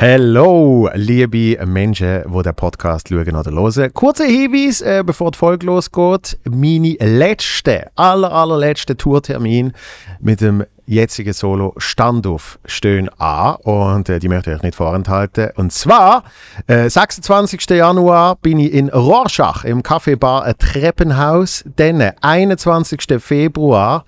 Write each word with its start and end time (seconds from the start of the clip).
Hallo, 0.00 0.88
liebe 0.94 1.58
Menschen, 1.66 2.22
die 2.24 2.42
den 2.44 2.54
Podcast 2.54 3.08
schauen 3.08 3.34
oder 3.34 3.50
hören. 3.50 3.92
Kurzer 3.92 4.26
Hinweis, 4.26 4.80
äh, 4.80 5.02
bevor 5.04 5.32
die 5.32 5.38
Folge 5.38 5.66
losgeht. 5.66 6.38
Meine 6.48 6.96
letzte, 7.00 7.90
aller, 7.96 8.30
allerletzte 8.30 8.96
Tourtermin 8.96 9.72
mit 10.20 10.40
dem 10.40 10.64
jetzigen 10.86 11.32
Solo 11.32 11.74
Standoff 11.78 12.60
stehen 12.64 13.08
an 13.18 13.56
und 13.64 14.08
äh, 14.08 14.20
die 14.20 14.28
möchte 14.28 14.52
ich 14.52 14.58
euch 14.58 14.62
nicht 14.62 14.76
vorenthalten. 14.76 15.50
Und 15.56 15.72
zwar, 15.72 16.22
äh, 16.68 16.88
26. 16.88 17.68
Januar 17.70 18.36
bin 18.36 18.60
ich 18.60 18.72
in 18.72 18.90
Rorschach 18.90 19.64
im 19.64 19.82
Kaffeebar 19.82 20.56
Treppenhaus. 20.58 21.64
Dann 21.74 22.12
21. 22.20 23.18
Februar 23.18 24.04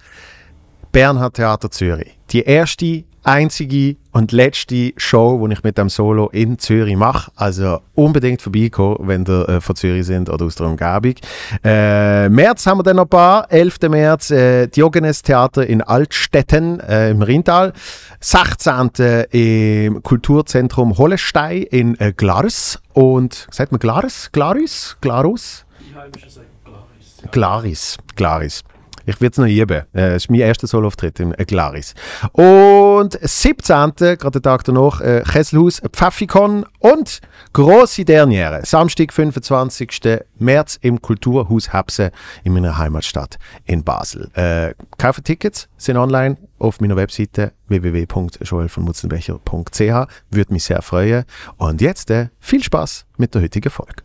Bernhard 0.93 1.34
Theater 1.34 1.68
Zürich. 1.72 2.16
Die 2.30 2.43
erste 2.43 3.02
einzige 3.23 3.96
und 4.12 4.32
letzte 4.32 4.93
Show, 4.96 5.46
die 5.46 5.52
ich 5.52 5.62
mit 5.62 5.79
dem 5.79 5.89
Solo 5.89 6.29
in 6.29 6.59
Zürich 6.59 6.96
mache. 6.96 7.30
Also 7.37 7.80
unbedingt 7.95 8.43
vorbeikommen, 8.43 8.96
wenn 9.02 9.24
ihr 9.24 9.48
äh, 9.48 9.60
von 9.60 9.77
Zürich 9.77 10.06
sind 10.06 10.29
oder 10.29 10.46
aus 10.46 10.55
der 10.56 10.66
Umgebung. 10.66 11.15
Äh, 11.62 12.29
März 12.29 12.66
haben 12.66 12.79
wir 12.79 12.83
dann 12.83 12.96
noch 12.96 13.05
ein 13.05 13.09
paar. 13.09 13.51
11. 13.52 13.80
März 13.88 14.30
äh, 14.30 14.66
Diogenes 14.66 15.23
Theater 15.23 15.66
in 15.66 15.83
Altstetten 15.83 16.80
äh, 16.80 17.10
im 17.10 17.23
Rheintal. 17.23 17.73
16. 18.20 18.91
im 19.30 20.02
Kulturzentrum 20.02 20.98
Hollestein 20.98 21.62
in 21.62 21.98
äh, 22.01 22.12
Glarus. 22.12 22.79
Und, 22.93 23.46
sagt 23.51 23.73
man 23.73 23.79
Glarus? 23.79 24.30
Glarus? 24.32 24.96
Glarus? 25.01 25.65
Die 25.80 25.95
Heimischen 25.95 26.30
sagen 26.30 26.46
Glaris. 26.65 27.30
Glaris. 27.30 27.98
Glaris. 28.16 28.65
Ich 29.06 29.20
würde 29.20 29.32
es 29.32 29.38
noch 29.38 29.46
üben. 29.46 29.84
Äh, 29.92 30.10
das 30.10 30.24
ist 30.24 30.30
mein 30.30 30.40
erster 30.40 30.66
Soloauftritt 30.66 31.20
im 31.20 31.32
Glaris. 31.32 31.95
Und 32.32 33.18
17. 33.20 33.92
gerade 33.96 34.30
den 34.30 34.42
Tag 34.42 34.64
danach, 34.64 35.00
äh, 35.00 35.23
Kesselhaus 35.30 35.80
Pfaffikon 35.92 36.66
und 36.78 37.20
grosse 37.52 38.04
Derniere. 38.04 38.64
Samstag, 38.64 39.12
25. 39.12 40.20
März 40.38 40.79
im 40.80 41.01
Kulturhaus 41.01 41.73
Hebse 41.73 42.10
in 42.45 42.52
meiner 42.52 42.79
Heimatstadt 42.79 43.38
in 43.65 43.82
Basel. 43.84 44.30
Äh, 44.34 44.74
kaufen 44.98 45.24
Tickets, 45.24 45.68
sind 45.76 45.96
online 45.96 46.37
auf 46.59 46.80
meiner 46.80 46.96
Webseite 46.96 47.52
www.joelvonmutzenbecher.ch. 47.68 50.07
Würde 50.30 50.52
mich 50.52 50.64
sehr 50.64 50.82
freuen. 50.82 51.24
Und 51.57 51.80
jetzt 51.80 52.10
äh, 52.10 52.29
viel 52.38 52.62
Spaß 52.62 53.07
mit 53.16 53.35
der 53.35 53.40
heutigen 53.42 53.70
Folge. 53.70 54.02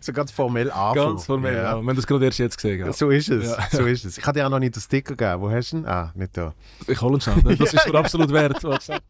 So 0.00 0.12
ganz 0.12 0.30
formell 0.30 0.70
anfangen. 0.70 0.94
Ganz 0.94 1.26
formell, 1.26 1.54
ja. 1.54 1.62
Ja. 1.62 1.80
Wir 1.80 1.88
haben 1.88 1.96
das 1.96 2.06
gerade 2.06 2.24
erst 2.24 2.38
jetzt 2.38 2.56
gesehen. 2.56 2.86
Ja. 2.86 2.92
So 2.92 3.10
ist 3.10 3.28
es. 3.28 3.50
Ja. 3.50 3.68
So 3.70 3.84
ist 3.86 4.04
es. 4.04 4.18
Ich 4.18 4.26
hatte 4.26 4.38
dir 4.40 4.46
auch 4.46 4.50
noch 4.50 4.58
nicht 4.58 4.76
den 4.76 4.80
Sticker 4.80 5.14
gegeben. 5.16 5.40
Wo 5.42 5.50
hast 5.50 5.72
du 5.72 5.78
ihn? 5.78 5.86
Ah, 5.86 6.12
nicht 6.14 6.36
da. 6.36 6.54
Ich 6.86 7.00
hole 7.00 7.16
ihn 7.16 7.20
schon. 7.20 7.42
Das 7.42 7.72
ist 7.72 7.86
mir 7.88 7.98
absolut 7.98 8.30
wert. 8.32 8.62
Was 8.64 8.88
machen. 8.88 9.00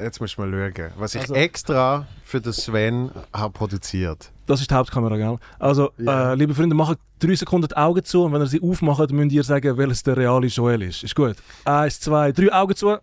Jetzt 0.00 0.20
musst 0.20 0.36
du 0.36 0.42
mal 0.42 0.72
schauen, 0.74 0.92
was 0.96 1.14
ich 1.14 1.20
Also- 1.22 1.34
extra 1.34 2.06
für 2.34 2.40
den 2.40 2.52
Sven 2.52 3.10
produziert. 3.52 4.32
Das 4.46 4.60
ist 4.60 4.68
die 4.68 4.74
Hauptkamera, 4.74 5.16
gell? 5.16 5.38
Also, 5.60 5.92
Ja. 5.98 6.32
äh, 6.32 6.34
liebe 6.34 6.52
Freunde, 6.52 6.74
macht 6.74 6.98
drei 7.20 7.36
Sekunden 7.36 7.68
die 7.68 7.76
Augen 7.76 8.02
zu 8.02 8.24
und 8.24 8.32
wenn 8.32 8.40
ihr 8.40 8.48
sie 8.48 8.60
aufmacht, 8.60 9.12
müsst 9.12 9.30
ihr 9.32 9.44
sagen, 9.44 9.76
welches 9.78 10.02
der 10.02 10.16
reale 10.16 10.48
Joel 10.48 10.82
ist. 10.82 11.04
Ist 11.04 11.14
gut? 11.14 11.36
Eins, 11.64 12.00
zwei, 12.00 12.32
drei 12.32 12.52
Augen 12.52 12.74
zu. 12.74 12.96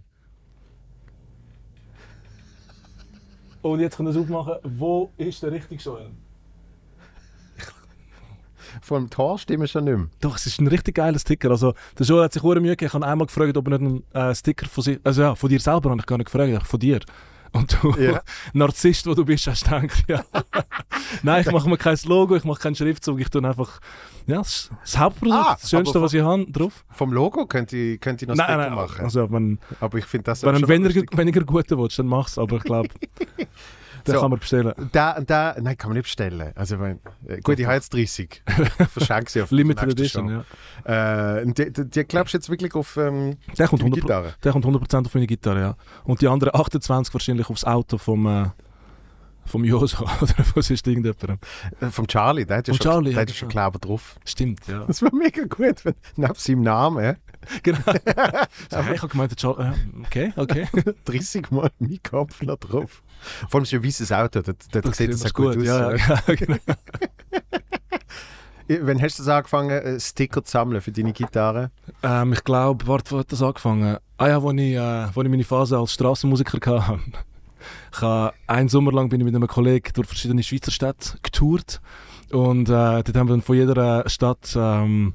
Und 3.61 3.79
jetzt 3.79 3.95
könnt 3.95 4.09
ihr 4.09 4.11
es 4.11 4.17
aufmachen. 4.17 4.55
Wo 4.63 5.11
ist 5.17 5.41
der 5.43 5.53
richtige 5.53 5.81
Joel? 5.81 6.09
Vom 8.81 9.09
Tor 9.09 9.37
stimmen 9.39 9.67
schon 9.67 9.85
nicht 9.85 9.97
mehr. 9.97 10.07
Doch, 10.19 10.35
es 10.35 10.45
ist 10.45 10.59
ein 10.59 10.67
richtig 10.67 10.95
geiler 10.95 11.19
Sticker. 11.19 11.51
Also, 11.51 11.73
der 11.97 12.05
Joel 12.05 12.25
hat 12.25 12.33
sich 12.33 12.41
sehr 12.41 12.59
Mühe 12.59 12.71
gegeben. 12.71 12.87
Ich 12.87 12.93
habe 12.93 13.05
einmal 13.07 13.27
gefragt, 13.27 13.55
ob 13.55 13.67
er 13.69 13.79
nicht 13.79 14.03
einen 14.13 14.29
äh, 14.29 14.35
Sticker 14.35 14.65
von 14.67 14.83
sich, 14.83 14.99
also 15.05 15.21
ja, 15.21 15.35
von 15.35 15.49
dir 15.49 15.59
selber 15.61 15.89
habe 15.89 15.99
ich 16.01 16.05
gar 16.05 16.17
nicht 16.17 16.31
gefragt, 16.31 16.67
von 16.67 16.79
dir. 16.79 16.99
Und 17.53 17.77
du, 17.81 17.91
Ja. 17.99 18.21
Narzisst, 18.53 19.05
wo 19.07 19.13
du 19.13 19.25
bist, 19.25 19.45
hast 19.47 19.67
du 19.69 19.79
gedacht, 19.79 20.03
ja. 20.07 20.23
Nein, 21.23 21.43
ich 21.45 21.51
mache 21.51 21.67
mir 21.69 21.77
kein 21.77 21.97
Logo, 22.05 22.35
ich 22.35 22.43
mache 22.45 22.61
keinen 22.61 22.75
Schriftzug, 22.75 23.19
ich 23.19 23.29
tue 23.29 23.43
einfach, 23.45 23.79
ja, 24.27 24.37
das, 24.37 24.69
das 24.81 24.97
Hauptprodukt, 24.97 25.37
Ah, 25.37 25.57
das 25.59 25.69
Schönste, 25.69 25.97
aber 25.97 26.05
was 26.05 26.13
ich 26.13 26.21
habe, 26.21 26.45
drauf. 26.49 26.85
Vom 26.91 27.11
Logo 27.11 27.45
könnte 27.45 27.75
ich, 27.75 27.99
könnte 27.99 28.23
ich 28.25 28.29
noch 28.29 28.35
Nein, 28.35 28.57
nein, 28.57 28.73
machen. 28.73 29.03
also 29.03 29.29
wenn, 29.31 29.59
Aber 29.79 29.97
ich 29.97 30.05
finde 30.05 30.25
das 30.25 30.43
wenn 30.43 30.61
du 30.61 30.67
weniger, 30.67 31.01
weniger 31.17 31.41
guten 31.43 31.77
willst, 31.77 31.99
dann 31.99 32.07
mach's, 32.07 32.37
aber 32.37 32.57
ich 32.57 32.63
glaube, 32.63 32.89
den 34.05 34.15
So. 34.15 34.21
kann 34.21 34.29
man 34.29 34.39
bestellen. 34.39 34.73
Da, 34.91 35.19
da, 35.21 35.55
nein, 35.59 35.77
kann 35.77 35.89
man 35.89 35.97
nicht 35.97 36.03
bestellen. 36.03 36.51
Also, 36.55 36.79
wenn, 36.79 36.99
äh, 37.27 37.39
gut, 37.41 37.59
ich 37.59 37.65
habe 37.65 37.75
jetzt 37.75 37.93
30. 37.93 38.43
Ich 38.47 38.87
verschenke 38.91 39.31
sie 39.31 39.41
auf 39.41 39.51
Limited 39.51 39.91
Edition, 39.91 40.43
ja. 40.85 41.37
Äh, 41.39 41.45
die, 41.45 41.71
die, 41.71 41.89
die 41.89 42.03
glaubst 42.03 42.33
du 42.33 42.37
jetzt 42.37 42.49
wirklich 42.49 42.73
auf 42.75 42.97
ähm, 42.97 43.37
Der 43.57 43.67
kommt, 43.67 43.81
die 43.81 43.87
100%, 43.87 43.93
Gitarre? 43.93 44.33
der 44.43 44.51
kommt 44.51 44.65
100% 44.65 45.05
auf 45.05 45.13
meine 45.13 45.27
Gitarre, 45.27 45.59
ja. 45.59 45.75
Und 46.03 46.21
die 46.21 46.27
anderen 46.27 46.55
28 46.55 47.13
wahrscheinlich 47.13 47.49
aufs 47.49 47.63
Auto 47.63 47.97
vom, 47.97 48.25
äh, 48.27 48.45
vom 49.45 49.63
Joso 49.63 50.03
oder 50.21 50.33
was 50.55 50.69
ist 50.69 50.87
irgendjemand. 50.87 51.41
Äh, 51.79 51.89
Vom 51.89 52.07
Charlie, 52.07 52.45
der 52.45 52.57
hat 52.57 52.67
ja 52.67 52.73
Vom 52.73 52.81
schon, 52.81 52.91
Charlie, 52.91 53.11
der 53.11 53.21
hat 53.21 53.29
ja, 53.29 53.33
ja 53.33 53.39
schon 53.39 53.49
genau. 53.49 53.69
Glauben 53.69 53.81
drauf. 53.81 54.19
Stimmt, 54.25 54.67
ja. 54.67 54.85
Das 54.85 55.01
war 55.01 55.13
mega 55.13 55.43
gut, 55.43 55.83
wenn 55.85 55.95
neben 56.15 56.35
seinem 56.35 56.61
Namen 56.61 57.17
genau. 57.63 57.79
ich 57.81 59.01
habe 59.01 59.07
gemeint, 59.07 59.35
Charlie, 59.35 59.65
äh, 59.65 60.05
okay, 60.05 60.33
okay. 60.35 60.67
30 61.05 61.49
Mal 61.49 61.71
mein 61.79 61.99
Kopf 62.03 62.41
noch 62.43 62.57
drauf. 62.57 63.01
Vor 63.49 63.59
allem 63.59 63.63
ist 63.63 63.73
ein 63.73 63.83
weißes 63.83 64.11
Auto, 64.11 64.41
da, 64.41 64.53
da 64.71 64.81
Das 64.81 64.97
sieht 64.97 65.13
das 65.13 65.23
ja 65.23 65.29
gut, 65.29 65.57
aus. 65.57 65.63
ja, 65.63 65.95
ja, 65.95 66.19
genau. 66.35 66.57
Wann 68.81 69.01
hast 69.01 69.19
du 69.19 69.23
das 69.23 69.27
angefangen, 69.29 69.69
äh, 69.71 69.99
Sticker 69.99 70.43
zu 70.43 70.51
sammeln 70.51 70.79
für 70.81 70.91
deine 70.91 71.11
Gitarre? 71.11 71.71
ähm, 72.03 72.31
ich 72.33 72.43
glaube, 72.43 72.87
warte, 72.87 73.11
wo 73.11 73.19
hat 73.19 73.31
das 73.31 73.41
angefangen? 73.41 73.97
Ah 74.17 74.27
ja, 74.29 74.41
als 74.41 74.57
ich, 74.57 74.75
äh, 74.75 75.07
wo 75.13 75.21
ich 75.21 75.29
meine 75.29 75.43
Phase 75.43 75.77
als 75.77 75.93
Straßenmusiker 75.93 76.87
hatte. 76.87 76.99
Ich 77.93 78.01
habe 78.01 78.33
einen 78.47 78.69
Sommer 78.69 78.91
lang 78.93 79.09
bin 79.09 79.19
ich 79.19 79.25
mit 79.25 79.35
einem 79.35 79.47
Kollegen 79.47 79.91
durch 79.93 80.07
verschiedene 80.07 80.41
Schweizer 80.41 80.71
Städte 80.71 81.17
getourt 81.21 81.81
und 82.31 82.69
äh, 82.69 82.71
dort 83.03 83.15
haben 83.15 83.27
wir 83.27 83.33
dann 83.33 83.41
von 83.41 83.55
jeder 83.57 84.05
äh, 84.05 84.09
Stadt 84.09 84.53
ähm, 84.55 85.13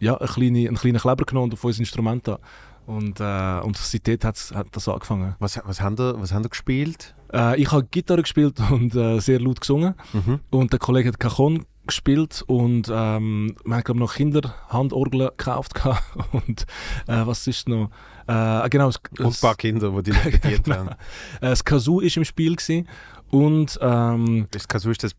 ja, 0.00 0.16
einen, 0.16 0.28
kleinen, 0.28 0.66
einen 0.68 0.76
kleinen 0.76 0.98
Kleber 0.98 1.24
genommen 1.24 1.44
und 1.46 1.54
auf 1.54 1.64
unser 1.64 1.80
Instrument 1.80 2.28
an. 2.28 2.38
Und, 2.86 3.18
äh, 3.18 3.60
und 3.64 3.78
seitdem 3.78 4.18
hat's- 4.22 4.54
hat 4.54 4.66
das 4.72 4.88
angefangen. 4.88 5.34
Was, 5.38 5.58
was, 5.64 5.80
haben 5.80 5.96
ihr, 5.98 6.20
was 6.20 6.32
haben 6.32 6.42
ihr 6.44 6.50
gespielt? 6.50 7.14
Äh, 7.32 7.58
ich 7.60 7.72
habe 7.72 7.84
Gitarre 7.90 8.20
gespielt 8.22 8.58
und 8.70 8.94
äh, 8.94 9.20
sehr 9.20 9.40
laut 9.40 9.60
gesungen. 9.62 9.94
Mhm. 10.12 10.40
Und 10.50 10.72
der 10.72 10.78
Kollege 10.78 11.08
hat 11.08 11.18
Cajon 11.18 11.64
gespielt 11.86 12.42
und 12.46 12.90
ähm, 12.92 13.56
wir 13.64 13.76
haben 13.76 13.98
noch 13.98 14.14
Kinderhandorgeln 14.14 15.28
gekauft. 15.36 15.72
Und 16.32 16.62
äh, 17.06 17.26
was 17.26 17.46
ist 17.46 17.68
noch? 17.68 17.90
Äh, 18.26 18.68
genau, 18.70 18.86
das, 18.86 19.00
Und 19.18 19.26
ein 19.26 19.40
paar 19.40 19.54
Kinder, 19.54 19.90
die 19.90 20.10
dich 20.10 20.22
bedient 20.40 20.68
haben. 20.74 20.88
äh, 20.88 20.94
das 21.40 21.62
Kazoo 21.62 22.00
ist 22.00 22.16
im 22.16 22.24
Spiel 22.24 22.56
gewesen. 22.56 22.88
Und 23.30 23.78
ähm, 23.80 24.46
ist 24.54 24.72
das. 24.72 25.14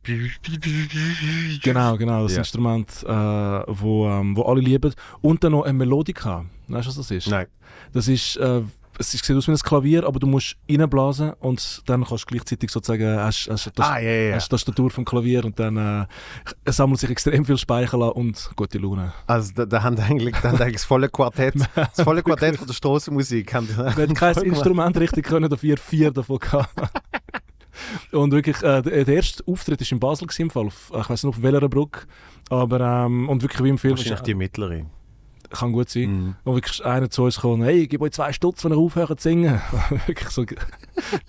genau, 1.63 1.97
genau, 1.97 2.23
das 2.23 2.33
Ja. 2.33 2.39
Instrument, 2.39 3.03
äh, 3.03 3.09
wo, 3.09 4.07
ähm, 4.07 4.35
wo 4.37 4.43
alle 4.43 4.61
lieben. 4.61 4.93
Und 5.21 5.43
dann 5.43 5.51
noch 5.51 5.63
eine 5.63 5.73
Melodika. 5.73 6.45
Weißt 6.67 6.85
du, 6.85 6.89
was 6.89 6.95
das 6.95 7.11
ist? 7.11 7.27
Nein. 7.27 7.47
Das 7.93 8.07
ist, 8.07 8.37
äh, 8.37 8.61
es 8.97 9.11
sieht 9.11 9.29
aus 9.35 9.47
wie 9.47 9.51
ein 9.51 9.57
Klavier, 9.57 10.05
aber 10.07 10.19
du 10.19 10.27
musst 10.27 10.55
reinblasen 10.69 11.33
und 11.41 11.81
dann 11.85 12.05
kannst 12.05 12.23
du 12.23 12.27
gleichzeitig 12.27 12.71
sozusagen, 12.71 13.17
hast, 13.19 13.49
hast, 13.51 13.69
das, 13.75 13.85
Ah, 13.85 13.99
ja, 13.99 14.09
ja. 14.09 14.35
hast 14.35 14.47
die 14.47 14.51
Tastatur 14.51 14.89
vom 14.89 15.03
Klavier 15.03 15.43
und 15.43 15.59
dann 15.59 15.75
äh, 15.75 16.71
sammelt 16.71 16.99
sich 16.99 17.09
extrem 17.09 17.43
viel 17.45 17.57
Speichel 17.57 18.01
an 18.01 18.11
und 18.11 18.49
gute 18.55 18.77
Laune. 18.77 19.11
Also, 19.27 19.51
da, 19.53 19.65
da 19.65 19.83
haben 19.83 19.99
eigentlich, 19.99 20.35
da 20.41 20.49
haben 20.51 20.61
eigentlich 20.61 20.75
das 20.75 20.85
volle 20.85 21.09
Quartett, 21.09 21.55
das 21.75 22.01
volle 22.05 22.23
Quartett 22.23 22.55
von 22.55 22.67
der 22.67 22.73
Strassenmusik. 22.73 23.51
Wir 23.53 23.85
hatten 23.85 24.13
kein. 24.13 24.35
Instrument 24.43 24.97
richtig 24.97 25.25
können, 25.25 25.49
dafür 25.49 25.75
vier 25.77 26.11
davon 26.11 26.39
gehabt. 26.39 26.69
Und 28.11 28.31
wirklich, 28.31 28.57
äh, 28.63 28.81
der, 28.81 29.05
der 29.05 29.15
erste 29.15 29.43
Auftritt 29.47 29.81
war 29.81 29.91
in 29.91 29.99
Basel, 29.99 30.27
gewesen, 30.27 30.43
im 30.43 30.49
Fall, 30.49 30.67
auf, 30.67 30.91
ich 30.91 31.09
weiß 31.09 31.23
nicht 31.23 31.35
auf 31.35 31.41
welcher 31.41 31.69
Brücke, 31.69 32.01
aber 32.49 32.79
ähm, 32.79 33.29
und 33.29 33.41
wirklich 33.41 33.63
wie 33.63 33.69
im 33.69 33.77
Film, 33.77 33.97
Wahrscheinlich 33.97 34.21
die 34.21 34.33
mittlere. 34.33 34.85
kann 35.49 35.71
gut 35.71 35.89
sein. 35.89 36.09
Mhm. 36.09 36.35
Und 36.43 36.55
wirklich 36.55 36.85
einer 36.85 37.09
zu 37.09 37.23
uns 37.23 37.39
kam, 37.39 37.63
hey, 37.63 37.87
gib 37.87 38.01
euch 38.01 38.11
zwei 38.11 38.33
Stutz, 38.33 38.63
wenn 38.63 38.71
ihr 38.71 38.77
aufhört 38.77 39.19
zu 39.19 39.29
singen. 39.29 39.61
wirklich 40.05 40.29
so, 40.29 40.45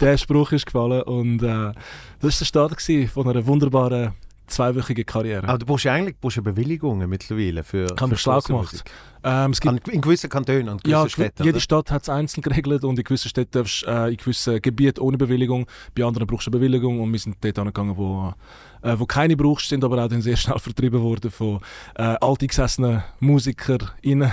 der 0.01 0.19
Spruch 0.19 0.53
ist 0.53 0.67
gefallen 0.67 1.03
und 1.03 1.43
äh, 1.43 1.73
das 2.21 2.23
war 2.23 2.39
der 2.39 2.45
Start 2.45 2.77
gewesen 2.77 3.09
von 3.09 3.29
einer 3.29 3.47
wunderbaren 3.47 4.13
zweiwöchige 4.47 5.05
Karriere. 5.05 5.49
Aber 5.49 5.59
du 5.59 5.67
brauchst 5.67 5.85
ja 5.85 5.93
eigentlich 5.93 6.17
brauchst 6.21 6.43
Bewilligungen 6.43 7.09
mittlerweile 7.09 7.63
für 7.63 7.87
Kann 7.87 8.09
für 8.09 8.15
mich 8.15 8.21
schlau 8.21 8.41
gemacht. 8.41 8.85
Ähm, 9.25 9.51
es 9.51 9.61
gibt 9.61 9.89
An, 9.89 9.93
in 9.93 10.01
gewissen 10.01 10.31
Kantonen, 10.31 10.69
an 10.69 10.79
gewissen 10.79 10.91
ja, 10.91 11.09
Städten. 11.09 11.43
jede 11.43 11.57
oder? 11.57 11.61
Stadt 11.61 11.91
hat 11.91 12.03
es 12.03 12.09
einzeln 12.09 12.43
geregelt 12.43 12.85
und 12.85 12.99
in 12.99 13.05
gewissen 13.05 13.29
Städten 13.29 13.51
darfst 13.53 13.83
du 13.83 13.91
äh, 13.91 14.11
in 14.11 14.17
gewissen 14.17 14.63
Gebieten 14.63 15.01
ohne 15.01 15.19
Bewilligung, 15.19 15.67
bei 15.95 16.05
anderen 16.05 16.27
brauchst 16.27 16.47
du 16.47 16.51
eine 16.51 16.59
Bewilligung 16.59 17.01
und 17.01 17.13
wir 17.13 17.19
sind 17.19 17.37
dort 17.41 17.59
angegangen, 17.59 17.97
wo, 17.97 18.33
äh, 18.83 18.99
wo 18.99 19.07
keine 19.07 19.37
brauchst, 19.37 19.69
sind 19.69 19.83
aber 19.83 20.05
auch 20.05 20.09
dann 20.09 20.23
sehr 20.23 20.37
schnell 20.37 20.59
vertrieben 20.61 21.03
worden 21.03 21.31
von 21.31 21.61
äh, 21.97 22.03
alteingesessenen 22.03 23.03
MusikerInnen 23.21 24.31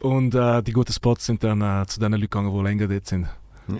und 0.00 0.34
äh, 0.34 0.62
die 0.62 0.72
guten 0.72 0.92
Spots 0.92 1.26
sind 1.26 1.42
dann 1.42 1.62
äh, 1.62 1.86
zu 1.86 2.00
den 2.00 2.12
Leuten 2.12 2.22
gegangen, 2.22 2.54
die 2.54 2.62
länger 2.62 2.88
dort 2.88 3.06
sind. 3.06 3.28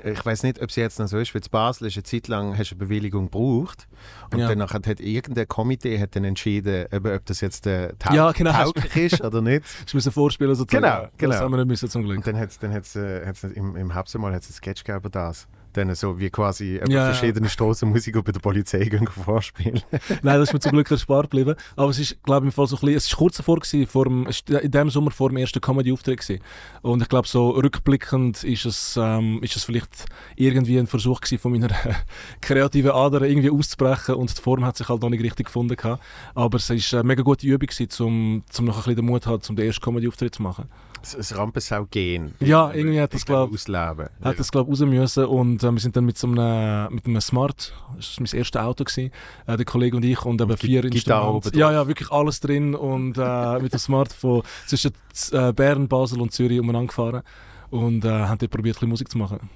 Ich 0.05 0.25
weiß 0.25 0.43
nicht, 0.45 0.61
ob 0.63 0.71
es 0.71 0.77
jetzt 0.77 0.99
noch 0.99 1.09
so 1.09 1.19
ist, 1.19 1.35
weil 1.35 1.43
in 1.43 1.51
Basel 1.51 1.89
ist 1.89 1.97
eine 1.97 2.05
Zeit 2.05 2.29
lang 2.29 2.57
hast 2.57 2.71
du 2.71 2.75
eine 2.75 2.85
Bewilligung 2.85 3.25
gebraucht 3.25 3.89
und 4.31 4.39
Ja. 4.39 4.49
danach 4.49 4.73
hat, 4.75 4.87
hat 4.87 5.01
irgendein 5.01 5.49
Komitee 5.49 5.99
hat 6.01 6.15
dann 6.17 6.25
entschieden, 6.25 6.87
ob, 6.93 7.07
das 7.27 7.41
jetzt 7.41 7.67
äh, 7.67 7.93
taug 7.99 8.15
Ja, 8.15 8.33
genau. 8.33 8.53
tauglich 8.53 8.97
ist 8.97 9.21
oder 9.23 9.41
nicht. 9.43 9.65
Ich 9.87 9.95
muss 9.95 10.09
vorspielen 10.09 10.55
sozusagen. 10.55 10.85
Genau, 10.85 11.09
genau. 11.19 11.33
Das 11.33 11.41
haben 11.41 11.51
wir 11.53 11.59
nicht 11.59 11.67
müssen 11.69 11.89
zum 11.89 12.05
Glück. 12.05 12.19
Und 12.19 12.27
dann 12.27 12.39
hat 12.39 12.51
es 12.51 12.59
dann 12.59 12.73
hat's, 12.73 12.97
äh, 12.97 13.27
hat's 13.27 13.43
im, 13.45 13.77
im 13.77 13.95
hat's 14.33 14.51
einen 14.51 14.55
Sketch 14.55 14.85
gegeben 14.85 15.01
über 15.01 15.11
das. 15.11 15.47
Dann 15.73 15.95
so 15.95 16.19
wie 16.19 16.31
quasi 16.31 16.81
Ja, 16.89 17.13
verschiedene 17.13 17.49
Strassenmusiker 17.49 18.23
bei 18.23 18.33
der 18.33 18.41
Polizei 18.41 18.85
gehen 18.85 19.07
vorspielen. 19.07 19.83
Nein, 20.23 20.39
das 20.39 20.49
ist 20.49 20.53
mir 20.53 20.61
zum 20.61 20.73
Glück 20.73 20.91
erspart 20.91 21.31
geblieben. 21.31 21.55
Aber 21.77 21.91
es 21.91 21.99
ist, 21.99 22.23
glaube 22.23 22.47
ich, 22.47 22.49
im 22.49 22.53
Fall 22.53 22.67
so 22.67 22.77
ein 22.77 22.81
bisschen, 22.81 22.97
es 22.97 23.07
ist 23.07 23.17
kurz 23.17 23.37
davor 23.37 23.59
gewesen, 23.59 23.87
vor 23.87 24.05
dem, 24.05 24.29
in 24.49 24.71
dem 24.71 24.91
Sommer 24.91 25.11
vor 25.11 25.31
dem 25.31 25.39
ersten 25.39 25.61
Comedy-Auftritt. 25.61 26.41
Und 26.83 27.03
ich 27.03 27.09
glaube, 27.09 27.27
so 27.27 27.51
rückblickend 27.51 28.45
ist 28.45 28.67
es, 28.67 28.99
ähm, 29.01 29.43
ist 29.43 29.57
es 29.57 29.65
vielleicht 29.65 30.07
irgendwie 30.37 30.79
ein 30.79 30.87
Versuch 30.87 31.21
gewesen, 31.21 31.39
von 31.39 31.53
meiner 31.53 31.71
kreativen 32.41 32.91
Ader 32.91 33.23
irgendwie 33.23 33.51
auszubrechen 33.51 34.15
und 34.15 34.37
die 34.37 34.43
Form 34.43 34.65
hat 34.65 34.77
sich 34.77 34.89
halt 34.89 35.03
noch 35.03 35.11
nicht 35.11 35.23
richtig 35.23 35.47
gefunden 35.47 35.77
gehabt. 35.77 36.03
Aber 36.35 36.57
es 36.57 36.69
ist 36.69 36.93
eine 36.95 37.05
mega 37.05 37.23
gute 37.23 37.47
Übung 37.47 37.67
gewesen, 37.67 37.89
um, 38.03 38.43
um 38.59 38.65
noch 38.65 38.75
ein 38.75 38.79
bisschen 38.83 38.97
den 38.97 39.07
Mut 39.07 39.25
zu 39.25 39.31
haben, 39.31 39.43
um 39.49 39.57
den 39.57 39.67
ersten 39.67 39.83
Comedy-Auftritt 39.83 40.35
zu 40.35 40.43
machen. 40.43 40.69
Das, 41.03 41.37
Rampensau 41.37 41.87
gehen. 41.91 42.35
Ja, 42.41 42.73
irgendwie 42.73 43.01
hat 43.01 43.13
das, 43.13 43.25
glaube, 43.25 43.49
glaub- 43.49 43.55
Ausleben. 43.55 44.09
hat 44.23 44.39
das 44.39 44.51
glaube 44.51 44.73
ich 44.73 44.81
raus 44.81 44.87
müssen 44.89 45.25
und 45.27 45.63
äh, 45.63 45.71
wir 45.73 45.81
sind 45.81 45.97
dann 45.97 46.05
mit 46.05 46.17
so 46.17 46.27
einem, 46.27 46.95
mit 46.95 47.07
einem 47.07 47.21
Smart, 47.21 47.75
das 47.97 48.19
war 48.19 48.27
mein 48.27 48.39
erstes 48.39 48.61
Auto, 48.61 48.85
gewesen, 48.85 49.11
äh, 49.47 49.57
der 49.57 49.65
Kollege 49.67 49.97
und 49.97 50.05
ich 50.05 50.25
und 50.25 50.41
eben 50.41 50.57
vier 50.57 50.85
Instrumente. 50.85 51.59
Ja, 51.59 51.73
ja, 51.73 51.87
wirklich 51.87 52.11
alles 52.11 52.41
drin 52.41 52.75
und 52.75 53.19
äh, 53.19 53.59
mit 53.59 53.73
dem 53.73 53.79
Smart 53.79 54.13
von 54.13 54.43
zwischen 54.67 54.93
äh, 55.33 55.53
Bern, 55.53 55.89
Basel 55.89 56.21
und 56.21 56.33
Zürich 56.33 56.61
umeinander 56.61 56.89
gefahren 56.89 57.23
und 57.71 58.05
äh, 58.05 58.09
haben 58.09 58.39
dort 58.39 58.51
probiert, 58.51 58.77
ein 58.77 58.81
bisschen 58.81 58.89
Musik 58.89 59.11
zu 59.11 59.19
machen. 59.19 59.51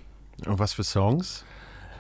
Und 0.45 0.59
was 0.59 0.73
für 0.75 0.85
Songs? 0.85 1.45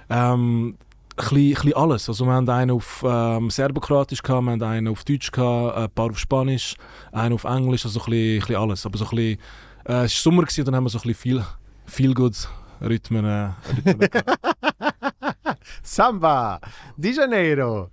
Ähm, 0.09 0.77
bisschen, 1.17 1.37
ein 1.37 1.55
bisschen 1.55 1.75
alles. 1.75 2.09
Also 2.09 2.25
wir 2.27 2.33
haben 2.33 2.49
einen 2.49 2.71
auf 2.71 3.05
ähm, 3.07 3.51
Serbokroatisch, 3.51 4.23
gehabt, 4.23 4.45
wir 4.45 4.53
haben 4.53 4.63
einen 4.63 4.89
auf 4.89 5.05
Deutsch, 5.05 5.31
gehabt, 5.31 5.77
ein 5.77 5.91
paar 5.91 6.11
auf 6.11 6.19
Spanisch, 6.19 6.77
einen 7.13 7.35
auf 7.35 7.45
Englisch, 7.45 7.85
also 7.85 8.01
ein 8.01 8.05
bisschen, 8.11 8.35
ein 8.35 8.41
bisschen 8.41 8.57
alles. 8.57 8.87
Aber 8.87 8.99
so 8.99 9.05
ein 9.05 9.11
bisschen, 9.11 9.41
äh, 9.85 9.93
es 9.93 9.97
war 9.97 10.09
Sommer 10.09 10.43
gewesen, 10.43 10.61
und 10.61 10.67
dann 10.67 10.77
haben 10.77 10.85
wir 10.85 10.91
so 10.91 10.99
ein 10.99 11.03
bisschen 11.03 11.15
viel, 11.15 11.45
viel 11.87 12.15
gut 12.15 12.49
Rhythmen, 12.81 13.25
äh, 13.25 13.51
Rhythmen. 13.87 14.09
Samba, 15.83 16.61
Di 16.97 17.13
Janeiro. 17.13 17.91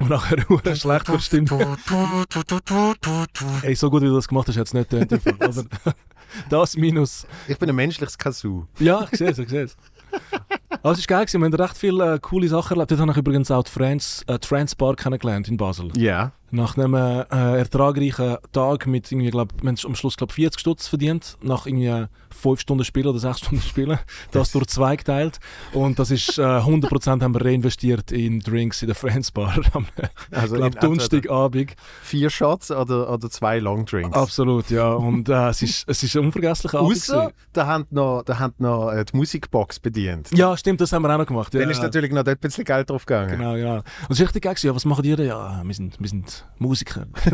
Und 0.00 0.10
nachher 0.10 0.44
hure 0.48 0.76
schlecht 0.76 1.06
verstimmt. 1.06 1.52
Ey, 3.62 3.74
so 3.74 3.90
gut 3.90 4.02
wie 4.02 4.06
du 4.06 4.14
das 4.14 4.28
gemacht 4.28 4.48
hast, 4.48 4.56
hat 4.56 4.66
es 4.66 4.74
nicht 4.74 4.90
getönt. 4.90 5.40
Aber 5.40 5.64
das 6.50 6.76
minus. 6.76 7.26
Ich 7.48 7.58
bin 7.58 7.68
ein 7.68 7.76
menschliches 7.76 8.16
Kazoo. 8.16 8.66
Ja, 8.78 9.06
ich 9.10 9.18
sehe 9.18 9.30
es, 9.30 9.38
ich 9.38 9.48
sehe 9.48 9.64
es. 9.64 9.76
Aber 10.70 10.92
es 10.92 10.98
war 10.98 11.18
geil, 11.18 11.26
gewesen. 11.26 11.40
wir 11.40 11.46
haben 11.46 11.54
recht 11.54 11.78
viele 11.78 12.14
äh, 12.14 12.18
coole 12.20 12.48
Sachen 12.48 12.74
erlebt. 12.74 12.90
Dort 12.90 13.00
habe 13.00 13.10
ich 13.10 13.16
übrigens 13.16 13.50
auch 13.50 13.64
die 13.64 13.72
Trans, 13.72 14.24
äh, 14.26 14.38
Bar 14.76 14.96
kennengelernt 14.96 15.48
in 15.48 15.56
Basel. 15.56 15.90
Ja. 15.96 16.32
Nach 16.50 16.76
einem 16.76 16.94
äh, 16.94 17.24
ertragreichen 17.30 18.36
Tag 18.52 18.86
mit 18.86 19.10
irgendwie, 19.12 19.30
glaub, 19.30 19.52
haben 19.60 19.76
am 19.84 19.94
Schluss 19.94 20.16
glaub, 20.16 20.32
40 20.32 20.60
Stutz 20.60 20.88
verdient, 20.88 21.36
nach 21.42 21.66
irgendwie 21.66 22.06
5 22.30 22.60
Stunden 22.60 22.84
Spielen 22.84 23.08
oder 23.08 23.18
6 23.18 23.38
Stunden 23.40 23.62
Spielen. 23.62 23.98
Das 24.30 24.52
durch 24.52 24.66
zwei 24.66 24.96
geteilt. 24.96 25.38
Und 25.72 25.98
das 25.98 26.10
ist 26.10 26.38
äh, 26.38 26.42
100% 26.42 27.22
haben 27.22 27.34
wir 27.34 27.44
reinvestiert 27.44 28.12
in 28.12 28.40
Drinks 28.40 28.82
in 28.82 28.88
der 28.88 28.94
Friends 28.94 29.30
Bar 29.30 29.58
am 29.72 29.86
Also 30.30 30.56
glaub, 30.56 30.80
Donnerstagabend. 30.80 31.74
Vier 32.02 32.30
Shots 32.30 32.70
oder, 32.70 33.12
oder 33.12 33.30
zwei 33.30 33.58
Longdrinks. 33.58 34.16
Absolut, 34.16 34.70
ja. 34.70 34.92
Und 34.92 35.28
äh, 35.28 35.48
es, 35.48 35.62
ist, 35.62 35.84
es 35.88 36.02
ist 36.02 36.16
ein 36.16 36.24
unvergesslicher 36.26 36.78
Abend. 36.78 37.32
Da 37.52 37.66
haben 37.66 37.86
noch, 37.90 38.22
da 38.24 38.38
haben 38.38 38.54
noch 38.58 38.90
äh, 38.90 39.04
die 39.04 39.16
Musikbox 39.16 39.80
bedient. 39.80 40.30
Ja, 40.32 40.56
stimmt, 40.56 40.80
das 40.80 40.92
haben 40.92 41.02
wir 41.02 41.12
auch 41.12 41.18
noch 41.18 41.26
gemacht. 41.26 41.54
Ja, 41.54 41.60
Dann 41.60 41.70
ist 41.70 41.82
natürlich 41.82 42.10
noch 42.12 42.22
dort 42.22 42.38
ein 42.38 42.40
bisschen 42.40 42.64
Geld 42.64 42.90
drauf 42.90 43.06
gegangen. 43.06 43.38
Genau, 43.38 43.54
ja. 43.54 43.76
Und 43.76 43.84
es 44.10 44.20
ist 44.20 44.26
richtig 44.26 44.42
geil. 44.44 44.54
Ja, 44.58 44.74
was 44.74 44.84
machen 44.84 45.02
die 45.02 45.14
denn? 45.14 45.26
Ja, 45.26 45.62
wir 45.64 45.74
sind, 45.74 46.00
wir 46.00 46.08
sind 46.08 46.37
Musiker. 46.58 47.06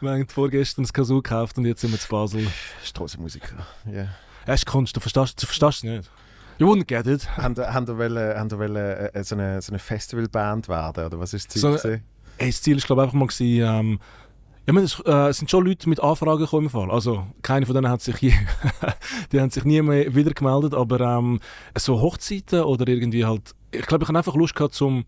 wir 0.00 0.10
haben 0.10 0.28
vorgestern 0.28 0.84
das 0.84 0.92
Kazoo 0.92 1.22
gekauft 1.22 1.58
und 1.58 1.64
jetzt 1.66 1.80
sind 1.80 1.92
wir 1.92 1.98
zu 1.98 2.08
Basel. 2.08 2.46
Strassenmusiker. 2.82 3.66
Ja. 3.90 4.08
Es 4.46 4.60
ist 4.60 4.66
Kunst, 4.66 4.96
du 4.96 5.00
verstehst, 5.00 5.42
du 5.42 5.46
verstehst 5.46 5.78
es 5.78 5.82
nicht. 5.84 6.10
You 6.58 6.68
wouldn't 6.68 6.86
get 6.86 7.06
it. 7.06 7.28
Haben 7.36 7.54
ihr 7.58 7.98
wollen- 7.98 8.76
äh, 8.76 9.24
so 9.24 9.34
eine, 9.34 9.60
so 9.60 9.72
eine 9.72 9.78
Festivalband 9.78 10.68
werden? 10.68 11.04
Oder 11.06 11.18
was 11.18 11.34
ist 11.34 11.54
das 11.54 11.60
So 11.60 11.76
Ziel? 11.76 11.82
gewesen? 11.90 12.04
Hey, 12.38 12.50
das 12.50 12.62
Ziel 12.62 12.76
ist 12.76 12.86
glaube 12.86 13.02
ich 13.02 13.04
einfach 13.06 13.18
mal 13.18 13.26
gewesen, 13.26 13.62
ähm, 13.62 14.00
ja, 14.66 14.72
man, 14.72 14.82
es, 14.82 14.98
äh, 15.06 15.28
es 15.28 15.38
sind 15.38 15.48
schon 15.50 15.64
Leute 15.64 15.88
mit 15.88 16.00
Anfragen 16.00 16.40
gekommen 16.40 16.64
im 16.64 16.70
Fall. 16.70 16.90
Also 16.90 17.24
keine 17.42 17.66
von 17.66 17.74
denen 17.76 17.88
hat 17.88 18.00
sich 18.02 18.16
je, 18.18 18.32
die 19.32 19.40
haben 19.40 19.50
sich 19.50 19.64
nie 19.64 19.80
mehr 19.80 20.12
wieder 20.14 20.32
gemeldet, 20.32 20.74
aber 20.74 21.00
ähm, 21.00 21.40
so 21.78 22.00
Hochzeiten 22.00 22.62
oder 22.62 22.88
irgendwie 22.88 23.24
halt, 23.24 23.54
ich 23.70 23.86
glaube, 23.86 24.04
ich 24.04 24.08
habe 24.08 24.18
einfach 24.18 24.34
Lust 24.34 24.56
gehabt 24.56 24.74
zum 24.74 25.04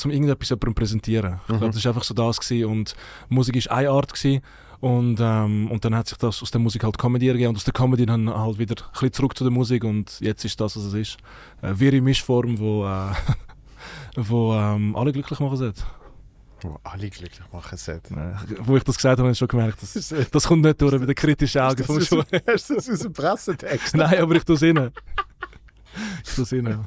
zum 0.00 0.10
irgendetwas 0.10 0.48
jemandem 0.48 0.74
präsentieren. 0.74 1.34
Ich 1.42 1.46
glaube, 1.48 1.66
Mhm. 1.66 1.72
das 1.72 1.84
war 1.84 1.90
einfach 1.92 2.04
so 2.04 2.14
das 2.14 2.40
gewesen. 2.40 2.64
und 2.70 2.94
Musik 3.28 3.54
war 3.68 3.76
eine 3.76 3.90
Art 3.90 4.12
gewesen. 4.12 4.42
und 4.80 5.18
ähm, 5.20 5.70
und 5.70 5.84
dann 5.84 5.94
hat 5.94 6.08
sich 6.08 6.16
das 6.18 6.42
aus 6.42 6.50
der 6.50 6.60
Musik 6.60 6.84
halt 6.84 6.96
Comedy 6.98 7.28
ergeben 7.28 7.50
und 7.50 7.56
aus 7.56 7.64
der 7.64 7.74
Comedy 7.74 8.06
dann 8.06 8.28
halt 8.30 8.58
wieder 8.58 8.76
ein 8.82 8.90
bisschen 8.92 9.12
zurück 9.12 9.36
zu 9.36 9.44
der 9.44 9.50
Musik 9.52 9.84
und 9.84 10.18
jetzt 10.20 10.44
ist 10.44 10.58
das, 10.60 10.74
was 10.76 10.84
es 10.84 10.94
ist. 10.94 11.16
Eine 11.60 11.78
wirre 11.78 12.00
Mischform, 12.00 12.58
wo, 12.58 12.86
äh, 12.86 13.12
wo 14.16 14.54
ähm, 14.54 14.96
alle 14.96 15.12
glücklich 15.12 15.38
machen 15.40 15.56
sollte. 15.56 15.82
Wo 16.62 16.78
alle 16.82 17.08
glücklich 17.08 17.40
machen 17.52 17.76
sollten. 17.78 18.18
Äh, 18.18 18.34
Wo 18.60 18.76
ich 18.76 18.84
das 18.84 18.96
gesagt 18.96 19.12
habe, 19.18 19.22
habe 19.22 19.32
ich 19.32 19.38
schon 19.38 19.48
gemerkt, 19.48 19.78
das, 19.82 20.14
Das 20.30 20.46
kommt 20.46 20.62
nicht 20.62 20.80
durch 20.82 20.92
mit 20.98 21.08
den 21.08 21.14
kritischen 21.14 21.60
Augen 21.62 21.82
vom 21.84 22.00
Schuh. 22.02 22.22
Hast 22.46 22.68
du 22.70 22.74
das 22.74 22.90
aus 22.90 22.98
dem 23.00 23.12
Pressetext? 23.14 23.96
Nein, 23.96 24.18
aber 24.18 24.34
ich 24.34 24.44
tue 24.44 24.56
es 24.56 24.62
rein. 24.62 24.90
Es 26.24 26.52
rein. 26.52 26.86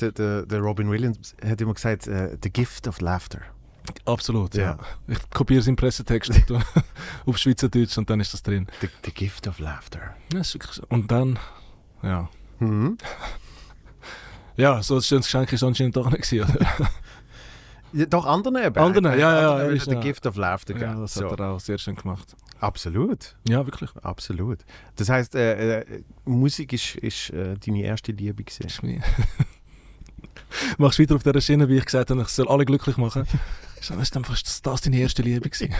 Der, 0.00 0.12
der, 0.12 0.46
der 0.46 0.60
Robin 0.60 0.90
Williams 0.90 1.34
hat 1.44 1.60
immer 1.60 1.74
gesagt, 1.74 2.06
äh, 2.06 2.36
the 2.42 2.50
gift 2.50 2.88
of 2.88 3.00
laughter. 3.00 3.40
Absolut, 4.04 4.54
ja. 4.54 4.62
Ja. 4.62 4.78
Ich 5.06 5.30
kopiere 5.30 5.62
seinen 5.62 5.76
Pressetext 5.76 6.30
und 6.30 6.46
tue 6.46 6.62
auf 7.26 7.38
Schweizerdeutsch 7.38 7.96
und 7.98 8.10
dann 8.10 8.20
ist 8.20 8.34
das 8.34 8.42
drin. 8.42 8.66
The, 8.80 8.88
the 9.04 9.12
gift 9.12 9.46
of 9.48 9.58
laughter. 9.58 10.14
Ja. 10.32 10.42
Und 10.88 11.10
dann, 11.10 11.38
ja. 12.02 12.28
Hm? 12.58 12.98
Ja, 14.56 14.82
so 14.82 14.96
ein 14.96 15.02
schönes 15.02 15.26
Geschenk 15.26 15.52
ist 15.52 15.62
anscheinend 15.62 15.94
doch 15.94 16.10
nicht 16.10 16.28
gewesen, 16.28 16.50
oder? 16.52 16.90
Ja, 17.92 18.06
doch, 18.06 18.26
anderen 18.26 18.56
eben. 18.56 18.76
Anderen, 18.76 19.18
ja, 19.18 19.40
ja, 19.40 19.50
Andere 19.52 19.68
ja, 19.68 19.76
ist 19.76 19.84
the 19.84 19.92
ja. 19.92 20.00
gift 20.00 20.26
of 20.26 20.34
laughter 20.36 20.76
Ja, 20.76 20.94
das 20.94 21.14
so. 21.14 21.30
hat 21.30 21.38
er 21.38 21.50
auch 21.50 21.60
sehr 21.60 21.78
schön 21.78 21.94
gemacht. 21.94 22.34
Absolut, 22.60 23.36
Ja, 23.48 23.64
wirklich. 23.66 23.90
absolut. 24.02 24.58
Das 24.96 25.08
heißt, 25.08 25.34
äh, 25.36 25.80
äh, 25.80 26.02
Musik 26.24 26.72
ist, 26.72 26.96
ist 26.96 27.30
äh, 27.30 27.56
deine 27.64 27.82
erste 27.82 28.12
Liebe 28.12 28.42
gewesen. 28.42 28.66
Ist 28.66 28.82
mir- 28.82 29.00
Machst 30.78 30.98
weiter 30.98 31.14
auf 31.14 31.22
dieser 31.22 31.40
Schiene, 31.40 31.68
wie 31.68 31.76
ich 31.76 31.84
gesagt 31.84 32.10
habe, 32.10 32.22
ich 32.22 32.28
soll 32.28 32.48
alle 32.48 32.64
glücklich 32.64 32.96
machen. 32.96 33.26
So, 33.80 33.94
ist 33.94 34.16
einfach 34.16 34.34
ist 34.34 34.46
das, 34.46 34.62
das 34.62 34.80
deine 34.80 34.98
erste 34.98 35.22
Liebe 35.22 35.48
gewesen? 35.48 35.74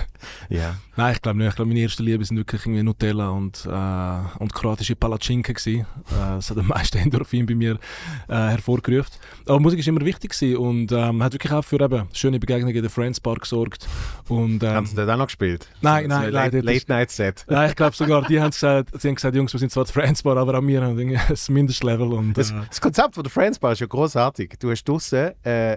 Ja. 0.49 0.77
Nein, 0.97 1.15
ich 1.15 1.23
glaube 1.23 1.39
nicht. 1.39 1.49
Ich 1.49 1.57
glaube, 1.57 1.69
meine 1.69 1.81
erste 1.81 2.03
Liebe 2.03 2.25
sind 2.25 2.37
wirklich 2.37 2.63
irgendwie 2.65 2.83
Nutella 2.83 3.29
und, 3.31 3.65
äh, 3.67 4.39
und 4.43 4.53
kroatische 4.55 4.97
Palatschinken 4.97 5.55
gewesen. 5.55 5.81
Äh, 5.81 6.37
das 6.37 6.51
hat 6.51 6.59
am 6.59 6.67
meisten 6.69 6.99
Endorphin 7.03 7.47
bei 7.47 7.55
mir 7.55 7.79
äh, 8.29 8.35
hervorgerufen. 8.35 9.13
Aber 9.47 9.61
Musik 9.61 9.81
ist 9.81 9.89
immer 9.89 10.01
wichtig 10.05 10.31
gewesen 10.33 10.57
und 10.59 10.93
ähm, 10.93 11.23
hat 11.23 11.33
wirklich 11.33 11.53
auch 11.53 11.65
für 11.65 11.81
eben 11.81 12.09
schöne 12.13 12.39
Begegnungen 12.39 12.75
in 12.75 12.83
der 12.83 12.91
Friends 12.91 13.21
Bar 13.21 13.37
gesorgt. 13.37 13.87
Und, 14.29 14.63
ähm, 14.63 14.71
Haben 14.71 14.87
sie 14.87 14.95
dort 14.97 15.11
auch 15.11 15.17
noch 15.17 15.27
gespielt? 15.27 15.69
Nein, 15.81 16.05
So 16.05 16.09
nein, 16.09 16.19
ein 16.19 16.23
nein, 16.25 16.33
Late, 16.33 16.51
dort 16.63 16.65
ist- 16.75 16.89
Late 16.89 16.93
Night 16.93 17.11
Set. 17.11 17.45
Nein, 17.49 17.71
ich 17.71 17.77
glaube 17.77 17.97
sogar, 17.97 18.27
die 18.27 18.41
haben 18.41 18.51
gesagt, 18.51 18.91
sie 19.01 19.09
haben 19.09 19.15
gesagt, 19.15 19.35
Jungs, 19.37 19.53
wir 19.53 19.61
sind 19.61 19.73
zwar 19.73 19.85
die 19.85 19.93
Friends 19.93 20.23
Bar, 20.23 20.37
aber 20.37 20.59
auch 20.59 20.63
wir 20.67 20.83
haben 20.83 20.99
ein 20.99 21.19
Mindestlevel. 21.49 22.13
Und, 22.13 22.35
Das, 22.35 22.51
äh, 22.51 22.55
das 22.69 22.81
Konzept 22.81 23.15
von 23.15 23.23
der 23.25 23.31
Friends 23.33 23.59
Bar 23.59 23.73
ist 23.73 23.81
ja 23.81 23.87
großartig. 23.87 24.55
Du 24.59 24.71
hast 24.71 24.85
draussen 24.85 25.31
äh, 25.45 25.77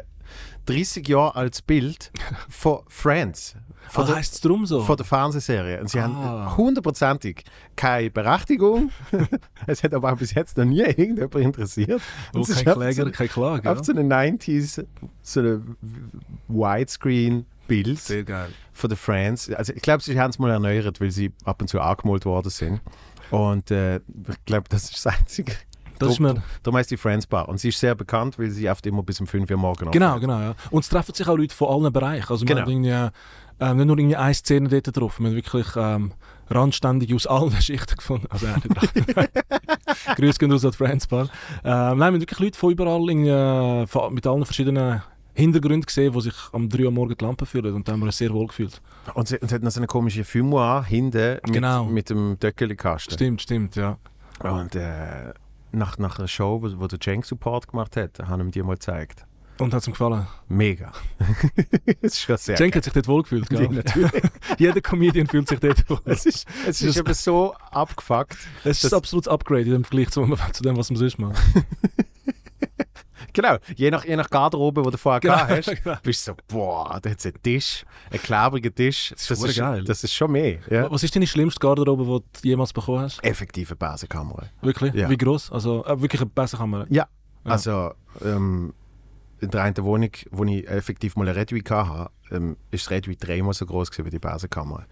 30 0.66 1.08
Jahre 1.08 1.36
als 1.36 1.62
Bild 1.62 2.12
von 2.50 2.80
Friends. 2.88 3.56
Von, 3.90 4.06
ah, 4.06 4.16
heisst 4.16 4.36
es 4.36 4.42
drum 4.42 4.66
so? 4.66 4.82
von 4.84 4.96
der 4.96 5.06
Fernsehserie. 5.06 5.82
Und 5.82 5.90
sie 5.90 6.00
Ah. 6.00 6.04
haben 6.04 6.58
hundertprozentig 6.58 7.44
keine 7.76 8.10
Berechtigung. 8.12 8.92
es 9.68 9.84
hat 9.84 9.94
aber 9.94 10.14
auch 10.14 10.18
bis 10.18 10.34
jetzt 10.34 10.56
noch 10.58 10.66
nie 10.66 10.80
irgendjemand 10.82 11.36
interessiert. 11.36 12.02
oh, 12.34 12.40
es 12.42 12.50
ist 12.50 12.64
kein 12.64 12.68
einfach 12.74 12.92
so- 12.94 13.02
Kläger, 13.04 13.12
kein 13.12 13.28
Klage. 13.28 13.70
Auf 13.72 13.78
Ja? 13.80 13.84
so 13.84 13.92
einem 13.92 14.08
90s, 14.08 14.86
so 15.24 15.40
ein 15.42 15.76
Widescreen-Bild 16.48 18.00
Sehr 18.00 18.24
geil. 18.24 18.50
von 18.72 18.90
den 18.90 18.98
Friends. 18.98 19.50
Also 19.52 19.74
ich 19.74 19.82
glaube, 19.82 20.04
sie 20.04 20.20
haben 20.20 20.30
es 20.30 20.40
mal 20.40 20.52
erneuert, 20.52 21.02
weil 21.02 21.12
sie 21.12 21.32
ab 21.44 21.62
und 21.62 21.68
zu 21.68 21.80
angemalt 21.82 22.26
worden 22.26 22.50
sind. 22.50 22.82
Und 23.30 23.72
äh, 23.72 23.98
ich 23.98 24.46
glaube, 24.46 24.68
das 24.70 24.84
ist 24.92 25.06
das 25.06 25.14
einzige 25.18 25.54
Das 26.08 26.14
ist 26.14 26.20
mir, 26.20 26.42
Darum 26.64 26.78
heisst 26.78 26.92
die 26.92 26.98
Friends 26.98 27.26
Bar. 27.28 27.48
Und 27.50 27.60
sie 27.60 27.70
ist 27.70 27.80
sehr 27.80 27.96
bekannt, 27.96 28.38
weil 28.40 28.50
sie 28.50 28.70
oft 28.70 28.86
immer 28.86 29.04
bis 29.04 29.20
um 29.22 29.28
5 29.28 29.50
Uhr 29.50 29.58
morgens 29.58 29.92
genau, 29.92 30.20
genau, 30.20 30.40
ja. 30.40 30.54
Und 30.70 30.84
es 30.84 30.90
treffen 30.90 31.14
sich 31.16 31.28
auch 31.28 31.38
Leute 31.38 31.56
von 31.56 31.68
allen 31.84 31.94
Bereichen. 31.94 32.30
Also 32.30 32.46
Genau. 32.46 32.68
irgendwie, 32.68 32.90
ähm, 33.60 33.78
nicht 33.78 33.86
nur 33.88 33.98
irgendwie 33.98 34.16
eine 34.16 34.34
Szene 34.34 34.70
dort 34.70 34.98
drauf, 34.98 35.20
wir 35.20 35.28
haben 35.28 35.36
wirklich 35.36 35.68
ähm, 35.76 36.12
Randständige 36.50 37.16
aus 37.16 37.28
allen 37.28 37.52
Schichten 37.62 37.96
gefunden. 37.96 38.28
Also 38.30 38.48
ja, 38.48 38.56
nicht 38.56 39.16
dran. 39.16 39.28
Grüß 40.16 40.40
gehen 40.40 40.52
aus 40.52 40.66
an 40.66 40.72
die 40.72 40.78
Friends 40.78 41.08
Bar. 41.08 41.24
Ähm, 41.24 41.30
nein, 41.64 41.98
wir 42.00 42.06
haben 42.06 42.20
wirklich 42.22 42.40
Leute 42.40 42.58
von 42.60 42.72
überall 42.72 43.10
irgendwie, 43.10 43.30
äh, 43.30 43.88
von- 43.88 44.14
mit 44.14 44.26
allen 44.28 44.46
verschiedenen 44.46 45.02
Hintergründen 45.34 45.86
gesehen, 45.86 46.12
die 46.14 46.22
sich 46.22 46.34
am 46.52 46.68
3 46.68 46.86
Uhr 46.86 46.92
morgens 46.92 47.18
die 47.18 47.24
Lampe 47.26 47.46
fühlen 47.46 47.74
und 47.74 47.88
da 47.88 47.94
haben 47.94 48.02
wir 48.02 48.08
uns 48.08 48.18
sehr 48.18 48.32
wohl 48.34 48.48
gefühlt. 48.48 48.82
Und 49.14 49.28
sie, 49.30 49.38
und 49.40 49.48
sie 49.48 49.56
hat 49.56 49.64
noch 49.64 49.72
so 49.72 49.80
eine 49.80 49.88
komische 49.88 50.24
Fumoir 50.26 50.84
hinten 50.84 51.36
mit, 51.46 51.54
Genau. 51.54 51.86
mit 51.86 52.10
dem 52.10 52.38
Döckelikasten. 52.40 53.14
Stimmt, 53.14 53.42
stimmt, 53.42 53.76
ja. 53.78 53.98
Und 54.44 54.76
äh, 54.76 55.34
nach, 55.72 55.98
nach 55.98 56.20
einer 56.20 56.28
Show, 56.28 56.62
wo, 56.62 56.80
wo 56.80 56.88
der 56.88 57.00
Cenk 57.00 57.26
Support 57.26 57.68
gemacht 57.68 57.96
hat, 57.98 58.20
haben 58.20 58.42
ihm 58.42 58.52
die 58.52 58.64
mal 58.64 58.74
gezeigt. 58.74 59.26
Und 59.58 59.74
hat 59.74 59.82
es 59.82 59.88
ihm 59.88 59.94
gefallen. 59.94 60.26
Mega. 60.48 60.92
das 62.02 62.14
ist 62.14 62.22
schon 62.22 62.38
sehr 62.38 62.56
Cenk 62.56 62.76
hat 62.76 62.84
sich 62.84 62.94
dort 62.94 63.08
wohl 63.08 63.22
gefühlt, 63.22 63.48
Ja, 63.52 63.60
gell? 63.60 63.70
natürlich. 63.70 64.24
Jeder 64.58 64.82
Comedian 64.82 65.28
fühlt 65.28 65.48
sich 65.48 65.60
dort 65.60 65.88
wohl. 65.90 66.00
Es 66.06 66.26
ist, 66.26 66.48
es 66.68 66.82
ist 66.82 66.98
aber 66.98 67.14
so 67.14 67.54
abgefuckt. 67.70 68.38
Es 68.64 68.84
ist 68.84 68.92
ein 68.94 68.98
absolutes 68.98 69.28
Upgrade 69.28 69.74
im 69.74 69.84
Vergleich 69.84 70.10
zu, 70.10 70.26
zu 70.54 70.64
dem, 70.64 70.78
was 70.78 70.90
man 70.90 70.98
sonst 70.98 71.20
macht. 71.20 71.42
Genau, 73.34 73.58
je 73.76 73.90
nach, 73.92 74.06
je 74.06 74.16
nach 74.16 74.30
Garderobe, 74.30 74.82
die 74.84 74.92
du 74.92 74.98
vorher 74.98 75.20
Genau, 75.20 75.36
gehabt 75.36 75.68
hast, 75.68 75.84
genau. 75.84 75.98
bist 76.04 76.28
du 76.28 76.32
so, 76.32 76.38
boah, 76.48 77.00
da 77.02 77.10
hat 77.10 77.20
es 77.20 77.26
einen 77.26 77.42
Tisch, 77.42 77.86
einen 78.10 78.22
klebrigen 78.22 78.74
Tisch. 78.76 79.10
Das 79.12 79.22
ist 79.22 79.28
verdammt 79.40 79.56
geil. 79.58 79.84
Das 79.84 80.04
ist 80.04 80.14
schon 80.14 80.32
mehr. 80.32 80.60
Ja. 80.70 80.92
Was 80.92 81.04
ist 81.04 81.16
deine 81.16 81.28
schlimmste 81.28 81.60
Garderobe, 81.60 82.04
die 82.38 82.42
du 82.42 82.48
jemals 82.50 82.74
bekommen 82.74 83.00
hast? 83.02 83.24
Effektive 83.24 83.76
Basenkamera. 83.76 84.48
Wirklich? 84.62 84.94
Ja. 84.94 85.10
Wie 85.10 85.18
groß? 85.18 85.52
Also 85.52 85.86
äh, 85.86 86.02
wirklich 86.02 86.22
eine 86.22 86.30
Besserkamera? 86.30 86.86
Ja, 86.90 87.08
Ja. 87.46 87.52
also 87.52 87.94
ähm, 88.24 88.74
in 89.40 89.50
der 89.50 89.64
einen 89.64 89.78
Wohnung, 89.78 90.12
wo 90.30 90.44
ich 90.46 90.68
effektiv 90.68 91.16
mal 91.16 91.28
ein 91.28 91.34
Redui 91.36 91.62
hatte, 91.62 92.12
ähm, 92.32 92.58
ist 92.70 92.86
das 92.86 92.92
Redui 92.92 93.16
dreimal 93.16 93.54
so 93.54 93.66
groß 93.66 93.90
wie 94.04 94.10
die 94.10 94.20
Basenkamera. 94.20 94.86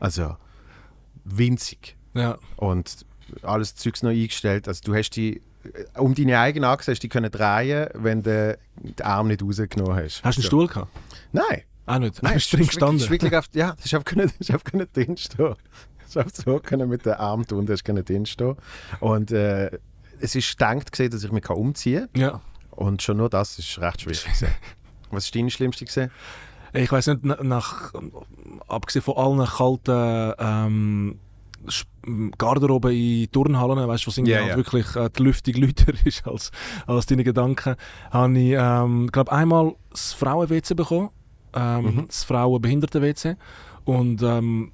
Also 0.00 0.36
winzig. 1.24 1.96
Ja. 2.14 2.38
Und 2.56 3.06
alles 3.42 3.74
Zeugs 3.74 4.02
noch 4.02 4.10
eingestellt. 4.10 4.68
Also 4.68 4.80
du 4.84 4.94
hast 4.94 5.10
die, 5.10 5.40
um 5.96 6.14
deine 6.14 6.38
eigene 6.38 6.68
Achse 6.68 6.90
hast 6.92 7.00
die 7.02 7.08
können 7.08 7.30
drehen, 7.30 7.88
wenn 7.94 8.22
du 8.22 8.58
den 8.82 9.06
Arm 9.06 9.28
nicht 9.28 9.42
rausgenommen 9.42 9.94
hast. 9.96 10.22
Hast 10.24 10.36
du 10.36 10.40
einen 10.40 10.42
So. 10.42 10.46
Stuhl 10.48 10.66
gehabt? 10.68 10.90
Nein. 11.32 11.62
Auch 11.86 11.98
nicht? 11.98 12.22
Nein, 12.22 12.34
Bist 12.34 12.52
du 12.52 12.56
drin 12.56 12.64
wirklich- 12.66 12.68
gestanden? 12.78 12.96
ist 13.02 13.10
wirklich 13.10 13.36
auf, 13.36 13.46
ja, 13.54 13.72
das 13.76 13.86
ist 13.86 13.94
einfach 13.94 14.14
nicht, 14.14 14.34
das 14.38 14.48
ist 14.48 14.50
einfach 14.52 14.72
nicht 14.72 14.96
drin 14.96 15.16
stehen. 15.16 15.54
Das 15.98 16.08
ist 16.10 16.16
einfach 16.16 16.34
so 16.44 16.58
können 16.60 16.88
mit 16.88 17.04
den 17.06 17.14
Arm 17.14 17.46
tun, 17.46 17.66
das 17.66 17.74
ist 17.80 17.84
können 17.84 18.04
drin 18.04 18.24
stehen. 18.26 18.56
Und 19.00 19.32
äh, 19.32 19.70
es 20.20 20.34
ist 20.36 20.50
gedacht 20.58 20.92
gesehen, 20.92 21.10
dass 21.10 21.24
ich 21.24 21.32
mich 21.32 21.42
kann 21.42 21.56
umziehen 21.56 22.08
Ja. 22.16 22.30
kann. 22.32 22.40
Und 22.70 23.02
schon 23.02 23.16
nur 23.18 23.28
das 23.28 23.58
ist 23.58 23.78
recht 23.80 24.02
schwierig 24.02 24.22
gewesen. 24.24 24.48
Was 25.10 25.24
ist 25.26 25.34
deine 25.34 25.50
schlimmste 25.50 25.84
gesehen? 25.84 26.10
Ich 26.74 26.90
weiß 26.90 27.08
nicht, 27.08 27.20
na- 27.22 27.42
nach, 27.42 27.92
abgesehen 28.68 29.02
von 29.02 29.16
allen 29.16 29.46
kalten 29.46 30.34
ähm, 30.38 31.18
Garderoben 32.38 32.92
in 32.92 33.30
Turnhallen, 33.30 33.86
weißt 33.88 34.04
du, 34.04 34.08
was 34.08 34.18
irgendwie 34.18 34.36
halt 34.36 34.48
ja. 34.48 34.56
wirklich 34.56 34.96
äh, 34.96 35.08
die 35.16 35.22
Lüftung 35.22 35.54
lauter 35.54 35.92
ist 36.04 36.26
als, 36.26 36.50
als 36.86 37.06
deine 37.06 37.24
Gedanken, 37.24 37.76
habe 38.10 38.38
ich, 38.38 38.54
ähm, 38.58 39.08
glaube 39.12 39.32
einmal 39.32 39.74
das 39.90 40.12
Frauen-WC 40.12 40.74
bekommen, 40.74 41.10
ähm, 41.54 41.84
Mhm. 41.84 42.06
das 42.08 42.24
Frauen-Behinderten-WC 42.24 43.36
und 43.84 44.22
ähm, 44.22 44.72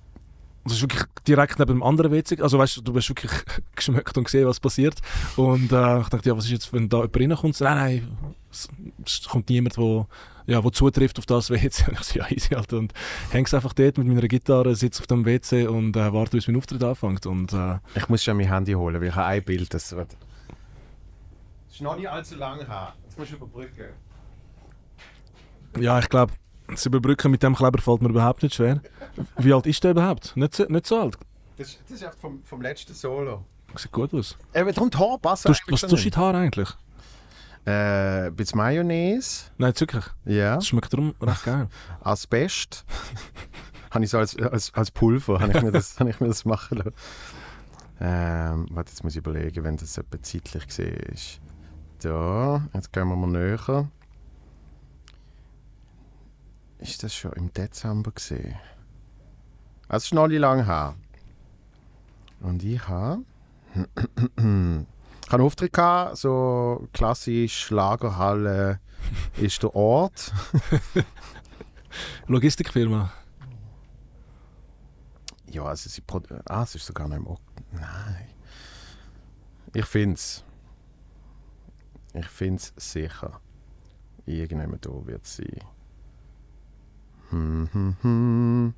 das 0.64 0.74
ist 0.74 0.82
wirklich 0.82 1.02
direkt 1.26 1.58
neben 1.58 1.74
dem 1.74 1.82
anderen 1.82 2.12
WC. 2.12 2.42
Also 2.42 2.58
weißt 2.58 2.76
du, 2.76 2.80
du 2.82 2.94
hast 2.94 3.08
wirklich 3.08 3.32
geschmeckt 3.74 4.16
und 4.18 4.24
gesehen, 4.24 4.46
was 4.46 4.60
passiert. 4.60 5.00
Und 5.36 5.72
äh, 5.72 6.00
ich 6.00 6.08
dachte, 6.08 6.28
ja, 6.28 6.36
was 6.36 6.44
ist 6.44 6.50
jetzt, 6.50 6.72
wenn 6.74 6.88
da 6.90 6.98
jemand 6.98 7.16
reinkommt? 7.16 7.60
Nein, 7.60 7.76
nein, 7.76 8.08
es, 8.50 9.26
kommt 9.28 9.48
niemand, 9.48 9.78
wo, 9.78 10.06
ja, 10.48 10.64
wo 10.64 10.70
zutrifft 10.70 11.18
auf 11.18 11.26
das 11.26 11.50
WC. 11.50 11.84
Und 11.88 12.00
ich 12.00 12.06
so, 12.06 12.18
ja, 12.18 12.26
easy, 12.30 12.54
Alter. 12.54 12.78
Und 12.78 12.94
hängst 13.30 13.54
einfach 13.54 13.74
dort 13.74 13.98
mit 13.98 14.06
meiner 14.06 14.26
Gitarre, 14.26 14.74
sitze 14.74 15.00
auf 15.00 15.06
dem 15.06 15.26
WC 15.26 15.66
und 15.68 15.94
äh, 15.94 16.12
warte, 16.12 16.36
bis 16.36 16.48
mein 16.48 16.56
Auftritt 16.56 16.82
anfängt. 16.82 17.26
Und 17.26 17.52
äh, 17.52 17.78
Ich 17.94 18.08
muss 18.08 18.24
schon 18.24 18.38
mein 18.38 18.48
Handy 18.48 18.72
holen, 18.72 19.00
weil 19.00 19.08
ich 19.08 19.14
habe 19.14 19.26
ein 19.26 19.44
Bild, 19.44 19.72
das 19.74 19.94
wird... 19.94 20.16
Das 21.66 21.74
ist 21.74 21.82
noch 21.82 21.96
nicht 21.96 22.08
allzu 22.08 22.36
lang 22.36 22.66
her. 22.66 22.94
Jetzt 23.04 23.18
musst 23.18 23.32
du 23.32 23.36
überbrücken. 23.36 23.88
ja, 25.78 25.98
ich 25.98 26.08
glaube, 26.08 26.32
das 26.66 26.86
Überbrücken 26.86 27.30
mit 27.30 27.42
dem 27.42 27.54
Kleber 27.54 27.80
fällt 27.80 28.00
mir 28.02 28.08
überhaupt 28.08 28.42
nicht 28.42 28.54
schwer. 28.54 28.80
Wie 29.36 29.52
alt 29.52 29.66
ist 29.66 29.84
der 29.84 29.90
überhaupt? 29.92 30.34
Nicht 30.34 30.54
so, 30.54 30.64
nicht 30.64 30.86
so 30.86 30.98
alt. 30.98 31.18
Das, 31.58 31.78
das 31.82 31.90
ist 31.90 32.02
echt 32.02 32.14
vom, 32.14 32.42
vom 32.42 32.62
letzten 32.62 32.94
Solo. 32.94 33.44
Sieht 33.76 33.92
gut 33.92 34.14
aus. 34.14 34.36
Eben, 34.54 34.72
darum 34.72 34.90
die 34.90 34.96
Haare 34.96 35.18
passen 35.18 35.48
Du, 35.48 35.72
was 35.72 35.80
tust 35.82 35.92
du 35.92 35.96
in 35.96 36.10
die 36.10 36.16
Haare 36.16 36.38
eigentlich? 36.38 36.68
Äh, 37.66 38.26
ein 38.28 38.36
bisschen 38.36 38.56
Mayonnaise. 38.58 39.50
Nein, 39.58 39.72
wirklich. 39.78 40.04
Ja. 40.24 40.56
Das 40.56 40.66
schmeckt 40.68 40.92
darum 40.92 41.14
recht 41.20 41.44
geil. 41.44 41.68
Asbest. 42.00 42.84
habe 43.90 44.04
ich 44.04 44.10
so 44.10 44.18
als, 44.18 44.36
als, 44.38 44.72
als 44.74 44.90
Pulver, 44.90 45.40
habe 45.40 45.52
ich, 45.56 45.62
mir 45.62 45.72
das- 45.72 45.98
habe 46.00 46.10
ich 46.10 46.20
mir 46.20 46.28
das 46.28 46.44
machen 46.44 46.78
lassen. 46.78 46.94
Ähm, 48.00 48.66
warte, 48.70 48.90
jetzt 48.90 49.02
muss 49.02 49.14
ich 49.14 49.18
überlegen, 49.18 49.64
wenn 49.64 49.76
das 49.76 49.98
etwa 49.98 50.22
zeitlich 50.22 50.78
ist. 50.78 51.40
Da, 52.00 52.62
jetzt 52.72 52.92
gehen 52.92 53.08
wir 53.08 53.16
mal 53.16 53.26
näher. 53.26 53.88
Ist 56.78 57.02
das 57.02 57.12
schon 57.12 57.32
im 57.32 57.52
Dezember 57.52 58.12
gesehen? 58.12 58.54
Also, 59.88 59.96
es 59.96 60.04
ist 60.04 60.14
noch 60.14 60.28
nicht 60.28 60.38
lang 60.38 60.64
her. 60.64 60.94
Und 62.40 62.62
ich 62.62 62.86
habe. 62.88 63.22
ich 65.28 65.32
habe 65.32 65.42
einen 65.42 65.46
Auftritt 65.46 65.74
gehabt, 65.74 66.16
so 66.16 66.88
klassisch 66.94 67.68
Lagerhalle 67.68 68.80
ist 69.36 69.62
der 69.62 69.74
Ort. 69.74 70.32
Logistikfirma. 72.28 73.12
Ja, 75.50 75.64
also 75.64 75.88
sie 75.90 76.00
produ- 76.00 76.40
Ah, 76.46 76.62
es 76.62 76.74
ist 76.76 76.86
sogar 76.86 77.08
noch 77.08 77.16
im 77.16 77.26
Ok 77.26 77.40
Nein. 77.72 78.28
Ich 79.74 79.84
finde 79.84 80.14
es. 80.14 80.42
Ich 82.14 82.26
finde 82.28 82.62
es 82.62 82.72
sicher. 82.92 83.40
Irgendjemand 84.24 84.86
da 84.86 84.90
wird 85.06 85.24
es 85.26 85.36
sein. 85.36 85.60
Hm, 87.30 87.68
hm, 87.72 87.96
hm. 88.00 88.74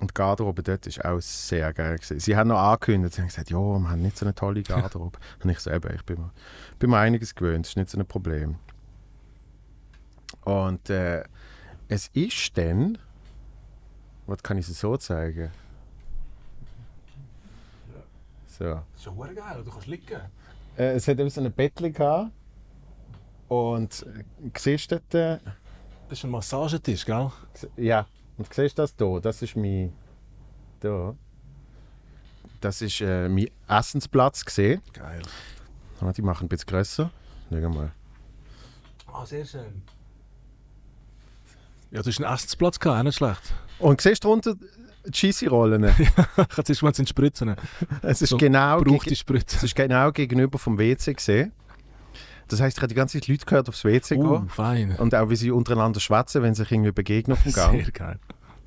Und 0.00 0.10
die 0.10 0.14
Garderobe 0.14 0.62
dort 0.62 0.86
war 0.98 1.12
auch 1.12 1.20
sehr 1.20 1.72
geil. 1.72 1.96
Gewesen. 1.96 2.18
Sie 2.18 2.36
haben 2.36 2.48
noch 2.48 2.58
angekündigt, 2.58 3.14
sie 3.14 3.20
haben 3.20 3.28
gesagt, 3.28 3.50
ja, 3.50 3.58
wir 3.58 3.90
haben 3.90 4.02
nicht 4.02 4.18
so 4.18 4.24
eine 4.26 4.34
tolle 4.34 4.62
Garderobe. 4.62 5.18
Und 5.42 5.50
ich 5.50 5.60
so, 5.60 5.70
eben, 5.70 5.94
ich 5.94 6.02
bin 6.04 6.20
mir, 6.20 6.30
bin 6.78 6.90
mir 6.90 6.98
einiges 6.98 7.34
gewöhnt, 7.34 7.64
das 7.64 7.70
ist 7.70 7.76
nicht 7.76 7.90
so 7.90 7.98
ein 7.98 8.06
Problem. 8.06 8.56
Und 10.44 10.90
äh, 10.90 11.22
es 11.88 12.08
ist 12.08 12.56
dann, 12.58 12.98
was 14.26 14.42
kann 14.42 14.58
ich 14.58 14.66
so 14.66 14.96
zeigen? 14.96 15.50
So. 18.46 18.64
Das 18.64 18.84
ist 18.96 19.06
ja 19.06 19.12
geil, 19.12 19.62
du 19.64 19.70
kannst 19.70 19.86
liegen. 19.86 20.20
Äh, 20.76 20.94
es 20.94 21.08
hat 21.08 21.18
eben 21.18 21.30
so 21.30 21.40
eine 21.40 21.50
Bettchen 21.50 21.92
gehabt. 21.92 22.30
Und 23.48 24.06
äh, 24.06 24.24
siehst 24.56 24.90
du 24.90 24.96
dort, 24.96 25.14
äh, 25.14 25.38
Das 26.08 26.18
ist 26.18 26.24
ein 26.24 26.30
Massagetisch, 26.30 27.04
gell? 27.04 27.30
ja, 27.76 28.06
und 28.38 28.52
siehst 28.52 28.78
du 28.78 28.82
das 28.82 28.94
hier? 28.98 29.20
Das 29.20 29.42
ist 29.42 29.56
mein, 29.56 29.92
da. 30.80 31.14
Das 32.60 32.80
ist 32.82 33.00
äh, 33.00 33.28
mein 33.28 33.48
Essensplatz 33.68 34.44
gesehen. 34.44 34.80
Geil. 34.92 35.22
Die 36.16 36.22
machen 36.22 36.46
ein 36.46 36.48
bisschen 36.48 36.66
grösser. 36.66 37.10
Schau 37.50 37.68
mal. 37.68 37.92
Ah, 39.12 39.24
sehr 39.24 39.44
schön. 39.44 39.82
Ja, 41.90 42.02
du 42.02 42.08
hast 42.10 42.20
einen 42.20 42.32
Essensplatz 42.34 42.78
auch 42.84 43.02
nicht 43.02 43.16
schlecht. 43.16 43.54
Und 43.78 44.00
siehst 44.00 44.24
du 44.24 44.28
drunter 44.28 44.54
die 45.06 45.10
Cheesy-Rollen? 45.10 45.84
Ich 45.84 46.16
hätte 46.36 46.72
jetzt 46.72 46.82
mal 46.82 46.92
in 46.98 47.06
Spritzen. 47.06 47.54
es 48.02 48.22
ist 48.22 48.30
So 48.30 48.36
genau 48.36 48.80
geg- 48.80 49.44
es 49.56 49.62
ist 49.62 49.74
genau 49.76 50.10
gegenüber 50.10 50.58
vom 50.58 50.78
WC 50.78 51.14
gesehen. 51.14 51.52
Das 52.48 52.60
heisst, 52.60 52.76
ich 52.76 52.82
habe 52.82 52.88
die 52.88 52.94
ganze 52.94 53.18
Zeit 53.20 53.28
Leute 53.28 53.46
gehört 53.46 53.68
aufs 53.68 53.84
WC 53.84 54.16
Uh, 54.16 54.38
gehen. 54.38 54.48
fein. 54.48 54.96
Und 54.96 55.14
auch 55.14 55.30
wie 55.30 55.36
sie 55.36 55.50
untereinander 55.50 56.00
schwätzen, 56.00 56.42
wenn 56.42 56.54
sie 56.54 56.62
sich 56.62 56.72
irgendwie 56.72 56.92
begegnen 56.92 57.36
auf 57.36 57.42
dem 57.44 57.52
Gang. 57.52 57.82
Sehr 57.82 57.92
geil. 57.92 58.18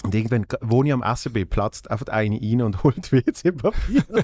Und 0.04 0.14
irgendwann, 0.14 0.46
wo 0.62 0.84
ich 0.84 0.94
am 0.94 1.02
Essen 1.02 1.34
bin, 1.34 1.48
platzt 1.48 1.90
einfach 1.90 2.08
eine 2.08 2.40
rein 2.40 2.62
und 2.62 2.84
holt 2.84 3.12
WC-Papier. 3.12 4.04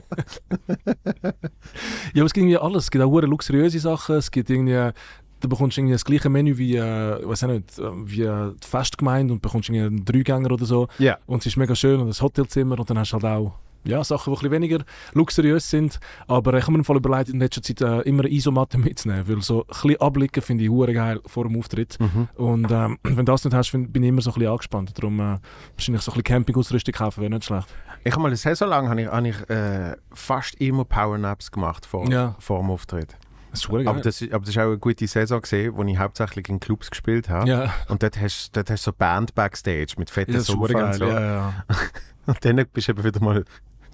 Ja, 2.13 2.21
aber 2.21 2.25
es 2.25 2.33
gibt 2.33 2.37
irgendwie 2.37 2.57
alles. 2.57 2.83
Es 2.85 2.91
gibt 2.91 3.03
auch 3.03 3.21
luxuriöse 3.21 3.79
Sachen. 3.79 4.15
Es 4.15 4.29
gibt 4.29 4.49
irgendwie, 4.49 4.73
da 4.73 5.47
bekommst 5.47 5.77
du 5.77 5.81
irgendwie 5.81 5.93
das 5.93 6.05
gleiche 6.05 6.29
Menü 6.29 6.57
wie, 6.57 6.75
äh, 6.75 7.19
ich 7.21 7.27
weiß 7.27 7.43
nicht, 7.43 7.79
äh, 7.79 7.83
wie 8.05 8.21
äh, 8.21 8.53
die 8.61 8.67
Festgemeinde 8.67 9.33
und 9.33 9.41
bekommst 9.41 9.69
irgendwie 9.69 9.85
einen 9.87 10.05
Dreigänger 10.05 10.51
oder 10.51 10.65
so. 10.65 10.87
Ja. 10.99 11.17
Und 11.25 11.39
es 11.39 11.47
ist 11.47 11.57
mega 11.57 11.75
schön 11.75 11.99
und 11.99 12.07
ein 12.07 12.21
Hotelzimmer 12.21 12.79
und 12.79 12.89
dann 12.89 12.99
hast 12.99 13.11
du 13.11 13.15
halt 13.15 13.25
auch 13.25 13.53
ja, 13.85 14.03
Sachen, 14.03 14.31
die 14.33 14.37
ein 14.37 14.41
bisschen 14.41 14.51
weniger 14.51 14.83
luxuriös 15.13 15.69
sind. 15.69 15.99
Aber 16.27 16.53
ich 16.55 16.63
habe 16.63 16.71
mir 16.73 16.79
im 16.79 16.83
Fall 16.85 16.97
überlegt, 16.97 17.29
in 17.29 17.39
letzter 17.39 17.61
Zeit 17.61 17.81
äh, 17.81 18.01
immer 18.01 18.23
eine 18.23 18.31
Isomatte 18.33 18.77
mitzunehmen, 18.79 19.27
weil 19.27 19.41
so 19.41 19.61
ein 19.63 19.67
bisschen 19.67 20.01
abblicken 20.01 20.41
finde 20.43 20.63
ich 20.63 20.69
hure 20.69 20.93
geil 20.93 21.19
vor 21.25 21.45
dem 21.45 21.57
Auftritt. 21.57 21.97
Mhm. 21.99 22.27
Und 22.35 22.71
ähm, 22.71 22.97
wenn 23.03 23.17
du 23.25 23.31
das 23.31 23.43
nicht 23.45 23.53
hast, 23.53 23.69
find, 23.69 23.91
bin 23.93 24.03
ich 24.03 24.09
immer 24.09 24.21
so 24.21 24.31
ein 24.31 24.35
bisschen 24.35 24.51
angespannt. 24.51 24.97
Darum 24.97 25.19
äh, 25.19 25.37
wahrscheinlich 25.75 26.01
so 26.03 26.11
ein 26.11 26.13
bisschen 26.15 26.23
Campingausrüstung 26.23 26.93
kaufen 26.93 27.21
wäre 27.21 27.31
nicht 27.33 27.45
schlecht. 27.45 27.67
Ich 28.03 28.11
habe 28.11 28.21
mal 28.21 28.27
eine 28.27 28.37
Saison 28.37 28.69
lang 28.69 28.89
habe 28.89 29.01
ich, 29.01 29.07
habe 29.07 29.27
ich 29.29 29.49
äh, 29.49 29.95
fast 30.13 30.55
immer 30.55 30.83
Powernaps 30.85 31.51
gemacht 31.51 31.85
vor, 31.85 32.09
Ja. 32.11 32.35
vor 32.39 32.59
dem 32.59 32.69
Auftritt. 32.69 33.15
Das 33.51 33.65
ist. 33.65 33.69
Aber 33.69 34.01
das, 34.01 34.19
ist- 34.19 34.33
aber 34.33 34.39
das 34.45 34.49
ist 34.49 34.57
auch 34.57 34.63
eine 34.63 34.79
gute 34.79 35.05
Saison 35.05 35.39
gesehen, 35.39 35.73
wo 35.75 35.83
ich 35.83 35.97
hauptsächlich 35.99 36.49
in 36.49 36.59
Clubs 36.59 36.89
gespielt 36.89 37.29
habe. 37.29 37.47
ja, 37.47 37.71
Und 37.87 38.01
dort 38.01 38.19
hast 38.19 38.49
dort 38.57 38.69
hast 38.71 38.87
du 38.87 38.91
so 38.91 38.97
Band 38.97 39.35
Backstage 39.35 39.93
mit 39.97 40.09
fetten 40.09 40.39
Sofa 40.39 40.87
und 40.87 40.93
so. 40.95 41.05
Ja, 41.05 41.21
ja. 41.21 41.53
Und 42.25 42.43
dann 42.45 42.65
bist 42.73 42.87
du 42.87 42.93
eben 42.93 43.03
wieder 43.03 43.19
mal 43.21 43.43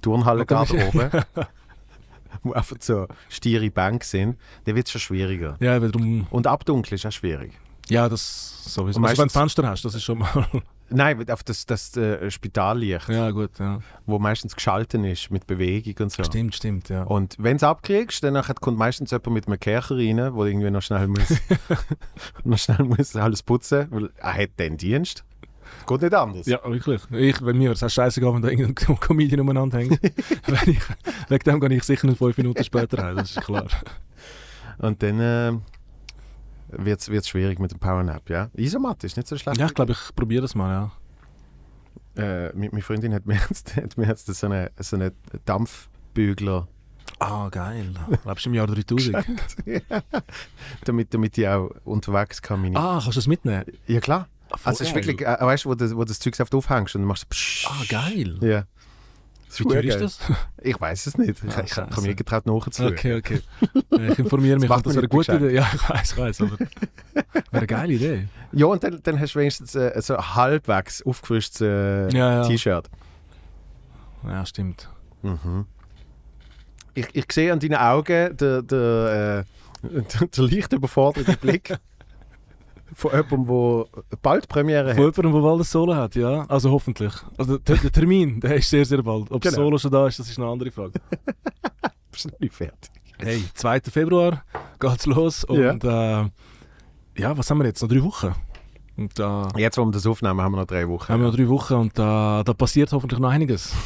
Turnhalle 0.02 0.46
bist- 0.46 0.72
oben, 0.74 1.10
wo 2.44 2.54
einfach 2.54 2.78
so 2.80 3.08
stiere 3.30 3.70
Bank 3.70 4.04
sind. 4.04 4.38
Dann 4.66 4.76
wird 4.76 4.88
es 4.88 4.92
schon 4.92 5.02
schwieriger. 5.02 5.58
ja, 5.60 5.80
darum, 5.80 6.28
Und 6.30 6.48
abdunkeln 6.48 6.96
ist 6.96 7.06
auch 7.06 7.12
schwierig. 7.12 7.54
ja, 7.90 8.08
das 8.10 8.64
sowieso. 8.66 9.02
Also, 9.02 9.18
wenn 9.22 9.28
du 9.28 9.34
Fenster 9.34 9.68
hast, 9.68 9.84
das 9.86 9.96
ist 9.96 10.04
schon 10.04 10.20
mal. 10.20 10.48
Nein, 10.92 11.30
auf 11.30 11.44
das, 11.44 11.68
das 11.68 11.96
äh, 11.98 12.32
Spitallicht, 12.32 13.10
ja, 13.10 13.30
gut, 13.30 13.60
ja. 13.60 13.80
wo 14.08 14.18
meistens 14.18 14.56
geschalten 14.56 15.04
ist 15.04 15.30
mit 15.30 15.46
Bewegung 15.46 15.94
und 16.06 16.12
so. 16.12 16.24
Stimmt, 16.24 16.56
stimmt, 16.56 16.90
ja. 16.90 17.04
Und 17.04 17.36
wenn 17.38 17.52
du 17.52 17.58
es 17.58 17.64
abkriegst, 17.64 18.24
dann 18.24 18.42
kommt 18.60 18.80
meistens 18.80 19.12
jemand 19.12 19.30
mit 19.36 19.48
einem 19.48 19.60
Kercher 19.60 19.98
rein, 19.98 20.18
der 20.18 20.34
irgendwie 20.34 20.72
noch 20.72 20.82
schnell 20.82 21.08
muss, 21.08 21.30
noch 22.44 22.58
schnell 22.58 22.86
muss 22.86 23.16
alles 23.16 23.44
putzen, 23.44 23.86
weil 23.92 24.10
er 24.18 24.34
hat 24.34 24.58
den 24.58 24.78
Dienst. 24.78 25.24
Geht 25.88 26.02
nicht 26.02 26.14
anders. 26.14 26.46
Ja, 26.46 26.60
wirklich. 26.64 27.02
Ich, 27.12 27.40
bei 27.40 27.54
mir 27.54 27.72
es 27.72 27.94
scheißegal, 27.94 28.34
wenn 28.34 28.42
da 28.42 28.50
irgendein 28.50 29.00
Comedian 29.00 29.42
umeinander 29.42 29.80
hängt. 29.80 30.00
Wenn 30.46 30.74
ich, 30.74 30.82
wegen 31.30 31.44
dem 31.44 31.60
gehe 31.60 31.78
ich 31.78 31.84
sicher 31.84 32.08
nicht 32.08 32.18
fünf 32.18 32.38
Minuten 32.38 32.64
später 32.64 33.04
heim, 33.04 33.18
das 33.18 33.32
ist 33.32 33.42
klar. 33.42 33.68
Und 34.78 35.02
dann 35.02 35.20
äh, 35.20 35.54
wird 36.70 37.08
es 37.08 37.28
schwierig 37.28 37.60
mit 37.60 37.72
dem 37.72 37.80
Powernap, 37.80 38.30
ja. 38.30 38.50
Isomatte 38.54 39.08
ist 39.08 39.18
nicht 39.18 39.28
so 39.28 39.38
schlecht. 39.38 39.60
Ja, 39.60 39.66
ich 39.66 39.74
glaube, 39.74 39.94
ich 39.94 40.16
probiere 40.16 40.44
das 40.44 40.56
mal, 40.56 40.92
ja. 42.16 42.46
Äh, 42.48 42.54
meine 42.56 42.82
Freundin 42.82 43.14
hat 43.14 43.26
mir 43.26 43.40
jetzt, 43.50 43.76
hat 43.76 43.98
mir 43.98 44.08
jetzt 44.08 44.28
so 44.28 44.48
einen 44.48 44.70
so 44.78 44.96
eine 44.96 45.14
Dampfbügler, 45.46 46.68
Ah, 47.18 47.50
geil. 47.50 47.94
Lebst 48.24 48.46
du 48.46 48.50
im 48.50 48.54
Jahr 48.54 48.68
3000? 48.68 49.26
damit, 50.86 51.14
damit 51.14 51.38
ich 51.38 51.48
auch 51.48 51.72
unterwegs 51.84 52.42
kann. 52.42 52.62
Meine 52.62 52.78
ah, 52.78 52.94
kannst 52.94 53.08
du 53.08 53.12
das 53.12 53.28
mitnehmen? 53.28 53.66
ja 53.88 54.00
klar. 54.00 54.28
Voll 54.50 54.60
Also 54.64 54.84
es 54.84 54.90
ist 54.90 54.96
wirklich, 54.96 55.22
äh, 55.22 55.38
weißt 55.40 55.66
du, 55.66 55.70
wo, 55.70 55.76
du- 55.76 55.96
wo 55.98 56.04
das 56.04 56.20
Zeug 56.20 56.40
oft 56.40 56.54
aufhängst 56.56 56.96
und 56.96 57.02
dann 57.02 57.08
machst 57.08 57.24
du 57.24 57.28
psch. 57.30 57.68
Ah, 57.70 57.84
geil. 57.88 58.38
Ja. 58.42 58.64
Das 59.48 59.60
Wie 59.60 59.64
teuer 59.64 59.84
ist 59.84 60.00
das? 60.02 60.20
Ich 60.62 60.80
weiß 60.80 61.08
es 61.08 61.18
nicht. 61.18 61.42
Ich, 61.44 61.56
Ah, 61.58 61.64
ich, 61.66 61.76
habe 61.78 62.02
mir 62.02 62.14
getraut 62.16 62.46
nachzuschauen. 62.46 62.94
Okay, 62.94 63.16
okay. 63.16 63.42
Ich 64.12 64.20
informiere 64.20 64.60
mich, 64.60 64.70
das 64.70 64.78
man 64.84 64.86
wäre 64.94 65.00
eine 65.00 65.08
gute. 65.08 65.36
Idee. 65.36 65.56
Ja, 65.56 65.68
ich 65.74 65.90
weiß, 65.90 66.12
ich 66.12 66.18
weiß, 66.18 66.42
aber 66.42 66.60
wäre 66.60 67.26
eine 67.52 67.68
geile 67.68 67.94
Idee. 67.94 68.28
Ja, 68.52 68.66
und 68.68 68.84
dann, 68.84 69.00
dann 69.02 69.20
hast 69.20 69.34
du 69.36 69.40
wenigstens 69.40 69.74
äh, 69.76 70.00
so 70.02 70.16
ein 70.18 70.36
halbwegs 70.36 71.02
aufgefrischtes 71.04 71.62
äh, 71.62 72.10
Ja, 72.16 72.42
ja. 72.42 72.48
T-Shirt. 72.48 72.90
Ja, 74.26 74.46
stimmt. 74.46 74.90
Mhm. 75.24 75.66
Ich, 76.94 77.08
ich 77.14 77.26
sehe 77.32 77.52
an 77.54 77.60
deinen 77.60 77.76
Augen 77.76 78.36
den, 78.38 78.68
den, 78.68 79.08
äh, 79.08 79.44
den, 79.82 80.06
den 80.32 80.50
leicht 80.50 80.74
überforderten 80.74 81.38
Blick 81.38 81.76
von 82.94 83.12
jemandem, 83.12 83.46
der 84.12 84.18
bald 84.22 84.48
Premiere 84.48 84.96
Von 84.96 85.08
hat. 85.08 85.18
jemandem, 85.18 85.34
der 85.42 85.50
bald 85.50 85.60
ein 85.62 85.64
Solo 85.64 85.96
hat, 85.96 86.16
ja. 86.16 86.46
Also 86.48 86.72
hoffentlich. 86.72 87.14
Also 87.38 87.58
der, 87.58 87.78
der 87.78 87.92
Termin, 87.92 88.40
der 88.40 88.56
ist 88.56 88.70
sehr, 88.70 88.86
sehr 88.86 89.02
bald. 89.04 89.32
Ob 89.32 89.42
das 89.42 89.54
Genau. 89.54 89.66
Solo 89.66 89.78
schon 89.78 89.92
da 89.92 90.08
ist, 90.08 90.20
das 90.20 90.30
ist 90.30 90.38
eine 90.40 90.48
andere 90.48 90.72
Frage. 90.72 90.94
Bist 92.12 92.26
du 92.26 92.30
noch 92.30 92.40
nicht 92.40 92.54
fertig? 92.54 92.92
Hey, 93.18 93.44
2. 93.54 93.82
Februar 93.92 94.44
geht's 94.80 95.06
los 95.06 95.44
und 95.44 95.84
äh, 95.84 95.88
ja, 97.18 97.38
was 97.38 97.50
haben 97.50 97.58
wir 97.60 97.66
jetzt? 97.66 97.82
Noch 97.82 97.90
drei 97.90 98.02
Wochen. 98.04 98.34
Und 98.96 99.18
da 99.18 99.48
Jetzt, 99.58 99.78
wo 99.78 99.86
wir 99.86 99.92
das 99.92 100.06
aufnehmen, 100.08 100.42
haben 100.42 100.52
wir 100.54 100.58
noch 100.62 100.66
drei 100.68 100.88
Wochen. 100.88 101.12
haben 101.12 101.22
wir 101.22 101.28
noch 101.28 101.36
drei 101.36 101.48
Wochen 101.48 101.74
und 101.76 101.98
da, 102.00 102.44
da 102.46 102.54
passiert 102.54 102.92
hoffentlich 102.92 103.20
noch 103.20 103.30
einiges. 103.30 103.74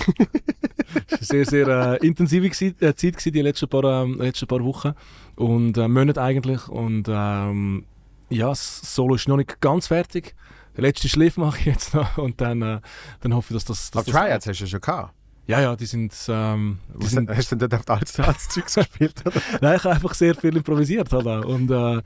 Es 1.20 1.30
war 1.30 1.36
eine 1.38 1.46
sehr, 1.46 1.46
sehr 1.46 1.68
äh, 2.02 2.08
intensive 2.08 2.48
Gsi- 2.48 2.80
äh, 2.84 2.94
Zeit 2.96 3.24
die 3.26 3.42
letzten 3.42 3.68
paar, 3.68 3.84
ähm, 4.04 4.20
letzten 4.20 4.46
paar 4.48 4.64
Wochen 4.64 4.94
und 5.36 5.76
äh, 5.78 5.88
Monate 5.88 6.22
eigentlich 6.22 6.68
und 6.68 7.08
ähm, 7.10 7.86
ja, 8.36 8.50
das 8.50 8.96
Solo 8.96 9.16
ist 9.16 9.28
noch 9.28 9.38
nicht 9.38 9.60
ganz 9.62 9.88
fertig. 9.88 10.36
Den 10.76 10.82
letzten 10.82 11.08
Schliff 11.08 11.38
mache 11.38 11.60
ich 11.60 11.66
jetzt 11.66 11.94
noch 11.94 12.18
und 12.18 12.42
dann, 12.42 12.62
äh, 12.62 12.80
dann 13.22 13.34
hoffe 13.36 13.54
ich, 13.54 13.56
dass 13.56 13.66
das... 13.66 13.92
Dass 13.92 14.04
Aber 14.04 14.12
das 14.12 14.22
Tryouts 14.22 14.48
hast 14.48 14.60
du 14.60 14.64
ja 14.64 14.70
schon 14.70 14.82
gehabt. 14.82 15.14
ja, 15.48 15.62
ja, 15.62 15.76
die 15.76 15.86
sind... 15.86 16.14
Ähm, 16.30 16.80
die 17.00 17.08
sind 17.08 17.30
hast 17.30 17.52
du 17.52 17.56
denn 17.56 17.70
dort 17.70 17.90
auf 17.90 17.98
alles, 17.98 18.20
alles 18.20 18.50
Zeugs 18.50 18.74
gespielt? 18.74 19.22
Oder? 19.26 19.42
Nein, 19.62 19.76
ich 19.78 19.84
habe 19.84 19.96
einfach 19.96 20.14
sehr 20.14 20.34
viel 20.36 20.56
improvisiert 20.56 21.12
halt 21.14 21.28
auch. 21.28 21.46
und 21.46 21.70
äh, 21.70 22.02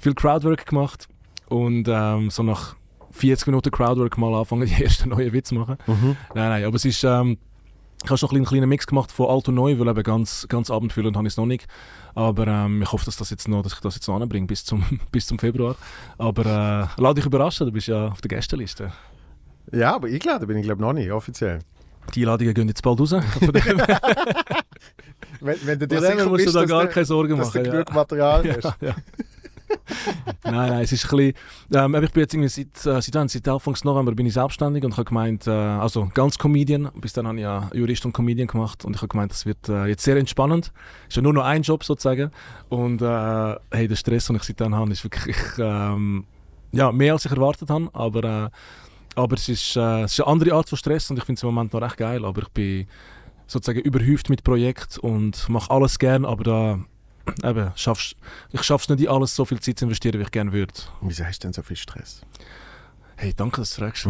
viel 0.00 0.14
Crowdwork 0.14 0.66
gemacht 0.66 1.08
und 1.48 1.88
ähm, 1.88 2.30
so 2.30 2.42
nach 2.42 2.76
40 3.10 3.48
Minuten 3.48 3.70
Crowdwork 3.70 4.16
mal 4.18 4.34
anfangen, 4.34 4.66
die 4.76 4.84
ersten 4.84 5.08
neuen 5.08 5.32
Witze 5.32 5.54
machen. 5.54 5.76
Mhm. 5.86 6.16
Nein, 6.34 6.48
nein, 6.48 6.64
aber 6.64 6.76
es 6.76 6.84
ist... 6.84 7.02
Ähm, 7.04 7.38
ich 8.04 8.10
habe 8.10 8.18
schon 8.18 8.30
einen 8.30 8.44
kleinen 8.44 8.68
Mix 8.68 8.86
gemacht 8.86 9.12
von 9.12 9.30
alt 9.30 9.48
und 9.48 9.54
neu, 9.54 9.78
weil 9.78 9.88
eben 9.88 10.02
ganz, 10.02 10.46
ganz 10.48 10.70
abendfüllend 10.70 11.16
habe 11.16 11.26
ich 11.26 11.34
es 11.34 11.36
noch 11.36 11.46
nicht. 11.46 11.66
Aber 12.14 12.46
ähm, 12.46 12.82
ich 12.82 12.92
hoffe, 12.92 13.04
dass, 13.04 13.16
das 13.16 13.30
jetzt 13.30 13.48
noch, 13.48 13.62
dass 13.62 13.74
ich 13.74 13.80
das 13.80 13.94
jetzt 13.94 14.08
noch 14.08 14.20
anbringe 14.20 14.46
bis 14.46 14.64
zum, 14.64 14.84
bis 15.12 15.26
zum 15.26 15.38
Februar. 15.38 15.76
Aber 16.18 16.44
äh, 16.98 17.00
lass 17.00 17.14
dich 17.14 17.26
überraschen, 17.26 17.66
du 17.66 17.72
bist 17.72 17.86
ja 17.86 18.08
auf 18.08 18.20
der 18.20 18.28
Gästeliste. 18.28 18.92
Ja, 19.70 19.94
aber 19.94 20.08
eingeladen 20.08 20.46
bin 20.46 20.56
ich 20.58 20.64
glaube 20.64 20.82
noch 20.82 20.92
nicht, 20.92 21.10
offiziell. 21.12 21.60
Die 22.14 22.22
Einladungen 22.22 22.54
gehen 22.54 22.68
jetzt 22.68 22.82
bald 22.82 22.98
raus. 22.98 23.14
Wenn, 25.40 25.56
wenn 25.66 25.78
du 25.78 25.88
dir 25.88 26.00
sicher 26.00 26.14
musst 26.26 26.26
du 26.26 26.44
bist, 26.44 26.54
da 26.54 26.60
dass 26.60 26.70
gar 26.70 26.82
du, 26.84 26.88
keine 26.88 27.06
Sorgen 27.06 27.36
dass 27.36 27.50
du 27.50 27.58
machen. 27.58 27.66
ja. 27.66 27.72
genug 27.72 27.92
Material 27.94 28.56
hast. 28.56 28.64
Ja, 28.64 28.88
ja. 28.88 28.94
nein, 30.44 30.70
nein, 30.70 30.82
es 30.82 30.92
ist 30.92 31.04
ein 31.12 31.16
bisschen, 31.16 31.34
ähm, 31.74 32.02
ich 32.02 32.10
bin 32.12 32.20
jetzt 32.22 32.34
irgendwie 32.34 32.48
seit, 32.48 32.86
äh, 32.86 33.00
seit, 33.00 33.30
seit 33.30 33.48
Anfang 33.48 33.76
November 33.84 34.12
bin 34.12 34.26
ich 34.26 34.34
selbstständig 34.34 34.84
und 34.84 34.92
habe 34.92 35.04
gemeint, 35.04 35.46
äh, 35.46 35.50
also 35.50 36.10
ganz 36.14 36.38
Comedian, 36.38 36.90
bis 36.94 37.12
dann 37.12 37.26
habe 37.26 37.38
ich 37.38 37.42
ja 37.42 37.70
Jurist 37.72 38.04
und 38.04 38.12
Comedian 38.12 38.46
gemacht 38.46 38.84
und 38.84 38.94
ich 38.94 39.02
habe 39.02 39.08
gemeint, 39.08 39.32
das 39.32 39.46
wird 39.46 39.68
äh, 39.68 39.86
jetzt 39.86 40.04
sehr 40.04 40.16
entspannend. 40.16 40.72
Ist 41.08 41.16
ja 41.16 41.22
nur 41.22 41.32
noch 41.32 41.44
ein 41.44 41.62
Job 41.62 41.84
sozusagen. 41.84 42.30
Und 42.68 43.02
äh, 43.02 43.56
hey, 43.70 43.88
der 43.88 43.96
Stress, 43.96 44.26
den 44.26 44.36
ich 44.36 44.42
seitdem 44.42 44.74
habe, 44.74 44.90
ist 44.92 45.04
wirklich 45.04 45.36
ähm, 45.58 46.24
ja, 46.72 46.90
mehr 46.90 47.12
als 47.12 47.24
ich 47.24 47.30
erwartet 47.30 47.70
habe, 47.70 47.90
aber, 47.92 48.24
äh, 48.24 48.50
aber 49.14 49.36
es, 49.36 49.48
ist, 49.48 49.76
äh, 49.76 50.02
es 50.02 50.12
ist 50.12 50.20
eine 50.20 50.32
andere 50.32 50.54
Art 50.54 50.68
von 50.68 50.78
Stress 50.78 51.10
und 51.10 51.18
ich 51.18 51.24
finde 51.24 51.38
es 51.38 51.42
im 51.42 51.50
Moment 51.50 51.72
noch 51.72 51.82
recht 51.82 51.98
geil, 51.98 52.24
aber 52.24 52.42
ich 52.42 52.48
bin 52.48 52.86
sozusagen 53.46 53.80
überhäuft 53.80 54.30
mit 54.30 54.42
Projekt 54.42 54.98
und 54.98 55.48
mache 55.48 55.70
alles 55.70 55.98
gern, 55.98 56.24
aber 56.24 56.44
da 56.44 56.78
eben, 57.44 57.70
schaffst, 57.76 58.16
ich 58.50 58.62
schaffe 58.62 58.84
es 58.84 58.88
nicht 58.88 59.04
in 59.04 59.08
alles 59.14 59.34
so 59.36 59.44
viel 59.44 59.60
Zeit 59.60 59.78
zu 59.78 59.84
investieren, 59.86 60.18
wie 60.18 60.24
ich 60.24 60.30
gerne 60.30 60.52
würde. 60.52 60.72
Wieso 61.00 61.24
hast 61.24 61.42
du 61.42 61.46
denn 61.48 61.52
so 61.52 61.62
viel 61.62 61.76
Stress? 61.76 62.22
Hey, 63.16 63.32
danke, 63.36 63.60
dass 63.60 63.74
du 63.74 63.82
fragst. 63.82 64.08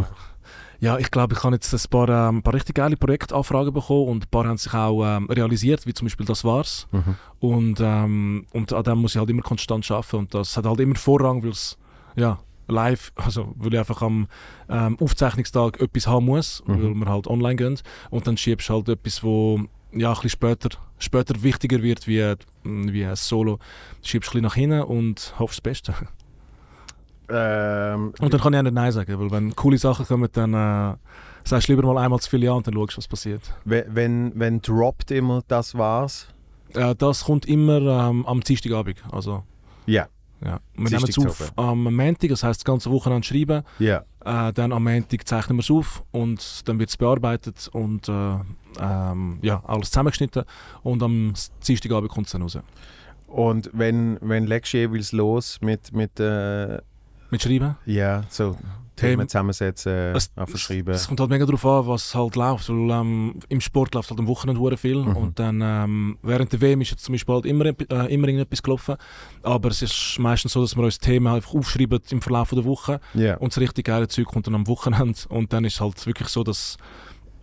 Ja, 0.80 0.98
ich 0.98 1.10
glaube, 1.12 1.34
ich 1.34 1.44
habe 1.44 1.54
jetzt 1.54 1.72
ein 1.72 1.90
paar, 1.90 2.08
ähm, 2.08 2.38
ein 2.38 2.42
paar 2.42 2.54
richtig 2.54 2.74
geile 2.74 2.96
Projektanfragen 2.96 3.72
bekommen 3.72 4.08
und 4.08 4.24
ein 4.24 4.28
paar 4.30 4.46
haben 4.48 4.56
sich 4.56 4.74
auch 4.74 5.04
ähm, 5.04 5.26
realisiert, 5.30 5.86
wie 5.86 5.94
zum 5.94 6.06
Beispiel 6.06 6.26
«Das 6.26 6.42
war's». 6.44 6.88
Mhm. 6.90 7.14
Und, 7.38 7.78
ähm, 7.80 8.46
und 8.52 8.72
an 8.72 8.82
dem 8.82 8.98
muss 8.98 9.14
ich 9.14 9.18
halt 9.20 9.30
immer 9.30 9.42
konstant 9.42 9.88
arbeiten 9.92 10.16
und 10.16 10.34
das 10.34 10.56
hat 10.56 10.64
halt 10.66 10.80
immer 10.80 10.96
Vorrang, 10.96 11.42
weil 11.44 11.50
es 11.50 11.78
ja, 12.16 12.40
live, 12.66 13.12
also 13.14 13.54
weil 13.58 13.74
ich 13.74 13.78
einfach 13.78 14.02
am 14.02 14.26
ähm, 14.68 14.98
Aufzeichnungstag 14.98 15.80
etwas 15.80 16.06
haben 16.08 16.26
muss, 16.26 16.64
Mhm. 16.66 16.82
weil 16.82 16.94
wir 16.94 17.06
halt 17.06 17.26
online 17.28 17.56
gehen 17.56 17.78
und 18.10 18.26
dann 18.26 18.36
schiebst 18.36 18.68
du 18.68 18.74
halt 18.74 18.88
etwas, 18.88 19.22
wo 19.22 19.60
ja, 19.92 20.08
ein 20.10 20.14
bisschen 20.14 20.30
später, 20.30 20.68
später 20.98 21.42
wichtiger 21.42 21.82
wird 21.82 22.06
wie, 22.06 22.34
wie 22.64 23.04
ein 23.04 23.16
Solo. 23.16 23.58
Schiebst 24.02 24.30
ein 24.30 24.32
bisschen 24.32 24.42
nach 24.42 24.54
hinten 24.54 24.82
und 24.82 25.34
hoffst 25.38 25.58
das 25.58 25.62
Beste. 25.62 25.94
Ähm, 27.28 28.12
Und 28.20 28.32
dann 28.34 28.40
kann 28.40 28.52
ich 28.52 28.58
auch 28.58 28.62
nicht 28.62 28.74
Nein 28.74 28.92
sagen, 28.92 29.18
weil 29.18 29.30
wenn 29.30 29.54
coole 29.56 29.78
Sachen 29.78 30.06
kommen, 30.06 30.28
dann 30.32 30.52
äh, 30.54 30.96
sagst 31.44 31.68
du 31.68 31.72
lieber 31.72 31.92
mal 31.92 32.02
einmal 32.04 32.20
zu 32.20 32.28
viele 32.28 32.46
Ja 32.46 32.52
und 32.52 32.66
dann 32.66 32.74
schaust 32.74 32.92
du, 32.94 32.98
was 32.98 33.08
passiert. 33.08 33.42
wenn, 33.64 33.84
wenn, 33.94 34.32
wenn 34.34 34.60
droppt 34.60 35.10
immer 35.10 35.42
das 35.48 35.76
war's? 35.76 36.26
Äh, 36.74 36.94
das 36.96 37.24
kommt 37.24 37.46
immer 37.46 37.80
ähm, 38.08 38.26
am 38.26 38.40
Dienstagabend. 38.40 39.02
Also, 39.10 39.44
Ja. 39.86 40.08
Ja. 40.44 40.60
Wir 40.74 40.90
nehmen 40.90 41.08
es 41.08 41.18
auf 41.18 41.52
am 41.56 41.84
Montag, 41.94 42.28
das 42.30 42.42
heisst 42.42 42.60
das 42.60 42.64
ganze 42.64 42.90
Wochenende 42.90 43.26
schreiben. 43.26 43.62
Ja. 43.78 44.04
Äh, 44.24 44.52
dann 44.52 44.72
am 44.72 44.84
Montag 44.84 45.26
zeichnen 45.26 45.58
wir 45.58 45.62
es 45.62 45.70
auf 45.70 46.02
und 46.10 46.68
dann 46.68 46.78
wird 46.78 46.90
es 46.90 46.96
bearbeitet 46.96 47.68
und 47.72 48.08
äh, 48.08 48.36
ähm, 48.80 49.38
ja, 49.42 49.62
alles 49.66 49.90
zusammengeschnitten. 49.90 50.44
Und 50.82 51.02
am 51.02 51.34
Dienstagabend 51.66 52.10
kommt 52.10 52.26
es 52.26 52.32
dann 52.32 52.42
raus. 52.42 52.58
Und 53.26 53.70
wenn, 53.72 54.18
wenn 54.20 54.46
legst 54.46 54.72
du 54.74 54.78
jeweils 54.78 55.12
los 55.12 55.58
mit, 55.62 55.92
mit 55.92 56.20
äh, 56.20 56.78
Mit 57.30 57.42
Schreiben. 57.42 57.76
ja, 57.86 58.24
so 58.28 58.56
Themen. 59.02 59.12
Themen 59.18 59.28
zusammensetzen, 59.28 59.92
Es- 60.16 60.30
einfach 60.36 60.58
schreiben? 60.58 60.90
Es 60.94 61.06
kommt 61.06 61.20
halt 61.20 61.30
mega 61.30 61.44
darauf 61.44 61.64
an, 61.66 61.86
was 61.86 62.14
halt 62.14 62.36
läuft. 62.36 62.68
Weil, 62.68 62.90
ähm, 62.90 63.34
Im 63.48 63.60
Sport 63.60 63.94
läuft 63.94 64.10
halt 64.10 64.18
am 64.20 64.26
Wochenende 64.26 64.76
viel. 64.76 65.02
Mhm. 65.02 65.16
Und 65.16 65.38
dann 65.38 65.60
ähm, 65.62 66.18
während 66.22 66.52
der 66.52 66.60
WM 66.60 66.80
ist 66.80 66.90
jetzt 66.92 67.04
zum 67.04 67.12
Beispiel 67.12 67.34
halt 67.34 67.46
immer, 67.46 67.66
äh, 67.66 67.74
immer 68.14 68.28
irgendetwas 68.28 68.62
gelaufen. 68.62 68.96
Aber 69.42 69.68
es 69.68 69.82
ist 69.82 70.16
meistens 70.18 70.52
so, 70.52 70.62
dass 70.62 70.76
wir 70.76 70.84
uns 70.84 70.98
Themen 70.98 71.26
einfach 71.26 71.54
aufschreiben 71.54 72.00
im 72.10 72.22
Verlauf 72.22 72.50
der 72.50 72.64
Woche. 72.64 73.00
Ja. 73.14 73.36
Und 73.36 73.52
das 73.52 73.58
richtig 73.60 73.86
geile 73.86 74.08
Zeug 74.08 74.26
kommt 74.26 74.46
dann 74.46 74.54
am 74.54 74.66
Wochenende. 74.66 75.18
Und 75.28 75.52
dann 75.52 75.64
ist 75.64 75.74
es 75.74 75.80
halt 75.80 76.06
wirklich 76.06 76.28
so, 76.28 76.42
dass 76.44 76.76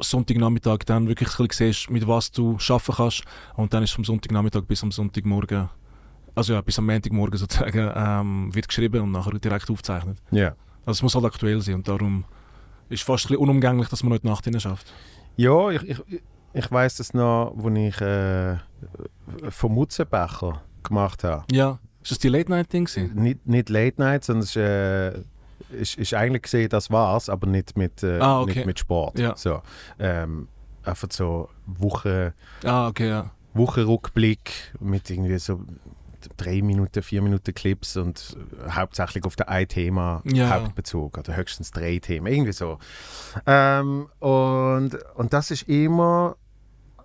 Sonntagnachmittag 0.02 0.80
dann 0.86 1.08
wirklich 1.08 1.30
ein 1.40 1.48
bisschen 1.48 1.74
siehst, 1.74 1.90
mit 1.90 2.08
was 2.08 2.32
du 2.32 2.58
arbeiten 2.70 2.94
kannst. 2.96 3.24
Und 3.56 3.74
dann 3.74 3.84
ist 3.84 3.92
vom 3.92 4.06
Sonntagnachmittag 4.06 4.64
bis 4.64 4.82
am 4.84 4.92
Sonntagmorgen, 4.92 5.70
also 6.36 6.54
ja, 6.54 6.62
bis 6.62 6.80
am 6.80 6.86
Montagmorgen 6.86 7.38
sozusagen, 7.38 7.92
ähm, 7.96 8.56
wird 8.56 8.68
geschrieben 8.68 9.02
und 9.02 9.12
nachher 9.12 9.38
direkt 9.40 9.70
aufgezeichnet. 9.70 10.18
Ja. 10.32 10.54
Also 10.90 11.00
es 11.00 11.04
muss 11.04 11.14
halt 11.14 11.26
aktuell 11.26 11.62
sein 11.62 11.76
und 11.76 11.88
darum 11.88 12.26
ist 12.90 13.02
es 13.02 13.06
fast 13.06 13.26
ein 13.26 13.28
bisschen 13.30 13.44
unumgänglich, 13.44 13.90
dass 13.90 14.02
man 14.02 14.18
die 14.20 14.26
Nacht 14.28 14.44
hinein 14.46 14.60
schafft. 14.60 14.92
Ja, 15.38 15.70
ich, 15.70 15.84
ich, 15.88 16.02
ich 16.54 16.72
weiss 16.72 16.98
das 16.98 17.14
noch, 17.14 17.56
als 17.64 17.78
ich 17.78 18.02
äh, 18.02 18.58
vom 19.52 19.76
Mutzenbecher 19.76 20.64
gemacht 20.82 21.24
habe. 21.24 21.46
Ja. 21.52 21.78
Ist 22.02 22.10
das 22.10 22.18
die 22.18 22.30
Late-Night-Ding? 22.30 22.90
Nicht, 23.14 23.46
nicht 23.46 23.70
Late 23.70 24.02
Night, 24.02 24.24
sondern 24.24 24.42
es 24.42 24.50
ist, 24.50 24.56
äh, 24.56 25.20
ist, 25.80 25.96
ist 26.00 26.14
eigentlich 26.16 26.42
gesehen, 26.42 26.70
das 26.70 26.90
war's, 26.90 27.30
aber 27.30 27.46
nicht 27.46 27.78
mit, 27.78 28.02
äh, 28.02 28.18
Ah, 28.18 28.42
okay. 28.42 28.56
nicht 28.56 28.66
mit 28.66 28.80
Sport. 28.80 29.20
Ja. 29.20 29.36
So, 29.36 29.62
ähm, 30.00 30.48
einfach 30.84 31.10
so 31.12 31.50
Woche, 31.68 32.34
Ah, 32.64 32.88
okay, 32.88 33.10
ja. 33.10 33.30
Wochenrückblick 33.54 34.74
mit 34.80 35.08
irgendwie 35.12 35.38
so 35.38 35.62
drei 36.38 36.62
Minuten, 36.62 37.02
vier 37.04 37.22
Minuten 37.22 37.54
Clips 37.54 37.98
und 37.98 38.38
hauptsächlich 38.70 39.24
auf 39.26 39.36
ein 39.46 39.68
Thema 39.68 40.22
Ja. 40.26 40.50
Hauptbezug 40.50 41.18
oder 41.18 41.36
höchstens 41.36 41.72
drei 41.72 42.00
Themen, 42.00 42.28
irgendwie 42.28 42.52
so. 42.52 42.78
Ähm, 43.46 44.08
und, 44.20 44.98
und 45.16 45.34
das 45.34 45.52
ist 45.52 45.64
immer, 45.70 46.36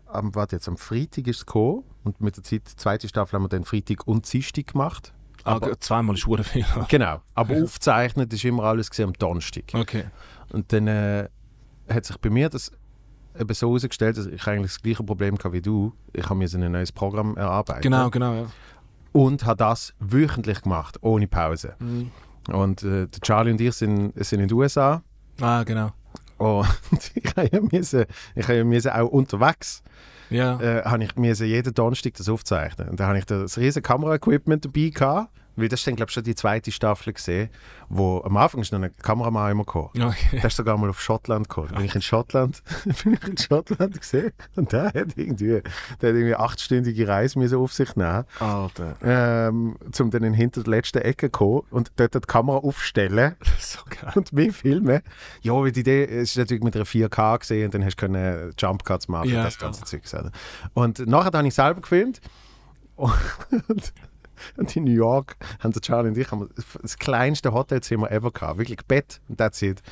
am, 0.07 0.35
warte 0.35 0.57
jetzt, 0.57 0.69
am 0.69 0.77
Freitag 0.77 1.27
ist 1.27 1.39
es 1.39 1.47
gekommen 1.47 1.85
und 2.05 2.21
mit 2.21 2.37
der 2.37 2.45
Zeit, 2.45 2.63
zweite 2.77 3.09
Staffel 3.09 3.35
haben 3.37 3.45
wir 3.45 3.49
dann 3.49 3.65
Freitag 3.65 4.07
und 4.07 4.31
Dienstag 4.33 4.69
gemacht. 4.69 5.13
Ah, 5.45 5.57
Aber- 5.57 5.79
zweimal 5.79 6.17
ist 6.17 6.25
viel. 6.49 6.65
Genau, 6.89 7.21
aber 7.35 7.55
aufgezeichnet 7.63 8.33
ist 8.33 8.45
immer 8.45 8.65
alles 8.65 8.91
gesehen 8.91 9.09
am 9.09 9.13
Donnerstag. 9.15 9.65
Okay. 9.75 10.05
Und 10.53 10.73
dann 10.73 10.87
äh, 10.87 11.29
hat 11.89 12.05
sich 12.07 12.17
bei 12.19 12.31
mir 12.31 12.49
das 12.49 12.73
eben 13.39 13.53
so 13.53 13.67
herausgestellt, 13.69 14.17
dass 14.17 14.27
ich 14.27 14.47
eigentlich 14.47 14.73
das 14.73 14.81
gleiche 14.83 15.03
Problem 15.03 15.35
hatte 15.37 15.53
wie 15.53 15.61
du. 15.61 15.93
Ich 16.13 16.25
habe 16.25 16.37
mir 16.37 16.49
so 16.49 16.57
ein 16.57 16.71
neues 16.73 16.93
Programm 16.93 17.37
erarbeitet. 17.37 17.83
Genau, 17.83 18.09
genau, 18.09 18.33
ja. 18.35 18.47
Und 19.15 19.47
habe 19.47 19.59
das 19.59 19.95
wöchentlich 20.01 20.63
gemacht, 20.63 20.99
ohne 21.01 21.29
Pause. 21.29 21.75
Mhm. 21.79 22.11
Und 22.53 22.83
äh, 22.83 23.07
Charlie 23.23 23.53
und 23.53 23.61
ich 23.61 23.73
sind, 23.75 24.13
sind 24.17 24.41
in 24.41 24.49
den 24.49 24.57
USA. 24.57 25.03
Ah, 25.41 25.63
genau. 25.63 25.91
Und 26.37 26.67
ich 27.15 27.37
habe 27.37 27.49
ja 27.53 27.61
müssen, 27.61 28.05
ich 28.35 28.43
habe 28.45 28.57
ja 28.59 28.65
müssen 28.65 28.91
auch 28.91 29.07
unterwegs 29.09 29.83
Ja. 30.31 30.61
äh, 30.61 30.83
habe 30.85 31.05
ich 31.05 31.15
müssen 31.15 31.47
jeden 31.47 31.73
Donnerstag 31.73 32.15
das 32.15 32.29
aufzeichnen. 32.29 32.89
Und 32.89 32.99
da 32.99 33.07
habe 33.07 33.19
ich 33.19 33.25
das 33.25 33.57
riesige 33.57 33.83
Kameraequipment 33.83 34.65
dabei 34.65 34.89
gehabt, 34.89 35.31
weil 35.57 35.69
das 35.69 35.81
ist 35.81 35.87
dann 35.87 35.97
glaube 35.97 36.11
ich 36.11 36.15
schon 36.15 36.25
die 36.25 36.35
zweite 36.35 36.73
Staffel 36.73 37.13
gesehen, 37.13 37.49
wo 37.89 38.21
am 38.25 38.37
Anfang 38.37 38.61
ist 38.61 38.73
noch 38.73 38.81
ein 38.83 38.95
Kameramann 38.97 39.53
immer 39.53 39.65
gekommen. 39.65 39.91
Okay. 39.95 40.15
Der 40.33 40.45
ist 40.45 40.57
sogar 40.57 40.77
mal 40.79 40.91
auf 40.91 41.01
Schottland 41.01 41.49
gekommen. 41.49 41.69
Bin 41.75 41.85
ich 41.85 41.95
in 41.95 42.03
Schottland, 42.03 42.63
bin 43.05 43.15
ich 43.15 43.29
in 43.29 43.37
Schottland 43.39 44.01
gesehen 44.01 44.33
und 44.57 44.73
der 44.73 44.85
hat 44.87 45.17
irgendwie, 45.17 45.47
der 45.47 45.63
hat 45.63 46.03
irgendwie 46.03 46.35
achtstündige 46.35 47.07
Reise 47.09 47.39
müssen 47.39 47.59
auf 47.59 47.73
sich 47.73 47.95
nehmen, 47.97 48.25
Alter. 48.41 48.97
ähm, 49.03 49.77
um 49.99 50.11
dann 50.11 50.23
in 50.25 50.35
hinter 50.35 50.63
der 50.63 50.71
letzten 50.71 50.99
Ecke 50.99 51.27
zu 51.27 51.39
kommen 51.39 51.63
und 51.71 51.93
dort 51.97 52.15
die 52.15 52.21
Kamera 52.21 52.59
aufstellen 52.59 53.37
so 53.61 53.79
geil. 53.89 54.13
und 54.15 54.33
mich 54.33 54.57
filmen. 54.57 55.01
Ja, 55.43 55.53
weil 55.55 55.73
die 55.73 55.81
Idee 55.81 56.05
es 56.05 56.31
ist 56.31 56.37
natürlich 56.39 56.63
mit 56.63 56.75
einer 56.77 56.85
4K 56.87 57.39
gesehen 57.39 57.67
und 57.67 57.75
dann 57.75 57.85
hast 57.85 57.97
du 57.97 58.01
können 58.07 58.53
Jump 58.59 58.85
Cuts 58.85 59.09
machen, 59.09 59.31
Ja, 59.31 59.45
das 59.45 59.55
ja. 59.57 59.61
ganze 59.63 59.85
Zeug. 59.85 60.03
oder? 60.13 60.31
Und 60.75 61.07
nachher 61.07 61.33
habe 61.37 61.47
ich 61.47 61.55
selber 61.55 61.81
gefilmt 61.81 62.21
und, 62.97 63.13
und 64.57 64.75
in 64.77 64.85
New 64.85 64.93
York 64.93 65.37
haben 65.61 65.73
der 65.73 65.83
Charlie 65.83 66.09
und 66.11 66.19
ich 66.19 66.31
haben 66.31 66.49
das 66.83 66.99
kleinste 66.99 67.53
Hotelzimmer 67.53 68.11
ever 68.11 68.31
gehabt, 68.31 68.59
wirklich 68.59 68.85
Bett 68.87 69.21
und 69.29 69.39
that's 69.39 69.63
it. 69.63 69.83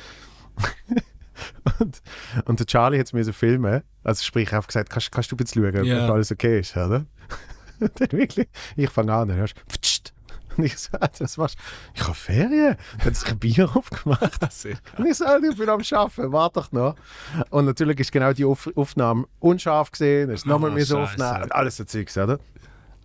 und, 1.79 2.01
und 2.45 2.59
der 2.59 2.65
Charlie 2.65 2.99
hat 2.99 3.07
es 3.07 3.13
mir 3.13 3.23
so 3.23 3.33
filmen, 3.33 3.81
also 4.03 4.23
sprich, 4.23 4.51
er 4.51 4.59
hat 4.59 4.67
gesagt, 4.67 4.89
kannst, 4.89 5.11
kannst 5.11 5.31
du 5.31 5.35
jetzt 5.39 5.53
schauen, 5.55 5.75
ob 5.77 5.83
Ja. 5.85 6.07
alles 6.11 6.31
okay 6.31 6.59
ist, 6.59 6.75
oder? 6.75 7.05
Und 7.79 7.99
dann 7.99 8.11
wirklich, 8.11 8.47
ich 8.77 8.89
fange 8.89 9.11
an, 9.13 9.27
dann 9.27 9.37
hörst 9.37 9.55
du. 9.57 9.61
Und 10.55 10.65
ich 10.65 10.77
so, 10.77 10.89
was 11.19 11.37
machst 11.37 11.57
du? 11.57 11.63
Ich 11.95 12.03
habe 12.03 12.13
Ferien. 12.13 12.77
Dann 12.99 13.05
hat 13.07 13.15
sich 13.15 13.29
ein 13.31 13.39
Bier 13.39 13.67
aufgemacht. 13.75 14.53
Sehr 14.53 14.77
Und 14.97 15.07
ich 15.07 15.17
so, 15.17 15.25
ich 15.25 15.57
bin 15.57 15.67
am 15.67 15.81
Arbeiten, 15.81 16.31
warte 16.31 16.59
doch 16.59 16.71
noch. 16.71 16.95
Und 17.49 17.65
natürlich 17.65 17.99
ist 17.99 18.11
genau 18.11 18.31
die 18.31 18.45
Auf 18.45 18.69
Aufnahme 18.75 19.25
unscharf 19.39 19.91
gesehen, 19.91 20.29
ist 20.29 20.45
nochmal 20.45 20.69
Ah, 20.69 20.73
mir 20.75 20.85
so 20.85 20.99
aufnehmen, 20.99 21.51
alles 21.51 21.77
so 21.77 21.83
Zeugs, 21.83 22.15
oder? 22.17 22.37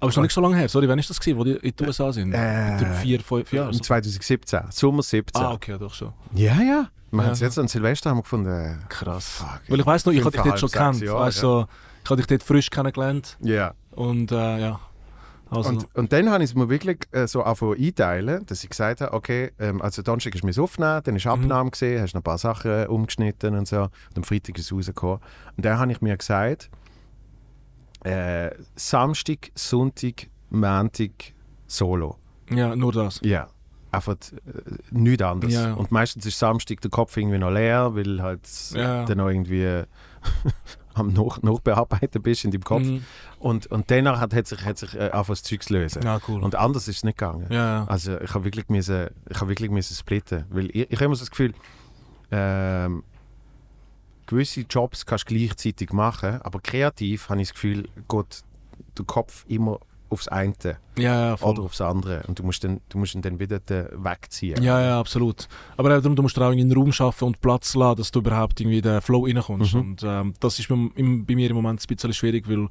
Aber 0.01 0.13
noch 0.13 0.23
nicht 0.23 0.33
so 0.33 0.41
lange 0.41 0.57
her. 0.57 0.69
Sorry, 0.69 0.89
wann 0.89 0.99
ist 0.99 1.11
das 1.11 1.19
gewesen, 1.19 1.39
wo 1.39 1.45
die 1.45 1.53
in 1.53 1.75
den 1.75 1.87
USA 1.87 2.13
sind? 2.13 2.33
Äh, 2.33 2.79
vier, 3.03 3.21
fünf 3.21 3.53
Jahre? 3.53 3.71
Im 3.73 3.83
2017, 3.83 4.61
Sommer 4.71 5.03
17. 5.03 5.43
Ah, 5.43 5.53
okay, 5.53 5.77
doch 5.79 5.93
schon. 5.95 6.13
Ja, 6.35 6.55
ja. 6.61 6.89
Wir 7.11 7.21
Ja. 7.21 7.25
haben 7.25 7.33
es 7.33 7.41
jetzt 7.41 7.59
an 7.59 7.69
Silvester 7.69 8.11
haben 8.11 8.19
wir 8.19 8.23
gefunden. 8.23 8.51
äh, 8.51 8.77
Krass. 8.89 9.39
Fuck. 9.39 9.61
Weil 9.69 9.81
ich 9.81 9.87
weiß 9.87 10.07
noch, 10.07 10.13
ich 10.13 10.21
habe 10.21 10.31
dich 10.31 10.43
dort 10.43 10.61
schon 10.61 10.69
sechs 10.69 11.01
Jahre, 11.01 11.21
Weißt, 11.21 11.39
so, 11.39 11.67
ich 12.05 12.11
habe 12.11 12.17
dich 12.19 12.27
dort 12.27 12.43
frisch 12.43 12.71
kennengelernt. 12.71 13.37
Ja. 13.41 13.73
Und 13.93 14.31
äh, 14.31 14.59
ja. 14.61 14.81
Also, 15.51 15.71
Und, 15.71 15.87
und 15.97 16.13
dann 16.13 16.29
habe 16.31 16.45
ich 16.45 16.51
es 16.51 16.55
mir 16.55 16.69
wirklich 16.69 16.99
äh, 17.11 17.27
so 17.27 17.43
angefangen 17.43 17.83
einteilen, 17.83 18.45
dass 18.45 18.63
ich 18.63 18.69
gesagt 18.69 19.01
habe, 19.01 19.15
okay, 19.15 19.51
ähm, 19.59 19.81
also 19.81 20.03
Donnerstag 20.03 20.35
ist 20.35 20.45
mir 20.45 20.53
Aufnehmen, 20.63 21.01
dann 21.03 21.17
ist 21.17 21.25
Mhm. 21.25 21.31
Abnahme 21.33 21.71
gesehen, 21.71 22.03
hast 22.03 22.13
noch 22.13 22.21
ein 22.21 22.25
paar 22.25 22.37
Sachen 22.37 22.71
äh, 22.71 22.87
umgeschnitten 22.87 23.57
und 23.57 23.67
so. 23.67 23.85
Und 23.85 23.91
am 24.17 24.25
Freitag 24.25 24.59
ist 24.59 24.67
es 24.67 24.73
rausgekommen. 24.73 25.21
Und 25.57 25.65
dann 25.65 25.79
habe 25.79 25.91
ich 25.91 26.03
mir 26.03 26.15
gesagt, 26.19 26.69
äh, 28.05 28.51
Samstag, 28.77 29.51
Sonntag, 29.55 30.29
Montag, 30.51 31.11
Solo. 31.67 32.19
ja, 32.51 32.75
nur 32.75 32.93
das. 32.93 33.21
Ja. 33.23 33.49
Einfach 33.91 34.15
äh, 34.15 34.53
nichts 34.91 35.23
anderes. 35.23 35.55
Ja, 35.55 35.69
ja. 35.69 35.75
Und 35.75 35.91
meistens 35.91 36.27
ist 36.27 36.39
Samstag 36.39 36.81
der 36.83 36.91
Kopf 36.91 37.17
irgendwie 37.17 37.39
noch 37.39 37.51
leer, 37.51 37.95
weil 37.95 38.23
halt 38.23 38.41
Ja, 38.75 39.05
dann 39.05 39.19
noch 39.19 39.29
irgendwie 39.29 39.85
am 40.95 41.13
noch, 41.13 41.43
Nachbearbeiten 41.43 42.23
bist 42.23 42.45
in 42.45 42.51
deinem 42.51 42.65
Kopf. 42.65 42.85
Mhm. 42.85 43.05
Und, 43.39 43.67
und 43.69 43.91
danach 43.91 44.21
hat, 44.21 44.35
hat 44.35 44.47
sich, 44.47 44.63
hat 44.65 44.79
sich 44.79 44.95
äh, 44.95 45.05
angefangen, 45.05 45.27
das 45.29 45.43
Zeug 45.43 45.69
lösen. 45.71 46.03
Ja, 46.03 46.21
cool. 46.29 46.43
Und 46.43 46.55
anders 46.55 46.87
ist 46.89 46.99
es 46.99 47.05
nicht 47.05 47.17
gegangen. 47.19 47.47
ja, 47.51 47.79
ja. 47.79 47.85
Also 47.87 48.21
ich 48.21 48.35
habe 48.35 48.45
wirklich, 48.45 48.69
müssen, 48.69 49.09
ich 49.29 49.41
habe 49.41 49.49
wirklich 49.49 49.71
müssen 49.71 49.95
splitten. 49.95 50.45
Weil 50.51 50.67
ich, 50.67 50.91
ich 50.91 50.97
habe 50.97 51.07
immer 51.07 51.15
so 51.15 51.23
das 51.23 51.31
Gefühl, 51.31 51.55
ähm, 52.31 53.05
gewisse 54.29 54.61
Jobs 54.61 55.05
kannst 55.05 55.29
du 55.29 55.35
gleichzeitig 55.35 55.93
machen, 55.93 56.41
aber 56.43 56.61
kreativ 56.61 57.29
habe 57.29 57.41
ich 57.43 57.49
das 57.49 57.55
Gefühl, 57.55 57.89
geht 58.09 58.45
der 58.97 59.05
Kopf 59.05 59.45
immer 59.49 59.81
aufs 60.11 60.29
eine 60.29 60.55
ja, 60.97 61.35
ja, 61.35 61.43
oder 61.43 61.63
aufs 61.63 61.81
andere. 61.81 62.23
Und 62.27 62.39
du 62.39 62.43
musst 62.43 62.65
dann, 62.65 62.81
du 62.89 62.99
musst 62.99 63.15
ihn 63.15 63.23
dann 63.23 63.39
wieder 63.39 63.61
da 63.61 63.89
wegziehen. 63.93 64.63
Ja, 64.63 64.81
ja, 64.81 64.99
absolut. 65.01 65.49
Aber 65.77 65.91
darum, 65.91 66.17
du 66.17 66.23
musst 66.23 66.37
dir 66.37 66.47
auch 66.47 66.51
einen 66.51 66.73
Raum 66.73 66.93
schaffen 66.93 67.25
und 67.25 67.41
Platz 67.41 67.75
lassen, 67.75 67.99
dass 67.99 68.11
du 68.11 68.21
überhaupt 68.21 68.61
irgendwie 68.61 68.81
den 68.81 69.01
Flow 69.01 69.27
reinkommst. 69.27 69.75
Mhm. 69.75 69.81
Und 69.81 70.03
ähm, 70.05 70.35
das 70.41 70.59
ist 70.59 70.69
bei, 70.69 70.77
bei 70.97 71.35
mir 71.35 71.51
im 71.51 71.57
Moment 71.57 71.83
ein 71.83 71.87
bisschen 71.95 72.13
schwierig, 72.15 72.49
weil 72.49 72.69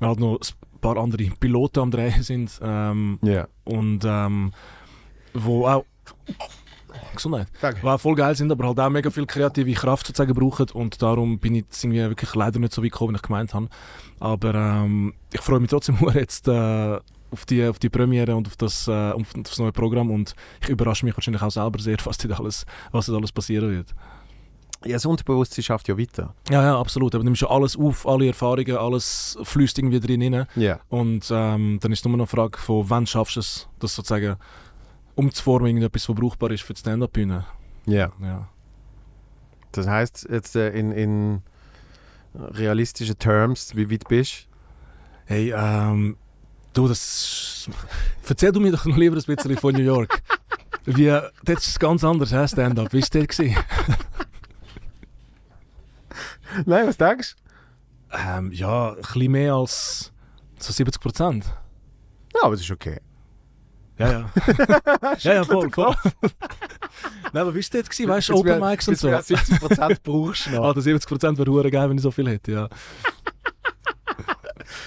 wir 0.00 0.08
halt 0.08 0.18
noch 0.18 0.38
ein 0.40 0.80
paar 0.80 0.96
andere 0.96 1.24
Piloten 1.38 1.80
am 1.80 1.90
Drehen 1.90 2.22
sind. 2.22 2.58
Ähm, 2.62 3.18
Ja. 3.22 3.46
und 3.64 4.00
ähm, 4.04 4.52
wo 5.34 5.66
auch 5.66 5.84
Gesundheit. 7.14 7.48
Danke. 7.60 7.80
Die 7.80 7.86
auch 7.86 8.00
voll 8.00 8.14
geil 8.14 8.34
sind, 8.34 8.50
aber 8.50 8.66
halt 8.66 8.78
auch 8.78 8.90
mega 8.90 9.10
viel 9.10 9.26
kreative 9.26 9.72
Kraft 9.72 10.06
sozusagen 10.06 10.34
brauchen 10.34 10.70
und 10.70 11.00
darum 11.02 11.38
bin 11.38 11.54
ich 11.54 11.62
jetzt 11.62 11.84
irgendwie 11.84 12.00
wirklich 12.00 12.34
leider 12.34 12.58
nicht 12.58 12.72
so 12.72 12.82
weit 12.82 12.92
gekommen, 12.92 13.14
wie 13.14 13.16
ich 13.16 13.22
gemeint 13.22 13.54
habe. 13.54 13.68
Aber 14.18 14.54
ähm, 14.54 15.14
ich 15.32 15.40
freue 15.40 15.60
mich 15.60 15.70
trotzdem 15.70 15.96
jetzt 16.14 16.48
äh, 16.48 16.98
auf, 17.30 17.46
die, 17.46 17.64
auf 17.64 17.78
die 17.78 17.88
Premiere 17.88 18.36
und 18.36 18.46
auf 18.46 18.56
das, 18.56 18.88
äh, 18.88 19.10
auf 19.12 19.32
das 19.34 19.58
neue 19.58 19.72
Programm 19.72 20.10
und 20.10 20.34
ich 20.62 20.68
überrasche 20.68 21.04
mich 21.04 21.16
wahrscheinlich 21.16 21.42
auch 21.42 21.50
selber 21.50 21.78
sehr, 21.80 21.96
was 22.04 22.18
dort 22.18 22.38
alles, 22.38 22.66
was 22.92 23.06
dort 23.06 23.18
alles 23.18 23.32
passieren 23.32 23.70
wird. 23.70 23.94
Ja, 24.84 24.92
das 24.94 25.04
Unterbewusstsein 25.04 25.62
schafft 25.62 25.88
ja 25.88 25.98
weiter. 25.98 26.34
Ja, 26.48 26.62
ja, 26.62 26.80
absolut. 26.80 27.14
Aber 27.14 27.22
du 27.22 27.26
nimmst 27.26 27.42
ja 27.42 27.50
alles 27.50 27.76
auf, 27.76 28.08
alle 28.08 28.28
Erfahrungen, 28.28 28.76
alles 28.76 29.36
fließt 29.42 29.78
irgendwie 29.78 30.00
drin 30.00 30.34
rein. 30.34 30.46
Ja. 30.56 30.80
Und 30.88 31.30
ähm, 31.30 31.78
dann 31.82 31.92
ist 31.92 31.98
es 31.98 32.04
nur 32.06 32.16
noch 32.16 32.20
eine 32.20 32.26
Frage 32.26 32.58
von, 32.58 32.88
wann 32.88 33.06
schaffst 33.06 33.36
du 33.36 33.40
es, 33.40 33.68
das 33.78 33.94
sozusagen 33.94 34.36
umzuformen, 35.20 35.68
irgendetwas, 35.68 36.08
was 36.08 36.16
brauchbar 36.16 36.50
ist 36.50 36.62
für 36.62 36.74
die 36.74 36.80
Stand-Up-Bühne. 36.80 37.44
Ja. 37.86 38.12
Ja. 38.20 38.48
Das 39.72 39.86
heißt, 39.86 40.28
jetzt 40.30 40.56
äh, 40.56 40.70
in, 40.70 40.92
in 40.92 41.42
realistischen 42.34 43.18
Terms, 43.18 43.76
wie 43.76 43.90
weit 43.90 44.08
bist 44.08 44.48
Hey, 45.30 45.52
ähm, 45.56 46.16
du, 46.72 46.88
das. 46.88 47.70
Erzähl 48.28 48.50
du 48.50 48.58
mir 48.58 48.72
doch 48.72 48.84
noch 48.84 48.96
lieber 48.96 49.16
ein 49.16 49.22
bisschen 49.22 49.56
von 49.56 49.72
New 49.72 49.82
York. 49.82 50.20
Wie, 50.86 51.06
das 51.44 51.68
ist 51.68 51.78
ganz 51.78 52.02
anders, 52.02 52.32
hä, 52.32 52.48
Stand-up. 52.48 52.92
Wie 52.92 53.00
war 53.00 53.26
das? 53.26 53.36
du? 53.36 53.54
Nein, 56.66 56.88
was 56.88 56.96
denkst 56.96 57.36
Ähm, 58.12 58.50
ja, 58.50 58.94
ein 58.94 58.96
bisschen 58.96 59.30
mehr 59.30 59.54
als 59.54 60.12
so 60.58 60.72
70 60.72 61.00
Prozent. 61.00 61.44
du? 61.44 62.38
Ja, 62.38 62.46
aber 62.46 62.54
es 62.54 62.62
ist 62.62 62.72
okay. 62.72 62.98
Ja, 64.00 64.10
ja. 64.10 64.30
ja, 65.18 65.34
ja, 65.34 65.44
voll, 65.44 65.70
voll. 65.70 65.94
Nein, 67.32 67.42
aber 67.42 67.54
wie 67.54 67.58
war 67.58 67.80
das? 67.80 67.88
gewesen? 67.90 68.08
Weißt 68.08 68.28
du, 68.30 68.34
Open 68.34 68.60
Mics 68.60 68.88
und 68.88 68.98
so. 68.98 69.08
70% 69.08 69.96
brauchst 70.02 70.46
du 70.46 70.50
noch. 70.52 70.64
Ah, 70.64 70.72
der 70.72 70.82
70 70.82 71.08
Prozent 71.08 71.38
wäre 71.38 71.50
hure 71.50 71.70
geil, 71.70 71.90
wenn 71.90 71.98
ich 71.98 72.02
so 72.02 72.10
viel 72.10 72.28
hätte, 72.28 72.52
ja. 72.52 72.68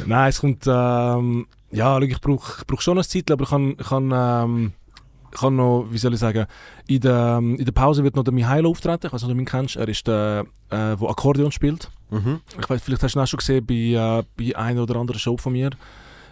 Nein, 0.05 0.29
es 0.29 0.39
kommt, 0.39 0.65
ähm, 0.65 1.45
ja, 1.71 1.99
ich 1.99 2.21
brauche 2.21 2.59
ich 2.59 2.67
brauch 2.67 2.81
schon 2.81 2.97
eine 2.97 3.07
Zeit, 3.07 3.29
aber 3.29 3.43
ich 3.43 3.49
kann, 3.49 3.75
ich 3.79 3.87
kann 3.87 4.11
ähm, 4.13 4.73
ich 5.31 5.39
kann 5.39 5.55
noch, 5.55 5.87
wie 5.89 5.97
soll 5.97 6.13
ich 6.13 6.19
sagen, 6.19 6.45
in 6.87 7.01
der, 7.01 7.37
in 7.37 7.65
der 7.65 7.71
Pause 7.71 8.03
wird 8.03 8.15
noch 8.15 8.23
der 8.23 8.33
Mihailo 8.33 8.69
auftreten. 8.69 9.07
Ich 9.07 9.13
weiß 9.13 9.23
nicht, 9.23 9.31
ob 9.31 9.37
du 9.37 9.41
ihn 9.41 9.45
kennst. 9.45 9.75
Er 9.75 9.87
ist 9.87 10.05
der, 10.07 10.45
äh, 10.69 10.95
der 10.95 11.09
Akkordeon 11.09 11.51
spielt. 11.51 11.89
Mhm. 12.11 12.39
Ich 12.59 12.69
weiß, 12.69 12.81
vielleicht 12.81 13.01
hast 13.01 13.15
du 13.15 13.19
ihn 13.19 13.23
auch 13.23 13.27
schon 13.27 13.39
gesehen 13.39 13.65
bei, 13.65 13.73
äh, 13.73 14.23
bei 14.37 14.55
einer 14.55 14.83
oder 14.83 14.95
anderen 14.97 15.19
Show 15.19 15.37
von 15.37 15.53
mir. 15.53 15.71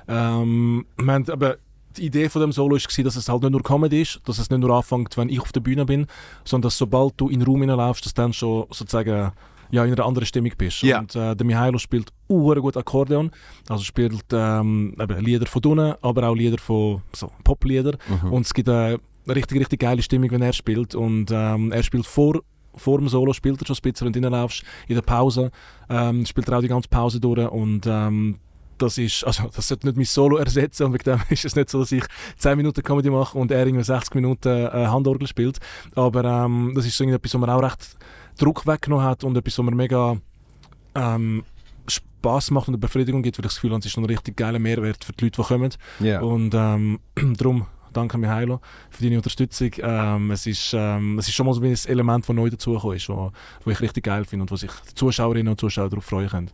Ähm, 0.08 0.86
wir 0.98 1.14
haben, 1.14 1.30
aber 1.30 1.58
die 1.98 2.06
Idee 2.06 2.30
von 2.30 2.42
dem 2.42 2.52
Solo 2.52 2.76
war, 2.76 3.04
dass 3.04 3.16
es 3.16 3.30
halt 3.30 3.42
nicht 3.42 3.52
nur 3.52 3.64
Comedy 3.64 4.02
ist, 4.02 4.22
dass 4.26 4.40
es 4.40 4.50
nicht 4.50 4.60
nur 4.60 4.76
anfängt, 4.76 5.18
wenn 5.18 5.30
ich 5.30 5.40
auf 5.40 5.52
der 5.52 5.62
Bühne 5.62 5.86
bin, 5.86 6.08
sondern 6.46 6.68
dass 6.68 6.78
sobald 6.78 7.14
du 7.18 7.30
in 7.30 7.40
den 7.40 7.48
Raum 7.48 7.62
hineinlaufst, 7.62 8.06
dass 8.06 8.14
dann 8.14 8.34
schon 8.34 8.66
sozusagen 8.70 9.32
ja, 9.72 9.86
in 9.86 9.94
einer 9.94 10.06
anderen 10.06 10.26
Stimmung 10.26 10.52
bist. 10.58 10.84
Ja. 10.84 11.00
Und 11.00 11.16
äh, 11.16 11.36
der 11.36 11.46
Mihailo 11.46 11.78
spielt 11.78 12.12
uhr 12.28 12.56
gut 12.58 12.78
Akkordeon, 12.78 13.32
also 13.70 13.84
spielt 13.84 14.26
ähm, 14.34 14.94
Lieder 15.20 15.46
von 15.48 15.64
unten, 15.64 15.96
aber 16.02 16.28
auch 16.28 16.36
Lieder 16.36 16.58
von 16.58 17.02
so 17.14 17.32
Poplieder. 17.44 17.98
Mhm. 18.24 18.34
Und 18.34 18.46
es 18.46 18.54
gibt 18.54 18.70
eine 18.70 19.00
richtig, 19.28 19.60
richtig 19.60 19.80
geile 19.80 20.02
Stimmung, 20.02 20.30
wenn 20.32 20.42
er 20.42 20.54
spielt. 20.54 20.94
Und 20.94 21.32
ähm, 21.32 21.72
er 21.72 21.84
spielt 21.84 22.06
vor, 22.06 22.42
vor 22.76 22.98
dem 22.98 23.08
Solo, 23.08 23.34
spielt 23.34 23.62
er 23.62 23.68
schon 23.68 23.78
bisschen 23.82 24.08
und 24.08 24.16
reinlaufst. 24.16 24.64
In 24.88 24.96
der 24.96 25.02
Pause 25.02 25.52
ähm, 25.90 26.26
spielt 26.26 26.50
er 26.50 26.58
auch 26.58 26.62
die 26.62 26.68
ganze 26.68 26.90
Pause 26.90 27.20
durch. 27.20 27.50
Und 27.50 27.86
ähm, 27.88 28.40
das 28.82 28.98
ist, 28.98 29.24
also 29.24 29.50
das 29.54 29.68
sollte 29.68 29.88
nicht 29.88 29.98
mein 29.98 30.06
Solo 30.06 30.38
ersetzen 30.38 30.86
und 30.86 30.94
wegen 30.94 31.04
dem 31.04 31.20
ist 31.30 31.46
es 31.46 31.56
nicht 31.56 31.70
so, 31.70 31.80
dass 31.80 31.92
ich 31.92 32.04
10 32.38 32.58
Minuten 32.58 32.84
Comedy 32.84 33.10
mache 33.10 33.38
und 33.38 33.52
er 33.52 33.66
irgendwie 33.66 33.84
60 33.84 34.16
Minuten 34.16 34.50
äh, 34.50 34.88
Handorgel 34.88 35.28
spielt. 35.28 35.60
Aber 35.96 36.24
ähm, 36.24 36.74
das 36.76 36.86
ist 36.86 36.98
so 36.98 37.04
etwas, 37.04 37.34
was 37.34 37.42
mir 37.42 37.54
auch 37.54 37.64
recht 37.64 37.98
Druck 38.38 38.66
weggenommen 38.66 39.06
hat 39.06 39.24
und 39.24 39.38
etwas, 39.38 39.58
was 39.58 39.66
mir 39.66 39.76
mega 39.76 40.18
ähm, 40.96 41.44
Spass 41.88 42.52
macht 42.52 42.68
und 42.68 42.76
eine 42.76 42.80
Befriedigung 42.80 43.22
gibt, 43.22 43.38
weil 43.38 43.46
ich 43.46 43.50
das 43.50 43.56
Gefühl 43.56 43.72
habe, 43.72 43.80
es 43.80 43.86
ist 43.86 43.98
ein 43.98 44.06
richtig 44.06 44.38
geiler 44.38 44.60
Mehrwert 44.60 45.04
für 45.04 45.14
die 45.14 45.26
Leute, 45.26 45.42
die 45.42 45.48
kommen. 45.48 45.72
Ja. 46.00 46.22
Und 46.22 46.54
ähm, 46.56 47.00
darum 47.38 47.68
danke 47.94 48.18
Mihailo 48.18 48.62
für 48.90 49.04
deine 49.04 49.18
Unterstützung. 49.18 49.72
Ähm, 49.80 50.32
es, 50.32 50.48
ist, 50.48 50.74
ähm, 50.74 51.20
es 51.20 51.28
ist 51.28 51.36
schon 51.36 51.46
mal 51.46 51.54
so 51.54 51.62
ein 51.62 51.76
Element, 51.86 52.28
das 52.28 52.36
neu 52.36 52.50
dazugekommen 52.50 52.98
ist, 52.98 53.10
wo, 53.10 53.32
wo 53.64 53.72
ich 53.72 53.82
richtig 53.82 54.06
geil 54.06 54.26
finde 54.26 54.44
und 54.44 54.52
wo 54.52 54.56
sich 54.56 54.72
die 54.90 54.96
Zuschauerinnen 54.96 55.50
und 55.50 55.60
Zuschauer 55.60 55.90
darauf 55.90 56.06
freuen 56.06 56.30
können. 56.30 56.52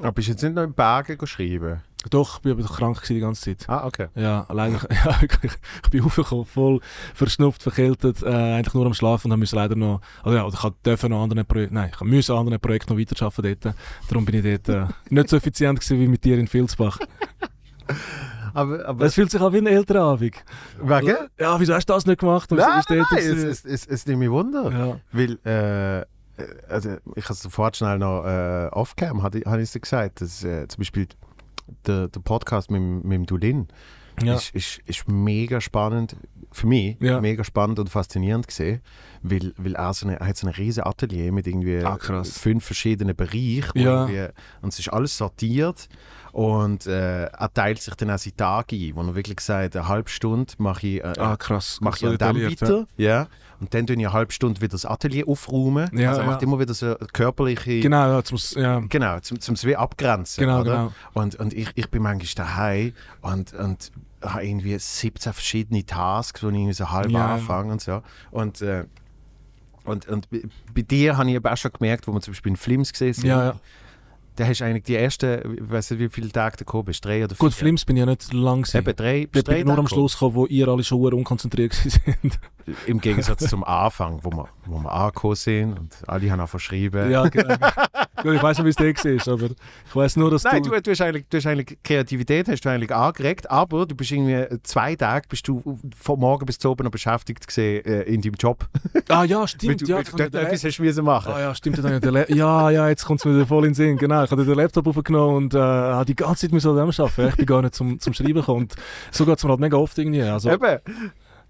Aber 0.00 0.12
bist 0.12 0.28
du 0.28 0.32
jetzt 0.32 0.42
nicht 0.42 0.54
noch 0.54 0.62
in 0.62 0.72
Bergen 0.74 1.18
geschrieben? 1.18 1.82
Doch, 2.08 2.38
ich 2.38 2.44
war 2.46 2.52
aber 2.52 2.62
krank 2.64 3.02
die 3.06 3.20
ganze 3.20 3.42
Zeit. 3.56 3.68
Ah, 3.68 3.86
okay. 3.86 4.08
Ja, 4.14 4.46
leider. 4.50 4.80
Ja, 5.04 5.20
wirklich. 5.20 5.52
Ich 5.84 5.90
bin 5.90 6.02
aufgekommen, 6.02 6.46
voll 6.46 6.80
verschnupft, 7.14 7.62
verkältet, 7.62 8.22
äh, 8.22 8.26
eigentlich 8.28 8.72
nur 8.72 8.86
am 8.86 8.94
Schlafen 8.94 9.30
und 9.30 9.38
musste 9.38 9.56
leider 9.56 9.76
noch, 9.76 10.00
also 10.22 10.38
ja, 10.38 10.48
ich 10.48 10.72
durfte 10.82 11.08
noch 11.10 11.22
andere 11.22 11.44
Projekte, 11.44 11.74
nein, 11.74 11.90
ich 11.94 12.00
musste 12.00 12.32
an 12.32 12.38
anderen 12.40 12.58
Projekten 12.60 12.94
noch 12.94 12.98
weiterarbeiten 13.00 13.60
dort. 13.62 13.74
Darum 14.08 14.24
bin 14.24 14.36
ich 14.44 14.62
dort 14.62 14.68
äh, 14.70 14.92
nicht 15.10 15.28
so 15.28 15.36
effizient 15.36 15.78
gewesen 15.80 16.00
wie 16.00 16.08
mit 16.08 16.24
dir 16.24 16.38
in 16.38 16.50
Vilsbach. 16.50 16.98
Aber, 18.52 18.84
aber 18.84 19.04
Es 19.04 19.14
fühlt 19.14 19.30
sich 19.30 19.40
an 19.40 19.52
wie 19.52 19.58
ein 19.58 19.66
älterer 19.68 20.00
Abend. 20.02 20.34
wegen? 20.82 21.16
Ja, 21.38 21.60
wieso 21.60 21.72
hast 21.72 21.86
du 21.88 21.92
das 21.92 22.04
nicht 22.04 22.18
gemacht? 22.18 22.50
Und 22.50 22.58
Nein, 22.58 22.82
so 22.88 22.94
nein, 22.94 23.04
nein, 23.08 23.18
es, 23.20 23.24
gewesen. 23.28 23.48
es, 23.48 23.64
es, 23.64 23.86
es 23.86 24.06
nimmt 24.06 24.18
mich 24.18 24.30
Wunder. 24.30 24.72
ja. 24.72 25.00
Weil, 25.12 25.38
äh, 25.46 26.04
also 26.68 26.96
ich 27.16 27.24
habe 27.24 27.34
es 27.34 27.42
sofort 27.42 27.76
schnell 27.76 27.98
noch 27.98 28.24
äh, 28.24 28.68
off-cam, 28.72 29.22
habe 29.22 29.38
ich 29.40 29.46
es 29.46 29.72
dir 29.72 29.80
gesagt, 29.80 30.20
dass 30.20 30.44
äh, 30.44 30.66
zum 30.68 30.78
Beispiel 30.78 31.06
der, 31.86 32.08
der 32.08 32.20
Podcast 32.20 32.70
mit, 32.70 32.80
mit 33.04 33.12
dem 33.12 33.26
Dulin 33.26 33.68
Ja. 34.22 34.34
ist, 34.34 34.54
ist, 34.54 34.80
ist 34.86 35.08
mega 35.08 35.60
spannend, 35.60 36.16
für 36.52 36.66
mich 36.66 36.96
Ja. 37.00 37.20
mega 37.20 37.44
spannend 37.44 37.78
und 37.78 37.88
faszinierend 37.90 38.48
gesehen, 38.48 38.80
weil, 39.22 39.52
weil 39.56 39.76
er, 39.76 39.94
so 39.94 40.06
eine, 40.06 40.18
er 40.18 40.26
hat 40.26 40.36
so 40.36 40.48
ein 40.48 40.52
riesen 40.52 40.84
Atelier 40.84 41.30
mit 41.32 41.46
irgendwie 41.46 41.78
Ah, 41.84 41.96
fünf 42.24 42.64
verschiedenen 42.64 43.14
Bereichen 43.14 43.78
Ja. 43.78 44.04
und 44.62 44.70
es 44.72 44.78
ist 44.80 44.92
alles 44.92 45.16
sortiert 45.16 45.88
und 46.32 46.86
äh, 46.86 47.26
er 47.26 47.54
teilt 47.54 47.80
sich 47.80 47.94
dann 47.94 48.10
auch 48.10 48.18
seine 48.18 48.34
Tage 48.36 48.74
ein, 48.76 48.96
wo 48.96 49.02
er 49.02 49.14
wirklich 49.14 49.40
sagt, 49.40 49.76
eine 49.76 49.86
halbe 49.88 50.10
Stunde 50.10 50.52
mache 50.58 50.86
ich, 50.86 51.04
äh, 51.04 51.14
Ah, 51.18 51.36
krass. 51.36 51.78
mache 51.80 51.98
ich 51.98 52.20
an 52.20 52.34
dem 52.34 52.42
weiter. 52.50 52.86
Ja. 52.96 53.28
Und 53.60 53.74
dann 53.74 53.86
tue 53.86 53.94
ich 53.94 54.00
eine 54.06 54.12
halbe 54.14 54.32
Stunde 54.32 54.60
wieder 54.60 54.72
das 54.72 54.86
Atelier 54.86 55.28
aufräumen. 55.28 55.90
Ja, 55.96 56.08
also 56.10 56.20
er 56.22 56.26
ja. 56.26 56.30
macht 56.32 56.42
immer 56.42 56.58
wieder 56.58 56.72
so 56.74 56.94
körperliche. 57.12 57.80
Genau, 57.80 58.08
ja, 58.08 58.22
zum, 58.24 58.38
ja, 58.60 58.80
Genau, 58.88 59.20
zum, 59.20 59.38
zum 59.40 59.54
wie 59.64 59.76
abgrenzen. 59.76 60.40
genau, 60.42 60.60
oder? 60.62 60.70
genau. 60.72 60.92
Und, 61.12 61.34
und 61.36 61.52
ich, 61.52 61.68
ich 61.74 61.90
bin 61.90 62.02
manchmal 62.02 62.46
daheim 62.46 62.92
und, 63.20 63.52
und 63.52 63.92
habe 64.22 64.46
irgendwie 64.46 64.78
17 64.78 65.32
verschiedene 65.34 65.84
Tasks, 65.84 66.40
die 66.40 66.46
ich 66.46 66.52
irgendwie 66.54 66.72
so 66.72 66.90
halb 66.90 67.10
Ja. 67.10 67.34
anfange 67.34 67.72
und 67.72 67.80
so. 67.82 68.02
Und, 68.30 68.60
äh, 68.62 68.84
und, 69.84 70.08
und 70.08 70.28
bei- 70.30 70.82
dir 70.82 71.16
habe 71.16 71.30
ich 71.30 71.36
aber 71.36 71.52
auch 71.52 71.56
schon 71.56 71.72
gemerkt, 71.72 72.06
wo 72.06 72.12
wir 72.12 72.20
zum 72.20 72.32
Beispiel 72.32 72.50
in 72.52 72.56
Flims 72.56 72.92
gesehen 72.92 73.12
sind, 73.14 73.24
Ja, 73.26 73.44
ja. 73.44 73.54
da 74.36 74.46
hast 74.46 74.60
du 74.60 74.64
eigentlich 74.64 74.84
die 74.84 74.94
ersten, 74.96 75.56
ich 75.56 75.70
weiß 75.70 75.90
nicht, 75.92 76.00
wie 76.00 76.08
viele 76.08 76.30
Tage 76.30 76.58
du 76.58 76.64
gekommen 76.64 76.84
bist, 76.84 77.04
drei 77.04 77.24
oder 77.24 77.34
vier? 77.34 77.38
Gut, 77.38 77.54
Flims 77.54 77.84
bin 77.84 77.96
ich 77.96 78.00
ja 78.00 78.06
nicht 78.06 78.32
lang 78.32 78.62
gewesen. 78.62 78.76
Eben 78.78 78.96
drei, 78.96 79.20
Dort 79.20 79.32
bin 79.32 79.42
drei 79.44 79.58
ich 79.60 79.64
nur 79.64 79.78
am 79.78 79.88
Schluss 79.88 80.12
gekommen, 80.14 80.34
wo 80.34 80.46
ihr 80.46 80.68
alle 80.68 80.84
schon 80.84 81.12
unkonzentriert 81.14 81.72
sind. 81.74 82.38
Im 82.86 83.00
Gegensatz 83.00 83.48
zum 83.48 83.64
Anfang, 83.64 84.20
wo 84.22 84.30
wir, 84.30 84.48
wo 84.66 84.78
wir 84.78 84.92
angekommen 84.92 85.34
sind 85.36 85.78
und 85.78 85.96
alle 86.06 86.30
haben 86.30 86.40
auch 86.40 86.48
verschrieben. 86.48 87.10
ja, 87.10 87.28
genau. 87.28 87.54
Gut, 88.22 88.34
ich 88.34 88.42
weiß 88.42 88.58
nicht, 88.58 88.78
wie 88.78 88.90
es 88.90 88.96
dir 89.02 89.26
war, 89.26 89.32
aber 89.32 89.46
ich 89.46 89.96
weiß 89.96 90.16
nur, 90.16 90.30
dass 90.30 90.44
Nein, 90.44 90.62
du... 90.62 90.70
du, 90.70 90.82
du, 90.82 90.90
hast 90.90 91.00
eigentlich, 91.00 91.24
du 91.28 91.36
hast 91.38 91.46
eigentlich 91.46 91.78
Kreativität 91.82 92.48
hast 92.48 92.60
du 92.62 92.68
eigentlich 92.68 92.94
angeregt, 92.94 93.50
aber 93.50 93.86
du 93.86 93.94
bist 93.94 94.10
irgendwie 94.10 94.46
zwei 94.62 94.94
Tage 94.94 95.26
bist 95.28 95.48
du 95.48 95.78
von 95.96 96.20
morgen 96.20 96.44
bis 96.44 96.58
zu 96.58 96.70
oben 96.70 96.84
noch 96.84 96.90
beschäftigt 96.90 97.46
gewesen, 97.46 97.84
äh, 97.84 98.02
in 98.02 98.20
deinem 98.20 98.34
Job. 98.34 98.66
Ah 99.08 99.24
ja, 99.24 99.40
Weil 99.40 99.48
stimmt. 99.48 99.80
du, 99.80 99.86
ja, 99.86 99.96
weil 99.96 100.30
du 100.30 100.38
etwas 100.38 100.64
hast 100.64 100.78
müssen 100.78 101.04
machen. 101.04 101.32
Ah 101.34 101.40
ja, 101.40 101.54
stimmt. 101.54 101.78
ja, 102.28 102.70
ja, 102.70 102.88
jetzt 102.88 103.04
kommt 103.04 103.20
es 103.20 103.24
mir 103.24 103.34
wieder 103.34 103.46
voll 103.46 103.64
in 103.64 103.70
den 103.70 103.74
Sinn. 103.74 103.96
Genau, 103.96 104.22
ich 104.24 104.30
habe 104.30 104.44
den 104.44 104.54
Laptop 104.54 104.86
aufgenommen 104.86 105.36
und 105.36 105.54
äh, 105.54 105.58
habe 105.58 106.04
die 106.04 106.14
ganze 106.14 106.42
Zeit 106.42 106.52
müssen 106.52 106.70
an 106.70 106.76
dem 106.76 106.88
arbeiten. 106.88 107.28
Ich 107.28 107.36
bin 107.36 107.46
gar 107.46 107.62
nicht 107.62 107.74
zum, 107.74 107.98
zum 107.98 108.12
Schreiben 108.12 108.34
gekommen. 108.34 108.60
Und 108.62 108.74
so 109.10 109.24
geht 109.24 109.38
es 109.38 109.44
mir 109.44 109.50
halt 109.50 109.60
mega 109.60 109.76
oft 109.76 109.96
irgendwie. 109.98 110.22
Also, 110.22 110.50
Eben. 110.50 110.78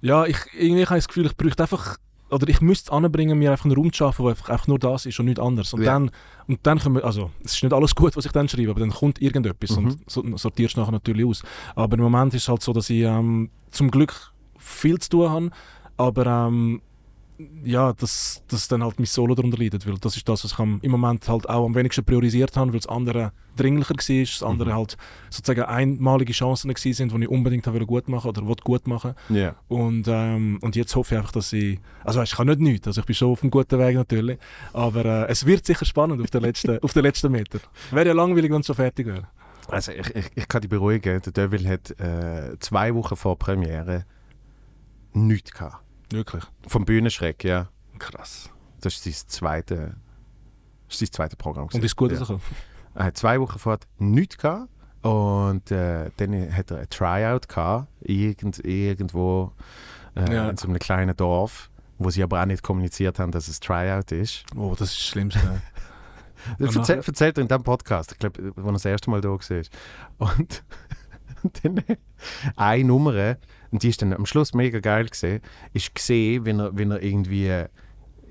Ja, 0.00 0.24
ich, 0.26 0.36
irgendwie 0.58 0.84
habe 0.86 0.98
ich 0.98 1.04
das 1.04 1.08
Gefühl, 1.08 1.26
ich 1.26 1.36
bräuchte 1.36 1.62
einfach... 1.62 1.96
Oder 2.32 2.48
ich 2.48 2.60
müsste 2.60 2.90
es 2.90 2.90
anbringen, 2.92 3.36
mir 3.40 3.50
einfach 3.50 3.64
einen 3.64 3.74
Raum 3.74 3.92
zu 3.92 3.96
schaffen, 3.98 4.24
wo 4.24 4.28
einfach, 4.28 4.50
einfach 4.50 4.68
nur 4.68 4.78
das 4.78 5.04
ist 5.04 5.18
und 5.18 5.26
nichts 5.26 5.40
anderes. 5.40 5.74
Und 5.74 5.82
Ja. 5.82 5.94
dann, 5.94 6.12
und 6.46 6.60
dann 6.62 6.78
können 6.78 6.94
wir, 6.94 7.04
also 7.04 7.32
es 7.44 7.56
ist 7.56 7.62
nicht 7.64 7.72
alles 7.72 7.92
gut, 7.92 8.16
was 8.16 8.24
ich 8.24 8.30
dann 8.30 8.48
schreibe, 8.48 8.70
aber 8.70 8.78
dann 8.78 8.90
kommt 8.92 9.20
irgendetwas 9.20 9.70
Mhm. 9.76 9.84
und 9.84 9.98
so, 10.08 10.22
sortierst 10.36 10.76
nachher 10.76 10.92
natürlich 10.92 11.26
aus. 11.26 11.42
Aber 11.74 11.96
im 11.96 12.02
Moment 12.04 12.32
ist 12.34 12.42
es 12.44 12.48
halt 12.48 12.62
so, 12.62 12.72
dass 12.72 12.88
ich 12.88 13.00
ähm, 13.02 13.50
zum 13.72 13.90
Glück 13.90 14.32
viel 14.58 15.00
zu 15.00 15.08
tun 15.10 15.28
habe, 15.28 15.50
aber 15.96 16.24
ähm, 16.46 16.80
ja, 17.64 17.92
dass, 17.92 18.42
dass 18.48 18.68
dann 18.68 18.82
halt 18.82 18.98
mein 18.98 19.06
Solo 19.06 19.34
darunter 19.34 19.58
leidet, 19.58 19.86
weil 19.86 19.96
das 19.98 20.16
ist 20.16 20.28
das, 20.28 20.44
was 20.44 20.52
ich 20.52 20.58
am, 20.58 20.78
im 20.82 20.90
Moment 20.90 21.28
halt 21.28 21.48
auch 21.48 21.64
am 21.66 21.74
wenigsten 21.74 22.04
priorisiert 22.04 22.56
habe, 22.56 22.72
weil 22.72 22.80
das 22.80 22.86
andere 22.88 23.32
dringlicher 23.56 23.94
war, 23.94 24.20
das 24.24 24.42
andere 24.42 24.70
Mhm. 24.70 24.74
halt 24.74 24.96
sozusagen 25.30 25.62
einmalige 25.62 26.32
Chancen 26.32 26.72
sind, 26.76 27.12
die 27.12 27.22
ich 27.22 27.28
unbedingt 27.28 27.66
habe 27.66 27.84
gut 27.86 28.08
machen 28.08 28.28
oder 28.28 28.46
wollte 28.46 28.62
gut 28.64 28.86
machen 28.86 29.14
Ja. 29.28 29.54
und, 29.68 30.06
ähm, 30.08 30.58
und 30.62 30.76
jetzt 30.76 30.94
hoffe 30.96 31.14
ich 31.14 31.18
einfach, 31.18 31.32
dass 31.32 31.52
ich. 31.52 31.78
Also, 32.04 32.20
weißt, 32.20 32.32
ich 32.32 32.36
kann 32.36 32.46
nicht 32.46 32.60
nichts. 32.60 32.86
Also, 32.86 33.00
ich 33.00 33.06
bin 33.06 33.14
schon 33.14 33.30
auf 33.32 33.42
einem 33.42 33.50
guten 33.50 33.78
Weg 33.78 33.96
natürlich. 33.96 34.38
Aber 34.72 35.04
äh, 35.04 35.26
es 35.28 35.44
wird 35.46 35.66
sicher 35.66 35.84
spannend 35.84 36.22
auf 36.22 36.30
den 36.30 36.42
letzten, 36.42 36.78
auf 36.82 36.92
den 36.92 37.02
letzten 37.02 37.30
Meter. 37.32 37.58
Wäre 37.90 38.08
ja 38.08 38.12
langweilig, 38.14 38.50
wenn 38.50 38.60
es 38.60 38.66
schon 38.66 38.76
fertig 38.76 39.06
wäre. 39.06 39.28
Also 39.68 39.92
ich, 39.92 40.14
ich, 40.16 40.26
ich 40.34 40.48
kann 40.48 40.62
dich 40.62 40.70
beruhigen, 40.70 41.20
der 41.22 41.32
Devil 41.32 41.68
hat 41.68 41.90
äh, 42.00 42.56
zwei 42.58 42.92
Wochen 42.94 43.14
vor 43.14 43.38
Premiere 43.38 44.04
nichts 45.12 45.52
gehabt. 45.52 45.84
Wirklich. 46.10 46.44
Vom 46.66 46.84
Bühnenschreck, 46.84 47.44
ja. 47.44 47.68
Krass. 47.98 48.50
Das 48.80 48.94
ist 48.94 49.04
sein 49.04 49.14
zweite, 49.28 49.96
das 50.88 50.94
ist 50.94 50.98
sein 51.00 51.12
zweites 51.12 51.36
Programm. 51.36 51.68
Und 51.72 51.84
ist 51.84 51.96
gut 51.96 52.10
ja. 52.12 52.18
rausgekommen. 52.18 52.42
Er 52.94 53.04
hat 53.04 53.16
zwei 53.16 53.40
Wochen 53.40 53.58
vorher 53.58 53.80
nichts 53.98 54.38
gehabt. 54.38 54.68
Und 55.02 55.70
äh, 55.70 56.10
dann 56.16 56.54
hat 56.54 56.70
er 56.70 56.78
ein 56.78 56.90
Tryout 56.90 57.48
gehabt, 57.48 57.88
irgend, 58.00 58.58
irgendwo 58.64 59.52
äh, 60.14 60.34
Ja. 60.34 60.50
in 60.50 60.56
so 60.58 60.68
einem 60.68 60.78
kleinen 60.78 61.16
Dorf, 61.16 61.70
wo 61.98 62.10
sie 62.10 62.22
aber 62.22 62.42
auch 62.42 62.46
nicht 62.46 62.62
kommuniziert 62.62 63.18
haben, 63.18 63.32
dass 63.32 63.48
es 63.48 63.60
Tryout 63.60 64.12
ist. 64.12 64.44
Oh, 64.56 64.74
das 64.78 64.90
ist 64.90 64.98
das 64.98 65.06
Schlimmste. 65.06 65.62
Das 66.58 66.74
erzähl, 66.74 66.96
erzählt 66.96 67.36
er 67.36 67.42
in 67.42 67.48
diesem 67.48 67.62
Podcast, 67.62 68.12
ich 68.12 68.18
glaube, 68.18 68.52
wo 68.56 68.68
er 68.68 68.72
das 68.72 68.86
erste 68.86 69.10
Mal 69.10 69.20
da 69.20 69.28
war. 69.28 69.62
Und, 70.16 70.64
und 71.42 71.64
dann 71.64 71.84
eine 72.56 72.84
Nummer, 72.84 73.36
und 73.72 73.82
die 73.82 73.88
ist 73.88 74.02
dann 74.02 74.12
am 74.12 74.26
Schluss 74.26 74.54
mega 74.54 74.80
geil 74.80 75.06
gesehen, 75.06 75.40
ist 75.72 75.94
gesehen, 75.94 76.44
wenn 76.44 76.60
er, 76.60 76.76
wenn 76.76 76.90
er 76.90 77.02
irgendwie 77.02 77.66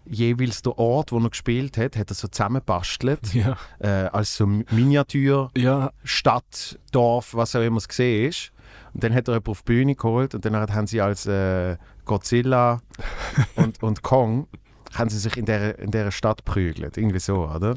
jeweils 0.10 0.62
der 0.62 0.78
Ort, 0.78 1.12
wo 1.12 1.20
er 1.20 1.30
gespielt 1.30 1.78
hat, 1.78 1.96
hat 1.96 2.10
er 2.10 2.16
so 2.16 2.28
zusammenbastelt, 2.28 3.34
ja. 3.34 3.58
äh, 3.80 4.10
als 4.12 4.36
so 4.36 4.48
Miniatur 4.48 5.52
Ja. 5.56 5.92
Stadt, 6.04 6.80
Dorf, 6.92 7.36
was 7.36 7.56
auch 7.56 7.62
immer 7.62 7.78
es 7.78 7.88
gesehen 7.88 8.30
ist. 8.30 8.52
Und 8.94 9.04
dann 9.04 9.14
hat 9.14 9.28
er 9.28 9.36
jemanden 9.36 9.52
auf 9.52 9.62
die 9.62 9.66
Bühne 9.66 9.96
geholt 9.96 10.34
und 10.34 10.46
dann 10.46 10.56
haben 10.56 10.88
sie 10.88 11.00
als 11.00 11.28
äh, 11.28 11.78
Godzilla 12.06 12.82
und, 13.56 13.82
und 13.84 14.02
Kong 14.02 14.48
haben 14.96 15.10
sie 15.10 15.20
sich 15.20 15.38
in 15.38 15.46
der, 15.46 15.78
in 15.78 15.92
der 15.92 16.10
Stadt 16.12 16.44
prügelt. 16.44 16.98
Irgendwie 16.98 17.20
so, 17.20 17.48
oder? 17.48 17.76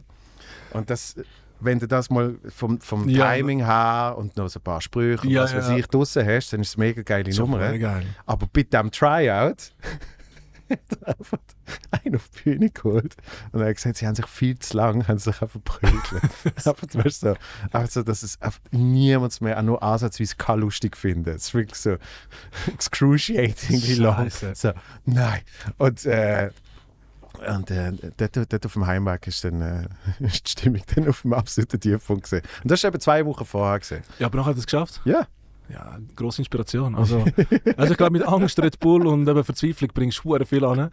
Und 0.73 0.89
das, 0.89 1.17
wenn 1.65 1.79
du 1.79 1.87
das 1.89 2.11
mal 2.11 2.37
vom, 2.49 2.81
vom 2.81 3.09
Ja. 3.09 3.33
Timing 3.35 3.65
her 3.65 4.15
und 4.19 4.37
noch 4.37 4.49
so 4.49 4.59
ein 4.61 4.63
paar 4.63 4.81
Sprüche, 4.81 5.23
und 5.27 5.31
Ja, 5.31 5.45
was 5.45 5.55
weiß 5.55 5.69
ja. 5.69 5.77
ich, 5.77 5.87
draussen 5.87 6.27
hast, 6.27 6.53
dann 6.53 6.61
ist 6.61 6.69
es 6.71 6.77
eine 6.77 6.87
mega 6.87 7.03
geile 7.03 7.35
Nummer. 7.35 7.77
geil. 7.79 8.07
Aber 8.27 8.47
bei 8.53 8.63
diesem 8.63 8.91
Tryout 8.91 9.73
hat 10.71 11.07
einfach 11.07 11.39
einen 11.91 12.17
auf 12.17 12.29
die 12.31 12.43
Bühne 12.51 12.71
geholt 12.71 13.15
und 13.53 13.61
er 13.61 13.69
hat 13.69 13.77
gesagt, 13.77 13.97
sie 13.99 14.07
haben 14.07 14.15
sich 14.15 14.27
viel 14.27 14.59
zu 14.59 14.77
lang, 14.77 15.07
haben 15.07 15.19
sich 15.19 15.43
einfach 15.43 15.61
prügelt. 15.63 16.03
aber 16.65 17.11
so, 17.11 17.35
einfach 17.73 17.91
so, 17.91 18.03
dass 18.03 18.23
es 18.23 18.39
niemand 18.71 19.39
mehr 19.43 19.59
auch 19.59 19.63
nur 19.63 19.83
ansatzweise 19.83 20.35
kann 20.37 20.61
lustig 20.61 20.97
findet. 20.97 21.37
Es 21.37 21.49
ist 21.49 21.55
wirklich 21.55 21.79
so 21.79 21.97
excruciatingly 22.73 23.95
lang. 23.95 24.31
Scheiße. 24.31 24.53
So, 24.55 24.73
nein. 25.05 25.41
Und, 25.79 26.05
äh, 26.07 26.51
und 27.57 27.71
äh, 27.71 27.93
dort, 28.17 28.37
dort 28.53 28.67
auf 28.67 28.73
dem 28.75 28.87
Heimweg 28.87 29.27
ist, 29.27 29.45
dann, 29.45 29.61
äh, 29.63 29.89
ist 30.25 30.47
die 30.47 30.51
Stimmung 30.51 30.83
dann 30.95 31.09
auf 31.09 31.23
dem 31.23 31.33
absoluten 31.33 31.81
Tiefpunkt 31.81 32.25
gesehen. 32.25 32.43
Und 32.63 32.71
das 32.71 32.81
ist 32.81 32.85
eben 32.85 33.01
zwei 33.01 33.25
Wochen 33.27 33.45
vorher 33.45 33.79
gesehen. 33.79 34.03
Ja, 34.19 34.27
aber 34.27 34.39
nachher 34.39 34.51
hat 34.51 34.57
er 34.57 34.61
es 34.61 34.67
geschafft. 34.67 35.01
Ja. 35.05 35.27
Ja, 35.69 35.99
grosse 36.17 36.43
Inspiration. 36.43 36.95
Also, 36.95 37.25
also 37.77 37.93
ich 37.93 37.97
glaube, 37.97 38.11
mit 38.13 38.27
Angst, 38.27 38.59
Red 38.61 38.79
Bull 38.79 39.07
und 39.07 39.27
eben 39.27 39.43
Verzweiflung 39.45 39.91
bringst 39.95 40.23
du 40.25 40.45
viel 40.45 40.65
an. 40.65 40.91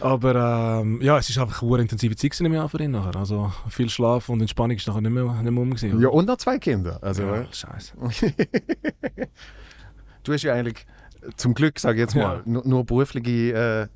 Aber 0.00 0.80
ähm, 0.80 1.00
ja, 1.00 1.16
es 1.18 1.30
ist 1.30 1.38
einfach 1.38 1.62
eine 1.62 1.82
intensive 1.82 2.16
Zeit 2.16 2.32
gewesen 2.32 2.46
im 2.46 2.54
Jahr 2.54 2.68
für 2.68 2.82
ihn 2.82 2.90
nachher. 2.90 3.16
Also 3.16 3.52
viel 3.68 3.88
Schlaf 3.88 4.28
und 4.28 4.40
Entspannung 4.40 4.76
ist 4.76 4.86
nachher 4.86 5.00
nicht 5.00 5.12
mehr, 5.12 5.24
nicht 5.24 5.50
mehr 5.50 5.62
um. 5.62 5.70
gewesen. 5.70 6.00
Ja, 6.00 6.08
und 6.08 6.26
noch 6.26 6.36
zwei 6.36 6.58
Kinder. 6.58 6.98
Also, 7.00 7.22
ja, 7.22 7.42
äh, 7.42 7.46
scheiße. 7.50 7.94
du 10.24 10.32
hast 10.32 10.42
ja 10.42 10.52
eigentlich, 10.54 10.84
zum 11.36 11.54
Glück, 11.54 11.78
sage 11.78 11.96
ich 11.96 12.00
jetzt 12.00 12.14
mal, 12.14 12.36
Ja. 12.38 12.42
nur, 12.44 12.66
nur 12.66 12.84
berufliche 12.84 13.52
äh, 13.52 13.86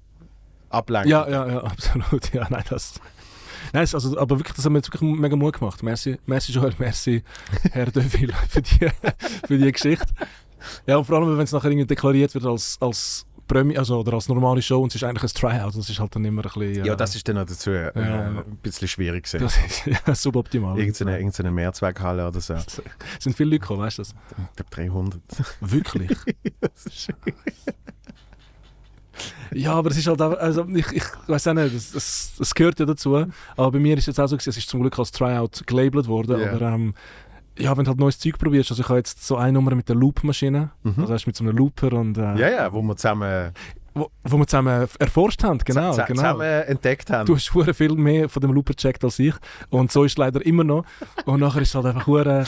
Ablenkung. 0.71 1.11
Ja, 1.11 1.29
ja, 1.29 1.47
ja, 1.49 1.59
absolut. 1.65 2.33
Ja, 2.33 2.47
nein, 2.51 2.65
das. 2.69 2.95
Nein, 3.73 3.85
es- 3.85 3.95
also, 3.95 4.19
aber 4.19 4.39
wirklich, 4.39 4.57
das 4.57 4.65
hat 4.65 4.73
mir 4.73 4.79
jetzt 4.79 4.89
wirklich 4.93 5.03
mega 5.03 5.37
Mut 5.37 5.59
gemacht. 5.59 5.83
Merci, 5.83 6.19
merci 6.27 6.53
Joel, 6.53 6.73
merci 6.79 7.23
Herr 7.73 7.87
Deville 7.91 8.33
für 8.49 8.63
die, 8.63 8.89
für 9.47 9.59
die 9.59 9.71
Geschichte. 9.73 10.07
Ja, 10.87 10.97
und 10.97 11.05
vor 11.05 11.17
allem, 11.17 11.37
wenn 11.37 11.45
es 11.45 11.53
nachher 11.53 11.71
irgendwie 11.71 11.87
deklariert 11.87 12.35
wird 12.35 12.45
als, 12.47 12.77
als 12.81 13.27
Premiere, 13.49 13.81
also 13.81 13.99
oder 14.01 14.13
als 14.13 14.29
normale 14.29 14.63
Show 14.63 14.81
und 14.83 14.89
es 14.93 14.97
ist 14.97 15.05
eigentlich 15.05 15.23
ein 15.25 15.35
Tryout, 15.35 15.75
das 15.75 15.89
ist 15.91 15.99
halt 15.99 16.15
dann 16.15 16.25
immer 16.25 16.43
ein 16.45 16.51
bisschen... 16.53 16.85
Ja, 16.85 16.93
äh, 16.93 16.97
das 16.97 17.17
ist 17.17 17.27
dann 17.27 17.37
noch 17.37 17.47
dazu 17.47 17.71
äh, 17.71 17.91
Ja. 17.97 18.27
ein 18.29 18.59
bisschen 18.63 18.87
schwierig 18.87 19.25
gewesen. 19.25 19.41
das 19.45 19.57
ist 19.57 19.87
ja, 20.07 20.15
suboptimal. 20.15 20.79
Irgendeine, 20.79 21.17
irgendeine 21.19 21.51
Mehrzweckhalle 21.51 22.29
oder 22.29 22.41
so. 22.41 22.55
Ich 22.55 22.61
Es 23.19 23.25
sind 23.25 23.37
viele 23.37 23.51
Leute 23.51 23.61
gekommen, 23.61 23.81
weißt 23.81 23.99
du 23.99 24.03
das? 24.03 24.15
glaube 24.55 24.71
300. 24.71 25.21
Wirklich? 25.61 26.17
das 26.61 26.87
ist 26.87 27.09
Ja, 29.53 29.75
aber 29.75 29.91
es 29.91 29.97
ist 29.97 30.07
halt 30.07 30.21
auch, 30.23 30.37
also 30.39 30.67
ich, 30.69 30.87
ich 30.93 31.05
weiß 31.27 31.49
auch 31.49 31.55
nicht, 31.55 31.75
es, 31.75 31.95
es, 31.95 32.33
es 32.39 32.55
gehört 32.55 32.79
ja 32.81 32.87
dazu. 32.87 33.27
Aber 33.57 33.71
bei 33.73 33.79
mir 33.79 33.95
ist 33.95 34.01
es 34.03 34.07
jetzt 34.07 34.21
auch 34.21 34.27
so, 34.29 34.37
gewesen, 34.37 34.51
es 34.51 34.57
ist 34.59 34.69
zum 34.69 34.81
Glück 34.81 34.99
als 34.99 35.11
Tryout 35.13 35.63
gelabelt 35.67 36.07
worden. 36.09 36.41
Ja. 36.41 36.53
Aber 36.53 36.61
ähm, 36.73 36.95
ja, 37.59 37.77
wenn 37.77 37.85
du 37.85 37.91
halt 37.91 37.99
neues 38.01 38.19
Zeug 38.19 38.39
probierst, 38.39 38.71
also 38.71 38.83
ich 38.83 38.89
habe 38.89 38.99
jetzt 38.99 39.27
so 39.27 39.37
eine 39.37 39.53
Nummer 39.53 39.75
mit 39.75 39.89
der 39.89 39.97
Loop-Maschine, 39.97 40.71
Mhm. 40.83 40.95
also 40.99 41.13
hast 41.13 41.27
mit 41.27 41.37
so 41.37 41.45
einem 41.45 41.57
Looper 41.57 41.93
und 41.93 42.17
äh, 42.17 42.37
ja, 42.37 42.49
ja, 42.51 42.73
wo 42.73 42.81
wir 42.81 42.97
zusammen, 42.97 43.51
wo, 43.93 44.09
wo 44.25 44.39
wir 44.39 44.47
zusammen 44.47 44.87
erforscht 44.99 45.43
haben, 45.43 45.59
genau, 45.59 45.93
z- 45.93 46.07
genau. 46.07 46.21
zusammen 46.23 46.43
entdeckt 46.43 47.11
haben. 47.11 47.27
Du 47.27 47.35
hast 47.35 47.53
hure 47.53 47.75
viel 47.75 47.95
mehr 47.95 48.29
von 48.29 48.41
dem 48.41 48.53
Looper 48.53 48.73
gecheckt 48.75 49.03
als 49.05 49.19
ich 49.19 49.35
und 49.69 49.91
so 49.93 50.05
ist 50.05 50.13
es 50.13 50.19
leider 50.19 50.45
immer 50.47 50.65
noch. 50.65 50.85
Und 51.27 51.41
nachher 51.41 51.61
ist 51.61 51.71
es 51.71 51.75
halt 51.75 51.87
einfach 51.87 52.07
hure, 52.07 52.47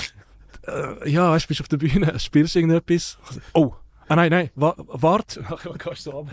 äh, 0.67 1.11
ja, 1.11 1.31
weißt, 1.33 1.45
du 1.47 1.49
bist 1.49 1.61
auf 1.61 1.69
der 1.69 1.79
Bühne, 1.79 2.19
spielst 2.21 2.55
irgendetwas, 2.57 3.19
oh, 3.55 3.73
ah 4.13 4.17
nein, 4.17 4.31
nein, 4.31 4.51
wa 4.55 4.75
warte, 4.77 5.41
gehst 5.79 6.07
du 6.07 6.11
so 6.11 6.19
ab, 6.21 6.27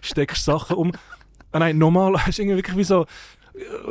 steckst 0.00 0.44
Sachen 0.44 0.76
um, 0.76 0.92
ah 1.52 1.58
nein, 1.58 1.76
normal, 1.76 2.14
hast 2.26 2.38
irgendwie 2.38 2.56
wirklich 2.56 2.76
wie 2.78 2.84
so, 2.84 3.04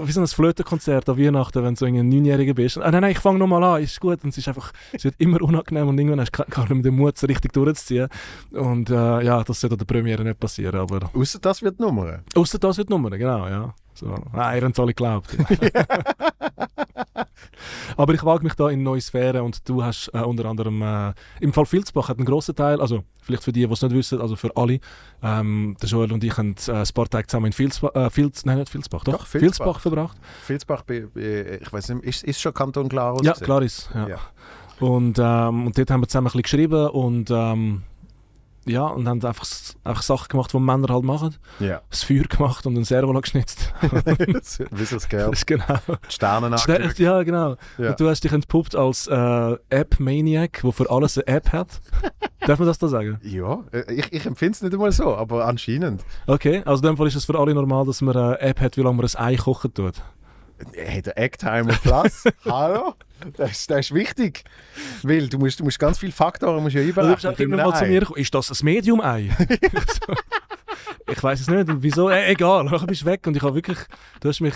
wie 0.01 0.11
so 0.11 0.21
ein 0.21 0.27
Flötenkonzert 0.27 1.07
an 1.07 1.17
Weihnachten, 1.17 1.63
wenn 1.63 1.75
du 1.75 1.79
so 1.79 1.85
ein 1.85 2.09
Neunjähriger 2.09 2.55
bist. 2.55 2.79
Ah, 2.79 2.89
nein, 2.89 3.01
nein, 3.01 3.11
ich 3.11 3.19
fange 3.19 3.37
nochmal 3.37 3.63
an, 3.63 3.83
ist 3.83 3.99
gut. 3.99 4.23
Und 4.23 4.29
es 4.29 4.37
ist 4.37 4.47
einfach, 4.47 4.71
es 4.93 5.03
wird 5.03 5.15
immer 5.17 5.41
unangenehm 5.41 5.87
und 5.87 5.97
irgendwann 5.97 6.21
hast 6.21 6.31
du 6.31 6.43
gar 6.43 6.63
nicht 6.63 6.73
mehr 6.73 6.83
den 6.83 6.95
Mut, 6.95 7.17
so 7.17 7.25
richtig 7.27 7.51
durchzuziehen. 7.53 8.07
Und 8.51 8.89
äh, 8.89 9.23
ja, 9.23 9.43
das 9.43 9.61
sollte 9.61 9.73
an 9.75 9.79
der 9.79 9.85
Premiere 9.85 10.23
nicht 10.23 10.39
passieren, 10.39 10.79
aber 10.79 11.09
Außer 11.13 11.39
das 11.39 11.61
wird 11.61 11.79
Nummer. 11.79 12.19
Außer 12.35 12.59
das 12.59 12.77
wird 12.77 12.89
Nummer, 12.89 13.11
genau, 13.11 13.47
ja. 13.47 13.73
So. 13.95 14.13
Nein, 14.33 14.57
ihr 14.59 14.63
habt 14.65 14.73
es 14.73 14.79
alle 14.79 14.93
geglaubt. 14.93 15.35
Aber 17.97 18.13
ich 18.13 18.23
wage 18.23 18.43
mich 18.43 18.53
da 18.55 18.69
in 18.69 18.83
neue 18.83 18.99
Sphären 19.01 19.41
und 19.41 19.67
du 19.67 19.83
hast 19.83 20.09
äh, 20.13 20.19
unter 20.19 20.45
anderem 20.45 20.81
äh, 20.81 21.13
im 21.39 21.53
Fall 21.53 21.65
Vilsbach 21.71 22.09
hat 22.09 22.17
einen 22.17 22.25
grossen 22.25 22.55
Teil, 22.55 22.81
also 22.81 23.03
vielleicht 23.21 23.43
für 23.43 23.51
die, 23.53 23.65
die 23.65 23.71
es 23.73 23.81
nicht 23.81 23.93
wissen, 23.95 24.19
also 24.21 24.35
für 24.35 24.55
alle, 24.57 24.79
ähm, 25.23 25.77
der 25.81 25.89
Joel 25.89 26.11
und 26.11 26.23
ich 26.23 26.37
haben 26.37 26.55
äh, 26.67 26.71
ein 26.71 26.87
paar 26.93 27.07
Tage 27.07 27.27
zusammen 27.27 27.47
in 27.47 27.57
Vilsbach, 27.57 27.95
äh, 27.95 28.09
Vils, 28.15 28.45
nein 28.45 28.57
nicht 28.59 28.73
Vilsbach, 28.73 29.03
doch, 29.03 29.13
Doch, 29.13 29.33
Vilsbach. 29.33 29.41
Vilsbach 29.41 29.79
verbracht. 29.79 30.17
Bei- 31.13 31.59
ich 31.61 31.71
weiß 31.71 31.89
nicht, 31.89 32.03
ist, 32.03 32.23
ist 32.25 32.41
schon 32.41 32.53
Kanton 32.53 32.89
Glarus? 32.89 33.21
Ja, 33.23 33.59
ist. 33.59 33.89
Ja. 33.93 34.07
Ja. 34.09 34.17
Und, 34.79 35.17
ähm, 35.19 35.67
und 35.67 35.77
dort 35.77 35.89
haben 35.89 36.01
wir 36.01 36.07
zusammen 36.07 36.27
ein 36.27 36.31
bisschen 36.31 36.41
geschrieben 36.43 36.87
und 36.89 37.31
ähm, 37.31 37.83
ja, 38.65 38.85
und 38.87 39.07
haben 39.07 39.23
einfach, 39.23 39.45
einfach 39.83 40.01
Sachen 40.01 40.27
gemacht, 40.27 40.51
die 40.53 40.59
Männer 40.59 40.87
halt 40.93 41.03
machen. 41.03 41.35
Ja. 41.59 41.81
Das 41.89 42.03
Feuer 42.03 42.23
gemacht 42.23 42.65
und 42.65 42.75
ein 42.77 42.83
Servola 42.83 43.19
geschnitzt. 43.19 43.73
Wie 43.81 44.85
so 44.85 44.95
das 44.95 45.07
Geld. 45.07 45.47
genau. 45.47 45.79
Die 45.87 46.13
Sterne 46.13 46.47
angeschaut. 46.47 46.99
ja, 46.99 47.23
genau. 47.23 47.55
Ja. 47.77 47.91
Und 47.91 47.99
du 47.99 48.09
hast 48.09 48.23
dich 48.23 48.31
entpuppt 48.31 48.75
als 48.75 49.07
äh, 49.07 49.57
App-Maniac, 49.69 50.61
der 50.63 50.71
für 50.71 50.89
alles 50.89 51.17
eine 51.17 51.27
App 51.27 51.51
hat. 51.51 51.81
Darf 52.39 52.59
man 52.59 52.67
das 52.67 52.79
da 52.79 52.87
sagen? 52.87 53.19
Ja, 53.23 53.63
äh, 53.71 53.91
ich, 53.93 54.11
ich 54.11 54.25
empfinde 54.25 54.53
es 54.53 54.61
nicht 54.61 54.73
einmal 54.73 54.91
so, 54.91 55.15
aber 55.15 55.45
anscheinend. 55.45 56.03
Okay, 56.27 56.61
also 56.65 56.81
in 56.81 56.87
dem 56.89 56.97
Fall 56.97 57.07
ist 57.07 57.15
es 57.15 57.25
für 57.25 57.39
alle 57.39 57.53
normal, 57.53 57.85
dass 57.85 58.01
man 58.01 58.15
eine 58.15 58.39
App 58.41 58.61
hat, 58.61 58.77
wie 58.77 58.81
lange 58.81 58.97
man 58.97 59.05
ein 59.05 59.15
Ei 59.15 59.35
kochen 59.35 59.73
tut. 59.73 60.01
Hey, 60.73 61.01
der 61.01 61.17
Eggtimer 61.17 61.73
Plus, 61.83 62.23
hallo? 62.45 62.93
Das, 63.37 63.51
ist- 63.51 63.69
das 63.71 63.79
ist 63.79 63.93
wichtig. 63.93 64.43
Weil 65.03 65.27
du 65.27 65.37
musst, 65.39 65.59
du 65.59 65.63
musst 65.63 65.79
ganz 65.79 65.97
viele 65.97 66.11
Faktoren 66.11 66.61
musst 66.63 66.75
ja 66.75 66.81
Also, 66.81 67.31
du 67.31 67.43
immer 67.43 67.57
einem 67.59 67.69
mal 67.71 67.77
zu 67.77 67.85
mir 67.85 68.17
ist 68.17 68.33
das 68.33 68.51
ein 68.51 68.65
Medium-Ei? 68.65 69.29
ich 71.11 71.23
weiß 71.23 71.39
es 71.41 71.47
nicht, 71.49 71.67
wieso? 71.81 72.09
Äh, 72.09 72.31
egal, 72.31 72.63
nachher 72.63 72.87
bist 72.87 73.01
du 73.03 73.05
weg 73.05 73.25
und 73.27 73.37
ich 73.37 73.43
habe 73.43 73.55
wirklich, 73.55 73.77
du 74.19 74.29
hast 74.29 74.41
mich 74.41 74.55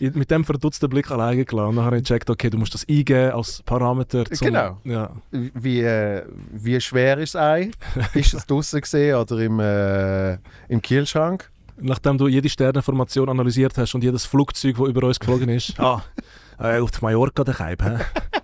mit 0.00 0.30
dem 0.30 0.44
verdutzten 0.44 0.88
Blick 0.88 1.10
alleine 1.10 1.44
gelassen. 1.44 1.68
Und 1.70 1.74
nachher 1.76 1.86
habe 1.86 1.96
ich 1.98 2.04
gecheckt, 2.04 2.30
okay, 2.30 2.50
du 2.50 2.58
musst 2.58 2.74
das 2.74 2.86
eingeben 2.88 3.32
als 3.32 3.62
Parameter. 3.62 4.24
Zum, 4.26 4.46
Genau. 4.48 4.78
Ja. 4.84 5.10
Wie, 5.30 5.80
äh, 5.80 6.24
wie 6.52 6.80
schwer 6.80 7.18
ist 7.18 7.34
das 7.34 7.42
Ei? 7.42 7.70
ist 8.14 8.34
es 8.34 8.46
draußen 8.46 8.80
gesehen 8.80 9.16
oder 9.16 9.38
im, 9.38 9.58
äh, 9.60 10.34
im 10.68 10.80
Kühlschrank? 10.80 11.50
Nachdem 11.78 12.16
du 12.18 12.28
jede 12.28 12.48
Sternenformation 12.48 13.28
analysiert 13.28 13.76
hast 13.76 13.94
und 13.94 14.04
jedes 14.04 14.24
Flugzeug, 14.24 14.76
das 14.78 14.88
über 14.88 15.06
uns 15.06 15.18
geflogen 15.18 15.48
ist. 15.48 15.78
ah, 15.80 16.04
äh, 16.62 16.80
auf 16.80 17.02
Mallorca 17.02 17.44
daheim? 17.44 17.76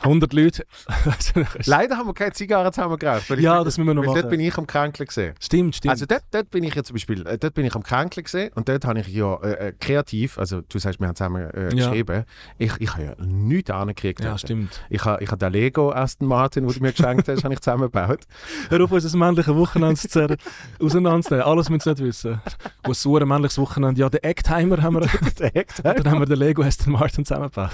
100 0.00 0.32
Leute. 0.32 0.64
Leider 1.64 1.96
haben 1.96 2.06
wir 2.06 2.14
keine 2.14 2.32
Zigarren 2.32 2.72
zusammen 2.72 2.98
geraucht. 2.98 3.28
weil 3.30 3.38
ich- 3.38 3.44
Ja, 3.44 3.64
das 3.64 3.78
müssen 3.78 3.88
wir 3.88 3.94
noch 3.94 4.02
weil 4.02 4.06
Dort 4.08 4.16
machen. 4.18 4.30
bin 4.30 4.40
ich 4.40 4.56
am 4.58 4.66
Kränkeln 4.66 5.06
gesehen. 5.06 5.34
stimmt, 5.40 5.76
stimmt. 5.76 5.90
Also 5.90 6.06
dort, 6.06 6.22
dort 6.30 6.50
bin 6.50 6.64
ich 6.64 6.74
ja 6.74 6.82
zum 6.84 6.94
Beispiel, 6.94 7.26
äh, 7.26 7.38
dort 7.38 7.54
bin 7.54 7.64
ich 7.64 7.74
am 7.74 7.82
Kränkeln 7.82 8.24
gesehen 8.24 8.50
und 8.54 8.68
dort 8.68 8.84
habe 8.84 9.00
ich 9.00 9.08
ja 9.08 9.34
äh, 9.42 9.68
äh, 9.68 9.72
kreativ, 9.78 10.38
also 10.38 10.60
du 10.60 10.78
sagst, 10.78 11.00
wir 11.00 11.08
haben 11.08 11.16
zusammen 11.16 11.50
äh, 11.50 11.62
Ja. 11.74 11.88
geschrieben, 11.88 12.24
ich, 12.58 12.72
ich 12.78 12.92
habe 12.92 13.04
ja 13.04 13.14
nichts 13.18 13.70
angekriegt. 13.70 14.20
ja, 14.20 14.30
dort. 14.30 14.40
stimmt. 14.40 14.80
Ich 14.90 15.04
habe 15.04 15.22
ich 15.22 15.30
ha 15.30 15.36
den 15.36 15.52
Lego 15.52 15.90
Aston 15.92 16.28
Martin, 16.28 16.66
den 16.66 16.74
du 16.74 16.80
mir 16.82 16.92
geschenkt 16.92 17.28
hast, 17.28 17.42
habe 17.44 17.54
ich 17.54 17.60
zusammengebaut. 17.60 18.20
Hör 18.68 18.84
auf, 18.84 18.92
unser 18.92 19.16
männliches 19.16 19.54
Wochenende 19.54 19.96
zu 19.96 20.36
auseinanderzunehmen. 20.80 21.46
Alles 21.46 21.70
müssen 21.70 21.82
sie 21.82 21.90
nicht 21.90 22.02
wissen. 22.04 22.40
Wo 22.84 22.92
so 22.92 23.16
ein 23.16 23.26
männliches 23.26 23.58
Wochenende, 23.58 24.00
ja, 24.00 24.08
den 24.08 24.22
Eggtimer 24.22 24.82
haben 24.82 24.94
wir, 25.00 25.06
Der 25.38 25.50
Heckteil. 25.52 25.94
dann 25.94 26.10
haben 26.12 26.20
wir 26.20 26.26
den 26.26 26.38
Lego 26.38 26.62
Aston 26.62 26.92
Martin 26.92 27.24
zusammengebaut. 27.24 27.70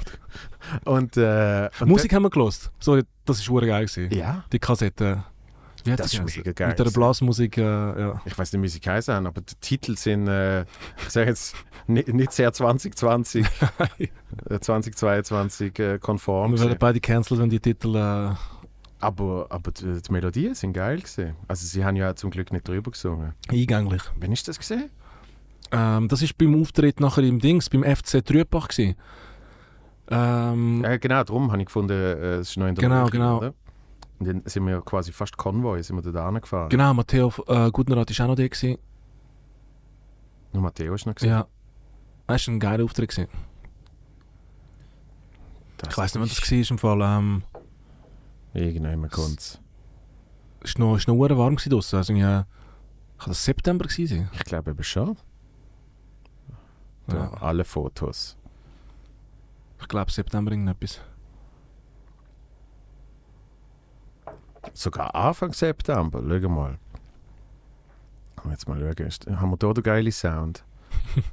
Und, 0.84 1.16
äh, 1.16 1.68
und 1.80 1.88
Musik 1.88 2.12
haben 2.14 2.22
wir 2.22 2.30
gelost. 2.30 2.70
Sorry, 2.78 3.02
das 3.24 3.48
war 3.48 3.60
geil. 3.62 3.86
Gewesen. 3.86 4.10
Ja, 4.12 4.44
Die 4.52 4.58
Kassette. 4.58 5.24
Wie 5.84 5.90
hat 5.92 5.98
Das 6.00 6.12
die 6.12 6.18
ist 6.18 6.36
mega 6.36 6.52
geil 6.52 6.68
Mit 6.68 6.78
der. 6.78 6.84
Blasmusik, 6.84 7.58
äh, 7.58 7.62
ja. 7.62 8.20
ich 8.24 8.38
weiß 8.38 8.52
nicht, 8.52 8.62
wie 8.62 8.68
sie 8.68 8.80
haben, 8.80 9.26
aber 9.26 9.40
die 9.40 9.54
Titel 9.60 9.96
sind, 9.96 10.28
äh, 10.28 10.62
ich 10.62 11.08
sage 11.08 11.30
jetzt, 11.30 11.56
nicht, 11.88 12.06
nicht 12.06 12.32
sehr 12.32 12.52
2020, 12.52 13.44
äh, 14.48 14.60
2022 14.60 15.78
äh, 15.80 15.98
konform. 15.98 16.52
Wir 16.52 16.60
werden 16.60 16.76
beide 16.78 17.00
cancelled, 17.00 17.40
wenn 17.40 17.50
die 17.50 17.58
Titel. 17.60 17.96
Äh, 17.96 18.34
Aber, 19.00 19.46
aber 19.50 19.72
die, 19.72 20.00
die 20.00 20.12
Melodien 20.12 20.54
sind 20.54 20.72
geil 20.74 20.98
gewesen. 20.98 21.34
Also 21.48 21.66
sie 21.66 21.84
haben 21.84 21.96
ja 21.96 22.14
zum 22.14 22.30
Glück 22.30 22.52
nicht 22.52 22.68
drüber 22.68 22.92
gesungen. 22.92 23.32
eingänglich. 23.50 24.02
Wann 24.20 24.30
ist 24.30 24.46
das 24.46 24.58
gesehen? 24.60 24.90
Ähm, 25.72 26.06
das 26.06 26.22
war 26.22 26.28
beim 26.38 26.60
Auftritt 26.60 27.00
nachher 27.00 27.24
im 27.24 27.40
Dings, 27.40 27.68
beim 27.68 27.82
FC 27.82 28.24
Trübach. 28.24 28.68
Gewesen. 28.68 28.94
Ähm, 30.12 30.82
Ja, 30.84 30.96
genau, 30.96 31.22
darum 31.24 31.50
habe 31.52 31.60
ich 31.62 31.66
gefunden, 31.66 31.92
äh, 31.92 32.36
es 32.36 32.50
ist 32.50 32.56
noch 32.56 32.66
in 32.66 32.74
der 32.74 32.82
Genau, 32.88 33.02
Woche, 33.02 33.10
genau. 33.10 33.36
Oder? 33.38 33.54
Und 34.18 34.26
dann 34.28 34.42
sind 34.46 34.64
wir 34.66 34.74
ja 34.74 34.80
quasi 34.80 35.10
fast 35.12 35.36
Konvoi, 35.36 35.82
sind 35.82 36.02
wir 36.04 36.12
da 36.12 36.30
gefahren. 36.30 36.68
Genau, 36.68 36.94
Matteo 36.94 37.32
äh, 37.48 37.70
Gutnerat 37.70 38.16
war 38.18 38.24
auch 38.24 38.28
noch 38.30 38.36
da. 38.36 38.46
Gewesen. 38.46 38.78
Nur 40.52 40.62
Matteo 40.62 40.94
ist 40.94 41.06
noch 41.06 41.14
gesehen. 41.14 41.30
Ja. 41.30 41.46
Das 42.26 42.46
war 42.46 42.54
ein 42.54 42.60
geiler 42.60 42.84
Auftritt. 42.84 43.10
Gewesen. 43.10 43.28
Ich 45.88 45.96
weiß 45.98 46.14
nicht, 46.14 46.20
wann 46.22 46.28
das 46.28 46.50
war 46.50 46.70
im 46.70 46.78
Fall. 46.78 47.00
Ähm, 47.02 47.42
Irgendwann 48.54 49.10
kommt 49.10 49.40
es. 49.40 49.60
noch, 50.78 50.96
ist 50.96 51.08
noch 51.08 51.16
verdammt 51.16 51.38
warm 51.40 51.56
draussen. 51.56 51.96
Also, 51.96 52.12
ja, 52.12 52.46
kann 53.18 53.28
das 53.30 53.44
September 53.44 53.86
gewesen 53.86 54.06
sein? 54.18 54.30
Ich 54.34 54.44
glaube 54.44 54.70
eben 54.70 54.82
schon. 54.84 55.16
Da, 57.08 57.16
Ja. 57.16 57.30
Alle 57.40 57.64
Fotos. 57.64 58.36
Ich 59.82 59.88
glaube 59.88 60.10
September 60.10 60.52
irgendetwas. 60.52 61.00
Sogar 64.72 65.14
Anfang 65.14 65.52
September, 65.52 66.22
schau 66.22 66.48
mal. 66.48 66.78
Jetzt 68.48 68.66
mal 68.68 68.78
schauen. 68.78 69.06
Ist, 69.06 69.26
haben 69.26 69.50
wir 69.50 69.58
hier 69.60 69.74
den 69.74 69.82
geilen 69.82 70.12
Sound? 70.12 70.64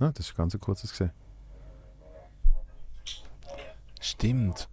ah, 0.00 0.10
das 0.12 0.26
ist 0.26 0.32
ein 0.32 0.36
ganz 0.36 0.58
kurzes 0.58 0.90
gesehen. 0.90 1.12
Stimmt. 4.00 4.68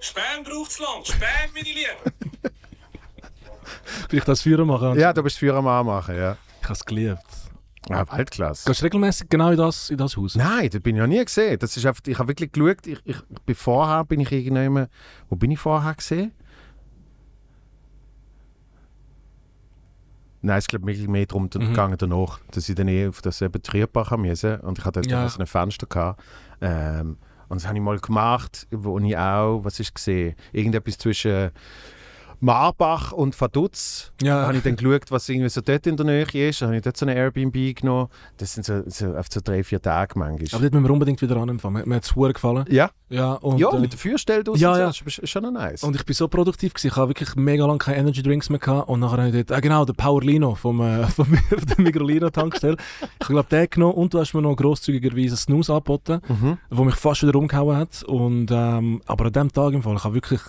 Sperm 0.00 0.44
braucht's 0.44 0.78
lang, 0.78 1.04
Sperm, 1.04 1.50
meine 1.52 1.68
Lieben. 1.68 1.96
Vielleicht 4.08 4.28
das 4.28 4.42
Führer 4.42 4.64
machen. 4.64 4.96
Ja, 4.98 5.12
du 5.12 5.22
bist 5.24 5.38
Feuer 5.38 5.56
am 5.56 5.66
Anmachen, 5.66 6.16
ja. 6.16 6.36
Ich 6.60 6.64
habe 6.64 6.74
es 6.74 6.84
geliebt. 6.84 7.47
Ah, 7.90 8.04
Weltklasse. 8.16 8.66
Gehst 8.68 8.80
du 8.80 8.84
regelmäßig 8.84 9.28
genau 9.28 9.50
in 9.50 9.56
das, 9.56 9.90
in 9.90 9.96
das 9.96 10.16
Haus? 10.16 10.34
Nein, 10.34 10.68
das 10.70 10.80
bin 10.80 10.96
ich 10.96 11.00
noch 11.00 11.08
nie 11.08 11.24
gesehen. 11.24 11.58
Das 11.58 11.76
ist 11.76 11.86
einfach, 11.86 12.02
ich 12.06 12.18
habe 12.18 12.28
wirklich 12.28 12.52
geschaut, 12.52 12.86
ich, 12.86 12.98
ich, 13.04 13.16
bin 13.46 13.54
vorher 13.54 14.04
bin 14.04 14.20
ich 14.20 14.30
irgendwann, 14.32 14.88
wo 15.28 15.36
bin 15.36 15.50
ich 15.52 15.58
vorher 15.58 15.94
gesehen? 15.94 16.32
Nein, 20.40 20.58
es 20.58 20.64
ist 20.64 20.68
glaube 20.68 20.90
ich 20.92 21.08
mehr 21.08 21.26
darum 21.26 21.44
Mhm. 21.44 21.48
gegangen 21.50 21.96
danach, 21.98 22.40
dass 22.52 22.68
ich 22.68 22.74
dann 22.74 22.88
eh 22.88 23.08
auf 23.08 23.20
das 23.22 23.42
eben 23.42 23.60
Trierbach 23.62 24.16
musste 24.16 24.60
und 24.62 24.78
ich 24.78 24.84
hatte 24.84 25.00
dort 25.00 25.10
Ja. 25.10 25.22
ja. 25.22 25.28
so 25.28 25.40
ein 25.40 25.46
Fenster 25.46 25.86
gehabt. 25.86 26.22
Ähm, 26.60 27.16
und 27.48 27.60
das 27.60 27.66
habe 27.66 27.76
ich 27.78 27.82
mal 27.82 27.98
gemacht, 27.98 28.66
wo 28.70 28.98
ich 28.98 29.16
auch, 29.16 29.60
was 29.64 29.80
ist 29.80 29.94
gesehen, 29.94 30.36
irgendetwas 30.52 30.98
zwischen 30.98 31.50
Marbach 32.40 33.12
und 33.12 33.38
Vaduz. 33.40 34.12
Ja. 34.22 34.42
Da 34.42 34.46
habe 34.46 34.56
ich 34.58 34.62
dann 34.62 34.76
geschaut, 34.76 35.10
was 35.10 35.28
irgendwie 35.28 35.48
so 35.48 35.60
dort 35.60 35.86
in 35.86 35.96
der 35.96 36.06
Nähe 36.06 36.48
ist. 36.48 36.62
Da 36.62 36.66
habe 36.66 36.76
ich 36.76 36.82
dort 36.82 36.96
so 36.96 37.04
eine 37.04 37.14
Airbnb 37.14 37.76
genommen. 37.76 38.08
Das 38.36 38.54
sind 38.54 38.64
so, 38.64 38.82
so 38.86 39.14
auf 39.16 39.26
so 39.30 39.40
drei, 39.42 39.64
vier 39.64 39.82
Tage 39.82 40.18
manchmal. 40.18 40.48
Aber 40.52 40.62
dort 40.62 40.74
müssen 40.74 40.84
wir 40.84 40.90
unbedingt 40.90 41.20
wieder 41.20 41.36
anfangen. 41.36 41.88
Mir 41.88 41.96
hat 41.96 42.04
es 42.04 42.14
gefallen. 42.14 42.64
ja, 42.70 42.90
Ja, 43.08 43.32
und, 43.34 43.58
ja 43.58 43.70
äh, 43.70 43.78
mit 43.80 43.92
der 43.92 43.98
Feuerstelle 43.98 44.44
draus 44.44 44.60
ja, 44.60 44.78
ja. 44.78 44.86
das 44.86 45.00
ist, 45.00 45.28
schon 45.28 45.52
nice. 45.52 45.82
Und 45.82 45.96
ich 45.96 46.04
bin 46.04 46.14
so 46.14 46.28
produktiv 46.28 46.74
gewesen. 46.74 46.88
Ich 46.88 46.96
habe 46.96 47.10
wirklich 47.10 47.34
mega 47.34 47.66
lange 47.66 47.78
keine 47.78 47.98
Energy 47.98 48.22
Drinks 48.22 48.50
mehr 48.50 48.60
gehabt. 48.60 48.88
Und 48.88 49.00
nachher 49.00 49.18
habe 49.18 49.28
ich 49.28 49.46
dort, 49.46 49.52
ah 49.56 49.60
genau, 49.60 49.84
der 49.84 49.94
Powerlino 49.94 50.54
vom, 50.54 50.80
äh, 50.80 51.06
vom 51.08 51.26
der 51.50 51.80
Migrolino 51.80 52.30
Tankstelle. 52.30 52.76
Ich 53.20 53.26
glaube, 53.26 53.48
den 53.50 53.68
genommen 53.68 53.94
und 53.94 54.14
du 54.14 54.20
hast 54.20 54.34
mir 54.34 54.42
noch 54.42 54.54
grosszügigerweise 54.54 55.28
einen 55.28 55.36
Snooze 55.36 55.72
angeboten, 55.72 56.20
mhm. 56.28 56.58
wo 56.70 56.84
mich 56.84 56.94
fast 56.94 57.22
wieder 57.22 57.34
umgehauen 57.36 57.76
hat. 57.76 58.04
Und, 58.04 58.50
ähm, 58.52 59.02
aber 59.06 59.26
an 59.26 59.32
dem 59.32 59.52
Tag 59.52 59.72
im 59.72 59.82
Fall, 59.82 59.96
ich 59.96 60.04
habe 60.04 60.14
wirklich 60.14 60.40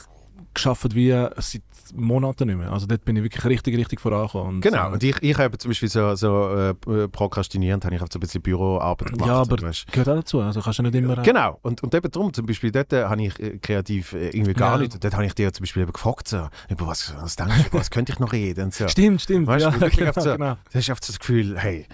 geschafft 0.54 0.96
wie 0.96 1.12
seit 1.38 1.62
Monaten 1.96 2.48
nicht 2.48 2.58
mehr. 2.58 2.72
Also 2.72 2.86
dort 2.88 3.04
bin 3.06 3.16
ich 3.16 3.24
wirklich 3.24 3.44
richtig, 3.46 3.78
richtig 3.78 4.00
vorangekommen. 4.02 4.56
Und, 4.56 4.62
Genau, 4.62 4.90
äh, 4.90 4.94
und 4.94 5.04
ich, 5.04 5.16
ich 5.22 5.38
habe 5.38 5.58
zum 5.58 5.70
Beispiel 5.70 5.90
so, 5.90 6.16
so 6.16 6.50
äh, 6.56 7.08
prokrastinierend, 7.08 7.86
habe 7.86 7.96
ich 7.96 8.02
so 8.02 8.08
ein 8.14 8.20
bisschen 8.20 8.42
Büroarbeit 8.42 9.12
gemacht. 9.12 9.28
Ja, 9.28 9.36
aber 9.42 9.62
weißt. 9.62 9.88
gehört 9.92 10.10
auch 10.10 10.16
dazu. 10.16 10.42
Also 10.42 10.62
kannst 10.62 10.80
du 10.80 10.84
nicht 10.84 10.96
immer... 10.96 11.18
äh, 11.18 11.22
Genau, 11.24 11.60
und, 11.62 11.82
und 11.84 11.94
eben 11.94 12.10
darum, 12.12 12.34
zum 12.34 12.46
Beispiel 12.46 12.72
dort 12.72 12.92
äh, 12.94 13.06
habe 13.06 13.22
ich 13.24 13.40
äh, 13.40 13.58
kreativ 13.58 14.14
äh, 14.14 14.30
irgendwie 14.30 14.54
gar 14.54 14.74
Ja. 14.76 14.78
nicht, 14.84 15.04
dort 15.04 15.14
habe 15.14 15.26
ich 15.26 15.34
dir 15.36 15.52
zum 15.54 15.64
Beispiel 15.64 15.84
eben 15.84 15.94
gefragt, 15.94 16.28
so, 16.28 16.48
über 16.70 16.88
was, 16.88 17.14
was 17.22 17.36
denkst 17.36 17.56
du, 17.64 17.68
über 17.70 17.80
was 17.80 17.90
könnte 17.92 18.12
ich 18.14 18.20
noch 18.20 18.32
reden 18.34 18.72
so. 18.72 18.88
Stimmt, 18.88 19.22
stimmt. 19.22 19.48
Weißt 19.48 19.66
du, 19.66 19.70
ja, 19.70 19.88
genau, 19.90 20.12
so- 20.16 20.32
genau. 20.32 20.38
Da 20.56 20.58
hast 20.74 20.88
du 20.88 20.92
einfach 20.92 21.04
so 21.04 21.12
das 21.14 21.20
Gefühl, 21.20 21.58
hey, 21.60 21.86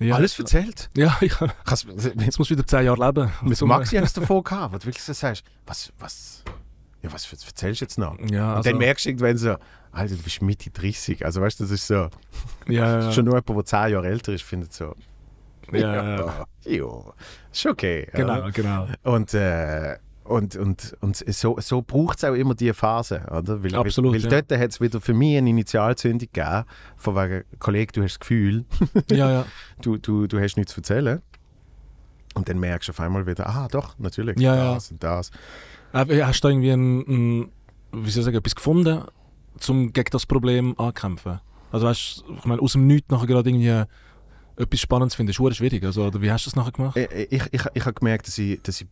Ja, 0.00 0.16
alles 0.16 0.38
erzählt. 0.38 0.90
Ja, 0.96 1.16
mit 1.20 1.30
Jetzt 2.24 2.38
musst 2.38 2.50
du 2.50 2.54
wieder 2.56 2.66
zehn 2.66 2.84
Jahre 2.84 3.06
leben. 3.06 3.30
mit 3.42 3.60
Maxi 3.62 3.96
hast 3.96 4.16
du 4.16 4.20
davor 4.22 4.42
gehabt, 4.42 4.74
wo 4.74 4.78
du 4.78 4.86
wirklich 4.86 5.02
so 5.04 5.12
sagst, 5.12 5.44
was, 5.66 5.92
was, 5.98 6.42
ja, 7.04 7.12
was 7.12 7.30
erzählst 7.30 7.80
du 7.80 7.84
jetzt 7.84 7.98
noch? 7.98 8.18
Ja, 8.30 8.52
und 8.52 8.56
also, 8.56 8.70
dann 8.70 8.78
merkst 8.78 9.04
du 9.04 9.10
irgendwann 9.10 9.36
so, 9.36 9.56
Alter, 9.92 10.16
du 10.16 10.22
bist 10.22 10.40
Mitte 10.40 10.70
30. 10.70 11.24
Also 11.24 11.40
weißt 11.42 11.60
du, 11.60 11.64
das 11.64 11.70
ist 11.70 11.86
so, 11.86 12.08
ja, 12.66 13.00
ja, 13.00 13.12
schon 13.12 13.26
nur 13.26 13.34
jemand, 13.34 13.58
der 13.58 13.64
10 13.64 13.92
Jahre 13.92 14.08
älter 14.08 14.32
ist, 14.32 14.42
findet 14.42 14.72
so, 14.72 14.94
ja, 15.70 16.18
ja. 16.18 16.46
ja, 16.64 16.86
ist 17.52 17.66
okay. 17.66 18.08
Genau, 18.12 18.38
oder? 18.38 18.50
genau. 18.52 18.86
Und, 19.02 19.34
äh, 19.34 19.96
und, 20.24 20.56
und, 20.56 20.96
und 21.00 21.16
so, 21.16 21.58
so 21.60 21.82
braucht 21.82 22.18
es 22.18 22.24
auch 22.24 22.32
immer 22.32 22.54
diese 22.54 22.72
Phase, 22.72 23.26
oder? 23.30 23.62
Weil, 23.62 23.74
Absolut, 23.74 24.14
Weil, 24.14 24.20
ja. 24.20 24.30
weil 24.30 24.42
dort 24.42 24.60
hat 24.60 24.70
es 24.70 24.80
wieder 24.80 25.00
für 25.00 25.12
mich 25.12 25.36
eine 25.36 25.50
Initialzündung 25.50 26.28
gegeben, 26.32 26.64
von 26.96 27.16
wegen, 27.16 27.44
Kollege, 27.58 27.92
du 27.92 28.02
hast 28.02 28.14
das 28.14 28.20
Gefühl, 28.20 28.64
Ja, 29.10 29.30
ja. 29.30 29.46
du, 29.82 29.98
du, 29.98 30.26
du 30.26 30.40
hast 30.40 30.56
nichts 30.56 30.72
zu 30.72 30.80
erzählen. 30.80 31.20
Und 32.34 32.48
dann 32.48 32.58
merkst 32.58 32.88
du 32.88 32.92
auf 32.92 33.00
einmal 33.00 33.26
wieder, 33.26 33.46
ah 33.46 33.68
doch, 33.70 33.98
natürlich, 33.98 34.38
Ja, 34.40 34.56
ja. 34.56 34.74
das 34.74 34.90
und 34.90 35.02
das. 35.04 35.30
Äh, 35.94 36.22
Hast 36.22 36.42
du 36.42 36.48
irgendwie 36.48 36.70
ein, 36.72 36.98
ein, 37.00 37.48
wie 37.92 38.10
soll 38.10 38.20
ich 38.20 38.24
sagen, 38.24 38.36
etwas 38.36 38.54
gefunden, 38.54 39.04
um 39.68 39.92
gegen 39.92 40.10
das 40.10 40.26
Problem 40.26 40.74
anzukämpfen? 40.78 41.40
Also 41.72 41.86
weißt 41.86 42.24
du, 42.26 42.34
ich 42.34 42.44
meine, 42.44 42.60
aus 42.62 42.72
dem 42.72 42.86
Nichts 42.86 43.10
nachher 43.10 43.26
gerade 43.26 43.48
irgendwie 43.50 43.84
etwas 44.56 44.80
Spannendes 44.80 45.14
finden, 45.14 45.30
ist 45.30 45.56
schwierig. 45.56 45.84
Also, 45.84 46.04
oder 46.06 46.20
wie 46.22 46.30
hast 46.30 46.46
du 46.46 46.50
das 46.50 46.56
nachher 46.56 46.72
gemacht? 46.72 46.96
Ich, 46.96 47.32
ich, 47.32 47.42
ich, 47.52 47.62
ich 47.74 47.84
habe 47.84 47.94
gemerkt, 47.94 48.26
dass 48.26 48.38
ich, 48.38 48.60
dass 48.62 48.80
ich 48.80 48.86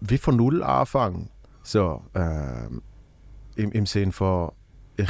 wie 0.00 0.18
von 0.18 0.36
Null 0.36 0.62
anfange. 0.62 1.28
So, 1.62 2.02
ähm, 2.14 2.82
im, 3.56 3.72
im 3.72 3.86
Sinn 3.86 4.12
von, 4.12 4.50
ich 4.96 5.08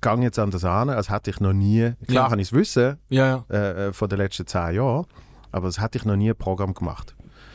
gehe 0.00 0.16
jetzt 0.20 0.38
an 0.38 0.50
das 0.50 0.64
an, 0.64 0.90
als 0.90 1.10
hätte 1.10 1.30
ich 1.30 1.40
noch 1.40 1.52
nie, 1.52 1.92
klar 2.06 2.26
Ja. 2.26 2.30
habe 2.30 2.40
ich 2.40 2.48
es 2.48 2.52
wissen, 2.52 2.98
Ja, 3.08 3.26
ja. 3.26 3.56
äh, 3.56 3.88
äh, 3.88 3.92
von 3.92 4.08
den 4.08 4.18
letzten 4.18 4.46
zehn 4.46 4.74
Jahren, 4.76 5.06
aber 5.50 5.66
das 5.66 5.80
hätte 5.80 5.98
ich 5.98 6.04
noch 6.04 6.16
nie 6.16 6.30
ein 6.30 6.36
Programm 6.36 6.74
gemacht. 6.74 7.14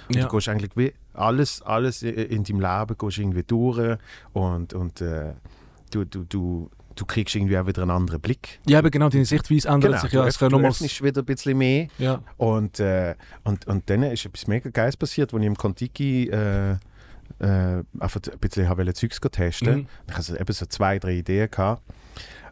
Und 0.09 0.15
ja. 0.15 0.25
Du 0.25 0.29
gehst 0.35 0.49
eigentlich 0.49 0.71
wie 0.75 0.93
alles, 1.17 1.61
alles 1.61 2.03
in 2.03 2.43
deinem 2.43 2.59
Leben 2.59 2.97
gehst 2.97 3.17
irgendwie 3.17 3.43
durch 3.43 3.97
und, 4.33 4.73
und 4.73 5.01
äh, 5.01 5.33
du, 5.91 6.05
du, 6.05 6.23
du, 6.23 6.69
du 6.95 7.05
kriegst 7.05 7.35
irgendwie 7.35 7.57
auch 7.57 7.67
wieder 7.67 7.83
einen 7.83 7.91
anderen 7.91 8.21
Blick. 8.21 8.59
Ja, 8.67 8.79
aber 8.79 8.89
genau, 8.89 9.09
deine 9.09 9.25
Sichtweise 9.25 9.67
ändert 9.67 10.01
sich 10.01 10.11
ja. 10.11 10.25
Es 10.25 10.37
du 10.37 10.49
nochmals. 10.49 10.81
wieder 10.81 11.21
ein 11.21 11.25
bisschen 11.25 11.57
mehr 11.57 11.87
Ja, 11.97 12.21
und, 12.37 12.79
äh, 12.79 13.15
und, 13.43 13.67
und 13.67 13.89
dann 13.89 14.03
ist 14.03 14.25
etwas 14.25 14.47
mega 14.47 14.69
Geiles 14.69 14.97
passiert, 14.97 15.33
als 15.33 15.41
ich 15.41 15.47
im 15.47 15.55
Contiki 15.55 16.29
äh, 16.29 16.77
äh, 17.39 17.83
einfach 17.99 18.21
ein 18.31 18.39
bisschen 18.39 18.69
habe 18.69 18.93
Zeugs 18.93 19.19
testen 19.19 19.75
Mhm. 19.75 19.87
Ich 20.09 20.17
hatte 20.17 20.39
eben 20.39 20.53
so 20.53 20.65
zwei, 20.65 20.99
drei 20.99 21.13
Ideen. 21.13 21.49
Gehabt. 21.51 21.83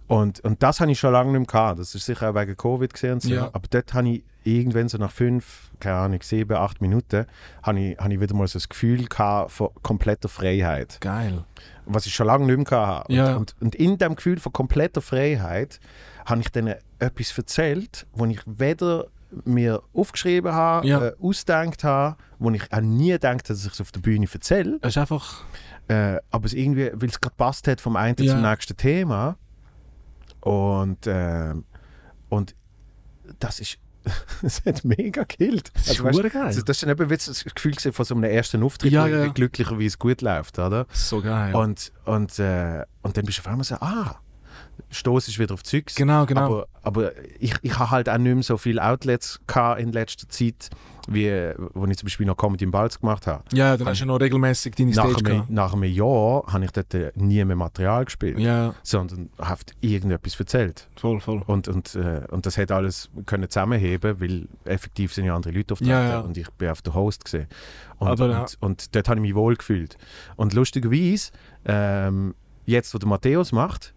Und, 0.08 0.40
und 0.42 0.62
das 0.62 0.80
habe 0.82 0.92
ich 0.92 1.00
schon 1.00 1.14
lange 1.14 1.32
nicht 1.32 1.40
mehr 1.40 1.48
gehabt. 1.48 1.80
Das 1.80 1.96
ist 1.96 2.06
sicher 2.06 2.30
auch 2.30 2.36
wegen 2.36 2.56
Covid 2.56 2.94
gesehen. 2.94 3.20
So. 3.20 3.30
Ja. 3.34 3.46
Aber 3.54 3.68
dort 3.70 3.94
habe 3.94 4.10
ich 4.10 4.24
irgendwann 4.44 4.88
so 4.88 4.98
nach 5.00 5.12
fünf, 5.12 5.72
keine 5.80 5.96
Ahnung, 5.98 6.20
sieben, 6.22 6.56
acht 6.56 6.80
Minuten, 6.80 7.26
habe 7.64 7.80
ich, 7.80 7.98
habe 7.98 8.14
ich 8.14 8.20
wieder 8.20 8.36
mal 8.36 8.48
so 8.48 8.60
das 8.60 8.70
Gefühl 8.70 9.06
gehabt 9.06 9.52
von 9.52 9.70
kompletter 9.82 10.30
Freiheit. 10.30 11.00
geil. 11.02 11.44
Was 11.88 12.06
ich 12.06 12.14
schon 12.14 12.28
lange 12.28 12.46
nicht 12.46 12.56
mehr 12.58 12.66
gehabt 12.66 13.04
habe. 13.06 13.14
Ja. 13.14 13.36
Und, 13.36 13.56
und, 13.60 13.62
und 13.62 13.76
in 13.76 13.98
dem 13.98 14.16
Gefühl 14.16 14.40
von 14.40 14.52
kompletter 14.54 15.02
Freiheit 15.02 15.80
habe 16.26 16.42
ich 16.42 16.50
dann 16.52 16.74
etwas 17.00 17.36
erzählt, 17.38 18.06
wo 18.14 18.26
ich 18.26 18.42
weder 18.46 19.06
mir 19.44 19.82
aufgeschrieben 19.94 20.54
habe, 20.54 20.88
Ja. 20.88 21.08
äh, 21.08 21.14
ausgedacht 21.22 21.84
habe, 21.84 22.16
wo 22.40 22.50
ich 22.52 22.72
auch 22.72 22.82
nie 22.82 23.12
gedacht 23.12 23.50
dass 23.50 23.66
ich 23.66 23.74
es 23.74 23.82
auf 23.82 23.92
der 23.92 24.00
Bühne 24.00 24.28
erzähle. 24.32 24.78
Es 24.82 24.90
ist 24.90 24.98
einfach. 24.98 25.44
Äh, 25.88 26.18
aber 26.32 26.46
es 26.46 26.54
irgendwie, 26.54 26.90
weil 26.94 27.10
es 27.10 27.20
gerade 27.20 27.36
passt 27.36 27.68
hat 27.68 27.82
vom 27.82 27.96
einen 27.96 28.16
Ja. 28.20 28.34
zum 28.34 28.42
nächsten 28.44 28.78
Thema. 28.78 29.38
Und, 30.46 31.00
ähm, 31.08 31.66
und 32.30 32.54
das 33.40 33.60
ist, 33.60 33.78
es 34.44 34.64
hat 34.66 34.86
mega 34.86 35.24
gekillt. 35.24 35.72
Das 35.74 35.84
ist 35.84 35.90
Also, 35.90 36.04
weißt, 36.04 36.20
verdammt 36.22 36.34
geil. 36.34 36.56
das, 36.56 36.64
das 36.66 36.84
ist 36.84 36.90
eben 36.90 37.10
das 37.10 37.46
Gefühl 37.56 37.74
von 37.92 38.06
so 38.06 38.14
einem 38.16 38.24
ersten 38.26 38.62
Auftritt, 38.64 38.92
Ja, 38.92 39.06
wo 39.06 39.10
ja. 39.10 39.28
glücklicherweise 39.28 39.98
gut 39.98 40.22
läuft, 40.22 40.60
oder? 40.60 40.86
So 40.94 41.22
geil. 41.22 41.56
Und, 41.56 41.92
und, 42.06 42.38
äh, 42.40 42.84
und 43.02 43.18
dann 43.18 43.26
bist 43.26 43.40
du 43.40 43.42
auf 43.42 43.48
einmal 43.48 43.64
so, 43.64 43.76
ah, 43.76 44.20
Stoß 44.92 45.28
ist 45.30 45.40
wieder 45.40 45.54
auf 45.54 45.64
Zeugs. 45.64 45.96
genau, 45.96 46.26
genau. 46.26 46.42
Aber, 46.46 46.68
aber 46.84 47.12
ich, 47.40 47.56
ich 47.62 47.80
habe 47.80 47.92
halt 47.92 48.08
auch 48.10 48.18
nicht 48.18 48.34
mehr 48.36 48.44
so 48.44 48.58
viele 48.58 48.84
Outlets 48.84 49.40
gehabt 49.48 49.82
in 49.82 49.92
letzter 49.92 50.30
Zeit, 50.30 50.70
wie 51.08 51.30
wo 51.74 51.86
ich 51.86 51.98
zum 51.98 52.08
Beispiel 52.08 52.26
noch 52.26 52.36
Comedy 52.38 52.64
im 52.66 52.72
Balz 52.72 53.00
gemacht 53.00 53.28
habe. 53.28 53.44
ja, 53.54 53.78
dann 53.78 53.88
hast 53.88 54.00
du 54.00 54.06
ja 54.06 54.08
noch 54.08 54.20
regelmäßig 54.20 54.76
deine 54.76 54.92
Nach 54.92 55.10
Stage 55.10 55.30
einem, 55.32 55.44
nach 55.50 55.74
einem 55.74 55.84
Jahr 55.84 56.44
habe 56.48 56.66
ich 56.66 56.72
dort 56.72 56.94
äh, 56.94 57.12
nie 57.16 57.44
mehr 57.46 57.56
Material 57.56 58.06
gespielt, 58.06 58.40
Ja, 58.40 58.74
sondern 58.84 59.30
habe 59.40 59.62
irgendetwas 59.82 60.40
erzählt. 60.40 60.88
voll, 60.96 61.20
voll. 61.20 61.44
Und, 61.46 61.68
und, 61.68 61.96
äh, 61.96 62.22
und 62.32 62.46
das 62.46 62.58
hat 62.58 62.72
alles 62.72 63.10
können 63.26 63.50
zusammenheben, 63.50 64.20
weil 64.20 64.48
effektiv 64.66 65.14
sind 65.14 65.26
ja 65.26 65.36
andere 65.36 65.54
Leute 65.54 65.74
auftreten 65.74 65.92
Ja, 65.92 66.10
ja. 66.10 66.20
und 66.22 66.38
ich 66.38 66.50
bin 66.52 66.70
auf 66.70 66.82
der 66.82 66.94
Host 66.94 67.24
gesehen. 67.26 67.48
Und, 68.00 68.08
Aber, 68.08 68.30
ja. 68.30 68.42
und, 68.42 68.58
und 68.62 68.96
dort 68.96 69.08
habe 69.10 69.20
ich 69.20 69.22
mich 69.22 69.36
wohl 69.36 69.56
gefühlt. 69.56 69.98
Und 70.36 70.54
lustigerweise, 70.54 71.32
ähm, 71.66 72.36
jetzt 72.66 72.94
wo 72.94 72.98
der 72.98 73.08
Matthäus 73.08 73.52
macht, 73.52 73.94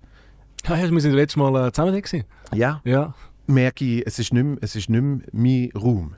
Ja, 0.67 0.77
ja, 0.77 0.91
wir 0.91 1.01
sind 1.01 1.13
letztes 1.15 1.37
Mal 1.37 1.69
äh, 1.69 1.73
zusammen 1.73 1.95
gewesen. 1.95 2.25
ja, 2.55 2.81
Ja. 2.85 3.15
merke 3.47 3.85
ich, 3.85 4.07
es 4.07 4.19
ist 4.19 4.33
nicht 4.33 4.45
mehr, 4.45 4.59
es 4.61 4.77
ist 4.77 4.91
nicht 4.91 5.01
mehr 5.03 5.21
mein 5.33 5.71
Raum. 5.75 6.15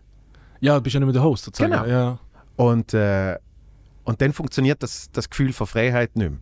Ja, 0.61 0.75
du 0.75 0.81
bist 0.83 0.95
ja 0.95 1.01
nicht 1.01 1.07
mehr 1.07 1.13
der 1.15 1.23
Host 1.23 1.45
sozusagen. 1.45 1.73
Genau. 1.73 1.87
Ja. 1.87 2.19
Und, 2.57 2.93
äh, 2.95 3.37
und 4.05 4.21
dann 4.21 4.33
funktioniert 4.33 4.83
das, 4.83 5.11
das 5.13 5.29
Gefühl 5.31 5.53
von 5.53 5.67
Freiheit 5.67 6.15
nicht 6.17 6.31
mehr. 6.31 6.41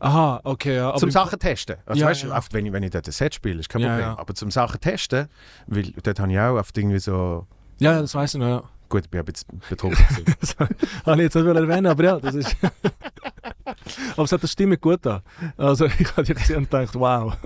Aha, 0.00 0.40
okay. 0.44 0.76
Ja, 0.76 0.94
zum 0.94 1.10
Sachen 1.10 1.38
testen. 1.38 1.76
Also 1.84 2.00
Ja, 2.00 2.06
weißt, 2.06 2.22
ja. 2.24 2.36
oft, 2.36 2.52
wenn, 2.54 2.66
ich, 2.66 2.72
wenn 2.72 2.82
ich 2.84 2.90
dort 2.90 3.06
ein 3.08 3.12
Set 3.12 3.34
spiele, 3.34 3.58
ist 3.60 3.68
kein 3.68 3.82
Problem. 3.82 4.00
ja. 4.00 4.18
Aber 4.18 4.34
zum 4.34 4.50
Sachen 4.50 4.80
testen, 4.80 5.28
weil 5.66 5.92
dort 6.02 6.20
habe 6.20 6.32
ich 6.32 6.38
auch 6.38 6.56
oft 6.56 6.76
irgendwie 6.78 7.00
so, 7.00 7.46
Ja, 7.80 8.00
das 8.00 8.14
weiß 8.14 8.34
ich 8.34 8.40
noch. 8.40 8.46
Ja. 8.46 8.62
gut, 8.88 9.04
ich 9.04 9.10
bin 9.10 9.20
ein 9.20 9.24
bisschen 9.26 9.60
betrunken. 9.68 9.98
habe 11.06 11.16
ich 11.16 11.22
jetzt 11.22 11.34
nicht 11.34 11.46
erwähnen, 11.46 11.86
aber 11.86 12.04
ja, 12.04 12.20
das 12.20 12.34
ist. 12.36 12.56
aber 14.12 14.22
es 14.24 14.32
hat 14.32 14.42
der 14.42 14.48
Stimme 14.48 14.78
gut 14.78 15.04
an. 15.06 15.20
Also 15.56 15.86
ich 15.98 16.16
habe 16.16 16.32
und 16.56 16.70
gedacht, 16.70 16.94
wow. 16.94 17.36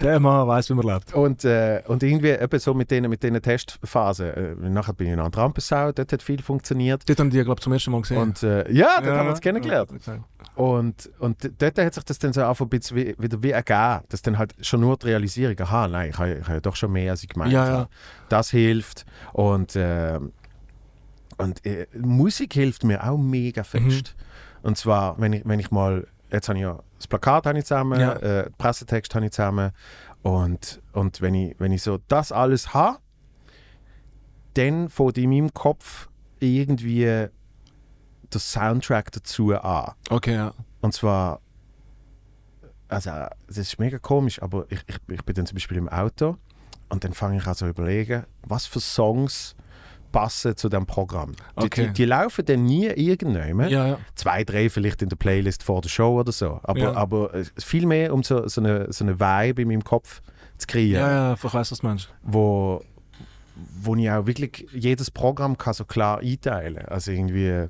Der 0.00 0.20
Mann 0.20 0.46
weiß, 0.48 0.70
wie 0.70 0.74
man 0.74 0.86
lebt. 0.86 1.14
Und, 1.14 1.44
äh, 1.44 1.82
und 1.86 2.02
irgendwie 2.02 2.30
eben 2.30 2.58
so 2.58 2.74
mit 2.74 2.90
diesen 2.90 3.08
mit 3.08 3.22
denen 3.22 3.40
Testphasen. 3.40 4.26
Äh, 4.26 4.54
nachher 4.70 4.92
bin 4.94 5.06
ich 5.06 5.12
in 5.12 5.20
einer 5.20 5.34
Rampensau, 5.34 5.92
dort 5.92 6.12
hat 6.12 6.22
viel 6.22 6.42
funktioniert. 6.42 7.08
Dort 7.08 7.20
haben 7.20 7.30
die, 7.30 7.42
glaube 7.42 7.58
ich, 7.58 7.62
zum 7.64 7.72
ersten 7.72 7.90
Mal 7.92 8.02
gesehen. 8.02 8.18
Und 8.18 8.42
äh, 8.42 8.70
ja, 8.72 9.00
dort 9.00 9.16
haben 9.16 9.26
wir 9.26 9.30
uns 9.30 9.40
kennengelernt. 9.40 9.90
Ja. 10.06 10.18
Und, 10.56 11.10
und 11.18 11.50
dort 11.58 11.78
hat 11.78 11.94
sich 11.94 12.04
das 12.04 12.18
dann 12.18 12.32
so 12.32 12.42
einfach 12.42 12.64
ein 12.64 12.68
bisschen 12.68 12.96
wie, 12.96 13.14
wieder 13.18 13.42
wie 13.42 13.50
ergeben, 13.50 14.00
dass 14.08 14.22
dann 14.22 14.38
halt 14.38 14.54
schon 14.60 14.80
nur 14.80 14.96
die 14.96 15.06
Realisierung, 15.06 15.58
aha, 15.60 15.88
nein, 15.88 16.10
ich 16.10 16.18
habe, 16.18 16.40
ja 16.48 16.60
doch 16.60 16.76
schon 16.76 16.92
mehr, 16.92 17.12
als 17.12 17.22
ich 17.22 17.28
gemeint 17.28 17.52
Ja, 17.52 17.66
ja. 17.66 17.72
habe. 17.72 17.88
Das 18.28 18.50
hilft. 18.50 19.04
Und, 19.32 19.76
äh, 19.76 20.18
und 21.38 21.64
äh, 21.66 21.86
Musik 21.98 22.54
hilft 22.54 22.84
mir 22.84 23.04
auch 23.04 23.18
mega 23.18 23.64
fest. 23.64 24.14
Und 24.62 24.78
zwar, 24.78 25.20
wenn 25.20 25.32
ich, 25.32 25.42
wenn 25.44 25.58
ich 25.60 25.70
mal, 25.70 26.06
jetzt 26.30 26.48
habe 26.48 26.58
ich 26.58 26.62
ja 26.62 26.78
das 27.04 27.08
Plakat 27.08 27.44
habe 27.46 27.58
ich 27.58 27.66
zusammen, 27.66 28.00
Ja. 28.00 28.12
äh, 28.14 28.44
den 28.44 28.54
Pressetext 28.54 29.14
habe 29.14 29.26
ich 29.26 29.32
zusammen. 29.32 29.72
Und, 30.22 30.80
und 30.92 31.20
wenn, 31.20 31.34
ich, 31.34 31.54
wenn 31.60 31.70
ich 31.70 31.82
so 31.82 31.98
das 32.08 32.32
alles 32.32 32.72
habe, 32.72 32.98
dann 34.54 34.88
fängt 34.88 35.18
in 35.18 35.28
meinem 35.30 35.52
Kopf 35.52 36.08
irgendwie 36.40 37.02
der 37.04 37.30
Soundtrack 38.40 39.12
dazu 39.12 39.54
an. 39.54 39.92
Okay, 40.08 40.34
ja. 40.34 40.54
Und 40.80 40.94
zwar, 40.94 41.40
also 42.88 43.10
das 43.48 43.58
ist 43.58 43.78
mega 43.78 43.98
komisch, 43.98 44.40
aber 44.42 44.64
ich, 44.70 44.80
ich, 44.86 44.96
ich 45.08 45.22
bin 45.24 45.34
dann 45.34 45.46
zum 45.46 45.56
Beispiel 45.56 45.76
im 45.76 45.88
Auto 45.90 46.36
und 46.88 47.04
dann 47.04 47.12
fange 47.12 47.36
ich 47.36 47.46
an 47.46 47.54
zu 47.54 47.66
überlegen, 47.66 48.24
was 48.42 48.64
für 48.66 48.80
Songs 48.80 49.54
passen 50.14 50.56
zu 50.56 50.68
dem 50.68 50.86
Programm. 50.86 51.32
Die, 51.60 51.64
Okay. 51.64 51.86
die, 51.88 51.92
die 51.92 52.04
laufen 52.06 52.44
dann 52.46 52.64
nie 52.64 52.86
irgendjemand. 52.86 53.70
Ja, 53.70 53.86
ja. 53.86 53.98
Zwei, 54.14 54.44
drei 54.44 54.70
vielleicht 54.70 55.02
in 55.02 55.08
der 55.08 55.16
Playlist 55.16 55.62
vor 55.62 55.80
der 55.82 55.88
Show 55.90 56.20
oder 56.20 56.32
so. 56.32 56.60
Aber, 56.62 56.78
Ja. 56.80 56.94
aber 56.94 57.34
äh, 57.34 57.44
viel 57.58 57.84
mehr, 57.86 58.14
um 58.14 58.22
so, 58.22 58.46
so, 58.48 58.60
eine, 58.60 58.92
so 58.92 59.04
eine 59.04 59.18
Vibe 59.20 59.62
in 59.62 59.68
meinem 59.68 59.84
Kopf 59.84 60.22
zu 60.58 60.66
kreieren 60.66 61.00
Ja, 61.02 61.10
ja, 61.30 61.34
ich 61.34 61.42
weiß, 61.54 61.72
was 61.72 61.82
meinst. 61.82 62.08
wo, 62.22 62.82
wo 63.82 63.94
ich 63.96 64.10
auch 64.10 64.26
wirklich 64.26 64.66
jedes 64.72 65.10
Programm 65.10 65.56
kann 65.58 65.74
so 65.74 65.84
klar 65.84 66.20
einteilen 66.20 66.78
Also 66.86 67.10
irgendwie, 67.12 67.68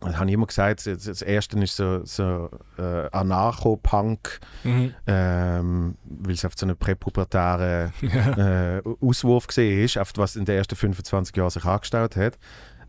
das 0.00 0.16
habe 0.16 0.26
ich 0.28 0.34
immer 0.34 0.46
gesagt, 0.46 0.86
das 0.86 1.04
das 1.04 1.22
erste 1.22 1.58
ist 1.60 1.76
so, 1.76 2.04
so 2.04 2.48
äh, 2.78 3.08
Anarcho-Punk, 3.12 4.40
Mhm. 4.64 4.94
ähm, 5.06 5.96
weil 6.04 6.34
es 6.34 6.44
auf 6.44 6.52
so 6.56 6.66
einen 6.66 6.76
präpubertären 6.76 7.92
Ja. 8.02 8.76
äh, 8.78 8.82
Auswurf 9.00 9.46
gesehen 9.46 9.84
ist, 9.84 9.98
auf 9.98 10.12
was 10.16 10.36
in 10.36 10.44
den 10.44 10.56
ersten 10.56 10.76
25 10.76 11.36
Jahren 11.36 11.50
sich 11.50 11.64
angestellt 11.64 12.16
hat. 12.16 12.38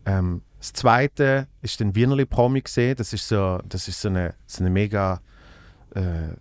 Ähm, 0.06 0.42
das 0.58 0.72
zweite 0.72 1.48
ist 1.60 1.80
den 1.80 1.94
Wienerli 1.94 2.24
Promi 2.24 2.60
gesehen. 2.62 2.96
Das 2.96 3.12
ist 3.12 3.28
so, 3.28 3.58
das 3.68 3.88
ist 3.88 4.00
so 4.00 4.08
eine, 4.08 4.34
so 4.46 4.62
eine 4.62 4.70
mega 4.70 5.20
äh, 5.94 6.34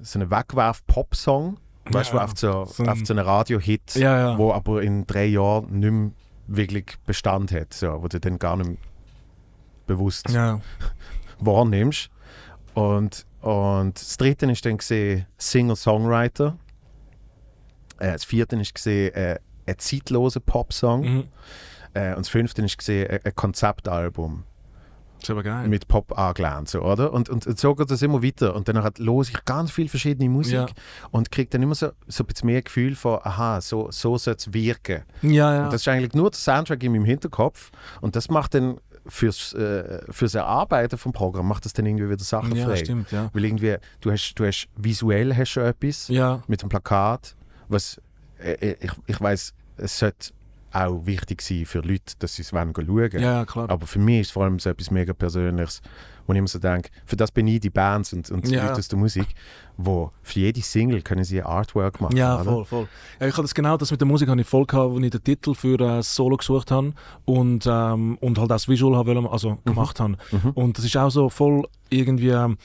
so 0.00 0.18
eine 0.18 0.30
Wegwerf-Pop-Song. 0.30 1.58
Weißt 1.88 2.12
du, 2.12 2.16
Ja, 2.16 2.24
auf 2.24 2.32
so, 2.36 2.64
so 2.64 2.84
auf 2.84 2.98
so 3.04 3.12
einen 3.14 3.24
Radio-Hit, 3.24 3.94
Ja, 3.94 4.18
ja. 4.32 4.38
wo 4.38 4.52
aber 4.52 4.82
in 4.82 5.06
drei 5.06 5.26
Jahren 5.26 5.78
nicht 5.78 5.90
mehr 5.92 6.10
wirklich 6.48 6.96
Bestand 7.06 7.52
hat, 7.52 7.72
so, 7.74 8.02
wo 8.02 8.08
du 8.08 8.18
dann 8.20 8.38
gar 8.38 8.56
nicht 8.56 8.68
mehr 8.68 8.76
bewusst 9.86 10.30
ja. 10.30 10.60
wahrnimmst. 11.38 12.10
Und, 12.74 13.26
und 13.40 14.00
das 14.00 14.16
dritte 14.16 14.50
ist 14.50 14.64
dann 14.64 14.76
gesehen 14.78 15.26
Singer-Songwriter. 15.38 16.58
Äh, 17.98 18.12
das 18.12 18.24
vierte 18.24 18.56
ist 18.56 18.74
gesehen 18.74 19.14
äh, 19.14 19.38
ein 19.66 19.78
zeitloser 19.78 20.40
Popsong. 20.40 21.00
Mhm. 21.00 21.24
Äh, 21.94 22.10
und 22.10 22.18
das 22.18 22.28
fünfte 22.28 22.62
ist 22.62 22.78
gesehen 22.78 23.10
ein, 23.10 23.20
ein 23.24 23.34
Konzeptalbum 23.34 24.44
ist 25.22 25.30
aber 25.30 25.42
geil. 25.42 25.68
mit 25.68 25.88
Pop 25.88 26.16
angelehnt. 26.16 26.68
So, 26.68 26.82
oder? 26.82 27.12
Und, 27.12 27.28
und 27.28 27.58
so 27.58 27.74
geht 27.74 27.90
das 27.90 28.02
immer 28.02 28.22
weiter. 28.22 28.54
Und 28.54 28.68
dann 28.68 28.88
los 28.98 29.28
ich 29.30 29.44
ganz 29.44 29.70
viel 29.70 29.88
verschiedene 29.88 30.28
Musik 30.28 30.54
Ja. 30.54 30.66
und 31.10 31.30
kriege 31.30 31.50
dann 31.50 31.62
immer 31.62 31.74
so, 31.74 31.90
so 32.06 32.22
ein 32.22 32.26
bisschen 32.26 32.46
mehr 32.46 32.62
Gefühl 32.62 32.94
von, 32.94 33.18
aha, 33.22 33.60
so, 33.60 33.90
so 33.90 34.18
soll 34.18 34.34
es 34.36 34.52
wirken. 34.52 35.02
Ja, 35.22 35.54
ja. 35.54 35.64
Und 35.64 35.72
das 35.72 35.82
ist 35.82 35.88
eigentlich 35.88 36.14
nur 36.14 36.30
der 36.30 36.38
Soundtrack 36.38 36.82
in 36.82 36.92
meinem 36.92 37.04
Hinterkopf. 37.04 37.70
Und 38.00 38.16
das 38.16 38.28
macht 38.28 38.54
dann 38.54 38.78
fürs, 39.08 39.52
äh, 39.54 40.00
fürs 40.10 40.34
Erarbeiten 40.34 40.98
vom 40.98 41.12
Programm 41.12 41.48
macht 41.48 41.64
das 41.64 41.72
dann 41.72 41.86
irgendwie 41.86 42.08
wieder 42.10 42.22
Sachen 42.24 42.54
ja, 42.56 42.66
frei. 42.66 42.76
stimmt, 42.76 43.12
ja. 43.12 43.30
Weil 43.32 43.44
irgendwie, 43.44 43.76
du 44.00 44.10
hast, 44.10 44.34
du 44.34 44.46
hast 44.46 44.68
visuell 44.76 45.34
hast 45.34 45.54
du 45.54 45.60
etwas 45.60 46.08
Ja, 46.08 46.42
mit 46.46 46.62
dem 46.62 46.68
Plakat, 46.68 47.36
was 47.68 48.00
äh, 48.38 48.76
ich, 48.80 48.92
ich 49.06 49.20
weiß, 49.20 49.54
es 49.78 49.98
sollte 49.98 50.30
auch 50.84 51.06
wichtig 51.06 51.42
sein 51.42 51.64
für 51.66 51.80
Leute, 51.80 52.14
dass 52.18 52.34
sie 52.36 52.42
es 52.42 52.52
wollen 52.52 52.72
schauen. 52.74 53.10
ja, 53.14 53.20
ja, 53.20 53.44
klar. 53.44 53.70
Aber 53.70 53.86
für 53.86 53.98
mich 53.98 54.20
ist 54.20 54.26
es 54.28 54.32
vor 54.32 54.44
allem 54.44 54.58
so 54.58 54.70
etwas 54.70 54.90
mega 54.90 55.12
Persönliches, 55.12 55.80
wo 56.26 56.32
ich 56.32 56.38
immer 56.38 56.48
so 56.48 56.58
denke, 56.58 56.90
für 57.04 57.16
das 57.16 57.30
bin 57.30 57.46
ich 57.46 57.60
die 57.60 57.70
Bands 57.70 58.12
und, 58.12 58.30
und 58.30 58.46
die 58.46 58.54
Ja. 58.54 58.66
Leute 58.66 58.78
aus 58.78 58.88
der 58.88 58.98
Musik, 58.98 59.28
wo 59.76 60.10
für 60.22 60.40
jede 60.40 60.60
Single 60.60 61.02
können 61.02 61.24
sie 61.24 61.40
ein 61.40 61.46
Artwork 61.46 62.00
machen. 62.00 62.16
Ja, 62.16 62.34
oder? 62.40 62.44
voll, 62.44 62.64
voll. 62.64 62.88
Ja, 63.20 63.26
ich 63.26 63.32
hatte 63.32 63.42
das 63.42 63.54
genau 63.54 63.76
das 63.76 63.90
mit 63.90 64.00
der 64.00 64.08
Musik 64.08 64.28
habe 64.28 64.40
ich 64.40 64.46
voll 64.46 64.66
gehabt, 64.66 64.90
wo 64.92 64.98
ich 64.98 65.10
den 65.10 65.22
Titel 65.22 65.54
für 65.54 65.74
äh, 65.74 65.78
das 65.78 66.14
Solo 66.14 66.36
gesucht 66.36 66.70
habe 66.70 66.92
und, 67.24 67.66
ähm, 67.66 68.18
und 68.20 68.38
halt 68.38 68.50
das 68.50 68.68
Visual 68.68 68.96
habe 68.96 69.14
wollen, 69.14 69.26
also 69.26 69.58
gemacht 69.64 70.00
habe. 70.00 70.16
Mhm. 70.32 70.50
Und 70.54 70.78
das 70.78 70.84
ist 70.84 70.96
auch 70.96 71.10
so 71.10 71.28
voll 71.28 71.66
irgendwie, 71.90 72.30
ähm, 72.30 72.58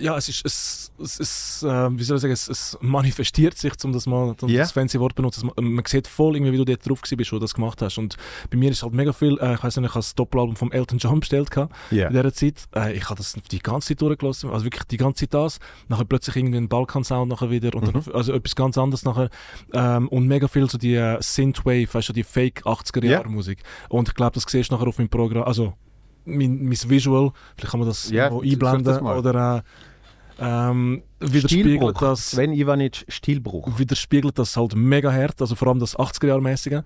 ja, 0.00 0.16
es 0.16 0.28
ist, 0.28 0.44
es, 0.44 0.92
es, 1.00 1.20
es 1.20 1.62
äh, 1.62 1.90
wie 1.98 2.02
soll 2.04 2.16
ich 2.16 2.22
sagen, 2.22 2.32
es, 2.32 2.48
es 2.48 2.78
manifestiert 2.80 3.56
sich, 3.58 3.72
um 3.84 3.92
das 3.92 4.06
mal 4.06 4.34
um 4.40 4.48
Ja. 4.48 4.60
das 4.62 4.72
fancy 4.72 4.98
Wort 5.00 5.14
benutzen. 5.14 5.50
Es- 5.56 5.62
Man 5.62 5.84
sieht 5.86 6.06
voll 6.06 6.36
irgendwie, 6.36 6.52
wie 6.52 6.56
du 6.58 6.64
dort 6.64 6.88
drauf 6.88 7.00
bist, 7.02 7.32
wo 7.32 7.36
du 7.36 7.40
das 7.40 7.54
gemacht 7.54 7.80
hast. 7.82 7.98
Und 7.98 8.16
bei 8.50 8.56
mir 8.56 8.70
ist 8.70 8.82
halt 8.82 8.92
mega 8.94 9.12
viel, 9.12 9.38
äh, 9.40 9.54
ich 9.54 9.62
weiß 9.64 9.76
nicht, 9.76 9.86
ich 9.86 9.90
habe 9.94 9.98
das 10.00 10.14
Doppelalbum 10.14 10.56
vom 10.56 10.72
Elton 10.72 10.98
John 10.98 11.20
bestellt 11.20 11.50
Ja. 11.90 12.06
in 12.08 12.12
dieser 12.12 12.32
Zeit. 12.32 12.64
Äh, 12.74 12.92
ich 12.96 13.04
habe 13.04 13.16
das 13.16 13.34
die 13.50 13.58
ganze 13.58 13.88
Zeit 13.88 14.00
durchgelassen, 14.02 14.50
also 14.50 14.64
wirklich 14.64 14.84
die 14.84 14.96
ganze 14.96 15.20
Zeit 15.26 15.34
das. 15.34 15.58
Nachher 15.88 16.04
plötzlich 16.04 16.36
irgendwie 16.36 16.58
ein 16.58 16.68
Balkan-Sound 16.68 17.30
nachher 17.30 17.50
wieder, 17.50 17.74
und 17.74 17.86
dann, 17.94 18.14
also 18.14 18.32
etwas 18.32 18.54
ganz 18.56 18.78
anderes 18.78 19.04
nachher. 19.04 19.30
Ähm, 19.72 20.08
und 20.08 20.26
mega 20.26 20.48
viel 20.48 20.68
so 20.70 20.78
die 20.78 20.94
äh, 20.94 21.20
Synthwave, 21.20 21.88
weißt 21.92 22.08
du, 22.08 22.12
die 22.12 22.22
Fake 22.24 22.62
80er-Jahre-Musik. 22.64 23.62
Und 23.88 24.08
ich 24.08 24.14
glaube, 24.14 24.32
das 24.34 24.44
siehst 24.48 24.70
du 24.70 24.74
nachher 24.74 24.88
auf 24.88 24.98
meinem 24.98 25.08
Programm, 25.08 25.44
also 25.44 25.74
mein, 26.24 26.64
mein 26.64 26.90
Visual, 26.90 27.32
vielleicht 27.56 27.70
kann 27.70 27.80
man 27.80 27.88
das 27.88 28.10
Ja, 28.10 28.30
einblenden 28.30 28.84
das 28.84 29.02
oder 29.02 29.58
äh, 29.58 29.62
ähm, 30.38 31.02
widerspiegelt 31.20 32.00
das 32.00 32.32
Sven 32.32 32.52
Ivanic 32.52 33.04
Stilbruch. 33.08 33.78
widerspiegelt 33.78 34.38
das 34.38 34.56
halt 34.56 34.74
mega 34.74 35.12
hart, 35.12 35.40
also 35.40 35.54
vor 35.54 35.68
allem 35.68 35.78
das 35.78 35.96
80er-Jahr-mäßige. 35.96 36.82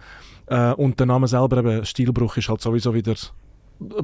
Äh, 0.47 0.73
und 0.75 0.99
der 0.99 1.07
Name 1.07 1.27
selber, 1.29 1.59
eben 1.59 1.85
Stilbruch, 1.85 2.37
ist 2.37 2.49
halt 2.49 2.61
sowieso 2.61 2.95
wieder, 2.95 3.15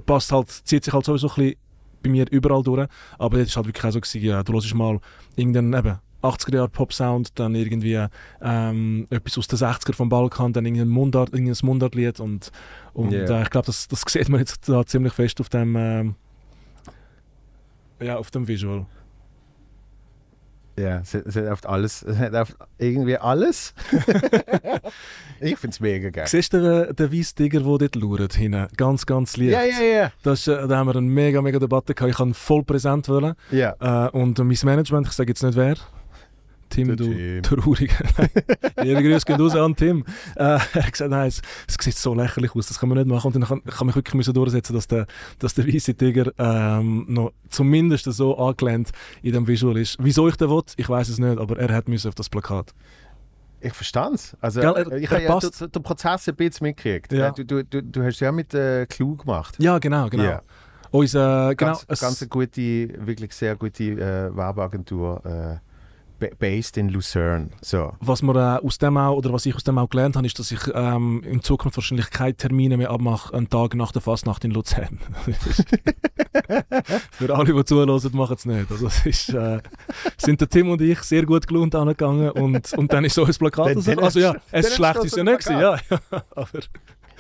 passt 0.07 0.33
halt, 0.33 0.51
zieht 0.51 0.85
sich 0.85 0.95
halt 0.95 1.05
sowieso 1.05 1.29
ein 1.29 1.35
bisschen 1.35 1.55
bei 2.03 2.11
mir 2.11 2.27
überall 2.31 2.63
durch. 2.63 2.89
Aber 3.19 3.39
das 3.39 3.49
ist 3.49 3.57
halt 3.57 3.67
wirklich 3.67 3.85
auch 3.85 3.91
so 3.93 4.01
gewesen, 4.01 4.23
ja, 4.23 4.43
du 4.43 4.53
hörst 4.55 4.75
mal 4.75 4.99
irgendeinen 5.37 5.75
eben 5.75 5.99
80er-Jahre-Pop-Sound, 6.25 7.39
dann 7.39 7.55
irgendwie 7.55 8.05
ähm, 8.43 9.07
etwas 9.11 9.39
aus 9.39 9.49
den 9.49 9.59
60er 9.59 9.95
vom 9.95 10.09
Balkan, 10.09 10.53
dann 10.53 10.65
irgendein 10.65 10.89
Mundart, 10.89 11.33
irgendein 11.33 11.57
Mundartlied 11.63 12.21
und, 12.21 12.51
und 12.93 13.13
Yeah. 13.13 13.41
äh, 13.41 13.43
ich 13.43 13.51
glaube, 13.51 13.67
das, 13.67 13.87
das 13.89 14.03
sieht 14.09 14.29
man 14.29 14.41
jetzt 14.41 14.69
da 14.69 14.85
ziemlich 14.85 15.13
fest 15.13 15.41
auf 15.41 15.49
dem 15.49 15.77
ähm, 15.77 16.15
ja, 18.01 18.17
auf 18.17 18.31
dem 18.31 18.47
Visual. 18.47 18.87
Ja, 20.79 21.01
es 21.01 21.15
hat, 21.15 21.37
oft 21.53 21.67
alles. 21.67 22.03
Es 22.03 22.19
hat 22.19 22.35
oft 22.35 22.57
irgendwie 22.79 23.17
alles. 23.17 23.75
ich 25.41 25.57
finde 25.57 25.73
es 25.75 25.81
mega 25.81 26.11
geil. 26.11 26.27
Siehst 26.27 26.53
du 26.53 26.61
den, 26.61 26.97
den 26.97 27.13
weißen 27.13 27.37
Tiger, 27.37 27.61
der 27.61 27.79
dort 27.79 27.95
lauert, 27.95 28.35
hinten? 28.35 28.67
Ganz, 28.77 29.07
ganz 29.07 29.37
lieb. 29.37 29.53
Ja, 29.53 29.63
ja, 29.63 29.83
ja. 29.83 30.13
Das, 30.25 30.49
äh, 30.49 30.67
da 30.67 30.79
haben 30.79 30.89
wir 30.89 30.97
eine 30.97 31.07
mega, 31.07 31.41
mega 31.43 31.61
Debatte 31.61 31.95
gehabt. 31.95 32.11
Ich 32.11 32.17
kann 32.17 32.35
voll 32.35 32.65
präsent 32.65 33.09
wollen. 33.09 33.35
Ja. 33.53 33.77
Äh, 33.81 34.11
und 34.11 34.39
mein 34.39 34.59
Management, 34.65 35.07
ich 35.07 35.13
sage 35.13 35.31
jetzt 35.31 35.45
nicht 35.45 35.57
wer. 35.57 35.77
Tim, 36.75 36.97
du 36.97 37.05
Tim. 37.13 37.43
Trauriger. 37.43 38.05
Liebe 38.83 39.03
Grüße 39.03 39.25
gehen 39.27 39.41
raus 39.41 39.55
an 39.57 39.75
Tim. 39.77 40.05
Äh, 40.37 40.43
er 40.43 40.59
hat 40.61 40.93
gesagt, 40.93 41.11
nein, 41.11 41.29
es, 41.29 41.41
es 41.69 41.77
sieht 41.81 41.97
so 41.97 42.15
lächerlich 42.15 42.55
aus, 42.55 42.67
das 42.69 42.79
kann 42.79 42.89
man 42.89 42.99
nicht 42.99 43.09
machen. 43.09 43.29
Und 43.29 43.35
dann 43.37 43.45
kann 43.49 43.63
ich 43.67 43.75
kann 43.75 43.87
mich 43.87 43.97
wirklich 43.97 44.15
müssen 44.15 44.35
durchsetzen, 44.35 44.75
dass 44.75 44.87
der, 44.89 45.07
dass 45.39 45.55
der 45.55 45.67
weiße 45.67 45.95
Tiger 45.95 46.33
ähm, 46.39 47.07
noch 47.09 47.33
zumindest 47.49 48.05
so 48.13 48.37
angelehnt 48.37 48.91
in 49.23 49.33
dem 49.33 49.47
Visual 49.47 49.77
ist. 49.79 49.97
Wieso 50.01 50.29
ich 50.29 50.37
den 50.37 50.51
will, 50.51 50.63
ich 50.77 50.89
weiß 50.89 51.09
es 51.09 51.19
nicht, 51.19 51.39
aber 51.39 51.59
er 51.59 51.75
hat 51.75 51.89
müssen 51.89 52.09
auf 52.09 52.15
das 52.15 52.29
Plakat. 52.29 52.73
Ich 53.61 53.73
verstehe 53.73 54.11
es. 54.13 54.37
Also, 54.43 54.61
Gell, 54.61 54.73
er- 54.77 54.93
ich 54.99 55.11
habe 55.11 55.23
ja 55.23 55.39
den, 55.39 55.73
den 55.73 55.83
Prozess 55.83 56.29
ein 56.29 56.35
bisschen 56.37 56.67
mitgekriegt. 56.67 57.13
Ja. 57.13 57.29
Äh, 57.29 57.33
Du, 57.33 57.45
du, 57.45 57.65
du, 57.65 57.83
du 57.83 58.03
hast 58.05 58.21
ja 58.21 58.31
mit 58.31 58.53
äh, 58.53 58.85
Clue 58.87 59.17
gemacht. 59.17 59.55
Ja, 59.59 59.79
genau, 59.79 60.09
genau. 60.11 60.23
Ja. 60.25 60.43
Unser, 60.91 61.51
äh, 61.51 61.55
genau 61.55 61.73
Ganz, 61.89 62.01
ganz 62.01 62.21
eine 62.23 62.29
gute, 62.29 62.89
wirklich 63.07 63.33
sehr 63.33 63.57
gute 63.57 63.85
äh, 63.85 64.37
Werbeagentur. 64.37 65.25
Äh, 65.25 65.74
based 66.39 66.77
in 66.77 66.89
Lucerne. 66.89 67.51
So. 67.61 67.93
was 68.01 68.23
wir 68.23 68.35
äh, 68.35 68.67
aus 68.67 68.79
dem 68.79 68.97
auch, 68.97 69.17
oder 69.17 69.33
was 69.33 69.47
ich 69.47 69.55
aus 69.55 69.65
dem 69.65 69.79
auch 69.79 69.89
gelernt 69.89 70.17
habe, 70.17 70.27
ist, 70.27 70.39
dass 70.39 70.51
ich 70.51 70.61
ähm, 70.75 71.23
in 71.25 71.43
Zukunft 71.43 71.77
wahrscheinlich 71.77 72.11
keine 72.11 72.35
Termine 72.35 72.77
mehr 72.77 72.91
abmache, 72.91 73.35
einen 73.37 73.49
Tag 73.49 73.75
nach 73.75 73.93
der 73.93 74.03
Fastnacht 74.03 74.45
in 74.45 74.51
Luzern. 74.53 74.99
Für 77.13 77.35
alle, 77.35 77.53
die 77.53 77.65
zuhören, 77.65 78.01
machen 78.13 78.37
es 78.37 78.47
nicht. 78.47 78.71
Also 78.71 78.87
es 78.87 79.07
ist, 79.07 79.29
äh, 79.31 79.61
sind 80.17 80.41
der 80.41 80.49
Tim 80.49 80.71
und 80.71 80.81
ich 80.81 81.01
sehr 81.01 81.25
gut 81.25 81.47
gelohnt 81.47 81.75
angegangen 81.75 82.31
und, 82.31 82.73
und 82.75 82.93
dann 82.93 83.05
ist 83.05 83.15
so 83.15 83.25
ein 83.25 83.35
Plakat. 83.35 83.69
Dann- 83.69 83.77
Also, 83.77 83.93
also 84.01 84.21
ja, 84.21 84.37
es 84.51 84.75
schlecht 84.75 85.05
ist 85.05 85.17
ja 85.17 85.25
nicht 85.25 85.41
gewesen, 85.41 85.61
ja. 85.61 85.77
ja. 85.91 86.23
Aber 86.35 86.49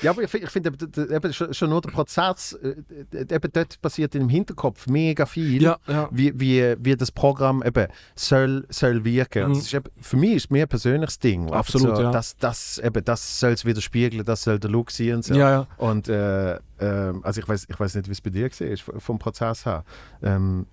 Ja, 0.02 0.10
aber 0.10 0.22
ich, 0.22 0.30
fi- 0.30 0.38
ich 0.38 0.50
finde 0.50 0.70
eben, 0.70 1.32
schon, 1.32 1.70
nur 1.70 1.80
der 1.80 1.90
Prozess, 1.90 2.52
äh, 2.54 2.74
eben 3.12 3.50
dort 3.52 3.80
passiert 3.80 4.14
im 4.14 4.28
Hinterkopf 4.28 4.86
mega 4.86 5.26
viel. 5.26 5.62
Ja, 5.62 5.78
ja. 5.86 6.08
Wie, 6.10 6.32
wie, 6.38 6.74
wie 6.78 6.96
das 6.96 7.10
Programm 7.12 7.62
eben 7.64 7.86
soll, 8.14 8.66
soll 8.68 9.04
wirken. 9.04 9.50
Mhm. 9.52 9.62
eben, 9.72 9.84
für 10.00 10.16
mich 10.16 10.32
ist 10.34 10.44
es 10.44 10.50
mehr 10.50 10.66
ein 10.66 10.68
persönliches 10.68 11.18
Ding. 11.18 11.50
Absolut, 11.50 11.96
so, 11.96 12.02
ja. 12.02 12.10
Das, 12.10 12.36
das, 12.36 12.78
eben, 12.78 13.04
das 13.04 13.40
soll 13.40 13.52
es 13.52 13.64
widerspiegeln, 13.64 14.24
das 14.24 14.42
soll 14.42 14.58
der 14.58 14.70
Look 14.70 14.90
sein 14.90 15.14
und 15.14 15.24
so. 15.24 15.34
Ja, 15.34 15.50
ja. 15.50 15.66
Und 15.78 16.08
äh, 16.08 16.58
ähm, 16.80 17.20
also 17.22 17.40
ich 17.40 17.48
weiß 17.48 17.66
ich 17.68 17.78
weiß 17.80 17.94
nicht, 17.94 18.08
wie 18.08 18.12
es 18.12 18.20
bei 18.20 18.30
dir 18.30 18.50
war, 18.50 19.00
vom 19.00 19.18
Prozess 19.18 19.64
her. 19.64 19.84
Ähm, 20.22 20.66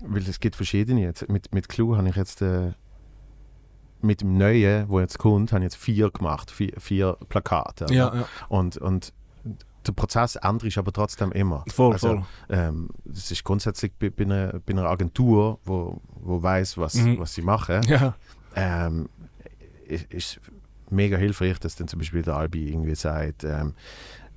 weil 0.00 0.22
es 0.22 0.40
gibt 0.40 0.56
verschiedene. 0.56 1.02
Jetzt, 1.02 1.28
mit, 1.28 1.54
mit 1.54 1.68
Clue 1.68 1.96
habe 1.96 2.08
ich 2.08 2.16
jetzt 2.16 2.42
äh, 2.42 2.72
mit 4.04 4.20
dem 4.20 4.36
Neuen, 4.38 4.88
wo 4.88 5.00
jetzt 5.00 5.18
kommt, 5.18 5.52
habe 5.52 5.60
ich 5.64 5.72
jetzt 5.72 5.76
vier 5.76 6.10
gemacht, 6.10 6.50
vier, 6.50 6.72
vier 6.78 7.16
Plakate. 7.28 7.86
Ja, 7.90 8.14
ja. 8.14 8.28
Und, 8.48 8.76
und 8.76 9.12
der 9.86 9.92
Prozess 9.92 10.36
ändert 10.36 10.62
sich 10.62 10.78
aber 10.78 10.92
trotzdem 10.92 11.32
immer. 11.32 11.64
Voll, 11.68 11.92
also, 11.92 12.08
voll. 12.08 12.22
Ähm, 12.48 12.88
das 13.04 13.30
ist 13.30 13.44
grundsätzlich 13.44 13.92
bei, 13.98 14.10
bei, 14.10 14.24
einer, 14.24 14.60
bei 14.64 14.72
einer 14.72 14.84
Agentur, 14.84 15.58
wo, 15.64 16.00
wo 16.14 16.42
weiß, 16.42 16.78
was, 16.78 16.94
Mhm. 16.94 17.18
was 17.18 17.34
sie 17.34 17.42
machen, 17.42 17.82
Ja, 17.86 18.14
ähm, 18.56 19.08
ist, 19.86 20.12
ist 20.12 20.40
mega 20.90 21.16
hilfreich, 21.16 21.58
dass 21.58 21.76
dann 21.76 21.88
zum 21.88 21.98
Beispiel 21.98 22.22
der 22.22 22.36
Albi 22.36 22.68
irgendwie 22.70 22.94
sagt, 22.94 23.44
ähm, 23.44 23.74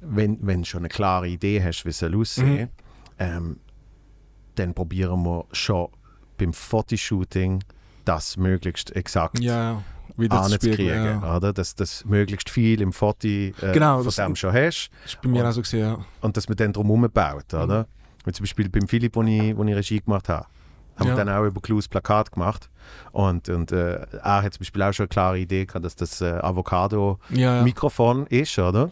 wenn, 0.01 0.38
wenn 0.45 0.61
du 0.61 0.65
schon 0.65 0.80
eine 0.82 0.89
klare 0.89 1.28
Idee 1.28 1.63
hast, 1.63 1.86
wie 1.86 1.89
es 1.89 1.99
soll 1.99 2.15
aussehen, 2.15 2.63
Mhm. 2.63 2.70
ähm, 3.20 3.59
dann 4.55 4.74
probieren 4.74 5.24
wir 5.24 5.45
schon 5.51 5.88
beim 6.38 6.51
Fotoshooting 6.53 7.63
das 8.08 8.38
möglichst 8.38 8.95
exakt 8.95 9.39
ja, 9.39 9.82
anzukriegen, 10.30 11.22
ja. 11.22 11.36
oder? 11.38 11.53
Dass 11.53 11.76
das 11.76 12.05
möglichst 12.05 12.49
viel 12.49 12.82
im 12.82 12.93
Foto 12.93 13.28
äh, 13.28 13.51
Genau, 13.74 14.01
von 14.03 14.12
dem 14.26 14.36
schon 14.36 14.53
hast 14.53 14.89
Das 15.03 15.14
ist 15.14 15.22
bei 15.22 15.30
mir 15.30 15.41
Und- 15.43 15.47
auch 15.49 15.51
so 15.53 15.62
gesehen, 15.62 15.80
ja. 15.80 15.97
und 16.22 16.38
dass 16.38 16.47
man 16.49 16.55
dann 16.58 16.74
drum 16.74 16.88
herum 16.88 17.08
baut, 17.14 17.53
oder? 17.53 17.88
Wie 18.26 18.32
zum 18.34 18.43
Beispiel 18.43 18.70
beim 18.70 18.88
Philipp, 18.88 19.16
wo 19.16 19.24
ich, 19.24 19.55
wo 19.55 19.64
ich 19.64 19.76
Regie 19.76 20.01
gemacht 20.01 20.28
habe, 20.30 20.45
haben 20.97 21.08
Ja. 21.10 21.16
wir 21.16 21.26
dann 21.26 21.30
auch 21.30 21.45
über 21.45 21.62
Clues 21.62 21.88
Plakat 21.88 22.32
gemacht 22.32 22.70
und, 23.12 23.47
und 23.49 23.72
äh, 23.72 24.01
er 24.24 24.41
hat 24.43 24.53
zum 24.53 24.60
Beispiel 24.62 24.82
auch 24.82 24.91
schon 24.93 25.03
eine 25.03 25.10
klare 25.10 25.39
Idee 25.39 25.66
gehabt, 25.66 25.86
dass 25.86 25.95
das 25.95 26.20
äh, 26.22 26.39
Avocado-Mikrofon 26.41 28.28
Ja, 28.30 28.38
ja. 28.38 28.41
ist, 28.43 28.58
oder? 28.60 28.91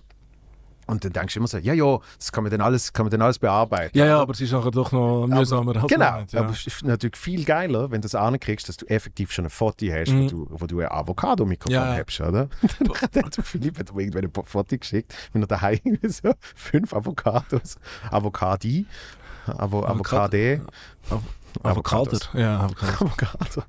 Und 0.88 1.03
dann 1.03 1.13
denkst 1.13 1.33
du 1.33 1.39
immer 1.39 1.47
so, 1.47 1.57
ja, 1.57 1.73
ja, 1.73 1.97
das 2.17 2.31
kann 2.31 2.43
man 2.43 2.51
dann 2.51 2.61
alles, 2.61 2.93
kann 2.93 3.05
man 3.05 3.11
dann 3.11 3.21
alles 3.23 3.39
bearbeiten. 3.39 3.97
ja, 3.97 4.05
ja, 4.05 4.19
aber 4.21 4.33
es 4.33 4.41
ist 4.41 4.51
nachher 4.51 4.69
doch 4.71 4.91
noch 4.91 5.25
mühsamer 5.27 5.75
als 5.75 5.88
Genau, 5.88 6.11
meint, 6.11 6.31
ja. 6.31 6.41
aber 6.41 6.51
es 6.51 6.67
ist 6.67 6.83
natürlich 6.83 7.15
viel 7.17 7.43
geiler, 7.43 7.89
wenn 7.89 8.01
du 8.01 8.05
es 8.05 8.13
ankriegst, 8.13 8.69
dass 8.69 8.77
du 8.77 8.86
effektiv 8.88 9.31
schon 9.31 9.45
ein 9.45 9.49
Foto 9.49 9.86
hast, 9.91 10.11
Mhm. 10.11 10.25
wo, 10.25 10.27
du, 10.29 10.47
wo 10.51 10.65
du 10.67 10.79
ein 10.81 10.88
Avocado-Mikrofon 10.91 11.73
Ja, 11.73 11.97
hast, 12.05 12.21
oder? 12.21 12.47
Dann 13.13 13.25
hat 13.25 13.36
Philipp 13.43 13.79
hat 13.79 13.95
mir 13.95 14.01
irgendwann 14.03 14.25
ein 14.25 14.45
Foto 14.45 14.77
geschickt, 14.77 15.13
wenn 15.33 15.41
er 15.41 15.47
daheim 15.47 15.79
so 16.03 16.33
fünf 16.55 16.93
Avocados, 16.93 17.77
Avocadi, 18.11 18.86
Avo, 19.47 19.83
Avocade, 19.86 20.61
Avocado. 21.63 22.17
Ja, 22.33 22.59
Avocado. 22.65 23.63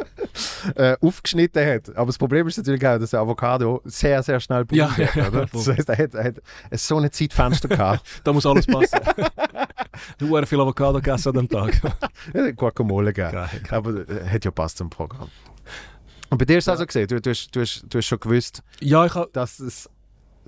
Äh, 0.74 0.96
aufgeschnitten 1.00 1.64
hat. 1.66 1.96
Aber 1.96 2.06
das 2.06 2.18
Problem 2.18 2.46
ist 2.46 2.58
natürlich 2.58 2.86
auch, 2.86 2.98
dass 2.98 3.10
der 3.10 3.20
Avocado 3.20 3.80
sehr, 3.84 4.22
sehr 4.22 4.38
schnell 4.40 4.64
braun 4.66 4.78
Ja, 4.78 4.96
wird. 4.96 5.14
ja, 5.14 5.28
ja. 5.28 5.46
Das 5.50 5.68
heißt, 5.68 5.88
er 5.88 5.96
hat, 5.96 6.14
er 6.14 6.24
hat 6.24 6.34
so 6.72 6.98
ein 6.98 7.10
Zeitfenster 7.10 7.68
gehabt. 7.70 8.02
Da 8.22 8.32
muss 8.34 8.44
alles 8.44 8.66
passen. 8.66 8.98
du 10.18 10.36
hast 10.36 10.48
viel 10.48 10.60
Avocado 10.60 10.94
gegessen 11.00 11.30
an 11.30 11.34
dem 11.36 11.48
Tag. 11.48 11.80
Ja, 12.34 12.50
Guacamole 12.50 13.12
gegeben. 13.14 13.48
Aber 13.70 14.08
äh, 14.08 14.28
hat 14.28 14.44
ja 14.44 14.50
passt 14.50 14.76
zum 14.78 14.90
Programm. 14.90 15.30
Und 16.28 16.38
bei 16.38 16.44
dir 16.44 16.58
ist 16.58 16.64
es 16.64 16.68
also 16.68 16.84
gesehen, 16.84 17.06
du, 17.06 17.20
du, 17.20 17.30
hast, 17.30 17.48
du, 17.54 17.60
hast, 17.60 17.84
du 17.88 17.98
hast 17.98 18.06
schon 18.06 18.20
gewusst, 18.20 18.62
Ja, 18.80 19.06
ich 19.06 19.12
dass 19.32 19.58
es 19.60 19.88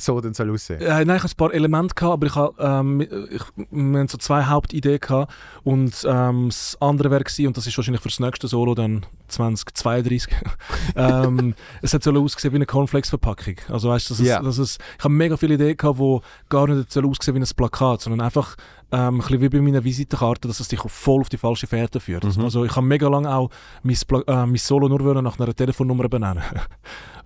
so 0.00 0.20
dann 0.20 0.32
soll 0.32 0.50
aussehen. 0.50 0.80
Äh, 0.80 1.04
nein, 1.04 1.16
ich 1.16 1.22
hatte 1.22 1.34
ein 1.34 1.36
paar 1.36 1.52
Elemente, 1.52 1.94
gehabt, 1.94 2.12
aber 2.12 2.26
ich 2.26 2.34
habe, 2.34 2.54
ähm, 2.58 3.00
ich, 3.00 3.42
wir 3.70 3.98
haben 3.98 4.08
so 4.08 4.16
zwei 4.18 4.44
Hauptideen 4.44 5.00
gehabt. 5.00 5.32
Und 5.64 6.06
ähm, 6.08 6.48
das 6.48 6.76
andere 6.80 7.10
wäre 7.10 7.24
gewesen, 7.24 7.48
und 7.48 7.56
das 7.56 7.66
ist 7.66 7.76
wahrscheinlich 7.76 8.00
für 8.02 8.08
das 8.08 8.20
nächste 8.20 8.48
Solo 8.48 8.74
dann 8.74 9.04
2032, 9.28 10.32
ähm, 10.96 11.54
es 11.82 11.92
hat 11.92 12.02
so 12.02 12.12
ausgesehen 12.12 12.52
wie 12.52 12.58
eine 12.58 12.66
Cornflakes-Verpackung. 12.66 13.56
Also 13.68 13.88
weißt 13.90 14.10
dass 14.10 14.20
es, 14.20 14.26
Ja. 14.26 14.40
dass 14.40 14.58
es, 14.58 14.78
ich 14.98 15.04
habe 15.04 15.14
mega 15.14 15.36
viele 15.36 15.54
Ideen 15.54 15.76
gehabt, 15.76 15.98
die 15.98 16.20
gar 16.48 16.68
nicht 16.68 16.92
so 16.92 17.02
aussehen 17.02 17.34
wie 17.34 17.40
ein 17.40 17.46
Plakat, 17.56 18.00
sondern 18.00 18.20
einfach 18.20 18.56
ähm, 18.90 19.16
ein 19.16 19.18
bisschen 19.18 19.40
wie 19.40 19.48
bei 19.48 19.60
meiner 19.60 19.84
Visitenkarte, 19.84 20.48
dass 20.48 20.60
es 20.60 20.68
dich 20.68 20.80
voll 20.80 21.20
auf 21.20 21.28
die 21.28 21.36
falsche 21.36 21.66
Fährte 21.66 22.00
führt. 22.00 22.24
Mhm. 22.24 22.44
Also 22.44 22.64
ich 22.64 22.74
habe 22.74 22.86
mega 22.86 23.08
lange 23.08 23.34
auch 23.34 23.50
mein, 23.82 23.96
Pla 24.06 24.20
äh, 24.26 24.46
mein 24.46 24.56
Solo 24.56 24.88
nur 24.88 25.22
nach 25.22 25.38
einer 25.38 25.54
Telefonnummer 25.54 26.08
benennen. 26.08 26.42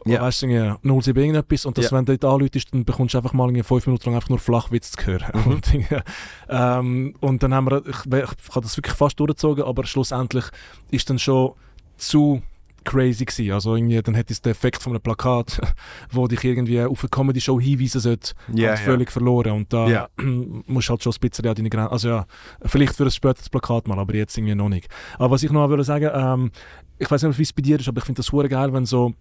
Ja. 0.07 0.23
Weißt 0.23 0.43
du, 0.43 0.47
irgendwie 0.47 1.01
07 1.03 1.21
irgendetwas 1.21 1.67
und 1.67 1.79
dass, 1.79 1.91
Ja. 1.91 1.97
wenn 1.97 2.05
du 2.05 2.17
dort 2.17 2.35
anläutest, 2.35 2.73
dann 2.73 2.85
bekommst 2.85 3.15
du 3.15 3.19
einfach 3.19 3.33
mal 3.33 3.47
irgendwie 3.47 3.63
fünf 3.63 3.87
Minuten 3.87 4.07
lang 4.07 4.15
einfach 4.17 4.29
nur 4.29 4.39
Flachwitz 4.39 4.93
zu 4.93 5.07
hören. 5.07 5.25
Mhm. 5.33 5.53
Und, 5.53 6.03
ähm, 6.49 7.15
und 7.21 7.43
dann 7.43 7.55
haben 7.55 7.71
wir, 7.71 7.83
ich, 7.87 8.07
ich, 8.07 8.55
habe 8.55 8.61
das 8.63 8.77
wirklich 8.77 8.95
fast 8.97 9.19
durchgezogen, 9.21 9.65
aber 9.65 9.85
schlussendlich 9.85 10.45
ist 10.91 11.09
dann 11.11 11.19
schon 11.19 11.53
zu 11.97 12.43
crazy 12.85 13.25
gewesen. 13.25 13.53
Also 13.53 13.77
irgendwie, 13.77 14.01
dann 14.03 14.15
hätte 14.15 14.33
es 14.33 14.43
den 14.43 14.51
Effekt 14.51 14.83
von 14.83 14.93
einem 14.93 15.01
Plakat, 15.01 15.61
wo 16.11 16.27
dich 16.27 16.43
irgendwie 16.45 16.81
auf 16.83 17.01
eine 17.03 17.09
Comedy-Show 17.11 17.61
hinweisen 17.61 18.01
sollte, 18.01 18.33
halt 18.49 18.59
ja. 18.59 18.77
völlig 18.77 19.11
verloren. 19.11 19.53
Und 19.53 19.73
da 19.73 19.87
Ja. 19.89 20.09
musst 20.67 20.89
du 20.89 20.91
halt 20.93 21.03
schon 21.03 21.13
ein 21.13 21.21
bisschen 21.21 21.47
an 21.47 21.55
deine 21.55 21.71
Grenzen, 21.71 21.93
also 21.93 22.09
ja, 22.09 22.27
vielleicht 22.65 22.97
für 22.97 23.05
ein 23.05 23.11
späteres 23.11 23.49
Plakat 23.49 23.87
mal, 23.89 23.99
aber 23.99 24.15
jetzt 24.15 24.37
irgendwie 24.37 24.55
noch 24.55 24.69
nicht. 24.69 24.89
Aber 25.15 25.31
was 25.31 25.43
ich 25.43 25.51
noch 25.51 25.69
würde 25.69 25.85
sagen, 25.85 26.11
ähm, 26.13 26.51
ich 26.99 27.11
weiß 27.11 27.23
nicht, 27.23 27.39
wie 27.39 27.43
es 27.43 27.53
bei 27.53 27.63
dir 27.63 27.79
ist, 27.79 27.89
aber 27.89 27.99
ich 27.99 28.05
finde 28.05 28.19
das 28.19 28.27
super 28.27 28.49
geil, 28.49 28.73
wenn 28.73 28.85
so, 28.87 29.15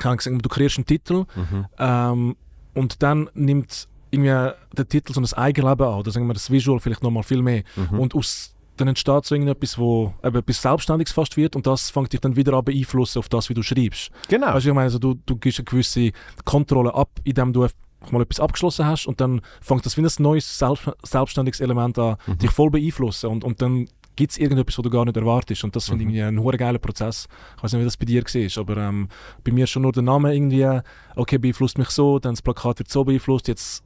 keine 0.00 0.18
Ahnung, 0.26 0.42
du 0.42 0.48
kreierst 0.48 0.78
einen 0.78 0.86
Titel 0.86 1.24
Mhm. 1.36 1.66
ähm, 1.78 2.36
und 2.74 3.02
dann 3.02 3.28
nimmt 3.34 3.86
irgendwie 4.10 4.28
der 4.76 4.88
Titel 4.88 5.12
so 5.12 5.20
ein 5.20 5.32
Eigenleben 5.38 5.86
an, 5.86 6.00
oder 6.00 6.10
sagen 6.10 6.26
wir 6.26 6.34
das 6.34 6.50
Visual 6.50 6.80
vielleicht 6.80 7.02
noch 7.04 7.10
mal 7.12 7.22
viel 7.22 7.42
mehr. 7.42 7.62
Mhm. 7.76 8.00
Und 8.00 8.14
aus, 8.16 8.54
dann 8.76 8.88
entsteht 8.88 9.24
so 9.24 9.34
irgendetwas, 9.36 9.78
wo 9.78 10.12
eben 10.24 10.36
etwas 10.36 10.62
Selbstständiges 10.62 11.12
fast 11.12 11.36
wird 11.36 11.54
und 11.54 11.66
das 11.66 11.90
fängt 11.90 12.12
dich 12.12 12.20
dann 12.20 12.34
wieder 12.34 12.54
an 12.54 12.64
beeinflussen 12.64 13.18
auf 13.20 13.28
das, 13.28 13.48
wie 13.48 13.54
du 13.54 13.62
schreibst. 13.62 14.10
Genau. 14.28 14.48
Weißt 14.54 14.64
du, 14.66 14.70
ich 14.70 14.74
meine, 14.74 14.84
also 14.86 14.98
du, 14.98 15.14
du 15.26 15.36
gibst 15.36 15.60
eine 15.60 15.64
gewisse 15.66 16.10
Kontrolle 16.44 16.92
ab, 16.94 17.10
indem 17.24 17.52
du 17.52 17.66
mal 18.10 18.22
etwas 18.22 18.40
abgeschlossen 18.40 18.86
hast 18.86 19.06
und 19.06 19.20
dann 19.20 19.42
fängt 19.60 19.84
das 19.84 19.96
wie 19.96 20.00
ein 20.02 20.08
neues 20.18 20.58
selbst, 20.58 20.90
selbstständiges 21.04 21.60
Element 21.60 21.98
an, 21.98 22.16
Mhm. 22.26 22.38
dich 22.38 22.50
voll 22.50 22.70
beeinflussen 22.70 23.28
und, 23.30 23.44
und 23.44 23.60
dann 23.62 23.86
gibt 24.20 24.32
es 24.32 24.38
irgendetwas, 24.38 24.76
was 24.78 24.82
du 24.82 24.90
gar 24.90 25.04
nicht 25.06 25.16
erwartest 25.16 25.64
und 25.64 25.74
das 25.74 25.88
finde 25.88 26.04
Mhm. 26.04 26.10
ich 26.14 26.22
ein 26.22 26.38
hure 26.38 26.58
geiler 26.58 26.78
Prozess. 26.78 27.26
Ich 27.56 27.62
weiß 27.62 27.72
nicht, 27.72 27.80
wie 27.80 27.84
das 27.86 27.96
bei 27.96 28.04
dir 28.04 28.22
war, 28.22 28.60
aber 28.62 28.76
ähm, 28.76 29.08
bei 29.42 29.50
mir 29.52 29.64
ist 29.64 29.70
schon 29.70 29.82
nur 29.82 29.92
der 29.92 30.02
Name 30.02 30.34
irgendwie, 30.34 30.68
okay, 31.16 31.38
beeinflusst 31.38 31.78
mich 31.78 31.88
so, 31.88 32.18
dann 32.18 32.32
das 32.34 32.42
Plakat 32.42 32.78
wird 32.80 32.90
so 32.90 33.02
beeinflusst, 33.04 33.48
jetzt 33.48 33.82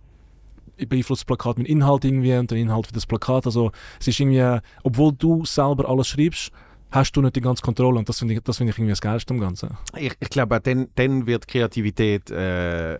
beeinflusst 0.77 1.21
das 1.23 1.25
Plakat 1.27 1.59
mit 1.59 1.69
Inhalt 1.69 2.05
irgendwie 2.05 2.35
und 2.35 2.51
der 2.51 2.59
Inhalt 2.59 2.89
für 2.89 2.93
das 2.93 3.07
Plakat, 3.07 3.47
also 3.47 3.71
es 4.01 4.09
ist 4.09 4.19
irgendwie, 4.19 4.59
obwohl 4.83 5.13
du 5.13 5.45
selber 5.45 5.89
alles 5.89 6.09
schreibst, 6.09 6.51
hast 6.91 7.13
du 7.13 7.23
nicht 7.23 7.37
die 7.37 7.41
ganze 7.41 7.63
Kontrolle 7.63 7.99
und 7.99 8.09
das 8.09 8.19
finde 8.19 8.35
ich, 8.35 8.41
das 8.41 8.57
finde 8.59 8.73
ich 8.73 8.79
irgendwie 8.79 8.93
das 8.93 9.01
Geilste 9.01 9.33
am 9.35 9.41
Ganzen. 9.41 9.71
Ich, 9.97 10.15
ich 10.19 10.31
glaube, 10.31 10.61
dann, 10.61 10.89
dann 10.97 11.27
wird 11.27 11.47
Kreativität, 11.47 12.31
äh, 12.31 12.95
äh, 12.95 12.99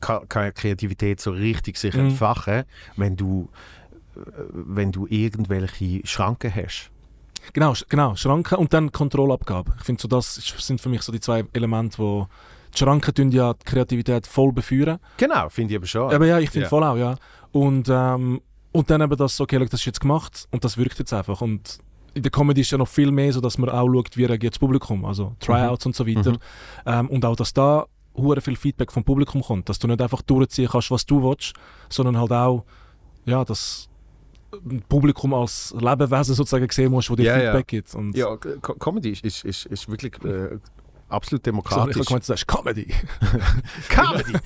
kann, 0.00 0.28
kann 0.28 0.52
Kreativität 0.54 1.20
so 1.20 1.30
richtig 1.30 1.76
sich 1.78 1.94
Mhm. 1.94 2.00
entfachen, 2.10 2.64
wenn 2.96 3.16
du, 3.16 3.48
wenn 4.52 4.92
du 4.92 5.06
irgendwelche 5.08 6.06
Schranken 6.06 6.54
hast. 6.54 6.90
Genau, 7.52 7.72
genau, 7.88 8.14
Schranken 8.14 8.58
und 8.58 8.72
dann 8.72 8.92
Kontrollabgabe. 8.92 9.72
Ich 9.78 9.84
finde, 9.84 10.02
so 10.02 10.08
das 10.08 10.34
sind 10.58 10.80
für 10.80 10.88
mich 10.88 11.02
so 11.02 11.12
die 11.12 11.20
zwei 11.20 11.44
Elemente, 11.52 11.98
wo 11.98 12.26
die 12.74 12.78
Schranken 12.78 13.14
tun 13.14 13.30
ja 13.30 13.54
die 13.54 13.64
Kreativität 13.64 14.26
voll 14.26 14.52
befeuern. 14.52 14.98
Genau, 15.16 15.48
finde 15.48 15.72
ich 15.74 15.78
aber 15.78 15.86
schon. 15.86 16.12
Aber 16.12 16.26
ja, 16.26 16.38
ich 16.38 16.50
finde 16.50 16.64
Ja. 16.64 16.68
voll 16.68 16.84
auch, 16.84 16.96
ja. 16.96 17.16
Und, 17.52 17.88
ähm, 17.90 18.42
und 18.72 18.90
dann 18.90 19.00
eben 19.00 19.16
das, 19.16 19.36
so, 19.36 19.44
okay, 19.44 19.56
schau, 19.58 19.64
das 19.64 19.80
ist 19.80 19.86
jetzt 19.86 20.00
gemacht 20.00 20.46
und 20.50 20.64
das 20.64 20.76
wirkt 20.76 20.98
jetzt 20.98 21.12
einfach. 21.14 21.40
Und 21.40 21.78
in 22.12 22.22
der 22.22 22.30
Comedy 22.30 22.60
ist 22.60 22.70
ja 22.70 22.78
noch 22.78 22.88
viel 22.88 23.10
mehr 23.10 23.32
so, 23.32 23.40
dass 23.40 23.56
man 23.56 23.70
auch 23.70 23.86
schaut, 23.86 24.16
wie 24.16 24.24
reagiert 24.24 24.54
das 24.54 24.58
Publikum, 24.58 25.04
also 25.04 25.34
Tryouts 25.40 25.86
und 25.86 25.94
so 25.96 26.06
weiter. 26.06 26.32
Mhm. 26.32 26.38
Ähm, 26.84 27.08
und 27.08 27.24
auch, 27.24 27.36
dass 27.36 27.54
da 27.54 27.86
hure 28.14 28.40
viel 28.40 28.56
Feedback 28.56 28.92
vom 28.92 29.04
Publikum 29.04 29.42
kommt, 29.42 29.68
dass 29.68 29.78
du 29.78 29.86
nicht 29.86 30.02
einfach 30.02 30.22
durchziehen 30.22 30.68
kannst, 30.70 30.90
was 30.90 31.06
du 31.06 31.22
willst, 31.22 31.54
sondern 31.88 32.18
halt 32.18 32.32
auch, 32.32 32.64
ja, 33.24 33.44
das 33.44 33.87
Publikum 34.88 35.34
als 35.34 35.74
Lebewesen 35.78 36.34
sozusagen 36.34 36.68
sehen 36.70 36.90
musst, 36.90 37.10
wo 37.10 37.16
dir 37.16 37.24
Ja, 37.24 37.36
ja. 37.36 37.40
Feedback 37.52 37.66
gibt. 37.68 37.94
Und 37.94 38.16
Ja, 38.16 38.36
Co 38.36 38.74
Comedy 38.74 39.10
ist, 39.10 39.24
ist, 39.24 39.44
ist, 39.44 39.66
ist 39.66 39.88
wirklich 39.88 40.14
äh, 40.24 40.58
absolut 41.08 41.30
so, 41.30 41.36
ich 41.36 41.42
demokratisch. 41.42 41.96
habe 41.96 42.04
gemeint, 42.06 42.22
du 42.22 42.26
sagst 42.26 42.48
Comedy. 42.48 42.86
Comedy! 43.88 44.38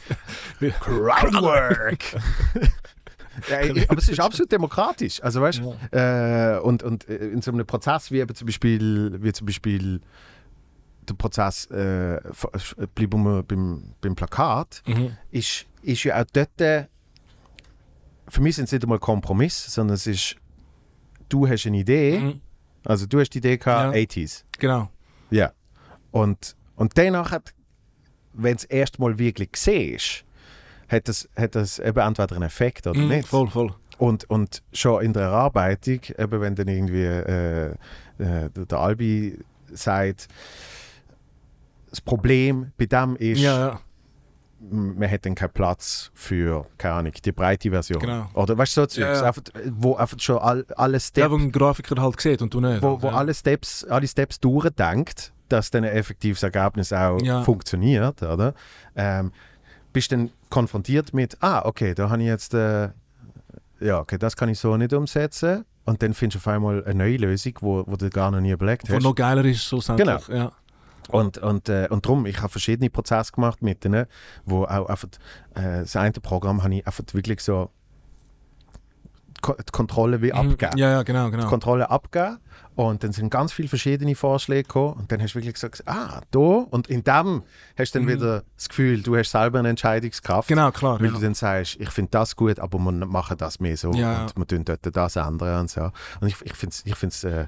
Crowdwork! 0.80 2.02
ja, 3.50 3.60
ich- 3.62 3.90
aber 3.90 3.98
es 3.98 4.08
ist 4.08 4.20
absolut 4.20 4.50
demokratisch. 4.52 5.22
Also 5.22 5.40
weißt 5.40 5.62
äh, 5.92 6.58
und, 6.58 6.82
und 6.82 7.08
äh, 7.08 7.28
in 7.28 7.40
so 7.42 7.52
einem 7.52 7.66
Prozess 7.66 8.10
wie 8.10 8.20
eben 8.20 8.34
zum 8.34 8.46
Beispiel, 8.46 9.16
wie 9.22 9.32
zum 9.32 9.46
Beispiel 9.46 10.00
der 11.08 11.14
Prozess 11.14 11.66
äh, 11.70 12.14
äh, 12.16 12.20
bleiben 12.94 13.22
wir 13.24 13.42
beim, 13.42 13.94
beim 14.00 14.14
Plakat, 14.14 14.82
Mhm. 14.86 15.16
ist, 15.30 15.66
ist 15.82 16.04
ja 16.04 16.20
auch 16.20 16.24
dort 16.32 16.60
äh, 16.60 16.86
für 18.32 18.40
mich 18.40 18.56
sind 18.56 18.64
es 18.64 18.72
nicht 18.72 18.82
einmal 18.82 18.98
Kompromiss, 18.98 19.72
sondern 19.74 19.94
es 19.94 20.06
ist 20.06 20.36
du 21.28 21.46
hast 21.48 21.66
eine 21.66 21.76
Idee, 21.78 22.18
Mhm. 22.18 22.40
also 22.84 23.04
du 23.06 23.20
hast 23.20 23.30
die 23.30 23.38
Idee 23.38 23.58
gehabt, 23.58 23.94
Ja. 23.94 24.00
80s. 24.00 24.44
Genau. 24.58 24.88
Ja. 25.30 25.52
Und, 26.10 26.56
und 26.76 26.96
danach, 26.96 27.30
hat, 27.30 27.52
wenn 28.32 28.52
du 28.52 28.56
es 28.56 28.64
erst 28.64 28.98
mal 28.98 29.18
wirklich 29.18 29.50
siehst, 29.56 30.24
hat 30.88 31.08
das, 31.08 31.28
hat 31.36 31.54
das 31.54 31.78
eben 31.78 31.98
entweder 32.00 32.34
einen 32.34 32.44
Effekt 32.44 32.86
oder 32.86 32.98
Mhm, 33.00 33.08
nicht. 33.08 33.28
Voll, 33.28 33.48
voll. 33.48 33.74
Und, 33.98 34.28
und 34.30 34.62
schon 34.72 35.02
in 35.04 35.12
der 35.12 35.22
Erarbeitung, 35.24 36.00
eben 36.18 36.40
wenn 36.40 36.54
dann 36.54 36.68
irgendwie 36.68 37.02
äh, 37.04 37.70
äh, 37.70 37.76
der, 38.18 38.48
der 38.50 38.78
Albi 38.78 39.38
sagt, 39.72 40.28
das 41.90 42.00
Problem 42.00 42.72
bei 42.78 42.86
dem 42.86 43.16
ist, 43.16 43.40
Ja, 43.40 43.58
ja. 43.58 43.80
Man 44.70 45.10
hat 45.10 45.26
dann 45.26 45.34
keinen 45.34 45.50
Platz 45.52 46.10
für, 46.14 46.66
keine 46.78 46.94
Ahnung, 46.94 47.12
die 47.24 47.32
breite 47.32 47.70
Version. 47.70 48.00
Genau. 48.00 48.28
Oder 48.34 48.56
weißt 48.56 48.76
du, 48.76 48.80
so 48.82 48.86
Zeugs, 48.86 48.96
Ja, 48.96 49.12
ja. 49.14 49.22
Einfach, 49.24 49.42
wo 49.72 49.96
einfach 49.96 50.18
schon 50.20 50.38
all, 50.38 50.64
alle 50.76 51.00
Steps, 51.00 51.30
wo 51.30 51.36
ein 51.36 51.50
Grafiker 51.52 52.00
halt 52.00 52.20
sieht 52.20 52.42
und 52.42 52.54
du 52.54 52.60
nicht. 52.60 52.82
wo, 52.82 53.00
wo 53.02 53.08
ja. 53.08 53.14
alle 53.14 53.34
Steps, 53.34 53.84
alle 53.84 54.06
Steps 54.06 54.38
durchdenkt, 54.40 55.32
dass 55.48 55.70
dann 55.70 55.84
ein 55.84 55.90
effektives 55.92 56.42
Ergebnis 56.42 56.92
auch 56.92 57.20
Ja. 57.22 57.42
funktioniert, 57.42 58.22
oder? 58.22 58.54
Ähm, 58.94 59.32
bist 59.92 60.12
dann 60.12 60.30
konfrontiert 60.48 61.12
mit, 61.12 61.36
ah, 61.42 61.62
okay, 61.66 61.94
da 61.94 62.08
habe 62.08 62.22
ich 62.22 62.28
jetzt, 62.28 62.54
äh, 62.54 62.90
ja, 63.80 63.98
okay, 63.98 64.16
das 64.16 64.36
kann 64.36 64.48
ich 64.48 64.58
so 64.58 64.76
nicht 64.76 64.92
umsetzen. 64.92 65.64
Und 65.84 66.00
dann 66.00 66.14
findest 66.14 66.44
du 66.46 66.48
auf 66.48 66.54
einmal 66.54 66.84
eine 66.84 66.94
neue 66.94 67.16
Lösung, 67.16 67.54
wo, 67.60 67.82
wo 67.86 67.96
du 67.96 68.08
gar 68.08 68.30
noch 68.30 68.40
nie 68.40 68.52
überlegt 68.52 68.88
Wo 68.88 68.94
hast. 68.94 69.02
noch 69.02 69.14
geiler 69.16 69.44
ist, 69.44 69.64
schlussendlich. 69.64 70.06
Genau. 70.26 70.38
Ja. 70.44 70.52
Und, 71.10 71.38
und, 71.38 71.68
äh, 71.68 71.88
und 71.90 72.06
darum, 72.06 72.26
ich 72.26 72.38
habe 72.38 72.48
verschiedene 72.48 72.90
Prozesse 72.90 73.32
gemacht 73.32 73.62
mit 73.62 73.84
denen, 73.84 74.06
wo 74.44 74.64
auch 74.64 74.86
einfach, 74.88 75.08
äh, 75.54 75.80
das 75.80 75.96
eine 75.96 76.12
Programm 76.12 76.62
habe 76.62 76.74
ich 76.76 76.86
einfach 76.86 77.04
wirklich 77.12 77.40
so 77.40 77.70
die 79.44 79.72
Kontrolle 79.72 80.22
wie 80.22 80.28
Mhm. 80.28 80.38
abgegeben. 80.38 80.78
Ja, 80.78 80.90
ja, 80.90 81.02
genau, 81.02 81.26
Die 81.26 81.32
genau. 81.32 81.48
Kontrolle 81.48 81.90
abgeben 81.90 82.38
und 82.88 83.02
dann 83.04 83.12
sind 83.12 83.30
ganz 83.30 83.52
viele 83.52 83.68
verschiedene 83.68 84.14
Vorschläge 84.14 84.62
gekommen 84.64 84.94
und 84.94 85.12
dann 85.12 85.20
hast 85.22 85.32
du 85.34 85.38
wirklich 85.40 85.54
gesagt, 85.54 85.82
ah, 85.86 86.20
da 86.30 86.38
und 86.38 86.88
in 86.88 87.02
dem 87.04 87.42
hast 87.78 87.94
du 87.94 87.98
dann 87.98 88.06
Mhm. 88.06 88.12
wieder 88.12 88.42
das 88.56 88.68
Gefühl, 88.68 89.02
du 89.02 89.16
hast 89.16 89.30
selber 89.30 89.58
eine 89.58 89.68
Entscheidungskraft. 89.70 90.48
Genau, 90.48 90.70
klar. 90.70 90.98
Weil 91.00 91.06
Ja. 91.08 91.12
du 91.12 91.20
dann 91.20 91.34
sagst, 91.34 91.76
ich 91.80 91.90
finde 91.90 92.10
das 92.10 92.36
gut, 92.36 92.58
aber 92.58 92.78
wir 92.78 92.92
machen 92.92 93.36
das 93.36 93.60
mehr 93.60 93.76
so 93.76 93.92
Ja. 93.92 94.24
und 94.24 94.36
wir 94.36 94.46
tun 94.46 94.64
dort 94.64 94.80
das 94.96 95.16
ändern 95.16 95.60
und 95.60 95.70
so. 95.70 95.90
Und 96.20 96.28
ich, 96.28 96.36
ich 96.42 96.54
finde 96.54 96.72
es, 96.74 96.82
ich 96.86 96.94
find's, 96.96 97.24
äh, 97.24 97.46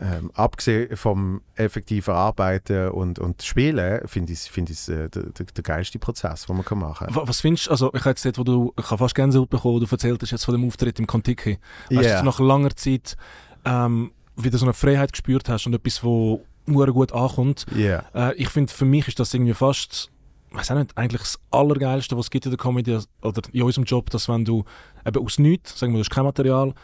ähm, 0.00 0.30
abgesehen 0.34 0.96
vom 0.96 1.40
effektiven 1.56 2.14
Arbeiten 2.14 2.90
und, 2.90 3.18
und 3.18 3.42
Spielen, 3.42 4.06
finde 4.06 4.32
ich 4.32 4.40
es 4.40 4.46
find 4.46 4.70
äh, 4.70 5.08
der, 5.08 5.08
der, 5.08 5.46
der 5.46 5.62
geilste 5.64 5.98
Prozess, 5.98 6.46
den 6.46 6.56
man 6.56 6.64
kann 6.64 6.78
machen 6.78 7.06
kann. 7.08 7.16
Wa- 7.16 7.22
Was 7.26 7.40
findest 7.40 7.66
du, 7.66 7.70
also 7.72 7.88
ich 7.92 8.00
habe 8.00 8.10
jetzt 8.10 8.24
dort, 8.24 8.38
wo 8.38 8.44
du, 8.44 8.72
ich 8.78 8.84
habe 8.90 8.98
fast 8.98 9.14
Gänsehaut 9.14 9.50
bekommen, 9.50 9.74
wo 9.76 9.78
du 9.80 9.86
erzählt 9.90 10.22
hast 10.22 10.30
jetzt 10.30 10.44
von 10.44 10.54
dem 10.54 10.64
Auftritt 10.66 10.98
im 11.00 11.06
Kontiki. 11.06 11.58
Weißt 11.90 12.08
Ja. 12.08 12.18
du, 12.20 12.26
nach 12.26 12.38
langer 12.38 12.76
Zeit 12.76 13.16
ähm, 13.64 14.12
wieder 14.36 14.58
so 14.58 14.66
eine 14.66 14.74
Freiheit 14.74 15.12
gespürt 15.12 15.48
hast 15.48 15.66
und 15.66 15.74
etwas, 15.74 16.02
wo 16.02 16.44
nur 16.66 16.86
gut 16.88 17.12
ankommt. 17.12 17.66
Ja. 17.74 18.04
Äh, 18.14 18.34
ich 18.36 18.48
finde, 18.48 18.72
für 18.72 18.84
mich 18.84 19.08
ist 19.08 19.18
das 19.18 19.34
irgendwie 19.34 19.54
fast, 19.54 20.10
weiß 20.52 20.70
auch 20.70 20.76
nicht, 20.76 20.96
eigentlich 20.96 21.22
das 21.22 21.38
Allergeilste, 21.50 22.16
was 22.16 22.26
es 22.26 22.30
gibt 22.30 22.46
in 22.46 22.52
der 22.52 22.58
Comedy 22.58 22.98
oder 23.22 23.42
in 23.52 23.62
unserem 23.62 23.84
Job, 23.84 24.10
dass 24.10 24.28
wenn 24.28 24.44
du 24.44 24.64
eben 25.04 25.24
aus 25.24 25.38
nichts, 25.38 25.78
sagen 25.78 25.92
wir, 25.92 25.98
du 25.98 26.04
hast 26.04 26.10
kein 26.10 26.24
Material, 26.24 26.74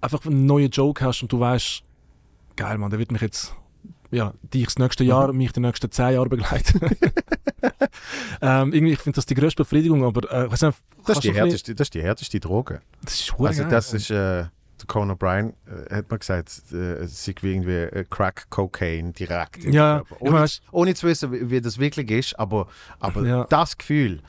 einfach 0.00 0.24
einen 0.26 0.46
neuen 0.46 0.70
Joke 0.70 1.04
hast 1.04 1.22
und 1.22 1.32
du 1.32 1.40
weißt, 1.40 1.82
geil, 2.56 2.78
Mann, 2.78 2.90
der 2.90 2.98
wird 2.98 3.12
mich 3.12 3.22
jetzt, 3.22 3.54
ja, 4.10 4.34
dich 4.42 4.64
das 4.64 4.78
nächste 4.78 5.04
Jahr, 5.04 5.32
mich 5.32 5.52
die 5.52 5.60
nächsten 5.60 5.90
zehn 5.90 6.14
Jahre 6.14 6.28
begleiten. 6.28 6.80
ähm, 8.42 8.72
irgendwie, 8.72 8.92
ich 8.92 8.98
finde 8.98 9.16
das 9.16 9.26
die 9.26 9.34
größte 9.34 9.62
Befriedigung, 9.62 10.04
aber 10.04 10.30
äh, 10.30 10.48
nicht, 10.48 10.62
Das, 11.06 11.16
ist 11.16 11.24
die 11.24 11.32
härteste, 11.32 11.74
das 11.74 11.86
ist 11.86 11.94
die 11.94 12.02
härteste 12.02 12.40
Droge. 12.40 12.80
das 13.02 13.20
ist 13.20 13.34
Also 13.38 13.64
das 13.64 13.94
ist, 13.94 14.10
äh, 14.10 14.46
Conan 14.86 15.16
O'Brien 15.16 15.52
äh, 15.66 15.96
hat 15.96 16.10
mir 16.10 16.18
gesagt, 16.18 16.50
äh, 16.72 16.76
es 17.02 17.24
sei 17.24 17.34
wie 17.40 17.52
irgendwie 17.52 17.70
äh, 17.72 18.04
Crack 18.08 18.46
Cocaine 18.50 19.12
direkt. 19.12 19.64
Ja, 19.64 20.02
Ohne, 20.18 20.46
ohne 20.72 20.94
zu 20.94 21.06
wissen, 21.06 21.32
wie, 21.32 21.50
wie 21.50 21.60
das 21.60 21.78
wirklich 21.78 22.10
ist, 22.10 22.38
aber, 22.38 22.66
aber 22.98 23.24
Ja. 23.26 23.44
das 23.48 23.76
Gefühl 23.78 24.22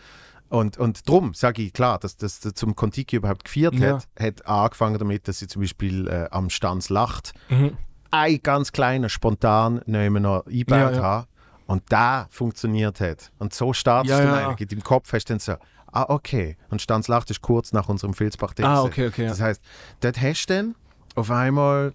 und, 0.49 0.77
und 0.77 1.07
darum 1.07 1.33
sage 1.33 1.61
ich 1.61 1.71
klar, 1.73 1.97
dass 1.99 2.17
das 2.17 2.39
zum 2.41 2.75
Kontiki 2.75 3.15
überhaupt 3.15 3.45
geführt 3.45 3.75
Ja. 3.75 3.95
hat, 3.95 4.07
hat 4.19 4.45
angefangen 4.45 4.97
damit, 4.99 5.27
dass 5.27 5.39
sie 5.39 5.47
zum 5.47 5.61
Beispiel 5.61 6.07
äh, 6.07 6.27
am 6.31 6.49
Stanz 6.49 6.89
lacht, 6.89 7.33
Mhm. 7.49 7.77
ein 8.11 8.39
ganz 8.43 8.71
kleiner 8.73 9.07
spontan 9.09 9.81
nehmen 9.85 10.23
noch 10.23 10.45
eingebaut 10.45 10.77
Ja, 10.77 10.91
ja. 10.91 11.25
und 11.67 11.83
da 11.89 12.27
funktioniert 12.29 12.99
hat. 12.99 13.31
Und 13.39 13.53
so 13.53 13.71
startest 13.71 14.19
Ja, 14.19 14.25
du 14.25 14.27
ja, 14.27 14.49
eigentlich. 14.49 14.67
Deinem 14.67 14.83
Kopf 14.83 15.13
hast 15.13 15.29
du 15.29 15.33
dann 15.33 15.39
so, 15.39 15.53
ah 15.91 16.05
okay. 16.09 16.57
Und 16.69 16.81
Stanz 16.81 17.07
lacht 17.07 17.29
ist 17.31 17.41
kurz 17.41 17.71
nach 17.73 17.89
unserem 17.89 18.13
Filzbach 18.13 18.53
Ah, 18.61 18.83
okay, 18.83 19.07
okay. 19.07 19.23
Ja. 19.23 19.29
das 19.29 19.41
heißt, 19.41 19.61
dort 19.99 20.21
hast 20.21 20.45
du 20.47 20.53
dann 20.53 20.75
auf 21.15 21.29
einmal 21.31 21.93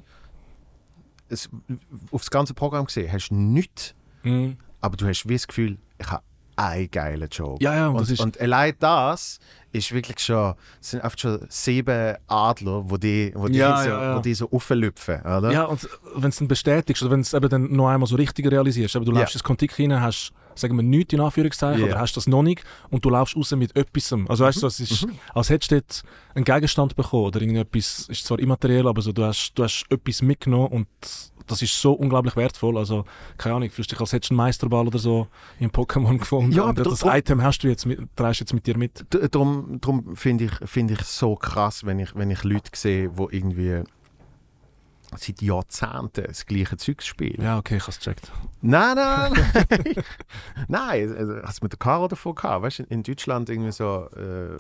es, 1.29 1.49
auf 2.13 2.21
das 2.23 2.31
ganze 2.31 2.55
Programm 2.55 2.85
gesehen, 2.87 3.11
hast 3.13 3.31
nichts, 3.33 3.95
Mhm. 4.23 4.57
aber 4.81 4.97
du 4.97 5.07
hast 5.07 5.29
wie 5.29 5.35
das 5.35 5.47
Gefühl, 5.47 5.79
ich 5.99 6.11
habe 6.11 6.23
einen 6.57 6.91
geilen 6.91 7.29
Joke. 7.31 7.63
Ja, 7.63 7.75
ja, 7.75 7.89
und 7.89 8.01
das 8.01 8.11
ist- 8.11 8.21
und 8.21 8.41
allein 8.41 8.73
das 8.79 9.39
ist 9.73 9.93
wirklich 9.93 10.19
schon, 10.21 10.55
es 10.81 10.91
sind 10.93 11.03
einfach 11.03 11.19
schon 11.19 11.45
sieben 11.51 12.17
Adler, 12.29 12.89
wo 12.89 12.97
die, 12.97 13.31
wo 13.35 13.47
die, 13.49 13.59
Ja, 13.59 13.83
so, 13.83 13.89
ja, 13.91 14.03
ja. 14.03 14.17
Wo 14.17 14.21
die 14.21 14.33
so 14.35 14.51
auflüpfen, 14.51 15.21
oder? 15.21 15.51
Ja, 15.53 15.65
und 15.65 15.87
wenn 16.15 16.31
es 16.31 16.37
dann 16.37 16.49
bestätigst 16.49 17.03
oder 17.03 17.13
wenn 17.13 17.21
es 17.21 17.35
eben 17.35 17.49
dann 17.51 17.71
noch 17.73 17.89
einmal 17.89 18.07
so 18.07 18.17
richtig 18.17 18.51
realisierst, 18.51 18.97
aber 18.97 19.05
du 19.05 19.13
Ja. 19.13 19.21
läufst 19.21 19.35
ins 19.35 19.45
Kontik 19.45 19.79
rein, 19.79 20.01
hast, 20.01 20.33
sagen 20.59 20.77
wir, 20.77 20.83
nichts 20.83 21.13
in 21.13 21.21
Anführungszeichen, 21.21 21.81
Ja. 21.85 21.87
oder 21.93 22.01
hast 22.01 22.17
das 22.17 22.27
noch 22.27 22.43
nicht 22.43 22.65
und 22.91 23.05
du 23.05 23.11
laufst 23.11 23.37
raus 23.37 23.51
mit 23.53 23.77
etwas. 23.77 24.13
Also 24.29 24.45
weißt 24.45 24.63
du, 24.63 24.67
es 24.67 24.81
ist, 24.81 25.07
als 25.35 25.51
hättest 25.51 25.71
du 25.73 25.77
dort 25.77 26.03
einen 26.35 26.45
Gegenstand 26.45 26.97
bekommen 26.97 27.25
oder 27.27 27.41
irgendetwas, 27.41 28.09
ist 28.09 28.25
zwar 28.27 28.39
immateriell, 28.39 28.87
aber 28.89 29.03
so, 29.03 29.13
du, 29.13 29.25
hast, 29.25 29.53
du 29.55 29.63
hast 29.65 29.85
etwas 29.91 30.23
mitgenommen 30.23 30.69
und 30.69 30.87
das 31.47 31.63
ist 31.63 31.81
so 31.81 31.93
unglaublich 31.93 32.35
wertvoll. 32.35 32.77
Also, 32.77 33.05
keine 33.39 33.55
Ahnung, 33.55 33.71
fühlst 33.71 33.93
dich 33.93 34.01
als 34.01 34.13
hättest 34.13 34.31
du 34.31 34.35
einen 34.35 34.39
Meisterball 34.39 34.87
oder 34.87 34.99
so 34.99 35.29
in 35.61 35.71
Pokémon 35.71 36.19
gefunden. 36.19 36.53
Ja, 36.53 36.65
und 36.65 36.81
aber 36.81 36.91
das 36.91 37.03
Item 37.05 37.43
hast 37.43 37.61
du 37.63 37.69
jetzt 37.69 37.87
mit, 37.87 38.01
trägst 38.17 38.41
jetzt 38.41 38.53
mit 38.53 38.67
dir 38.67 38.77
mit. 38.77 39.07
Darum, 39.31 39.79
darum 39.81 40.17
finde 40.17 40.47
ich, 40.47 40.69
find 40.69 40.91
ich 40.91 41.01
so 41.03 41.37
krass, 41.37 41.85
wenn 41.87 42.01
ich, 42.01 42.15
wenn 42.17 42.31
ich 42.33 42.43
Leute 42.43 42.71
sehe, 42.75 43.11
die 43.11 43.37
irgendwie 43.37 43.83
seit 45.19 45.43
Jahrzehnten 45.43 46.25
das 46.25 46.47
gleiche 46.47 46.77
Zeug 46.77 47.03
spielen. 47.03 47.43
Ja, 47.43 47.59
okay, 47.59 47.77
ich 47.77 47.83
habe 47.83 47.93
es 47.93 47.99
gecheckt. 47.99 48.31
Nein, 48.61 48.97
nein, 48.97 49.33
nein. 49.33 49.95
nein, 50.69 51.17
also, 51.17 51.43
hast 51.43 51.61
du 51.61 51.65
mit 51.65 51.73
der 51.73 51.79
Caro 51.79 52.09
davon 52.09 52.35
gehabt? 52.35 52.63
Weißt 52.63 52.79
du, 52.81 52.83
in 52.85 53.03
Deutschland 53.03 53.49
irgendwie 53.49 53.73
so 53.73 54.09
äh, 54.17 54.59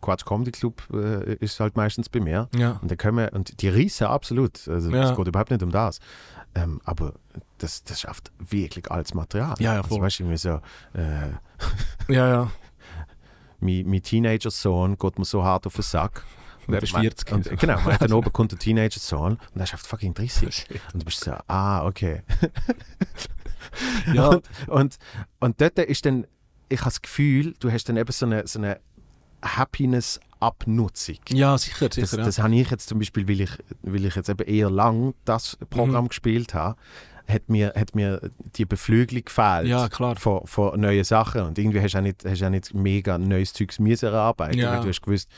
Quatsch 0.00 0.24
Comedy 0.24 0.50
Club 0.50 0.82
äh, 0.92 1.34
ist 1.36 1.58
halt 1.60 1.76
meistens 1.76 2.08
bei 2.08 2.20
mir. 2.20 2.48
Ja. 2.54 2.78
Und, 2.82 2.90
dann 2.90 2.98
können 2.98 3.28
und 3.30 3.60
die 3.62 3.68
reissen 3.68 4.06
absolut. 4.06 4.66
Also, 4.68 4.90
Ja. 4.90 5.10
Es 5.10 5.16
geht 5.16 5.26
überhaupt 5.26 5.50
nicht 5.50 5.62
um 5.62 5.70
das. 5.70 6.00
Ähm, 6.54 6.80
aber 6.84 7.14
das, 7.58 7.84
das 7.84 8.00
schafft 8.00 8.32
wirklich 8.38 8.90
altes 8.90 9.14
Material. 9.14 9.54
Ja, 9.58 9.74
ja, 9.74 9.80
also, 9.82 9.96
voll. 9.96 10.02
weißt 10.02 10.18
du, 10.18 10.22
irgendwie 10.24 10.38
so, 10.38 10.60
äh, 10.94 12.12
Ja, 12.12 12.28
ja. 12.28 12.50
mein, 13.60 13.88
mein 13.88 14.02
Teenager-Sohn 14.02 14.96
geht 14.98 15.18
mir 15.18 15.24
so 15.24 15.42
hart 15.44 15.66
auf 15.66 15.74
den 15.74 15.82
Sack. 15.82 16.24
Und 16.68 16.74
er 16.74 16.82
ist 16.82 16.92
man- 16.92 17.02
40. 17.02 17.32
Und, 17.32 17.58
genau, 17.58 17.78
und 17.84 18.00
dann 18.00 18.12
oben 18.18 18.32
kommt 18.32 18.52
der 18.52 18.58
Teenager-Sohn 18.58 19.38
und 19.54 19.60
er 19.60 19.66
schafft 19.66 19.86
fucking 19.86 20.14
30. 20.14 20.66
Und 20.92 21.02
du 21.02 21.04
bist 21.06 21.20
so, 21.20 21.32
ah, 21.48 21.84
okay. 21.86 22.22
Ja. 24.12 24.28
Und, 24.28 24.42
und, 24.68 24.98
und 25.40 25.60
dort 25.60 25.78
ist 25.78 26.04
dann, 26.06 26.26
ich 26.68 26.80
habe 26.80 26.90
das 26.90 27.02
Gefühl, 27.02 27.54
du 27.60 27.70
hast 27.70 27.84
dann 27.88 27.96
eben 27.96 28.10
so 28.12 28.26
eine, 28.26 28.46
so 28.46 28.58
eine 28.58 28.78
Happiness-Abnutzung. 29.42 31.16
ja, 31.30 31.56
sicher, 31.58 31.88
sicher. 31.92 32.00
Das, 32.00 32.12
ja. 32.12 32.24
das 32.24 32.38
habe 32.38 32.54
ich 32.54 32.70
jetzt 32.70 32.88
zum 32.88 32.98
Beispiel, 32.98 33.28
weil 33.28 33.40
ich, 33.42 33.50
weil 33.82 34.04
ich 34.04 34.14
jetzt 34.16 34.28
eben 34.28 34.46
eher 34.48 34.70
lang 34.70 35.14
das 35.24 35.56
Programm 35.70 36.04
Mhm. 36.04 36.08
gespielt 36.08 36.54
habe, 36.54 36.76
hat 37.28 37.48
mir, 37.50 37.74
hat 37.76 37.94
mir 37.94 38.30
die 38.56 38.64
Beflügelung 38.64 39.22
gefehlt 39.24 39.66
Ja, 39.66 39.88
klar. 39.90 40.16
von, 40.16 40.46
von 40.46 40.80
neuen 40.80 41.04
Sachen. 41.04 41.42
Und 41.42 41.58
irgendwie 41.58 41.80
hast 41.82 41.92
du 41.92 41.98
auch 41.98 42.02
nicht, 42.02 42.24
hast 42.24 42.42
auch 42.42 42.48
nicht 42.48 42.72
mega 42.72 43.18
neues 43.18 43.52
Zeugs 43.52 43.78
müssen 43.78 44.06
erarbeiten, 44.06 44.58
Ja. 44.58 44.80
du 44.80 44.88
hast 44.88 45.02
gewusst, 45.02 45.28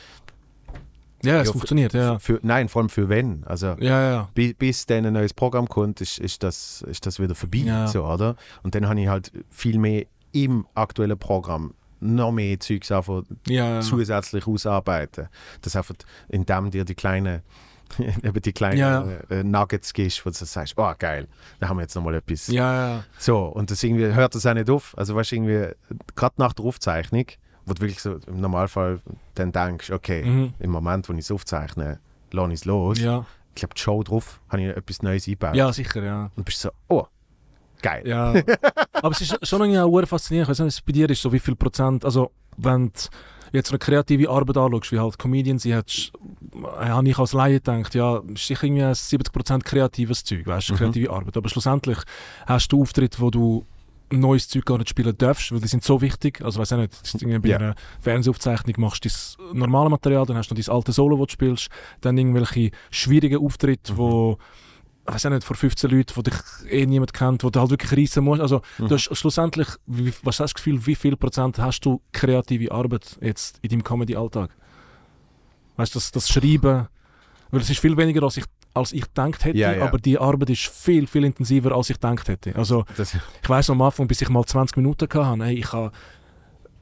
Ja, 1.23 1.41
es 1.41 1.47
Ja, 1.47 1.51
funktioniert, 1.51 1.93
ja. 1.93 2.19
für, 2.19 2.39
nein, 2.41 2.69
vor 2.69 2.81
allem 2.81 2.89
für 2.89 3.09
wenn. 3.09 3.43
Also 3.45 3.75
Ja, 3.79 4.11
ja. 4.11 4.29
bis, 4.33 4.53
bis 4.55 4.85
dann 4.85 5.05
ein 5.05 5.13
neues 5.13 5.33
Programm 5.33 5.67
kommt, 5.67 6.01
ist, 6.01 6.19
ist, 6.19 6.43
das, 6.43 6.83
ist 6.87 7.05
das 7.05 7.19
wieder 7.19 7.35
vorbei. 7.35 7.59
Ja. 7.59 7.87
So, 7.87 8.05
oder? 8.05 8.35
Und 8.63 8.75
dann 8.75 8.87
habe 8.87 8.99
ich 8.99 9.07
halt 9.07 9.31
viel 9.49 9.77
mehr 9.77 10.05
im 10.31 10.65
aktuellen 10.75 11.17
Programm 11.17 11.73
noch 11.99 12.31
mehr 12.31 12.59
Zeugs 12.59 12.91
einfach 12.91 13.21
ja, 13.47 13.75
ja. 13.75 13.81
zusätzlich 13.81 14.47
ausarbeiten. 14.47 15.27
Das 15.61 15.75
einfach, 15.75 15.93
indem 16.29 16.71
dir 16.71 16.83
die 16.83 16.95
kleinen 16.95 17.41
eben 18.23 18.41
die 18.41 18.53
kleinen 18.53 18.77
Ja. 18.77 19.05
äh, 19.29 19.43
Nuggets 19.43 19.93
gibst, 19.93 20.25
wo 20.25 20.29
du 20.29 20.35
sagst, 20.35 20.73
oh 20.77 20.93
geil, 20.97 21.27
da 21.59 21.67
haben 21.67 21.77
wir 21.77 21.81
jetzt 21.81 21.93
nochmal 21.95 22.15
etwas. 22.15 22.47
Ja, 22.47 22.73
ja. 22.95 23.03
So, 23.19 23.45
und 23.47 23.69
das 23.69 23.83
irgendwie 23.83 24.05
hört 24.13 24.33
das 24.33 24.45
auch 24.45 24.53
nicht 24.53 24.69
auf. 24.69 24.97
Also 24.97 25.13
weißt 25.15 25.31
du, 25.31 25.35
irgendwie, 25.35 25.67
gerade 26.15 26.35
nach 26.37 26.53
der 26.53 26.65
Aufzeichnung, 26.65 27.25
wo 27.65 27.73
du 27.73 27.81
wirklich 27.81 27.99
so 28.01 28.17
im 28.27 28.39
Normalfall 28.41 28.99
dann 29.35 29.51
denkst, 29.51 29.91
okay, 29.91 30.23
Mhm. 30.23 30.53
im 30.59 30.69
Moment, 30.71 31.07
wo 31.09 31.13
ich 31.13 31.19
es 31.19 31.31
aufzeichne, 31.31 31.99
lasse 32.31 32.53
ich 32.53 32.59
es 32.61 32.65
los. 32.65 32.99
Ja. 32.99 33.25
Ich 33.49 33.55
glaube, 33.55 33.73
die 33.75 33.81
Show 33.81 34.01
drauf, 34.03 34.39
habe 34.49 34.61
ich 34.61 34.69
etwas 34.69 35.01
Neues 35.03 35.27
eingebaut. 35.27 35.55
ja, 35.55 35.71
sicher, 35.73 36.03
ja. 36.03 36.31
Und 36.35 36.43
bist 36.45 36.61
so, 36.61 36.69
oh, 36.87 37.05
geil. 37.81 38.07
ja. 38.07 38.33
Aber 38.93 39.11
es 39.11 39.21
ist 39.21 39.45
schon 39.47 39.61
irgendwie 39.61 39.79
auch 39.79 40.05
faszinierend. 40.07 40.49
Ich 40.49 40.59
weiß 40.59 40.65
nicht, 40.65 40.85
bei 40.85 40.93
dir 40.93 41.09
ist, 41.09 41.21
so 41.21 41.31
wie 41.33 41.39
viel 41.39 41.55
Prozent, 41.55 42.05
also 42.05 42.31
wenn 42.57 42.87
du 42.87 42.93
jetzt 43.53 43.69
eine 43.71 43.79
kreative 43.79 44.29
Arbeit 44.29 44.55
anschaust, 44.55 44.91
wie 44.93 44.99
halt 44.99 45.19
Comedians, 45.19 45.65
ich 45.65 45.73
hätte, 45.73 45.91
habe 46.77 47.09
ich 47.09 47.17
als 47.19 47.33
Laie 47.33 47.55
gedacht, 47.55 47.93
ja, 47.95 48.21
ist 48.33 48.47
sicher 48.47 48.63
irgendwie 48.63 48.83
ein 48.83 48.93
70% 48.93 49.63
kreatives 49.65 50.23
Zeug, 50.23 50.45
weißt 50.47 50.69
du, 50.69 50.73
Mhm. 50.73 50.77
kreative 50.77 51.09
Arbeit. 51.11 51.35
Aber 51.35 51.49
schlussendlich 51.49 51.97
hast 52.45 52.71
du 52.71 52.81
Auftritte, 52.83 53.19
wo 53.19 53.29
du 53.29 53.65
neues 54.19 54.47
Zeug 54.47 54.65
gar 54.65 54.77
nicht 54.77 54.89
spielen 54.89 55.17
darfst, 55.17 55.51
weil 55.51 55.59
die 55.61 55.67
sind 55.67 55.83
so 55.83 56.01
wichtig. 56.01 56.41
Also 56.43 56.59
weiß 56.59 56.73
auch 56.73 56.77
nicht, 56.77 57.41
bei 57.41 57.49
Ja. 57.49 57.57
einer 57.57 57.75
Fernsehaufzeichnung 57.99 58.75
machst 58.77 59.05
du 59.05 59.09
das 59.09 59.37
normale 59.53 59.89
Material, 59.89 60.25
dann 60.25 60.37
hast 60.37 60.49
du 60.51 60.55
noch 60.55 60.63
dein 60.63 60.75
alte 60.75 60.91
Solo, 60.91 61.17
das 61.17 61.27
du 61.27 61.33
spielst, 61.33 61.69
dann 62.01 62.17
irgendwelche 62.17 62.71
schwierigen 62.89 63.43
Auftritte, 63.45 63.97
wo 63.97 64.37
weiß 65.05 65.25
auch 65.25 65.29
nicht, 65.31 65.43
vor 65.43 65.55
15 65.55 65.89
Leuten, 65.89 66.15
wo 66.15 66.21
dich 66.21 66.33
eh 66.69 66.85
niemand 66.85 67.11
kennt, 67.13 67.43
wo 67.43 67.49
du 67.49 67.59
halt 67.59 67.71
wirklich 67.71 67.91
reissen 67.91 68.23
musst. 68.23 68.39
Also 68.41 68.61
du 68.77 68.89
hast 68.89 69.09
schlussendlich, 69.17 69.67
wie, 69.87 70.13
was 70.23 70.39
hast 70.39 70.53
du 70.53 70.57
Gefühl, 70.57 70.85
wie 70.85 70.95
viel 70.95 71.17
Prozent 71.17 71.57
hast 71.57 71.81
du 71.85 72.01
kreative 72.11 72.71
Arbeit 72.71 73.17
jetzt 73.19 73.57
in 73.63 73.69
deinem 73.69 73.83
Comedy-Alltag? 73.83 74.51
Weißt 75.77 75.95
du, 75.95 75.97
das, 75.99 76.11
das 76.11 76.29
Schreiben, 76.29 76.87
weil 77.49 77.61
es 77.61 77.69
ist 77.69 77.79
viel 77.79 77.97
weniger, 77.97 78.21
als 78.23 78.37
ich, 78.37 78.45
als 78.73 78.93
ich 78.93 79.01
gedacht 79.01 79.43
hätte, 79.45 79.57
Ja, 79.57 79.73
ja. 79.73 79.85
aber 79.85 79.97
die 79.97 80.17
Arbeit 80.17 80.49
ist 80.49 80.67
viel, 80.67 81.07
viel 81.07 81.23
intensiver, 81.25 81.71
als 81.75 81.89
ich 81.89 81.97
gedacht 81.99 82.27
hätte. 82.29 82.55
Also 82.55 82.85
Das, 82.97 83.13
ich 83.15 83.49
weiss 83.49 83.69
am 83.69 83.81
Anfang, 83.81 84.07
bis 84.07 84.21
ich 84.21 84.29
mal 84.29 84.45
20 84.45 84.77
Minuten 84.77 85.07
hatte, 85.13 85.43
hey, 85.43 85.55
ich 85.55 85.71
habe 85.73 85.91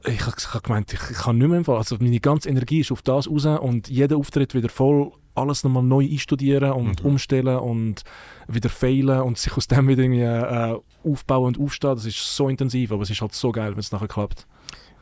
ich 0.06 0.20
habe 0.24 0.62
gemeint, 0.62 0.92
ich, 0.94 1.00
ich 1.10 1.16
kann 1.18 1.36
nicht 1.36 1.48
mehr 1.48 1.62
Fall. 1.64 1.76
Also 1.76 1.96
meine 2.00 2.20
ganze 2.20 2.48
Energie 2.48 2.80
ist 2.80 2.90
auf 2.90 3.02
das 3.02 3.28
raus 3.28 3.44
und 3.44 3.88
jeder 3.88 4.16
Auftritt 4.16 4.54
wieder 4.54 4.68
voll 4.70 5.12
alles 5.34 5.62
nochmal 5.62 5.82
neu 5.82 6.04
einstudieren 6.10 6.72
und 6.72 7.00
Mhm. 7.02 7.06
umstellen 7.10 7.58
und 7.58 8.02
wieder 8.48 8.68
failen 8.70 9.20
und 9.20 9.38
sich 9.38 9.56
aus 9.56 9.68
dem 9.68 9.88
wieder 9.88 10.02
irgendwie 10.02 10.22
äh, 10.22 10.78
aufbauen 11.04 11.54
und 11.56 11.60
aufstehen. 11.60 11.94
Das 11.94 12.04
ist 12.06 12.34
so 12.36 12.48
intensiv, 12.48 12.92
aber 12.92 13.02
es 13.02 13.10
ist 13.10 13.20
halt 13.20 13.32
so 13.34 13.52
geil, 13.52 13.72
wenn 13.72 13.78
es 13.80 13.92
nachher 13.92 14.08
klappt. 14.08 14.46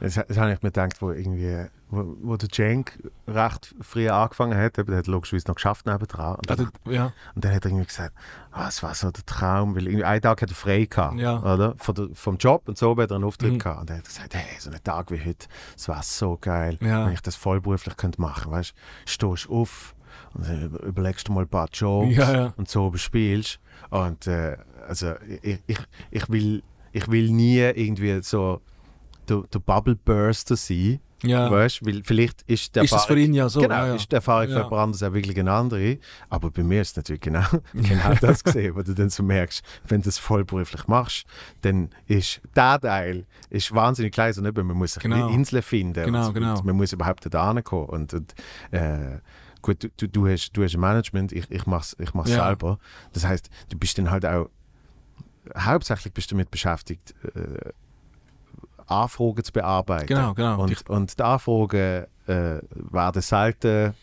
Das, 0.00 0.14
das 0.14 0.36
habe 0.36 0.52
ich 0.52 0.62
mir 0.62 0.70
gedacht, 0.70 1.00
wo 1.02 1.10
irgendwie, 1.10 1.66
wo, 1.90 2.16
wo 2.22 2.36
der 2.36 2.48
Cenk 2.48 2.98
recht 3.26 3.74
früh 3.80 4.08
angefangen 4.08 4.56
hat, 4.58 4.78
eben, 4.78 4.88
der 4.88 4.98
hat 4.98 5.06
logischerweise 5.06 5.48
noch 5.48 5.54
geschafft 5.56 5.86
nebendran. 5.86 6.36
Und 6.36 6.50
dann, 6.50 6.58
Also, 6.58 6.70
ja, 6.84 7.12
und 7.34 7.44
dann 7.44 7.54
hat 7.54 7.64
er 7.64 7.70
irgendwie 7.70 7.86
gesagt, 7.86 8.14
ah, 8.52 8.68
es 8.68 8.82
war 8.82 8.94
so 8.94 9.10
der 9.10 9.24
Traum, 9.26 9.74
weil 9.74 9.86
irgendwie 9.86 10.04
einen 10.04 10.20
Tag 10.22 10.42
hat 10.42 10.50
er 10.50 10.54
frei 10.54 10.84
gehabt, 10.84 11.18
Ja. 11.18 11.38
oder? 11.42 11.74
Der, 11.74 12.08
vom 12.14 12.36
Job 12.36 12.68
und 12.68 12.78
so 12.78 12.96
hat 12.96 13.10
er 13.10 13.14
einen 13.16 13.24
Auftritt 13.24 13.54
Mhm. 13.54 13.58
gehabt. 13.58 13.80
Und 13.80 13.90
dann 13.90 13.98
hat 13.98 14.04
er 14.04 14.08
gesagt, 14.08 14.34
hey, 14.34 14.56
so 14.60 14.70
ein 14.70 14.82
Tag 14.84 15.10
wie 15.10 15.20
heute, 15.24 15.46
es 15.76 15.88
war 15.88 16.02
so 16.02 16.36
geil, 16.40 16.78
Ja. 16.80 17.06
wenn 17.06 17.12
ich 17.14 17.20
das 17.22 17.36
vollberuflich 17.36 17.96
könnte 17.96 18.20
machen, 18.20 18.52
weißt 18.52 18.74
du, 18.74 19.10
stehst 19.34 19.48
auf 19.50 19.94
und 20.34 20.46
dann 20.46 20.62
über- 20.62 20.82
überlegst 20.82 21.28
du 21.28 21.32
mal 21.32 21.42
ein 21.42 21.48
paar 21.48 21.68
Jokes 21.72 22.16
Ja, 22.16 22.32
ja. 22.32 22.54
und 22.56 22.68
so 22.68 22.90
bespielst. 22.90 23.60
Und 23.90 24.26
äh, 24.26 24.56
also 24.86 25.14
ich, 25.42 25.60
ich, 25.66 25.78
ich, 26.10 26.28
will, 26.28 26.62
ich 26.92 27.08
will 27.10 27.30
nie 27.30 27.58
irgendwie 27.60 28.20
so 28.22 28.60
der, 29.28 29.42
der 29.52 29.58
Bubble 29.60 29.96
Burster 29.96 30.56
sein, 30.56 31.00
ja. 31.22 31.50
weißt 31.50 31.80
du, 31.80 31.86
weil 31.86 32.02
vielleicht 32.04 32.42
ist 32.42 32.74
der 32.76 32.84
ist 32.84 32.92
das 32.92 33.04
für 33.06 33.18
ihn 33.18 33.34
ja 33.34 33.48
so? 33.48 33.60
Genau, 33.60 33.74
ja, 33.74 33.86
ja. 33.88 33.94
ist 33.96 34.10
die 34.10 34.14
Erfahrung 34.14 34.46
für 34.48 34.52
Ja. 34.54 34.62
jemand 34.64 34.72
anderes 34.82 35.02
auch 35.02 35.12
wirklich 35.12 35.38
eine 35.38 35.52
andere. 35.52 35.98
Aber 36.28 36.50
bei 36.50 36.62
mir 36.62 36.80
ist 36.82 36.90
es 36.90 36.96
natürlich 36.96 37.20
genau, 37.20 37.44
genau 37.72 38.14
das 38.20 38.42
gesehen, 38.44 38.74
wo 38.76 38.82
du 38.82 38.94
dann 38.94 39.10
so 39.10 39.22
merkst, 39.22 39.62
wenn 39.88 40.00
du 40.00 40.06
das 40.06 40.18
vollberuflich 40.18 40.86
machst, 40.86 41.26
dann 41.62 41.90
ist 42.06 42.40
der 42.56 42.80
Teil 42.80 43.26
ist 43.50 43.74
wahnsinnig 43.74 44.12
klein. 44.12 44.32
So, 44.32 44.42
nicht? 44.42 44.56
man 44.56 44.66
muss 44.76 44.94
sich 44.94 45.02
Genau. 45.02 45.26
eine 45.26 45.34
Insel 45.34 45.62
finden. 45.62 46.04
Genau, 46.04 46.28
und, 46.28 46.34
genau. 46.34 46.56
Und 46.58 46.64
man 46.64 46.76
muss 46.76 46.92
überhaupt 46.92 47.26
da 47.32 47.52
hinkommen. 47.52 47.88
Und, 47.88 48.14
und 48.14 48.34
äh, 48.70 49.18
gut, 49.62 49.82
du, 49.82 49.88
du, 49.96 50.08
du, 50.08 50.28
hast, 50.28 50.52
du 50.52 50.62
hast 50.62 50.74
ein 50.74 50.80
Management, 50.80 51.32
ich, 51.32 51.50
ich 51.50 51.66
mache 51.66 51.82
es 51.82 51.96
ich 51.98 52.14
mach's 52.14 52.30
Ja. 52.30 52.46
selber. 52.46 52.78
Das 53.12 53.26
heißt, 53.26 53.50
du 53.70 53.76
bist 53.78 53.98
dann 53.98 54.10
halt 54.10 54.24
auch 54.24 54.48
hauptsächlich 55.56 56.12
bist 56.12 56.30
du 56.30 56.34
damit 56.34 56.50
beschäftigt, 56.50 57.14
äh, 57.34 57.70
Anfragen 58.88 59.44
zu 59.44 59.52
bearbeiten. 59.52 60.06
Genau, 60.06 60.34
genau. 60.34 60.62
Und, 60.62 60.88
und 60.88 61.18
die 61.18 61.22
Anfragen 61.22 62.06
äh, 62.26 62.58
werden 62.70 63.22
selten 63.22 63.94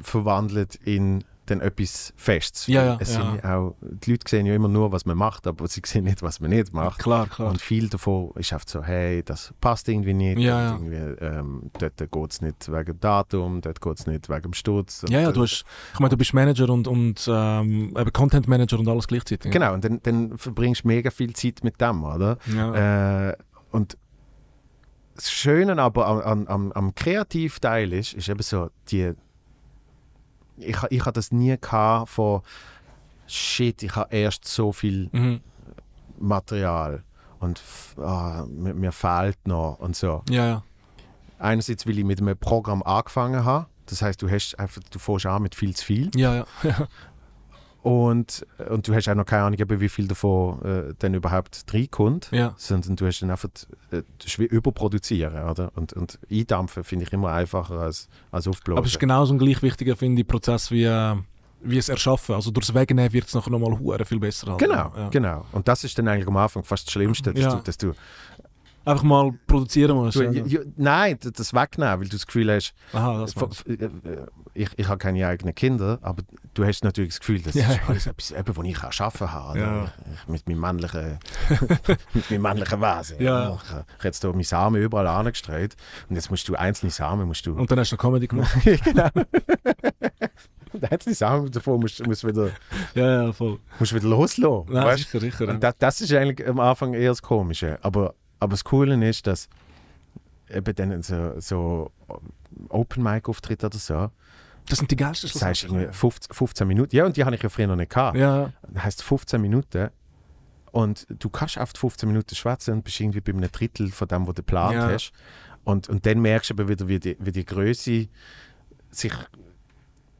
verwandelt 0.00 0.76
in 0.76 1.24
dann 1.52 1.60
etwas 1.60 2.12
Festes. 2.16 2.66
Ja, 2.66 2.84
ja, 2.84 2.96
es 3.00 3.14
ja. 3.14 3.32
Sind 3.32 3.44
auch, 3.44 3.76
die 3.80 4.12
Leute 4.12 4.28
sehen 4.28 4.46
ja 4.46 4.54
immer 4.54 4.68
nur, 4.68 4.92
was 4.92 5.04
man 5.06 5.16
macht, 5.16 5.46
aber 5.46 5.68
sie 5.68 5.82
sehen 5.86 6.04
nicht, 6.04 6.22
was 6.22 6.40
man 6.40 6.50
nicht 6.50 6.72
macht. 6.72 6.98
Klar, 6.98 7.28
klar. 7.28 7.50
Und 7.50 7.60
viel 7.60 7.88
davon 7.88 8.32
ist 8.36 8.52
oft 8.52 8.68
so, 8.68 8.82
hey, 8.82 9.22
das 9.22 9.52
passt 9.60 9.88
irgendwie 9.88 10.14
nicht. 10.14 10.38
Ja, 10.38 10.72
Irgendwie, 10.72 11.24
ähm, 11.24 11.70
dort 11.78 11.96
geht 11.98 12.32
es 12.32 12.40
nicht 12.40 12.70
wegen 12.70 12.84
dem 12.84 13.00
Datum, 13.00 13.60
dort 13.60 13.80
geht 13.80 13.98
es 13.98 14.06
nicht 14.06 14.28
wegen 14.28 14.42
dem 14.42 14.54
Sturz. 14.54 15.04
Ja, 15.08 15.20
ja, 15.20 15.32
du 15.32 15.42
hast, 15.42 15.64
ich 15.94 16.00
meine, 16.00 16.10
du 16.10 16.16
bist 16.16 16.34
Manager 16.34 16.68
und, 16.70 16.88
und 16.88 17.28
ähm, 17.28 17.94
Content 18.12 18.48
Manager 18.48 18.78
und 18.78 18.88
alles 18.88 19.06
gleichzeitig. 19.06 19.50
Genau, 19.50 19.74
und 19.74 19.84
dann, 19.84 20.00
dann 20.02 20.38
verbringst 20.38 20.84
du 20.84 20.88
mega 20.88 21.10
viel 21.10 21.34
Zeit 21.34 21.62
mit 21.62 21.80
dem, 21.80 22.04
oder? 22.04 22.38
Ja. 22.54 23.28
Äh, 23.30 23.36
und 23.70 23.96
das 25.14 25.30
Schöne 25.30 25.80
aber 25.80 26.06
am, 26.06 26.20
am, 26.20 26.46
am, 26.46 26.72
am 26.72 26.94
Kreativteil 26.94 27.92
ist, 27.92 28.14
ist 28.14 28.28
eben 28.28 28.42
so, 28.42 28.70
die, 28.88 29.12
ich, 30.56 30.76
ich 30.90 31.00
hatte 31.00 31.12
das 31.12 31.32
nie 31.32 31.56
gehabt 31.60 32.10
von 32.10 32.42
shit, 33.26 33.82
ich 33.82 33.96
habe 33.96 34.14
erst 34.14 34.46
so 34.46 34.72
viel 34.72 35.08
mhm. 35.12 35.40
Material 36.18 37.02
und 37.40 37.60
ah, 37.98 38.44
mir, 38.48 38.74
mir 38.74 38.92
fehlt 38.92 39.38
noch 39.46 39.78
und 39.80 39.96
so. 39.96 40.22
ja, 40.30 40.46
ja. 40.46 40.62
Einerseits, 41.38 41.88
weil 41.88 41.98
ich 41.98 42.04
mit 42.04 42.20
einem 42.20 42.38
Programm 42.38 42.84
angefangen 42.84 43.44
habe, 43.44 43.66
das 43.86 44.00
heißt, 44.00 44.22
du 44.22 44.30
hast 44.30 44.56
einfach, 44.60 44.80
du 44.90 44.98
fährst 45.00 45.26
an 45.26 45.42
mit 45.42 45.56
viel 45.56 45.74
zu 45.74 45.84
viel 45.84 46.10
Ja, 46.14 46.34
ja. 46.36 46.46
und, 47.82 48.46
und 48.70 48.86
du 48.86 48.94
hast 48.94 49.08
auch 49.08 49.14
noch 49.14 49.24
keine 49.24 49.42
Ahnung, 49.44 49.58
wie 49.80 49.88
viel 49.88 50.06
davon 50.06 50.62
äh, 50.62 50.94
dann 50.98 51.14
überhaupt 51.14 51.64
reinkommt. 51.72 52.28
ja. 52.30 52.54
sondern 52.56 52.94
du 52.96 53.06
hast 53.06 53.20
dann 53.20 53.30
einfach, 53.30 53.48
äh, 53.90 54.02
überproduzieren, 54.44 55.48
oder? 55.48 55.72
Und, 55.74 55.92
und 55.92 56.18
eindampfen 56.30 56.84
finde 56.84 57.04
ich 57.06 57.12
immer 57.12 57.32
einfacher 57.32 57.80
als, 57.80 58.08
als 58.30 58.46
aufblasen. 58.46 58.78
Aber 58.78 58.86
es 58.86 58.92
ist 58.92 59.00
genauso 59.00 59.34
ein 59.34 59.38
gleich 59.38 59.62
wichtiger, 59.62 59.96
finde 59.96 60.22
ich, 60.22 60.28
Prozess 60.28 60.70
wie, 60.70 60.84
äh, 60.84 61.16
wie 61.64 61.78
es 61.78 61.88
erschaffen. 61.88 62.34
Also 62.36 62.50
durchs 62.50 62.72
Wegnehmen 62.72 63.12
wird 63.12 63.26
es 63.26 63.34
nachher 63.34 63.50
nochmal 63.50 64.04
viel 64.04 64.18
besser. 64.20 64.48
Halt. 64.48 64.58
Genau, 64.60 64.92
Ja. 64.96 65.08
genau. 65.10 65.44
Und 65.52 65.66
das 65.66 65.82
ist 65.84 65.98
dann 65.98 66.06
eigentlich 66.08 66.28
am 66.28 66.36
Anfang 66.36 66.62
fast 66.64 66.86
das 66.86 66.92
Schlimmste, 66.92 67.32
dass 67.32 67.42
Ja. 67.42 67.54
du, 67.56 67.62
dass 67.62 67.76
du, 67.78 67.92
Einfach 68.84 69.02
mal 69.04 69.32
produzieren 69.46 69.96
musst. 69.96 70.16
du 70.16 70.22
ja. 70.24 70.60
nein, 70.76 71.18
das- 71.20 71.54
wegnehmen, 71.54 72.00
weil 72.00 72.08
du 72.08 72.16
das 72.16 72.26
Gefühl 72.26 72.50
hast, 72.52 72.74
Aha, 72.92 73.20
das 73.20 73.62
äh, 73.66 73.72
äh, 73.74 73.90
ich, 74.54 74.70
ich 74.76 74.88
habe 74.88 74.98
keine 74.98 75.26
eigenen 75.26 75.54
Kinder, 75.54 75.98
aber 76.02 76.22
du 76.54 76.64
hast 76.64 76.82
natürlich 76.84 77.10
das 77.10 77.20
Gefühl, 77.20 77.40
das 77.42 77.54
Ja, 77.54 77.70
ist 77.70 77.80
alles 77.88 78.06
etwas, 78.06 78.30
eben, 78.32 78.56
was 78.56 78.64
ich 78.66 78.82
arbeiten 79.00 79.26
kann. 79.26 79.56
Ja. 79.58 79.92
Ich, 80.14 80.28
mit 80.28 80.48
meinem 80.48 80.60
männlichen, 80.60 81.18
mit 82.14 82.30
meinem 82.30 82.42
männlichen 82.42 82.80
Wesen. 82.80 83.22
Ja. 83.22 83.54
Ich 83.62 83.70
habe 83.70 83.84
jetzt 84.02 84.20
hier 84.22 84.30
meine 84.30 84.44
Samen 84.44 84.82
überall 84.82 85.06
angestreut 85.06 85.76
und 86.08 86.16
jetzt 86.16 86.30
musst 86.30 86.48
du 86.48 86.54
einzelne 86.54 86.90
Samen 86.90 87.26
musst 87.26 87.46
du 87.46 87.54
Und 87.54 87.70
dann 87.70 87.78
hast 87.78 87.92
du 87.92 87.96
noch 87.96 88.02
Comedy 88.02 88.26
gemacht. 88.26 88.52
genau. 88.84 89.08
Und 90.72 90.90
einzelne 90.90 91.14
Samen 91.14 91.50
davon 91.50 91.80
musst 91.80 92.00
du 92.00 92.04
musst 92.04 92.26
wieder, 92.26 92.50
ja, 92.94 93.24
ja, 93.24 93.32
voll. 93.32 93.58
musst 93.78 93.94
wieder 93.94 94.08
loslassen. 94.08 94.64
Nein, 94.72 94.96
sicher, 94.96 95.20
sicher. 95.20 95.48
Und 95.48 95.62
das, 95.62 95.74
das 95.78 96.00
ist 96.00 96.12
eigentlich 96.14 96.48
am 96.48 96.60
Anfang 96.60 96.94
eher 96.94 97.10
das 97.10 97.20
Komische. 97.22 97.78
Aber, 97.82 98.14
aber 98.42 98.50
das 98.52 98.64
Coole 98.64 99.08
ist, 99.08 99.26
dass 99.26 99.48
eben 100.48 100.74
dann 100.74 101.02
so, 101.02 101.40
so 101.40 101.90
Open 102.68 103.02
Mic 103.02 103.28
Auftritt 103.28 103.64
oder 103.64 103.78
so, 103.78 104.10
Das 104.68 104.78
sind 104.78 104.90
die 104.90 104.96
geilsten 104.96 105.30
das 105.32 105.42
heißt 105.42 105.60
Schlussendlich. 105.60 105.84
irgendwie 105.86 105.98
15, 105.98 106.34
15 106.34 106.68
Minuten. 106.68 106.94
Ja, 106.96 107.06
und 107.06 107.16
die 107.16 107.24
habe 107.24 107.34
ich 107.34 107.42
ja 107.42 107.48
früher 107.48 107.66
noch 107.66 107.76
nicht 107.76 107.90
gehabt. 107.90 108.16
Ja, 108.18 108.52
Das 108.68 108.84
heißt 108.84 109.02
15 109.02 109.40
Minuten. 109.40 109.88
Und 110.70 111.06
du 111.18 111.28
kannst 111.28 111.58
auf 111.58 111.70
15 111.76 112.08
Minuten 112.08 112.34
schwätzen 112.34 112.74
und 112.74 112.82
bist 112.84 112.98
irgendwie 113.00 113.20
bei 113.20 113.32
einem 113.32 113.50
Drittel 113.50 113.90
von 113.90 114.08
dem, 114.08 114.22
was 114.26 114.34
du 114.34 114.42
geplant 114.42 114.74
Ja. 114.74 114.88
hast. 114.90 115.12
Und, 115.64 115.88
und 115.88 116.04
dann 116.06 116.20
merkst 116.20 116.50
du 116.50 116.54
aber 116.54 116.68
wieder, 116.68 116.88
wie 116.88 116.98
die, 116.98 117.16
wie 117.20 117.32
die 117.32 117.44
Größe 117.44 118.08
sich 118.90 119.12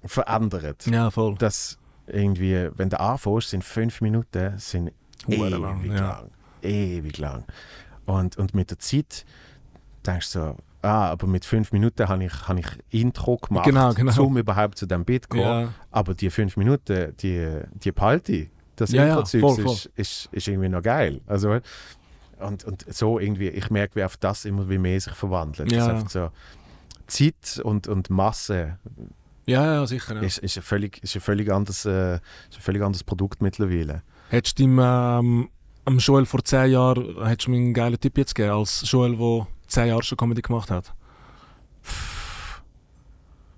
verändert. 0.05 0.87
ja, 0.87 1.11
voll. 1.11 1.35
Dass 1.37 1.79
irgendwie, 2.07 2.69
wenn 2.77 2.91
du 2.91 2.99
anfängst, 3.01 3.51
sind 3.51 3.65
fünf 3.65 4.01
Minuten 4.01 4.59
sind 4.59 4.93
ewig 5.29 5.51
lang, 5.51 5.85
lang. 5.87 5.97
ja. 5.97 6.25
Ewig 6.63 7.19
lang. 7.19 7.45
Und, 8.07 8.37
und 8.37 8.55
mit 8.55 8.71
der 8.71 8.79
Zeit 8.79 9.25
denkst 10.07 10.33
du 10.33 10.39
so, 10.39 10.57
ah, 10.83 11.11
aber 11.11 11.27
mit 11.27 11.45
fünf 11.45 11.73
Minuten 11.73 12.09
habe 12.09 12.25
ich, 12.25 12.49
habe 12.49 12.61
ich 12.61 12.67
Intro 12.91 13.37
gemacht, 13.37 13.67
Genau, 13.67 13.93
genau. 13.95 14.25
um 14.25 14.37
überhaupt 14.39 14.79
zu 14.79 14.87
dem 14.87 15.05
Beat 15.05 15.25
zu 15.25 15.29
kommen. 15.31 15.43
Ja, 15.43 15.75
Aber 15.91 16.15
die 16.15 16.31
fünf 16.31 16.57
Minuten, 16.57 17.15
die, 17.19 17.61
die 17.73 17.93
behalte 17.93 18.33
ich. 18.33 18.51
Das 18.77 18.91
Ja, 18.91 19.07
ja, 19.07 19.25
voll, 19.25 19.57
voll. 19.57 19.73
ist, 19.73 19.91
ist, 19.95 20.29
ist 20.33 20.49
irgendwie 20.49 20.69
noch 20.69 20.83
geil. 20.83 21.21
Also, 21.27 21.59
und, 22.41 22.65
und 22.65 22.85
so 22.93 23.19
irgendwie, 23.19 23.49
ich 23.49 23.71
merke, 23.71 23.97
wie 23.97 24.05
auf 24.05 24.17
das 24.17 24.45
immer 24.45 24.69
wie 24.69 24.79
mehr 24.79 25.01
sich 25.01 25.13
verwandelt. 25.13 25.71
Ja, 25.71 25.93
ja. 25.93 26.09
so, 26.09 26.31
Zeit 27.07 27.61
und, 27.63 27.87
und 27.87 28.11
Masse 28.11 28.79
ja, 29.47 29.75
ja 29.75 29.87
sicher. 29.87 30.15
Ja. 30.15 30.21
ist, 30.23 30.39
ist, 30.39 30.57
ein 30.57 30.63
völlig, 30.63 31.03
ist, 31.03 31.15
ein 31.15 31.21
völlig 31.21 31.51
anderes, 31.51 31.85
äh, 31.85 32.15
ist 32.15 32.57
ein 32.57 32.61
völlig 32.61 32.83
anderes 32.83 33.05
Produkt 33.05 33.43
mittlerweile. 33.43 34.03
Hättest 34.31 34.59
du 34.59 34.65
ihm 34.65 34.81
ähm, 34.83 35.49
am 35.85 35.99
Joel 35.99 36.27
vor 36.27 36.45
10 36.45 36.71
Jahren 36.71 37.25
hättest 37.25 37.47
du 37.47 37.51
mir 37.51 37.59
einen 37.59 37.75
geilen 37.75 37.99
Tipp 37.99 38.17
jetzt 38.19 38.35
gegeben, 38.35 38.57
als 38.57 38.89
Joel, 38.91 39.17
der 39.17 39.47
10 39.67 39.89
Jahre 39.89 40.03
schon 40.03 40.19
Comedy 40.19 40.43
gemacht 40.43 40.71
hat? 40.71 40.93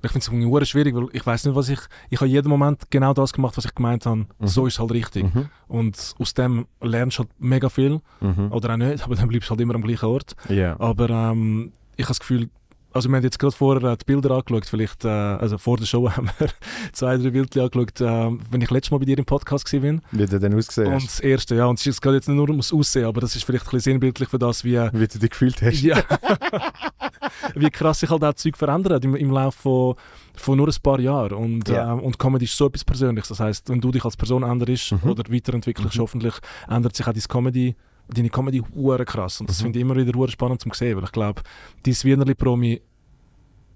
Ich 0.02 0.10
finde 0.10 0.26
es 0.26 0.28
irgendwie 0.28 0.66
schwierig, 0.66 0.94
weil 0.94 1.08
ich 1.12 1.24
weiß 1.24 1.46
nicht, 1.46 1.54
was 1.54 1.70
ich. 1.70 1.78
Ich 2.10 2.20
habe 2.20 2.28
jeden 2.28 2.48
Moment 2.48 2.90
genau 2.90 3.14
das 3.14 3.32
gemacht, 3.32 3.56
was 3.56 3.64
ich 3.64 3.74
gemeint 3.74 4.04
habe. 4.04 4.26
Mhm. 4.38 4.46
So 4.46 4.66
ist 4.66 4.74
es 4.74 4.80
halt 4.80 4.92
richtig. 4.92 5.34
Mhm. 5.34 5.48
Und 5.66 6.14
aus 6.18 6.34
dem 6.34 6.66
lernst 6.82 7.18
du 7.18 7.22
halt 7.22 7.30
mega 7.38 7.70
viel. 7.70 8.02
Mhm. 8.20 8.52
Oder 8.52 8.74
auch 8.74 8.76
nicht, 8.76 9.02
aber 9.04 9.14
dann 9.14 9.28
bleibst 9.28 9.48
du 9.48 9.52
halt 9.52 9.62
immer 9.62 9.74
am 9.74 9.82
gleichen 9.82 10.04
Ort. 10.04 10.36
Ja. 10.50 10.78
Aber 10.78 11.08
ähm, 11.08 11.72
ich 11.96 12.04
habe 12.04 12.10
das 12.10 12.20
Gefühl, 12.20 12.50
also 12.94 13.08
wir 13.10 13.16
haben 13.16 13.22
jetzt 13.24 13.38
gerade 13.38 13.54
vorher 13.54 13.90
äh, 13.92 13.96
die 13.96 14.04
Bilder 14.04 14.30
angeschaut, 14.30 14.64
vielleicht, 14.66 15.04
äh, 15.04 15.08
also 15.08 15.58
vor 15.58 15.76
der 15.76 15.84
Show 15.86 16.08
haben 16.16 16.30
wir 16.38 16.48
zwei, 16.92 17.16
drei 17.18 17.30
Bilder 17.30 17.64
angeschaut, 17.64 18.00
äh, 18.00 18.30
wenn 18.50 18.60
ich 18.62 18.70
letztes 18.70 18.90
Mal 18.92 18.98
bei 18.98 19.04
dir 19.04 19.18
im 19.18 19.24
Podcast 19.24 19.70
war. 19.72 19.80
bin. 19.80 20.00
Wie 20.12 20.26
du 20.26 20.38
denn 20.40 20.54
ausgesehen 20.54 20.92
Und 20.94 21.04
das 21.04 21.20
erste, 21.20 21.54
ja, 21.56 21.66
und 21.66 21.78
es 21.78 21.86
ist 21.86 22.00
gerade 22.00 22.16
jetzt 22.16 22.28
nicht 22.28 22.36
nur 22.36 22.48
ums 22.48 22.72
Aussehen, 22.72 23.04
aber 23.06 23.20
das 23.20 23.36
ist 23.36 23.44
vielleicht 23.44 23.64
ein 23.66 23.70
bisschen 23.70 23.92
sinnbildlich 23.94 24.28
für 24.28 24.38
das, 24.38 24.64
wie, 24.64 24.78
Wie 24.92 25.06
du 25.08 25.18
dich 25.18 25.30
gefühlt 25.30 25.60
hast. 25.62 25.82
ja, 25.82 26.02
wie 27.54 27.70
krass 27.70 28.00
sich 28.00 28.10
halt 28.10 28.24
auch 28.24 28.34
Zeug 28.34 28.56
verändert 28.56 29.04
im, 29.04 29.14
im 29.16 29.30
Laufe 29.30 29.58
von, 29.58 29.94
von 30.34 30.56
nur 30.56 30.68
ein 30.68 30.74
paar 30.82 31.00
Jahren. 31.00 31.32
Und, 31.32 31.68
Ja. 31.68 31.92
ähm, 31.92 32.00
und 32.00 32.18
Comedy 32.18 32.44
ist 32.44 32.56
so 32.56 32.66
etwas 32.66 32.84
Persönliches. 32.84 33.28
Das 33.28 33.40
heißt, 33.40 33.68
wenn 33.68 33.80
du 33.80 33.90
dich 33.90 34.04
als 34.04 34.16
Person 34.16 34.42
änderst 34.42 34.92
Mhm. 34.92 35.10
oder 35.10 35.24
weiterentwickelst, 35.32 35.96
Mhm. 35.96 36.00
hoffentlich 36.00 36.34
ändert 36.68 36.96
sich 36.96 37.06
auch 37.06 37.12
deine 37.12 37.22
Comedy, 37.28 37.74
deine 38.08 38.28
Comedy 38.30 38.62
hure 38.74 39.04
krass. 39.04 39.40
Und 39.40 39.48
das 39.48 39.58
Mhm. 39.60 39.64
finde 39.64 39.78
ich 39.78 39.82
immer 39.82 39.96
wieder 39.96 40.12
hure 40.18 40.30
spannend 40.30 40.60
zu 40.60 40.68
sehen, 40.72 40.96
weil 40.96 41.04
ich 41.04 41.12
glaube, 41.12 41.42
dein 41.84 41.94
Wienerli-Promi, 41.94 42.80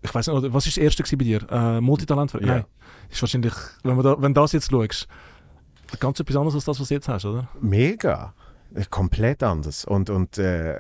ich 0.03 0.15
weiß 0.15 0.29
nicht, 0.29 0.43
was 0.43 0.45
war 0.45 0.61
das 0.61 0.77
erste 0.77 1.03
bei 1.17 1.25
dir? 1.25 1.47
Äh, 1.51 1.81
Multitalent? 1.81 2.33
Ja. 2.35 2.41
Nein. 2.41 2.65
Ist 3.11 3.21
wahrscheinlich, 3.23 3.55
wenn, 3.83 3.97
man 3.97 4.05
da, 4.05 4.21
wenn 4.21 4.35
das 4.35 4.53
jetzt 4.53 4.71
schaust, 4.71 5.09
ganz 5.99 6.21
etwas 6.21 6.37
anderes 6.37 6.55
als 6.55 6.65
das, 6.67 6.79
was 6.81 6.89
du 6.89 6.95
jetzt 6.95 7.09
hast, 7.09 7.25
oder? 7.25 7.49
Mega. 7.61 8.35
Äh, 8.75 8.85
Komplett 8.91 9.43
anders. 9.43 9.85
Und, 9.87 10.11
und 10.11 10.37
äh, 10.39 10.79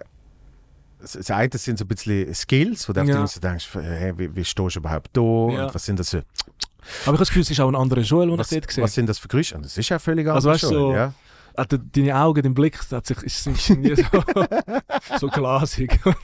das 1.00 1.30
eine 1.30 1.48
sind 1.54 1.78
so 1.78 1.84
ein 1.84 1.88
bisschen 1.88 2.34
Skills, 2.34 2.88
wo 2.88 2.92
du 2.92 3.00
Ja. 3.02 3.24
denkst, 3.24 3.68
hey, 3.74 4.12
wie, 4.18 4.34
wie 4.34 4.44
stehst 4.44 4.76
du 4.76 4.80
überhaupt 4.80 5.08
da? 5.12 5.20
Ja. 5.22 5.66
Und 5.66 5.74
was 5.74 5.84
sind 5.84 5.98
das 5.98 6.10
für, 6.10 6.18
Aber 6.18 6.26
ich 7.02 7.06
habe 7.06 7.18
das 7.18 7.28
Gefühl, 7.28 7.42
es 7.42 7.50
ist 7.50 7.60
auch 7.60 7.68
ein 7.68 7.76
anderer 7.76 8.00
Joel, 8.00 8.28
den 8.28 8.38
was, 8.38 8.50
ich 8.52 8.58
dort 8.58 8.68
gesehen 8.68 8.84
was 8.84 8.94
sind 8.94 9.08
das 9.08 9.18
für? 9.18 9.28
Und 9.56 9.64
das 9.64 9.78
ist 9.78 9.88
ja 9.88 9.98
völlig 9.98 10.26
Also 10.28 10.48
anders. 10.48 10.62
weißt 10.62 10.72
du, 10.72 10.76
schon, 10.76 10.90
so- 10.90 10.94
ja? 10.94 11.12
Ah, 11.58 11.64
de- 11.64 11.80
deine 11.92 12.16
Augen, 12.16 12.42
dein 12.42 12.54
Blick, 12.54 12.78
das 12.78 12.92
hat 12.92 13.06
sich, 13.06 13.20
ist, 13.22 13.46
ist 13.48 13.70
nie 13.70 13.94
so, 13.96 14.04
so 15.18 15.26
glasig. 15.28 15.98
Ja, 16.04 16.14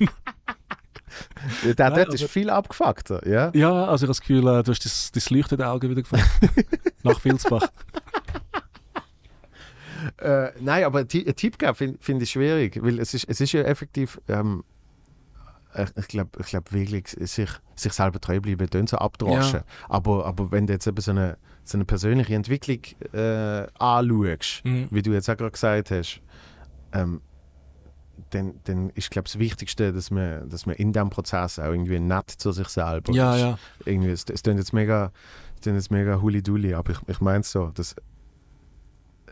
Der 1.75 1.91
Nein, 1.91 1.99
dort 2.05 2.15
ist 2.15 2.23
aber- 2.23 2.29
viel 2.29 2.51
abgefuckter. 2.51 3.27
Ja? 3.29 3.51
ja, 3.55 3.85
also 3.87 4.05
ich 4.05 4.09
habe 4.09 4.09
das 4.09 4.21
Gefühl, 4.21 4.47
äh, 4.47 4.63
du 4.63 4.71
hast 4.71 4.85
das, 4.85 5.11
das 5.13 5.31
leuchtende 5.31 5.67
Auge 5.69 5.91
wieder 5.91 6.03
gefunden. 6.03 6.25
Nach 7.03 7.25
Vilsbach. 7.25 7.67
Äh, 10.19 10.51
nein, 10.61 10.85
aber 10.85 10.99
einen 11.01 11.09
Tipp 11.09 11.59
geben 11.59 11.75
finde 11.75 11.99
find 12.01 12.23
ich 12.23 12.31
schwierig, 12.31 12.79
weil 12.83 12.99
es 13.01 13.15
ist, 13.15 13.25
es 13.29 13.41
ist 13.41 13.53
ja 13.53 13.63
effektiv, 13.63 14.21
ähm, 14.29 14.63
ich, 15.97 16.09
glaube 16.09 16.31
ich 16.41 16.47
glaub 16.47 16.73
wirklich, 16.73 17.09
sich, 17.09 17.51
sich 17.75 17.93
selber 17.93 18.21
treu 18.21 18.39
bleiben, 18.41 18.69
dann 18.71 18.87
so 18.87 18.99
abdroschen. 18.99 19.61
Aber, 19.89 20.27
aber 20.27 20.53
wenn 20.53 20.67
du 20.67 20.75
jetzt 20.75 20.87
eben 20.87 21.01
so 21.01 21.11
eine, 21.11 21.39
so 21.65 21.77
eine 21.79 21.85
persönliche 21.85 22.35
Entwicklung 22.35 22.81
äh, 23.13 23.67
anschaust, 23.79 24.65
Mhm. 24.65 24.89
wie 24.91 25.03
du 25.03 25.13
jetzt 25.13 25.29
auch 25.31 25.37
gerade 25.37 25.51
gesagt 25.53 25.91
hast, 25.91 26.21
ähm, 26.93 27.21
dann, 28.31 28.55
dann 28.65 28.91
ist 28.91 29.11
glaube 29.11 29.25
das 29.25 29.39
Wichtigste, 29.39 29.93
dass 29.93 30.11
man, 30.11 30.49
dass 30.49 30.67
man 30.67 30.77
in 30.77 30.93
diesem 30.93 31.11
Prozess 31.11 31.59
auch 31.59 31.65
irgendwie 31.73 31.99
nett 31.99 32.31
zu 32.31 32.53
sich 32.53 32.69
selber 32.69 33.13
Ja, 33.13 33.35
ist. 33.35 33.41
ja. 33.41 33.59
Irgendwie, 33.85 34.11
es, 34.11 34.25
es 34.33 34.43
klingt 34.43 34.59
jetzt 34.59 34.73
mega, 34.73 35.11
es 35.57 35.61
klingt 35.63 35.77
jetzt 35.77 35.91
mega 35.91 36.21
huli-duli, 36.21 36.75
aber 36.75 36.93
ich, 36.93 36.99
ich 37.09 37.21
meine 37.21 37.41
es 37.41 37.51
so, 37.51 37.71
dass 37.75 37.95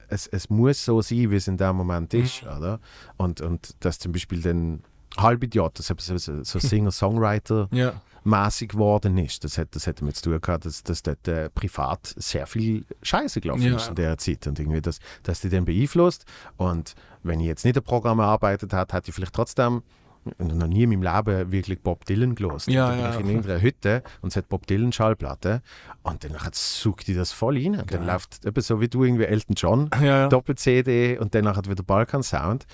es, 0.09 0.27
es 0.27 0.51
muss 0.51 0.85
so 0.85 1.01
sein, 1.01 1.31
wie 1.31 1.37
es 1.37 1.49
in 1.49 1.57
dem 1.57 1.77
Moment 1.77 2.13
ist, 2.15 2.43
oder? 2.43 2.81
Und, 3.17 3.41
und 3.41 3.77
dass 3.81 3.99
zum 3.99 4.13
Beispiel 4.13 4.43
dann 4.43 4.83
Halbidiot, 5.17 5.79
das 5.79 5.87
so, 5.89 5.95
so, 6.19 6.43
so 6.43 6.59
Singer-Songwriter-mäßig 6.59 7.73
Ja. 7.73 8.69
geworden 8.69 9.19
ist, 9.19 9.45
das, 9.45 9.59
hat, 9.59 9.69
das 9.75 9.87
hat 9.87 10.01
damit 10.01 10.17
zu 10.17 10.31
tun 10.31 10.41
gehabt, 10.41 10.65
dass, 10.65 10.83
dass 10.83 11.03
dort 11.03 11.27
äh, 11.29 11.51
privat 11.51 12.15
sehr 12.17 12.47
viel 12.47 12.85
Scheiße 13.03 13.41
gelaufen 13.41 13.63
Ja. 13.63 13.77
ist 13.77 13.89
in 13.89 13.95
der 13.97 14.19
Zeit 14.19 14.47
und 14.47 14.59
irgendwie 14.59 14.81
das, 14.81 14.99
das 15.23 15.41
die 15.41 15.49
dann 15.49 15.65
beeinflusst 15.65 16.25
und 16.57 16.95
wenn 17.23 17.41
ich 17.41 17.47
jetzt 17.47 17.65
nicht 17.65 17.77
ein 17.77 17.83
Programm 17.85 18.19
erarbeitet 18.19 18.73
hätte, 18.73 18.97
hätte 18.97 19.11
ich 19.11 19.15
vielleicht 19.15 19.35
trotzdem 19.35 19.83
noch 20.39 20.69
nie 20.69 20.85
in 20.85 20.91
meinem 20.91 21.03
Leben 21.03 21.51
wirklich 21.51 21.81
Bob 21.81 22.05
Dylan 22.05 22.37
gelost. 22.37 22.69
Ja, 22.69 22.91
da 22.91 22.93
bin 22.95 23.01
ja. 23.05 23.11
ich 23.15 23.21
in 23.21 23.27
irgendeiner 23.29 23.61
Hütte 23.61 24.03
und 24.21 24.29
es 24.29 24.37
hat 24.37 24.49
Bob 24.49 24.69
Dylan 24.69 24.93
Schallplatte 24.93 25.63
und 26.05 26.23
dann 26.23 26.37
sucht 26.53 27.09
die 27.09 27.15
das 27.15 27.33
voll 27.33 27.57
rein. 27.59 27.81
Und 27.81 27.93
dann 27.93 28.07
läuft 28.07 28.45
eben 28.47 28.61
so 28.61 28.81
wie 28.81 28.87
du 28.87 29.03
irgendwie 29.03 29.25
Elton 29.25 29.57
John 29.57 29.91
Ja. 30.01 30.29
Doppel-CD 30.29 31.19
und 31.19 31.35
dann 31.35 31.43
nachher 31.45 31.65
wieder 31.69 31.83
Balkan 31.83 32.23
Sound. 32.23 32.67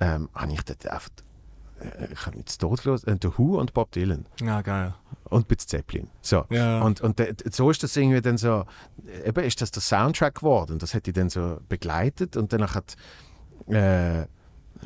Ähm, 0.00 0.30
habe 0.34 0.52
ich 0.54 0.62
dort 0.62 0.86
einfach 0.86 1.10
ich 2.12 2.26
habe 2.26 2.36
jetzt 2.38 2.58
tot 2.58 2.82
gehört, 2.82 3.06
äh, 3.06 3.16
The 3.20 3.28
Who 3.36 3.58
und 3.58 3.72
Bob 3.74 3.90
Dylan 3.92 4.26
ja, 4.40 4.62
geil. 4.62 4.94
und 5.30 5.48
Bitz 5.48 5.66
Zeppelin. 5.66 6.08
So. 6.22 6.44
Ja. 6.50 6.80
Und, 6.82 7.00
und 7.00 7.18
de- 7.18 7.34
so 7.50 7.70
ist 7.70 7.82
das 7.82 7.96
irgendwie 7.96 8.20
dann 8.20 8.38
so, 8.38 8.64
eben 9.24 9.44
ist 9.44 9.60
das 9.60 9.70
der 9.70 9.82
Soundtrack 9.82 10.36
geworden. 10.36 10.78
Das 10.78 10.94
hat 10.94 11.06
die 11.06 11.12
dann 11.12 11.30
so 11.30 11.58
begleitet 11.68 12.36
und 12.36 12.52
dann 12.52 12.62
hat 12.74 12.96
äh, 13.68 14.26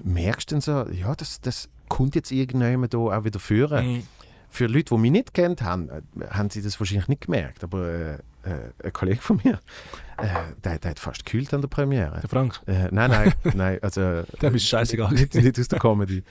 merkst 0.04 0.50
du 0.50 0.54
dann 0.56 0.60
so, 0.60 0.86
ja, 0.92 1.14
das, 1.14 1.40
das 1.40 1.68
kommt 1.88 2.14
jetzt 2.14 2.30
irgendjemand 2.30 2.94
da 2.94 2.98
auch 2.98 3.24
wieder 3.24 3.40
führen. 3.40 3.86
Mhm. 3.96 4.02
Für 4.50 4.66
Leute, 4.66 4.94
die 4.94 4.98
mich 5.00 5.10
nicht 5.10 5.34
kennt 5.34 5.62
haben, 5.62 5.88
äh, 5.90 6.00
haben 6.30 6.48
sie 6.50 6.62
das 6.62 6.78
wahrscheinlich 6.80 7.08
nicht 7.08 7.22
gemerkt. 7.22 7.64
Aber 7.64 7.86
äh, 7.86 8.14
äh, 8.44 8.70
ein 8.84 8.92
Kollege 8.92 9.20
von 9.20 9.40
mir, 9.44 9.60
äh, 10.16 10.26
der, 10.64 10.78
der 10.78 10.92
hat 10.92 10.98
fast 10.98 11.24
gekühlt 11.26 11.52
an 11.52 11.60
der 11.60 11.68
Premiere. 11.68 12.18
Der 12.20 12.28
Frank, 12.30 12.60
Äh, 12.66 12.88
nein, 12.90 13.10
nein, 13.10 13.32
nein, 13.54 13.78
also 13.82 14.00
der 14.40 14.54
ist 14.54 14.66
scheißegal. 14.66 15.12
nicht, 15.12 15.34
nicht 15.34 15.58
aus 15.58 15.68
der 15.68 15.78
Comedy. 15.78 16.22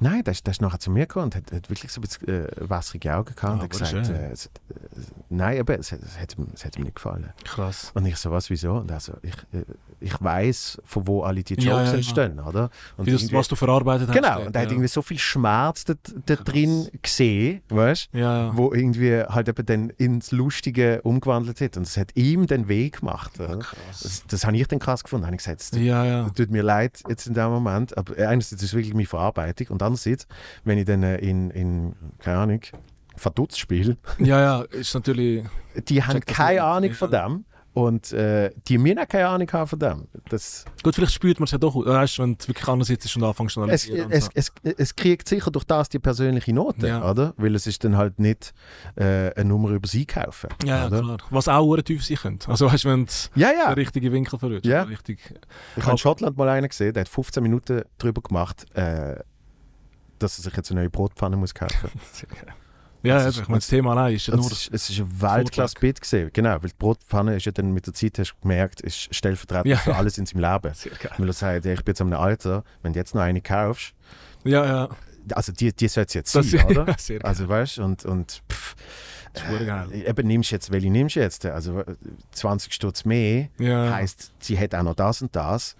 Nein, 0.00 0.24
der, 0.24 0.32
ist- 0.32 0.46
der 0.46 0.52
ist 0.52 0.62
nachher 0.62 0.78
zu 0.78 0.90
mir 0.90 1.06
gekommen 1.06 1.26
und 1.26 1.36
hat, 1.36 1.52
hat 1.52 1.68
wirklich 1.70 1.92
so 1.92 2.00
ein 2.00 2.02
bisschen 2.02 2.28
äh, 2.28 2.48
wässrige 2.70 3.14
Augen 3.14 3.34
gehabt 3.34 3.52
und 3.54 3.60
Ah, 3.60 3.62
hat 3.64 3.70
gesagt, 3.70 4.08
äh, 4.08 4.30
es, 4.30 4.46
äh, 4.46 4.50
nein, 5.28 5.60
aber 5.60 5.78
es, 5.78 5.92
hat- 5.92 6.00
es, 6.02 6.18
hat, 6.18 6.36
ihm- 6.38 6.48
es 6.54 6.64
hat 6.64 6.76
ihm 6.76 6.84
nicht 6.84 6.96
gefallen. 6.96 7.30
Krass. 7.44 7.90
Und 7.94 8.06
ich 8.06 8.16
so, 8.16 8.30
was, 8.30 8.48
wieso? 8.50 8.74
Und 8.76 8.90
also, 8.90 9.14
ich, 9.22 9.34
äh, 9.52 9.64
ich 10.00 10.20
weiß, 10.20 10.80
von 10.84 11.06
wo 11.06 11.22
alle 11.22 11.42
die 11.42 11.54
Jokes 11.54 11.64
Ja, 11.66 11.82
ja, 11.82 11.88
ja. 11.90 11.94
entstehen, 11.94 12.40
oder? 12.40 12.70
Und 12.96 13.10
das, 13.10 13.32
was 13.32 13.48
du 13.48 13.56
verarbeitet 13.56 14.08
hast. 14.08 14.14
genau, 14.16 14.40
und 14.46 14.54
er 14.56 14.62
hat 14.62 14.68
ja. 14.68 14.72
irgendwie 14.72 14.88
so 14.88 15.02
viel 15.02 15.18
Schmerz 15.18 15.84
da, 15.84 15.94
da 16.26 16.36
drin 16.36 16.88
gesehen, 17.02 17.60
weißt 17.68 18.08
du? 18.12 18.18
Ja, 18.18 18.46
ja. 18.46 18.56
Wo 18.56 18.72
irgendwie 18.72 19.22
halt 19.22 19.48
eben 19.48 19.66
dann 19.66 19.90
ins 19.90 20.32
Lustige 20.32 21.00
umgewandelt 21.02 21.60
hat. 21.60 21.76
Und 21.76 21.86
es 21.86 21.96
hat 21.96 22.10
ihm 22.16 22.46
den 22.46 22.68
Weg 22.68 23.00
gemacht. 23.00 23.32
Krass. 23.34 24.00
Das, 24.02 24.24
das 24.26 24.44
habe 24.46 24.56
ich 24.56 24.66
dann 24.68 24.78
krass 24.78 25.04
gefunden. 25.04 25.22
Da 25.22 25.26
habe 25.28 25.36
ich 25.36 25.42
gesagt, 25.44 25.60
es 25.60 25.70
Ja, 25.72 26.04
ja. 26.04 26.28
tut 26.30 26.50
mir 26.50 26.62
leid 26.62 27.02
jetzt 27.08 27.26
in 27.26 27.34
dem 27.34 27.50
Moment, 27.50 27.96
aber 27.98 28.14
einerseits 28.16 28.62
ist 28.62 28.70
es 28.70 28.74
wirklich 28.74 28.94
meine 28.94 29.06
Verarbeitung 29.06 29.68
und 29.68 29.82
andererseits, 29.82 30.26
wenn 30.64 30.78
ich 30.78 30.84
dann 30.86 31.02
äh, 31.02 31.16
in, 31.18 31.50
in 31.50 31.94
keine 32.18 32.38
Ahnung, 32.38 32.60
Verdutz 33.16 33.58
spiele, 33.58 33.98
Ja, 34.18 34.40
ja, 34.40 34.60
ist 34.62 34.94
natürlich. 34.94 35.44
die 35.88 36.02
haben 36.02 36.20
keine. 36.20 36.62
Ahnung 36.62 36.90
Ja. 36.90 36.94
von 36.96 37.10
dem 37.10 37.44
und 37.72 38.12
äh, 38.12 38.50
die 38.66 38.78
müssen 38.78 39.06
keine 39.08 39.28
Ahnung 39.28 39.48
haben 39.52 39.66
von 39.68 39.78
dem. 39.78 40.08
Das, 40.28 40.64
Gut, 40.82 40.94
vielleicht 40.96 41.12
spürt 41.12 41.38
man 41.38 41.44
es 41.44 41.52
ja 41.52 41.58
doch, 41.58 41.76
weißt 41.76 42.18
du, 42.18 42.22
wenn 42.22 42.36
du 42.36 42.48
wirklich 42.48 42.66
anders 42.68 42.88
sitzt 42.88 43.14
und 43.16 43.22
anfängst 43.22 43.54
zu 43.54 43.60
es, 43.60 43.64
analysieren. 43.88 44.06
und 44.06 44.12
es, 44.12 44.24
so. 44.24 44.30
es, 44.34 44.52
es 44.76 44.96
kriegt 44.96 45.28
sicher 45.28 45.50
durch 45.52 45.64
das 45.64 45.88
die 45.88 46.00
persönliche 46.00 46.52
Note, 46.52 46.88
Ja. 46.88 47.08
oder? 47.08 47.32
Weil 47.36 47.54
es 47.54 47.66
ist 47.68 47.84
dann 47.84 47.96
halt 47.96 48.18
nicht 48.18 48.52
äh, 48.96 49.32
eine 49.34 49.44
Nummer 49.44 49.70
über 49.70 49.86
sie 49.86 50.04
kaufen. 50.04 50.48
ja, 50.64 50.88
oder? 50.88 51.00
klar. 51.00 51.16
Was 51.30 51.46
auch 51.46 51.64
hure 51.64 51.84
tief 51.84 52.04
sein 52.04 52.16
könnte. 52.16 52.48
Also 52.50 52.66
weißt 52.70 52.84
du, 52.84 52.88
wenn 52.88 53.06
du 53.06 53.12
Ja, 53.36 53.50
den 53.50 53.58
ja. 53.58 53.70
richtigen 53.70 54.12
Winkel 54.12 54.38
verrückt. 54.38 54.66
Ja. 54.66 54.82
Richtig. 54.82 55.20
Ich 55.76 55.82
habe 55.82 55.92
in 55.92 55.98
Schottland 55.98 56.36
mal 56.36 56.48
einen 56.48 56.68
gesehen, 56.68 56.92
der 56.92 57.02
hat 57.02 57.08
15 57.08 57.40
Minuten 57.42 57.82
darüber 57.98 58.20
gemacht, 58.20 58.66
äh, 58.76 59.16
dass 60.18 60.38
er 60.38 60.42
sich 60.44 60.56
jetzt 60.56 60.70
eine 60.72 60.80
neue 60.80 60.90
Brotpfanne 60.90 61.36
muss 61.36 61.54
kaufen 61.54 61.88
Ja, 63.02 63.14
Das 63.16 63.26
ist- 63.36 63.42
ich 63.42 63.48
meine, 63.48 63.58
das 63.58 63.66
Thema 63.68 63.92
allein 63.92 64.14
ist 64.14 64.26
ja 64.26 64.36
nur. 64.36 64.46
es, 64.46 64.52
ist, 64.52 64.74
es 64.74 64.90
ist 64.90 64.98
ein 65.00 65.20
Weltklasse-Bit 65.22 66.00
gesehen. 66.00 66.30
Genau, 66.32 66.50
weil 66.60 66.68
die 66.70 66.76
Brotpfanne 66.78 67.36
ist 67.36 67.46
ja 67.46 67.52
dann 67.52 67.72
mit 67.72 67.86
der 67.86 67.94
Zeit, 67.94 68.18
hast 68.18 68.32
du 68.32 68.40
gemerkt, 68.42 68.80
ist 68.82 69.14
stellvertretend 69.14 69.66
Ja. 69.68 69.76
für 69.78 69.96
alles 69.96 70.18
in 70.18 70.26
seinem 70.26 70.40
Leben. 70.40 70.74
Weil 71.18 71.26
er 71.28 71.32
sagt, 71.32 71.64
ich 71.66 71.84
bin 71.84 71.92
jetzt 71.92 72.00
einem 72.00 72.12
Alter, 72.12 72.64
wenn 72.82 72.92
du 72.92 72.98
jetzt 72.98 73.14
noch 73.14 73.22
eine 73.22 73.40
kaufst, 73.40 73.94
Ja, 74.44 74.64
ja. 74.66 74.88
also 75.34 75.52
die, 75.52 75.72
die 75.74 75.88
sollte 75.88 76.08
es 76.08 76.14
jetzt 76.14 76.34
Das 76.34 76.50
sein, 76.50 76.64
oder? 76.66 76.86
ja. 77.08 77.18
Also 77.22 77.48
weißt 77.48 77.78
du, 77.78 77.84
und, 77.84 78.04
und 78.04 78.42
pff, 78.52 78.74
äh, 79.34 80.08
eben 80.08 80.26
nimmst 80.26 80.50
jetzt, 80.50 80.70
welche 80.72 80.90
nimmst 80.90 81.14
du 81.16 81.20
jetzt? 81.20 81.46
Also 81.46 81.80
äh, 81.80 81.84
20 82.32 82.72
Stutz 82.74 83.04
mehr 83.04 83.48
Ja. 83.58 83.94
heisst, 83.94 84.32
sie 84.40 84.58
hat 84.58 84.74
auch 84.74 84.82
noch 84.82 84.94
das 84.96 85.22
und 85.22 85.34
das. 85.36 85.76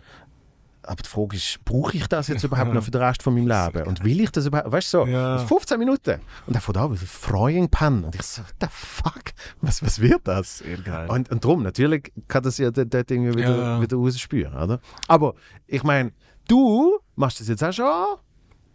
Aber 0.83 1.03
die 1.03 1.09
Frage 1.09 1.37
ist, 1.37 1.59
brauche 1.65 1.97
ich 1.97 2.07
das 2.09 2.29
jetzt 2.29 2.43
überhaupt 2.45 2.73
noch 2.73 2.83
für 2.83 2.91
den 2.91 3.03
Rest 3.03 3.23
von 3.23 3.35
meinem 3.35 3.49
Leben? 3.49 3.87
Und 3.89 4.03
will 4.05 4.21
ich 4.21 4.31
das 4.33 4.47
überhaupt? 4.47 4.73
Weißt 4.73 4.93
du, 4.95 4.99
so, 4.99 5.07
Ja. 5.07 5.35
das 5.35 5.43
ist 5.43 5.49
15 5.49 5.79
Minuten. 5.79 6.21
Und 6.47 6.55
er 6.55 6.61
von 6.61 6.73
da 6.75 6.91
wieder 6.91 7.01
Frying 7.07 7.69
Pan. 7.69 8.05
Und 8.05 8.15
ich 8.15 8.23
so, 8.23 8.43
what 8.43 8.55
the 8.61 8.67
fuck? 8.71 9.23
Was, 9.61 9.83
was 9.83 10.01
wird 10.01 10.21
das? 10.25 10.59
Sehr 10.59 10.79
geil. 10.79 11.09
Und, 11.11 11.31
und 11.31 11.45
darum, 11.45 11.63
natürlich 11.63 12.13
kann 12.29 12.43
das 12.43 12.59
ja 12.59 12.71
dort 12.71 12.93
irgendwie 13.11 13.37
wieder, 13.37 13.57
Ja. 13.57 13.81
wieder 13.83 13.97
rausspüren, 13.97 14.55
oder? 14.57 14.81
Aber 15.09 15.35
ich 15.67 15.83
meine, 15.83 16.13
du 16.49 16.99
machst 17.17 17.41
das 17.41 17.49
jetzt 17.49 17.63
auch 17.63 17.73
schon 17.73 17.87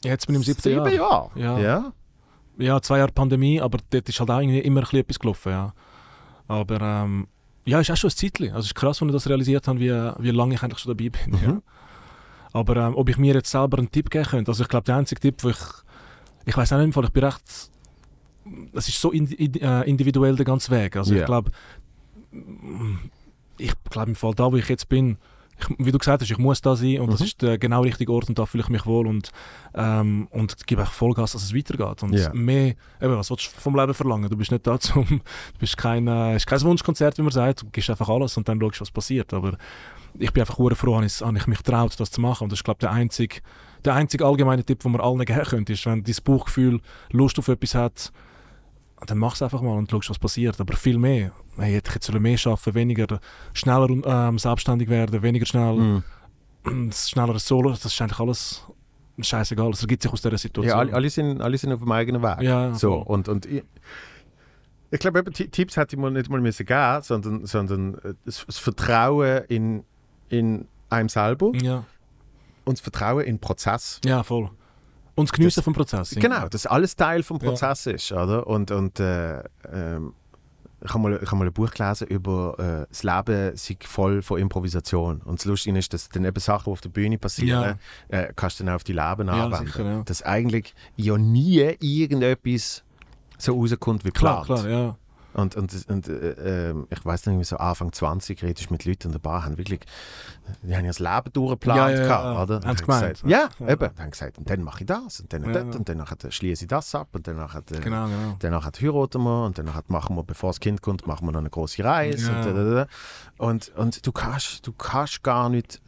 Jetzt 0.03 0.27
bin 0.27 0.35
ich 0.35 0.41
im 0.41 0.43
siebten 0.43 0.61
sieben 0.61 0.85
Jahr. 0.93 1.31
Jahre. 1.35 1.39
Ja. 1.39 1.59
ja. 1.59 1.93
Ja, 2.57 2.81
zwei 2.81 2.99
Jahre 2.99 3.11
Pandemie, 3.11 3.59
aber 3.59 3.79
dort 3.89 4.07
ist 4.07 4.19
halt 4.19 4.29
auch 4.29 4.39
irgendwie 4.39 4.59
immer 4.59 4.79
ein 4.81 4.83
bisschen 4.83 4.99
etwas 4.99 5.19
gelaufen, 5.19 5.51
ja. 5.51 5.73
Aber 6.47 6.79
ähm, 6.79 7.27
ja, 7.65 7.79
ist 7.79 7.89
auch 7.91 7.97
schon 7.97 8.09
ein 8.11 8.15
Zeitchen. 8.15 8.47
Also 8.49 8.59
es 8.59 8.65
ist 8.67 8.75
krass, 8.75 9.01
wenn 9.01 9.09
ich 9.09 9.13
das 9.13 9.27
realisiert 9.27 9.67
habe, 9.67 9.79
wie, 9.79 9.89
wie 10.23 10.31
lange 10.31 10.53
ich 10.53 10.61
eigentlich 10.63 10.79
schon 10.79 10.95
dabei 10.95 11.09
bin. 11.09 11.33
Mhm. 11.39 11.43
Ja. 11.43 11.61
Aber 12.55 12.77
ähm, 12.77 12.95
ob 12.95 13.09
ich 13.09 13.17
mir 13.17 13.33
jetzt 13.33 13.51
selber 13.51 13.77
einen 13.79 13.91
Tipp 13.91 14.09
geben 14.09 14.25
könnte, 14.25 14.49
also 14.49 14.63
ich 14.63 14.69
glaube, 14.69 14.85
der 14.85 14.95
einzige 14.95 15.19
Tipp, 15.19 15.43
wo 15.43 15.49
ich, 15.49 15.57
ich 16.45 16.55
weiß 16.55 16.71
auch 16.71 16.77
nicht 16.79 16.95
ich 16.95 17.09
bin 17.09 17.23
recht, 17.23 17.43
es 18.73 18.87
ist 18.87 19.01
so 19.01 19.11
indi 19.11 19.35
indi- 19.35 19.61
äh, 19.61 19.89
individuell 19.89 20.35
der 20.37 20.45
ganze 20.45 20.71
Weg. 20.71 20.95
Also 20.95 21.13
Ja. 21.13 21.19
ich 21.21 21.25
glaube, 21.25 21.51
ich 23.57 23.73
glaube 23.89 24.09
im 24.11 24.15
Fall 24.15 24.33
da, 24.35 24.51
wo 24.51 24.55
ich 24.55 24.69
jetzt 24.69 24.87
bin, 24.87 25.17
ich, 25.59 25.67
wie 25.79 25.91
du 25.91 25.97
gesagt 25.97 26.21
hast, 26.21 26.29
ich 26.31 26.37
muss 26.37 26.61
da 26.61 26.75
sein 26.75 26.99
und 26.99 27.11
das 27.11 27.19
Mhm. 27.21 27.25
ist 27.25 27.41
der 27.41 27.57
genau 27.57 27.81
richtige 27.81 28.11
Ort 28.11 28.29
und 28.29 28.37
da 28.37 28.45
fühle 28.45 28.63
ich 28.63 28.69
mich 28.69 28.85
wohl 28.85 29.07
und, 29.07 29.31
ähm, 29.73 30.27
und 30.31 30.67
gebe 30.67 30.83
auch 30.83 30.91
Vollgas, 30.91 31.31
dass 31.33 31.43
es 31.43 31.53
weitergeht. 31.55 32.03
Und 32.03 32.13
Ja. 32.13 32.33
mehr, 32.33 32.75
eben, 33.01 33.17
was 33.17 33.29
willst 33.29 33.47
du 33.47 33.59
vom 33.61 33.75
Leben 33.75 33.93
verlangen? 33.93 34.29
Du 34.29 34.35
bist 34.37 34.51
nicht 34.51 34.67
da 34.67 34.79
zum, 34.79 35.05
du 35.07 35.59
bist 35.59 35.77
kein, 35.77 36.07
äh, 36.07 36.35
ist 36.35 36.47
kein 36.47 36.61
Wunschkonzert, 36.61 37.17
wie 37.17 37.21
man 37.21 37.31
sagt, 37.31 37.63
du 37.63 37.67
gibst 37.71 37.89
einfach 37.89 38.07
alles 38.09 38.35
und 38.37 38.47
dann 38.47 38.59
schaust, 38.61 38.81
was 38.81 38.91
passiert. 38.91 39.33
Aber 39.33 39.57
ich 40.19 40.33
bin 40.33 40.41
einfach 40.41 40.55
froh, 40.55 40.95
habe 40.95 41.05
ich, 41.05 41.21
habe 41.21 41.37
ich 41.37 41.47
mich 41.47 41.57
getraut, 41.59 41.93
das 41.99 42.11
zu 42.11 42.21
machen. 42.21 42.43
Und 42.45 42.51
das 42.51 42.59
ist, 42.59 42.63
glaube 42.63 42.77
ich, 42.77 42.87
der 42.87 42.91
einzige, 42.91 43.37
der 43.83 43.93
einzige 43.95 44.25
allgemeine 44.25 44.63
Tipp, 44.63 44.79
den 44.81 44.91
man 44.91 45.01
allen 45.01 45.19
geben 45.25 45.43
könnte, 45.43 45.73
ist, 45.73 45.85
wenn 45.85 46.03
dein 46.03 46.15
Bauchgefühl 46.23 46.79
Lust 47.11 47.37
auf 47.39 47.47
etwas 47.47 47.75
hat, 47.75 48.11
dann 49.05 49.17
mach 49.17 49.35
es 49.35 49.41
einfach 49.41 49.61
mal 49.61 49.77
und 49.77 49.91
schau, 49.91 49.99
was 50.07 50.19
passiert. 50.19 50.59
Aber 50.59 50.75
viel 50.75 50.97
mehr. 50.97 51.31
Hey, 51.57 51.73
hätte 51.73 51.89
ich 51.89 51.95
jetzt 51.95 52.05
sollen 52.07 52.21
mehr 52.21 52.37
arbeiten, 52.45 52.73
weniger, 52.73 53.19
schneller 53.53 53.89
ähm, 53.89 54.37
selbstständig 54.39 54.89
werden, 54.89 55.21
weniger 55.21 55.45
schnell, 55.45 56.03
Mhm. 56.65 56.91
schneller 56.91 57.37
Solo, 57.39 57.69
das 57.71 57.85
ist 57.85 58.01
eigentlich 58.01 58.19
alles 58.19 58.63
scheißegal. 59.19 59.69
Es 59.71 59.81
ergibt 59.81 60.01
sich 60.01 60.11
aus 60.11 60.21
dieser 60.21 60.37
Situation. 60.37 60.69
Ja, 60.69 60.79
alle, 60.79 60.93
alle, 60.93 61.09
sind, 61.09 61.41
alle 61.41 61.57
sind 61.57 61.71
auf 61.71 61.79
dem 61.79 61.91
eigenen 61.91 62.21
Weg. 62.23 62.41
Ja, 62.41 62.73
so, 62.73 63.03
voll. 63.03 63.15
und, 63.15 63.29
und 63.29 63.45
ich, 63.45 63.63
ich 64.91 64.99
glaube, 64.99 65.23
Tipps 65.31 65.77
hätte 65.77 65.95
ich 65.95 66.01
mal 66.01 66.11
nicht 66.11 66.29
mal 66.29 66.41
müssen 66.41 66.65
geben, 66.65 67.01
sondern, 67.01 67.45
sondern 67.45 67.95
äh, 67.95 68.13
das 68.25 68.45
Vertrauen 68.57 69.43
in, 69.47 69.83
in 70.29 70.67
einem 70.89 71.09
selber 71.09 71.51
ja. 71.55 71.83
und 72.65 72.77
das 72.77 72.81
Vertrauen 72.81 73.23
in 73.25 73.35
den 73.35 73.39
Prozess. 73.39 73.99
ja, 74.05 74.23
voll. 74.23 74.49
Und 75.17 75.29
das 75.29 75.33
Geniessen 75.33 75.59
Das- 75.59 75.63
vom 75.65 75.73
Prozess. 75.73 76.09
Genau, 76.11 76.47
dass 76.49 76.65
alles 76.65 76.95
Teil 76.95 77.23
vom 77.23 77.37
Ja. 77.37 77.49
Prozess 77.49 77.85
ist, 77.85 78.11
oder? 78.11 78.45
Und, 78.47 78.69
und 78.71 78.99
äh, 78.99 79.39
ähm, 79.71 80.13
ich 80.83 80.93
habe 80.93 80.99
mal, 81.03 81.19
ich 81.23 81.31
hab 81.31 81.39
mal 81.39 81.47
ein 81.47 81.53
Buch 81.53 81.71
gelesen 81.71 82.07
über 82.09 82.55
äh, 82.59 82.85
das 82.89 83.01
Leben 83.03 83.55
sei 83.55 83.77
voll 83.81 84.21
von 84.21 84.39
Improvisation. 84.39 85.21
Und 85.21 85.39
das 85.39 85.45
Lustige 85.45 85.79
ist, 85.79 85.93
dass 85.93 86.09
dann 86.09 86.25
eben 86.25 86.39
Sachen, 86.39 86.65
die 86.65 86.69
auf 86.71 86.81
der 86.81 86.89
Bühne 86.89 87.17
passieren, 87.17 87.79
äh, 88.09 88.33
kannst 88.35 88.59
du 88.59 88.65
dann 88.65 88.75
auf 88.75 88.83
die 88.83 88.91
Leben 88.91 89.27
Ja, 89.27 89.45
anwenden. 89.45 89.67
sicher, 89.67 89.83
ja. 89.85 90.01
Dass 90.03 90.21
eigentlich 90.21 90.75
ja 90.97 91.17
nie 91.17 91.75
irgendetwas 91.79 92.83
so 93.37 93.53
rauskommt 93.59 94.03
wie 94.05 94.11
Klar, 94.11 94.41
geplant. 94.41 94.61
klar, 94.63 94.71
ja. 94.71 94.97
Und, 95.35 95.55
und, 95.57 95.89
und 95.89 96.07
äh, 96.07 96.69
ähm, 96.69 96.87
ich 96.89 97.03
weiß 97.05 97.25
nicht, 97.25 97.37
wie 97.39 97.43
so 97.43 97.57
Anfang 97.57 97.91
20 97.91 98.41
redest 98.41 98.71
mit 98.71 98.85
Leuten 98.85 99.07
in 99.09 99.11
der 99.11 99.19
Bar, 99.19 99.43
haben 99.43 99.57
wirklich, 99.57 99.81
die 100.63 100.73
haben 100.73 100.85
ja 100.85 100.91
das 100.91 100.99
Leben 100.99 101.33
durchgeplant, 101.33 101.77
Ja, 101.77 101.89
ja, 101.89 101.97
ja. 101.97 102.03
gehabt, 102.07 102.39
oder? 102.49 102.55
Haben 102.55 102.61
sie 102.63 102.69
Und 102.69 102.81
gemeint, 102.81 103.13
gesagt, 103.21 103.23
ja, 103.29 103.49
ja. 103.59 103.73
eben. 103.73 103.79
Dann 103.95 103.99
haben 104.05 104.11
gesagt, 104.11 104.37
und 104.37 104.49
dann 104.49 104.63
mache 104.63 104.79
ich 104.81 104.85
das, 104.85 105.19
und 105.19 105.33
dann 105.33 105.43
Ja, 105.43 105.51
das, 105.51 105.63
ja. 105.73 105.79
und 105.79 105.89
dann 105.89 106.31
schließe 106.31 106.63
ich 106.63 106.69
das 106.69 106.95
ab, 106.95 107.09
und 107.11 107.27
dann 107.27 107.37
äh, 107.37 107.79
Genau, 107.81 108.07
genau. 108.39 108.63
heiraten 108.63 109.21
wir, 109.23 109.43
und 109.45 109.57
dann 109.57 109.69
machen 109.89 110.15
wir, 110.15 110.23
bevor 110.23 110.51
das 110.51 110.59
Kind 110.61 110.81
kommt, 110.81 111.05
machen 111.05 111.27
wir 111.27 111.33
noch 111.33 111.39
eine 111.41 111.49
große 111.49 111.83
Reise. 111.83 112.31
Ja. 112.31 112.37
Und, 112.37 112.45
da, 112.45 112.51
da, 112.53 112.63
da. 112.73 112.87
und, 113.45 113.69
und 113.75 114.07
du 114.07 114.11
kannst, 114.13 114.65
du 114.65 114.71
kannst 114.71 115.21
gar 115.21 115.49
nicht, 115.49 115.81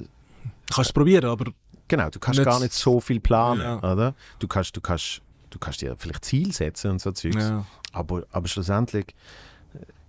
kannst 0.70 0.90
es 0.90 0.94
probieren, 0.94 1.30
aber 1.30 1.52
genau, 1.88 2.10
du 2.10 2.20
kannst 2.20 2.40
Nicht- 2.40 2.46
gar 2.50 2.60
nicht 2.60 2.74
so 2.74 3.00
viel 3.00 3.22
planen, 3.22 3.62
Ja. 3.62 3.78
oder? 3.94 4.14
Du 4.40 4.48
kannst, 4.50 4.76
du 4.76 4.82
kannst, 4.82 5.22
du 5.52 5.58
kannst 5.58 5.80
dir 5.82 5.96
vielleicht 5.98 6.26
Ziel 6.26 6.52
setzen 6.52 6.92
und 6.92 7.02
so 7.02 7.14
Zeugs. 7.14 7.36
ja. 7.38 7.66
Aber, 7.98 8.24
aber 8.32 8.48
schlussendlich 8.48 9.16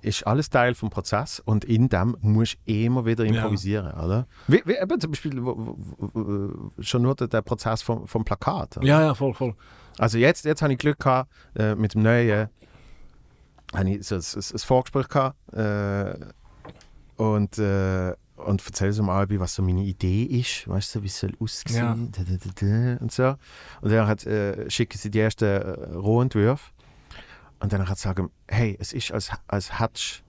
ist 0.01 0.27
alles 0.27 0.49
Teil 0.49 0.75
vom 0.75 0.91
Prozess 0.91 1.41
und 1.41 1.65
in 1.65 1.89
dem 1.89 2.17
musst 2.21 2.57
du 2.67 2.73
immer 2.73 3.05
wieder 3.05 3.25
Ja. 3.25 3.31
improvisieren, 3.35 3.93
oder? 3.93 4.27
Wie, 4.47 4.63
wie 4.65 4.77
eben 4.77 5.01
zum 5.01 5.11
Beispiel 5.11 5.45
wo, 5.45 5.55
wo, 5.57 5.77
wo, 6.13 6.83
schon 6.83 7.03
nur 7.03 7.15
der, 7.17 7.43
Prozess 7.43 7.83
vom, 7.83 8.07
vom 8.07 8.25
Plakat. 8.25 8.77
oder? 8.77 8.87
ja, 8.87 9.01
ja, 9.01 9.15
voll, 9.15 9.35
voll. 9.35 9.55
Also 9.99 10.19
jetzt, 10.19 10.45
jetzt 10.45 10.63
habe 10.63 10.73
ich 10.73 10.79
Glück 10.79 11.01
gehabt 11.01 11.31
äh, 11.57 11.75
mit 11.75 11.95
dem 11.95 12.03
neuen, 12.03 12.49
habe 13.75 13.91
ich 13.91 14.07
so 14.07 14.15
ein, 14.15 14.21
ein, 14.21 14.43
ein 14.53 14.59
Vorgespräch 14.59 15.09
gehabt 15.09 15.53
äh, 15.53 16.15
und 17.17 17.59
äh, 17.59 18.15
und 18.37 18.65
erzähle 18.65 18.93
so 18.93 19.03
mal, 19.03 19.27
was 19.41 19.55
so 19.57 19.63
meine 19.63 19.83
Idee 19.83 20.23
ist, 20.23 20.69
weißt 20.69 20.95
du, 20.95 21.03
wie 21.03 21.07
es 21.09 21.19
soll 21.19 21.35
aussehen 21.41 22.13
da, 22.13 22.97
und 23.01 23.11
so. 23.11 23.35
Und 23.81 23.91
dann 23.91 24.07
hat, 24.07 24.25
äh, 24.27 24.71
schicken 24.71 24.97
sie 24.97 25.11
die 25.11 25.19
ersten 25.19 25.45
äh, 25.45 25.95
Rohentwürfe 25.97 26.71
und 27.61 27.73
dann 27.73 27.89
hat 27.89 27.99
sie 27.99 28.05
sagen, 28.05 28.31
hey, 28.47 28.77
es 28.81 28.93
ist, 28.93 29.13
als, 29.13 29.31
als 29.47 29.79
hättest 29.81 30.23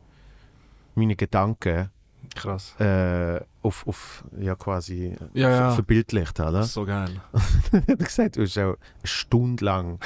du 0.96 1.00
meine 1.02 1.16
Gedanken 1.16 1.90
Krass. 2.36 2.76
äh, 2.80 3.40
auf, 3.62 3.86
auf, 3.88 4.24
ja 4.40 4.56
quasi 4.56 5.16
Ja, 5.34 5.50
ja. 5.50 5.58
ver- 5.70 5.76
verbildlicht, 5.76 6.40
oder? 6.40 6.64
So 6.64 6.86
geil. 6.86 7.10
hat 7.72 7.84
er 7.90 7.96
gesagt, 7.96 8.38
du 8.38 8.42
hast 8.44 8.58
auch 8.58 8.62
eine 8.74 8.78
Stunde 9.04 9.66
lang, 9.66 10.00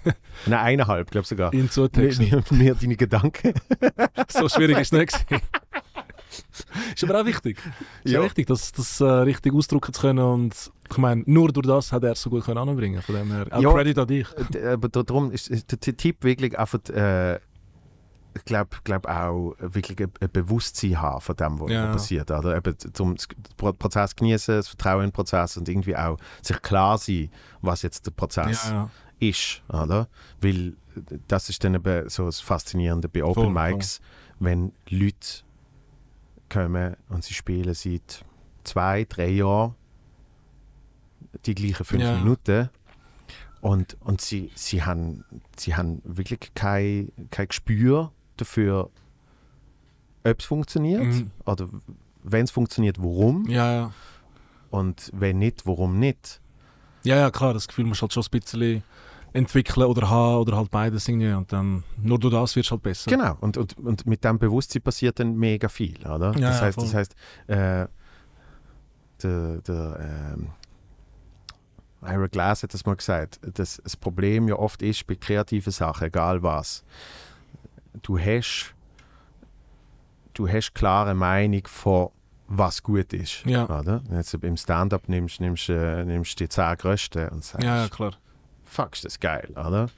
nein, 0.46 0.60
eineinhalb, 0.60 1.10
glaube 1.10 1.22
ich 1.22 1.28
sogar, 1.28 1.52
In 1.52 1.68
so 1.68 1.88
mir, 1.94 2.42
mir 2.50 2.74
deine 2.74 2.96
Gedanken. 2.96 3.54
so 4.28 4.48
schwierig 4.48 4.78
ist 4.78 4.92
es 4.92 4.98
nicht. 4.98 5.26
ist 6.94 7.04
aber 7.04 7.20
auch 7.20 7.26
wichtig. 7.26 7.58
Ist 8.04 8.12
Ja. 8.12 8.20
ja. 8.20 8.24
wichtig, 8.24 8.46
das, 8.46 8.72
das 8.72 9.00
äh, 9.00 9.04
richtig 9.04 9.52
ausdrücken 9.54 9.92
zu 9.92 10.00
können. 10.02 10.18
Und 10.24 10.72
ich 10.90 10.98
meine, 10.98 11.22
nur 11.26 11.50
durch 11.52 11.66
das 11.66 11.92
hat 11.92 12.04
er 12.04 12.12
es 12.12 12.22
so 12.22 12.30
gut 12.30 12.48
anbringen. 12.48 13.00
Von 13.02 13.14
dem 13.14 13.32
her, 13.32 13.46
auch 13.50 13.60
Ja. 13.62 13.72
Credit 13.72 13.98
an 13.98 14.06
dich. 14.06 14.28
D- 14.50 14.66
Aber 14.66 14.88
darum 14.88 15.30
ist, 15.30 15.48
ist 15.48 15.70
der 15.70 15.78
Tipp 15.96 16.22
wirklich 16.22 16.58
einfach, 16.58 16.78
äh, 16.90 17.36
ich 18.36 18.44
glaube 18.44 18.70
glaub 18.84 19.06
auch, 19.06 19.54
wirklich 19.60 19.98
ein, 20.00 20.10
ein 20.20 20.30
Bewusstsein 20.30 21.00
haben 21.00 21.20
von 21.20 21.36
dem, 21.36 21.60
was 21.60 21.70
Ja. 21.70 21.86
passiert. 21.92 22.30
Oder? 22.30 22.56
Eben 22.56 22.76
zum 22.92 23.16
Prozess 23.56 24.14
genießen, 24.16 24.56
das 24.56 24.68
Vertrauen 24.68 25.04
in 25.04 25.08
den 25.08 25.12
Prozess 25.12 25.56
und 25.56 25.68
irgendwie 25.68 25.96
auch 25.96 26.18
sich 26.42 26.60
klar 26.60 26.98
sein, 26.98 27.30
was 27.62 27.82
jetzt 27.82 28.06
der 28.06 28.10
Prozess 28.10 28.66
Ja, 28.70 28.72
ja. 28.72 28.90
ist. 29.28 29.62
Oder? 29.68 30.08
Weil 30.40 30.74
das 31.28 31.48
ist 31.48 31.62
dann 31.64 31.74
eben 31.74 32.08
so 32.08 32.26
das 32.26 32.40
Faszinierende 32.40 33.08
bei 33.08 33.22
Open 33.24 33.52
Voll, 33.54 33.72
Mics, 33.72 34.00
wenn 34.40 34.72
Leute 34.90 35.42
kommen 36.48 36.96
und 37.08 37.24
sie 37.24 37.34
spielen 37.34 37.72
seit 37.74 38.24
zwei, 38.64 39.04
drei 39.08 39.28
Jahren 39.30 39.74
die 41.46 41.54
gleichen 41.54 41.84
fünf 41.84 42.02
Ja. 42.02 42.16
Minuten 42.16 42.70
und, 43.60 43.96
und 44.00 44.20
sie, 44.20 44.50
sie, 44.54 44.82
haben, 44.82 45.24
sie 45.56 45.74
haben 45.74 46.00
wirklich 46.04 46.52
kein, 46.54 47.10
kein 47.30 47.48
Gespür 47.48 48.12
dafür, 48.36 48.90
ob 50.24 50.38
es 50.40 50.44
funktioniert 50.44 51.02
Mhm. 51.04 51.30
oder 51.46 51.68
wenn 52.22 52.44
es 52.44 52.50
funktioniert, 52.50 52.98
warum 52.98 53.46
Ja, 53.48 53.72
ja. 53.72 53.90
und 54.70 55.10
wenn 55.14 55.38
nicht, 55.38 55.66
warum 55.66 55.98
nicht. 55.98 56.40
ja, 57.04 57.16
ja, 57.16 57.30
klar, 57.30 57.52
das 57.54 57.68
Gefühl 57.68 57.84
musst 57.84 58.00
du 58.00 58.04
halt 58.04 58.12
schon 58.14 58.22
ein 58.22 58.30
bisschen 58.40 58.82
entwickeln 59.34 59.86
oder 59.86 60.08
haben 60.08 60.36
oder 60.42 60.56
halt 60.56 60.70
beides 60.70 61.08
irgendwie. 61.08 61.32
Und 61.32 61.52
dann 61.52 61.82
nur 62.00 62.18
durch 62.20 62.32
das 62.32 62.54
wird 62.56 62.66
es 62.66 62.70
halt 62.70 62.82
besser. 62.82 63.10
Genau, 63.10 63.36
und, 63.40 63.56
und, 63.56 63.76
und 63.78 64.06
mit 64.06 64.24
dem 64.24 64.38
Bewusstsein 64.38 64.80
passiert 64.80 65.18
dann 65.20 65.36
mega 65.36 65.68
viel, 65.68 65.98
oder? 66.06 66.32
Ja, 66.32 66.32
das 66.32 66.40
ja, 66.40 66.60
heißt, 66.66 66.78
das 66.78 66.84
voll. 66.90 66.94
heißt 67.00 67.14
äh, 67.48 67.86
der, 69.22 69.60
der 69.62 70.34
ähm, 70.36 70.46
Ira 72.06 72.26
Glass 72.26 72.62
hat 72.62 72.74
das 72.74 72.84
mal 72.86 72.96
gesagt, 72.96 73.40
dass 73.58 73.80
das 73.82 73.96
Problem 73.96 74.48
ja 74.48 74.56
oft 74.56 74.82
ist 74.82 75.06
bei 75.06 75.14
kreativen 75.14 75.72
Sachen, 75.72 76.06
egal 76.06 76.42
was. 76.42 76.84
Du 78.02 78.18
hast, 78.18 78.74
du 80.34 80.48
hast 80.48 80.74
klare 80.74 81.14
Meinung 81.14 81.66
von 81.66 82.08
was 82.46 82.82
gut 82.82 83.12
ist. 83.12 83.44
Ja. 83.46 83.64
Oder? 83.64 84.02
Wenn 84.04 84.10
du 84.12 84.16
jetzt 84.16 84.34
im 84.34 84.56
Stand-up 84.56 85.08
nimmst, 85.08 85.40
nimmst, 85.40 85.68
äh, 85.70 86.04
nimmst 86.04 86.38
die 86.40 86.48
zehn 86.48 86.76
Größten 86.76 87.28
und 87.30 87.44
sagst, 87.44 87.64
Ja, 87.64 87.82
ja, 87.82 87.88
klar. 87.88 88.12
fuck, 88.62 88.92
ist 88.94 89.04
das 89.04 89.18
geil, 89.18 89.48
oder? 89.52 89.88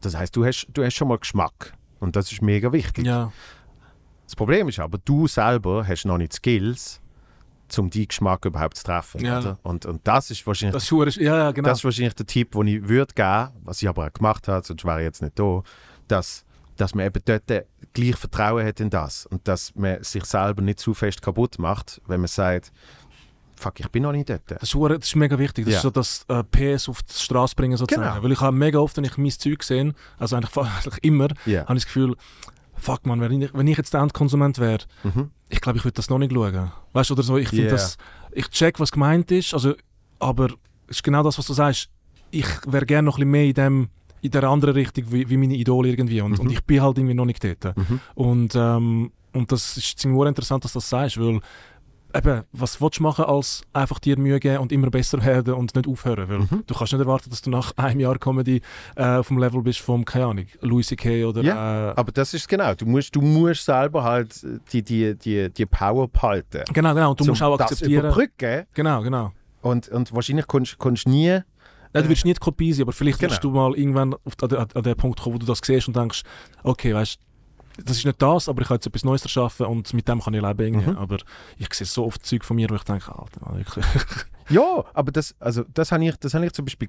Das 0.00 0.16
heißt, 0.16 0.36
du 0.36 0.44
hast, 0.44 0.68
du 0.72 0.84
hast 0.84 0.94
schon 0.94 1.08
mal 1.08 1.18
Geschmack. 1.18 1.74
Und 1.98 2.14
das 2.14 2.30
ist 2.30 2.42
mega 2.42 2.72
wichtig. 2.72 3.04
Ja, 3.06 3.32
Das 4.24 4.36
Problem 4.36 4.68
ist 4.68 4.78
aber, 4.78 4.98
du 4.98 5.26
selber 5.26 5.84
hast 5.86 6.04
noch 6.04 6.18
nicht 6.18 6.32
die 6.32 6.36
Skills, 6.36 7.00
um 7.76 7.90
deinen 7.90 8.08
Geschmack 8.08 8.44
überhaupt 8.44 8.76
zu 8.76 8.84
treffen. 8.84 9.20
Ja. 9.24 9.58
Und, 9.62 9.84
und 9.84 10.00
das 10.06 10.30
ist 10.30 10.46
wahrscheinlich 10.46 10.74
das 10.74 10.90
ist 10.90 11.16
ja, 11.16 11.50
genau. 11.50 11.68
das 11.68 11.78
ist 11.78 11.84
wahrscheinlich 11.84 12.14
der 12.14 12.26
Tipp, 12.26 12.52
den 12.52 12.66
ich 12.68 12.88
würde 12.88 13.12
geben, 13.14 13.48
was 13.64 13.82
ich 13.82 13.88
aber 13.88 14.06
auch 14.06 14.12
gemacht 14.12 14.48
habe, 14.48 14.64
sonst 14.64 14.84
wäre 14.84 15.00
ich 15.00 15.04
jetzt 15.04 15.22
nicht 15.22 15.38
da, 15.38 15.62
dass, 16.06 16.44
dass 16.76 16.94
man 16.94 17.06
eben 17.06 17.20
dort 17.24 17.64
gleich 17.92 18.16
Vertrauen 18.16 18.64
hat 18.64 18.80
in 18.80 18.90
das 18.90 19.26
und 19.26 19.46
dass 19.48 19.74
man 19.74 20.02
sich 20.02 20.24
selber 20.24 20.62
nicht 20.62 20.78
zu 20.80 20.94
fest 20.94 21.20
kaputt 21.20 21.58
macht, 21.58 22.00
wenn 22.06 22.20
man 22.20 22.28
sagt, 22.28 22.72
fuck, 23.56 23.80
ich 23.80 23.88
bin 23.88 24.04
noch 24.04 24.12
nicht 24.12 24.30
dort. 24.30 24.42
Das 24.50 24.62
ist, 24.62 24.74
das 24.74 24.98
ist 25.08 25.16
mega 25.16 25.38
wichtig. 25.38 25.64
Das 25.64 25.72
Ja. 25.72 25.78
ist 25.78 25.82
so 25.82 25.90
das 25.90 26.24
äh, 26.28 26.44
PS 26.44 26.88
auf 26.88 27.02
die 27.02 27.12
Straße 27.12 27.56
bringen 27.56 27.76
sozusagen. 27.76 28.08
Genau. 28.08 28.22
Weil 28.22 28.32
ich 28.32 28.40
habe 28.40 28.56
mega 28.56 28.78
oft, 28.78 28.96
wenn 28.96 29.04
ich 29.04 29.16
mein 29.18 29.30
Zeug 29.30 29.62
sehe, 29.64 29.92
also 30.16 30.36
eigentlich, 30.36 30.56
eigentlich 30.56 31.04
immer, 31.04 31.28
Ja. 31.44 31.62
habe 31.66 31.74
ich 31.76 31.84
das 31.84 31.86
Gefühl, 31.86 32.14
fuck 32.78 33.06
man, 33.06 33.20
wenn 33.20 33.42
ich, 33.42 33.52
wenn 33.54 33.66
ich 33.66 33.76
jetzt 33.76 33.92
der 33.94 34.00
Endkonsument 34.00 34.58
wäre, 34.58 34.78
Mhm. 35.04 35.30
ich 35.48 35.60
glaube, 35.60 35.78
ich 35.78 35.84
würde 35.84 35.94
das 35.96 36.08
noch 36.10 36.18
nicht 36.18 36.32
schauen. 36.32 36.70
Weißt 36.92 37.10
du, 37.10 37.14
oder 37.14 37.22
so, 37.22 37.36
ich 37.36 37.48
finde 37.48 37.64
Yeah. 37.64 37.72
das, 37.72 37.96
ich 38.32 38.48
check, 38.50 38.78
was 38.80 38.90
gemeint 38.92 39.30
ist, 39.30 39.52
also, 39.54 39.74
aber 40.18 40.46
es 40.86 40.96
ist 40.98 41.02
genau 41.04 41.22
das, 41.22 41.38
was 41.38 41.46
du 41.46 41.52
sagst. 41.52 41.88
Ich 42.30 42.46
wäre 42.66 42.86
gerne 42.86 43.06
noch 43.06 43.14
ein 43.18 43.20
bisschen 43.20 43.30
mehr 43.30 43.44
in 43.46 43.54
dem, 43.54 43.88
in 44.20 44.30
der 44.30 44.44
anderen 44.44 44.74
Richtung 44.74 45.04
wie, 45.12 45.28
wie 45.30 45.36
meine 45.36 45.54
Idole 45.54 45.88
irgendwie 45.90 46.20
und, 46.20 46.32
Mhm. 46.32 46.40
und 46.40 46.52
ich 46.52 46.62
bin 46.64 46.82
halt 46.82 46.98
irgendwie 46.98 47.14
noch 47.14 47.24
nicht 47.24 47.42
dort. 47.42 47.76
Mhm. 47.76 48.00
Und, 48.14 48.54
ähm, 48.56 49.12
und 49.32 49.52
das 49.52 49.76
ist 49.76 49.98
ziemlich 49.98 50.26
interessant, 50.28 50.64
dass 50.64 50.72
du 50.72 50.78
das 50.78 50.88
sagst, 50.88 51.18
weil 51.18 51.40
eben, 52.14 52.42
was 52.52 52.80
willst 52.80 52.98
du 52.98 53.02
machen, 53.02 53.24
als 53.26 53.62
einfach 53.72 53.98
dir 53.98 54.18
Mühe 54.18 54.40
geben 54.40 54.58
und 54.58 54.72
immer 54.72 54.90
besser 54.90 55.22
werden 55.24 55.54
und 55.54 55.74
nicht 55.74 55.86
aufhören? 55.88 56.28
Weil 56.28 56.38
Mhm. 56.40 56.64
du 56.66 56.74
kannst 56.74 56.92
nicht 56.92 57.00
erwarten, 57.00 57.30
dass 57.30 57.42
du 57.42 57.50
nach 57.50 57.72
einem 57.76 58.00
Jahr 58.00 58.18
Comedy 58.18 58.60
äh, 58.96 59.04
auf 59.16 59.28
dem 59.28 59.38
Level 59.38 59.62
bist 59.62 59.80
vom, 59.80 60.04
keine 60.04 60.26
Ahnung, 60.26 60.46
Louis 60.60 60.86
C.K. 60.86 61.24
oder... 61.24 61.42
Ja, 61.42 61.90
äh, 61.90 61.94
Aber 61.96 62.12
das 62.12 62.34
ist 62.34 62.48
genau. 62.48 62.74
Du 62.74 62.86
musst, 62.86 63.14
du 63.14 63.20
musst 63.20 63.64
selber 63.64 64.04
halt 64.04 64.44
die, 64.72 64.82
die, 64.82 65.14
die, 65.16 65.50
die 65.52 65.66
Power 65.66 66.08
behalten. 66.08 66.62
genau, 66.72 66.94
genau. 66.94 67.10
Und 67.10 67.20
du 67.20 67.24
Zum 67.24 67.32
musst 67.32 67.42
auch 67.42 67.56
das 67.58 67.72
akzeptieren... 67.72 68.04
überbrücken. 68.06 68.64
Genau, 68.74 69.02
genau. 69.02 69.32
Und, 69.62 69.88
und 69.88 70.14
wahrscheinlich 70.14 70.46
kommst 70.46 70.76
du 71.06 71.10
nie. 71.10 71.40
Nein, 71.94 72.02
du 72.04 72.08
wirst 72.10 72.24
nie 72.26 72.34
die 72.34 72.38
Kopie 72.40 72.72
sein, 72.72 72.82
aber 72.82 72.92
vielleicht 72.92 73.18
Genau. 73.18 73.30
wirst 73.32 73.42
du 73.44 73.50
mal 73.50 73.74
irgendwann 73.74 74.12
auf, 74.14 74.34
an, 74.42 74.48
den- 74.50 74.58
an 74.58 74.82
den 74.82 74.94
Punkt 74.96 75.20
kommen, 75.20 75.34
wo 75.36 75.38
du 75.38 75.46
das 75.46 75.60
siehst 75.64 75.88
und 75.88 75.96
denkst, 75.96 76.22
okay, 76.62 76.94
weißt 76.94 77.18
das 77.84 77.98
ist 77.98 78.04
nicht 78.04 78.20
das, 78.20 78.48
aber 78.48 78.62
ich 78.62 78.68
kann 78.68 78.76
jetzt 78.76 78.86
etwas 78.86 79.04
Neues 79.04 79.22
erschaffen 79.22 79.66
und 79.66 79.92
mit 79.94 80.06
dem 80.08 80.20
kann 80.20 80.34
ich 80.34 80.42
leben. 80.42 80.60
irgendwie. 80.66 80.90
Mhm. 80.90 80.96
Aber 80.98 81.16
ich 81.58 81.72
sehe 81.74 81.86
so 81.86 82.04
oft 82.06 82.24
Zeug 82.26 82.44
von 82.44 82.56
mir, 82.56 82.68
wo 82.70 82.74
ich 82.74 82.82
denke, 82.84 83.10
Alter, 83.16 83.40
Mann, 83.44 83.58
wirklich. 83.58 83.84
Ja, 84.50 84.82
aber 84.94 85.12
das, 85.12 85.34
also 85.40 85.62
das 85.74 85.92
habe 85.92 86.06
ich, 86.06 86.16
das 86.16 86.32
hab 86.32 86.42
ich 86.42 86.52
zum 86.54 86.64
Beispiel 86.64 86.88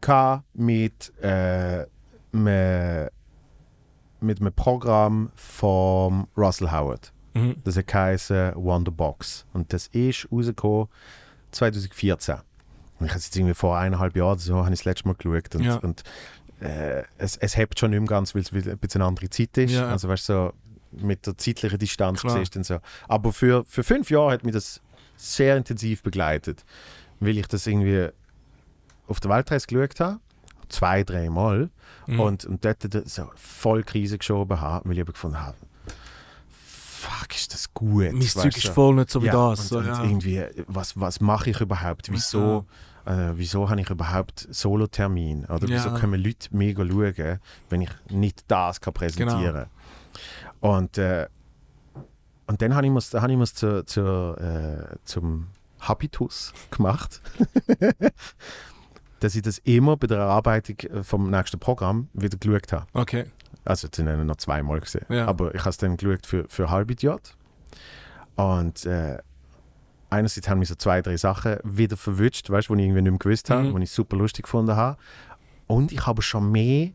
mit, 0.54 1.12
äh, 1.22 1.86
me, 2.32 3.10
mit 4.22 4.40
einem 4.40 4.54
Programm 4.54 5.30
von 5.36 6.28
Russell 6.38 6.72
Howard. 6.72 7.12
mhm. 7.34 7.56
Das 7.66 7.76
geheißen 7.76 8.54
Wonderbox. 8.56 9.46
Und 9.52 9.74
das 9.74 9.88
ist 9.88 10.28
rausgekommen 10.32 10.88
2014. 11.52 12.36
Und 13.00 13.06
ich 13.06 13.12
habe 13.12 13.20
es 13.20 13.26
jetzt 13.26 13.36
irgendwie 13.36 13.54
vor 13.54 13.78
eineinhalb 13.78 14.16
Jahren 14.16 14.32
oder 14.34 14.40
so, 14.40 14.56
habe 14.64 14.70
ich 14.74 14.80
das 14.80 14.86
letzte 14.86 15.08
Mal 15.10 15.16
geschaut. 15.16 15.56
Und, 15.56 15.64
Ja. 15.64 15.76
und 15.78 16.04
äh, 16.62 17.04
es, 17.18 17.38
es 17.38 17.58
hebt 17.58 17.80
schon 17.80 17.92
nicht 17.92 18.00
mehr 18.00 18.08
ganz, 18.08 18.36
weil 18.36 18.42
es 18.42 18.52
ein 18.54 18.78
bisschen 18.78 19.02
eine 19.02 19.08
andere 19.10 19.30
Zeit 19.30 19.58
ist. 19.58 19.72
Ja. 19.74 19.90
Also 19.90 20.08
weißt 20.08 20.30
du, 20.30 20.34
so 20.34 20.54
mit 20.92 21.26
der 21.26 21.38
zeitlichen 21.38 21.78
Distanz 21.80 22.22
Klar. 22.22 22.38
siehst 22.38 22.56
dann 22.56 22.64
so. 22.64 22.80
Aber 23.08 23.34
für, 23.34 23.64
für 23.66 23.84
fünf 23.84 24.10
Jahre 24.10 24.32
hat 24.32 24.44
mich 24.44 24.54
das 24.54 24.82
sehr 25.16 25.58
intensiv 25.58 26.02
begleitet. 26.04 26.64
Weil 27.20 27.38
ich 27.38 27.48
das 27.48 27.68
irgendwie 27.68 28.10
auf 29.08 29.20
der 29.20 29.32
Weltreise 29.32 29.68
geschaut 29.68 30.00
habe. 30.00 30.20
Zwei, 30.70 31.04
dreimal. 31.04 31.70
Mhm. 32.08 32.20
Und, 32.20 32.46
und 32.46 32.64
dort 32.64 32.88
so 33.06 33.30
voll 33.36 33.84
Krise 33.84 34.18
geschoben 34.18 34.62
habe, 34.62 34.88
weil 34.88 34.98
ich 34.98 35.06
gefunden 35.06 35.40
habe, 35.42 35.58
fuck, 37.00 37.36
ist 37.36 37.54
das 37.54 37.74
gut. 37.74 38.12
mein 38.12 38.22
Zeug 38.22 38.56
ist 38.56 38.68
voll 38.68 38.96
nicht 38.96 39.10
so 39.10 39.22
wie 39.22 39.28
ja, 39.28 39.34
das. 39.34 39.60
Und, 39.62 39.68
so, 39.68 39.78
und 39.80 39.86
ja. 39.88 40.04
irgendwie, 40.04 40.44
was, 40.68 41.00
was 41.00 41.20
mache 41.22 41.50
ich 41.50 41.60
überhaupt? 41.60 42.12
Wieso, 42.12 42.66
äh, 43.06 43.32
wieso 43.36 43.70
habe 43.70 43.82
ich 43.82 43.90
überhaupt 43.90 44.48
Solo-Termin? 44.50 45.46
Oder 45.46 45.68
Ja. 45.68 45.76
wieso 45.76 45.94
können 45.96 46.22
Leute 46.22 46.56
mir 46.56 46.76
schauen, 46.76 47.40
wenn 47.70 47.82
ich 47.82 47.90
nicht 48.10 48.44
das 48.48 48.82
kann 48.82 48.94
präsentieren 48.94 49.54
Genau. 49.54 49.66
Und, 50.62 50.98
äh, 50.98 51.28
und 52.48 52.62
dann 52.62 52.76
habe 52.76 52.88
ich 52.88 52.94
dann 52.94 53.42
es 53.42 53.54
zu, 53.54 53.86
zu, 53.86 54.02
äh, 54.38 54.96
zum 55.04 55.48
Habitus 55.80 56.54
gemacht, 56.72 57.22
dass 59.20 59.36
ich 59.36 59.42
das 59.42 59.60
immer 59.60 59.98
bei 59.98 60.08
der 60.08 60.18
Erarbeitung 60.20 60.78
vom 61.04 61.30
nächsten 61.30 61.60
Programm 61.60 62.10
wieder 62.14 62.38
geschaut 62.38 62.72
habe. 62.74 62.86
Okay. 62.94 63.26
Also, 63.66 63.88
sind 63.92 64.06
wir 64.06 64.16
noch 64.18 64.38
zweimal 64.38 64.80
gesehen. 64.80 65.06
Ja. 65.10 65.28
Aber 65.28 65.54
ich 65.54 65.62
habe 65.62 65.70
es 65.70 65.78
dann 65.78 65.98
geschaut 65.98 66.26
für, 66.26 66.48
für 66.48 66.70
Halbidiot. 66.70 67.36
Und 68.36 68.86
äh, 68.86 69.18
einerseits 70.10 70.48
haben 70.50 70.60
mich 70.60 70.70
so 70.70 70.76
zwei, 70.76 71.02
drei 71.02 71.18
Sachen 71.18 71.58
wieder 71.64 71.98
verwünscht, 71.98 72.50
weißt 72.50 72.70
du, 72.70 72.76
die 72.76 72.82
ich 72.82 72.88
irgendwie 72.88 73.02
nicht 73.04 73.12
mehr 73.12 73.20
gewusst 73.20 73.50
habe, 73.50 73.64
Mhm. 73.64 73.76
die 73.78 73.84
ich 73.84 73.92
super 73.92 74.16
lustig 74.18 74.44
gefunden 74.44 74.76
habe. 74.76 74.98
Und 75.68 75.92
ich 75.92 76.06
habe 76.08 76.22
schon 76.22 76.52
mehr 76.52 76.90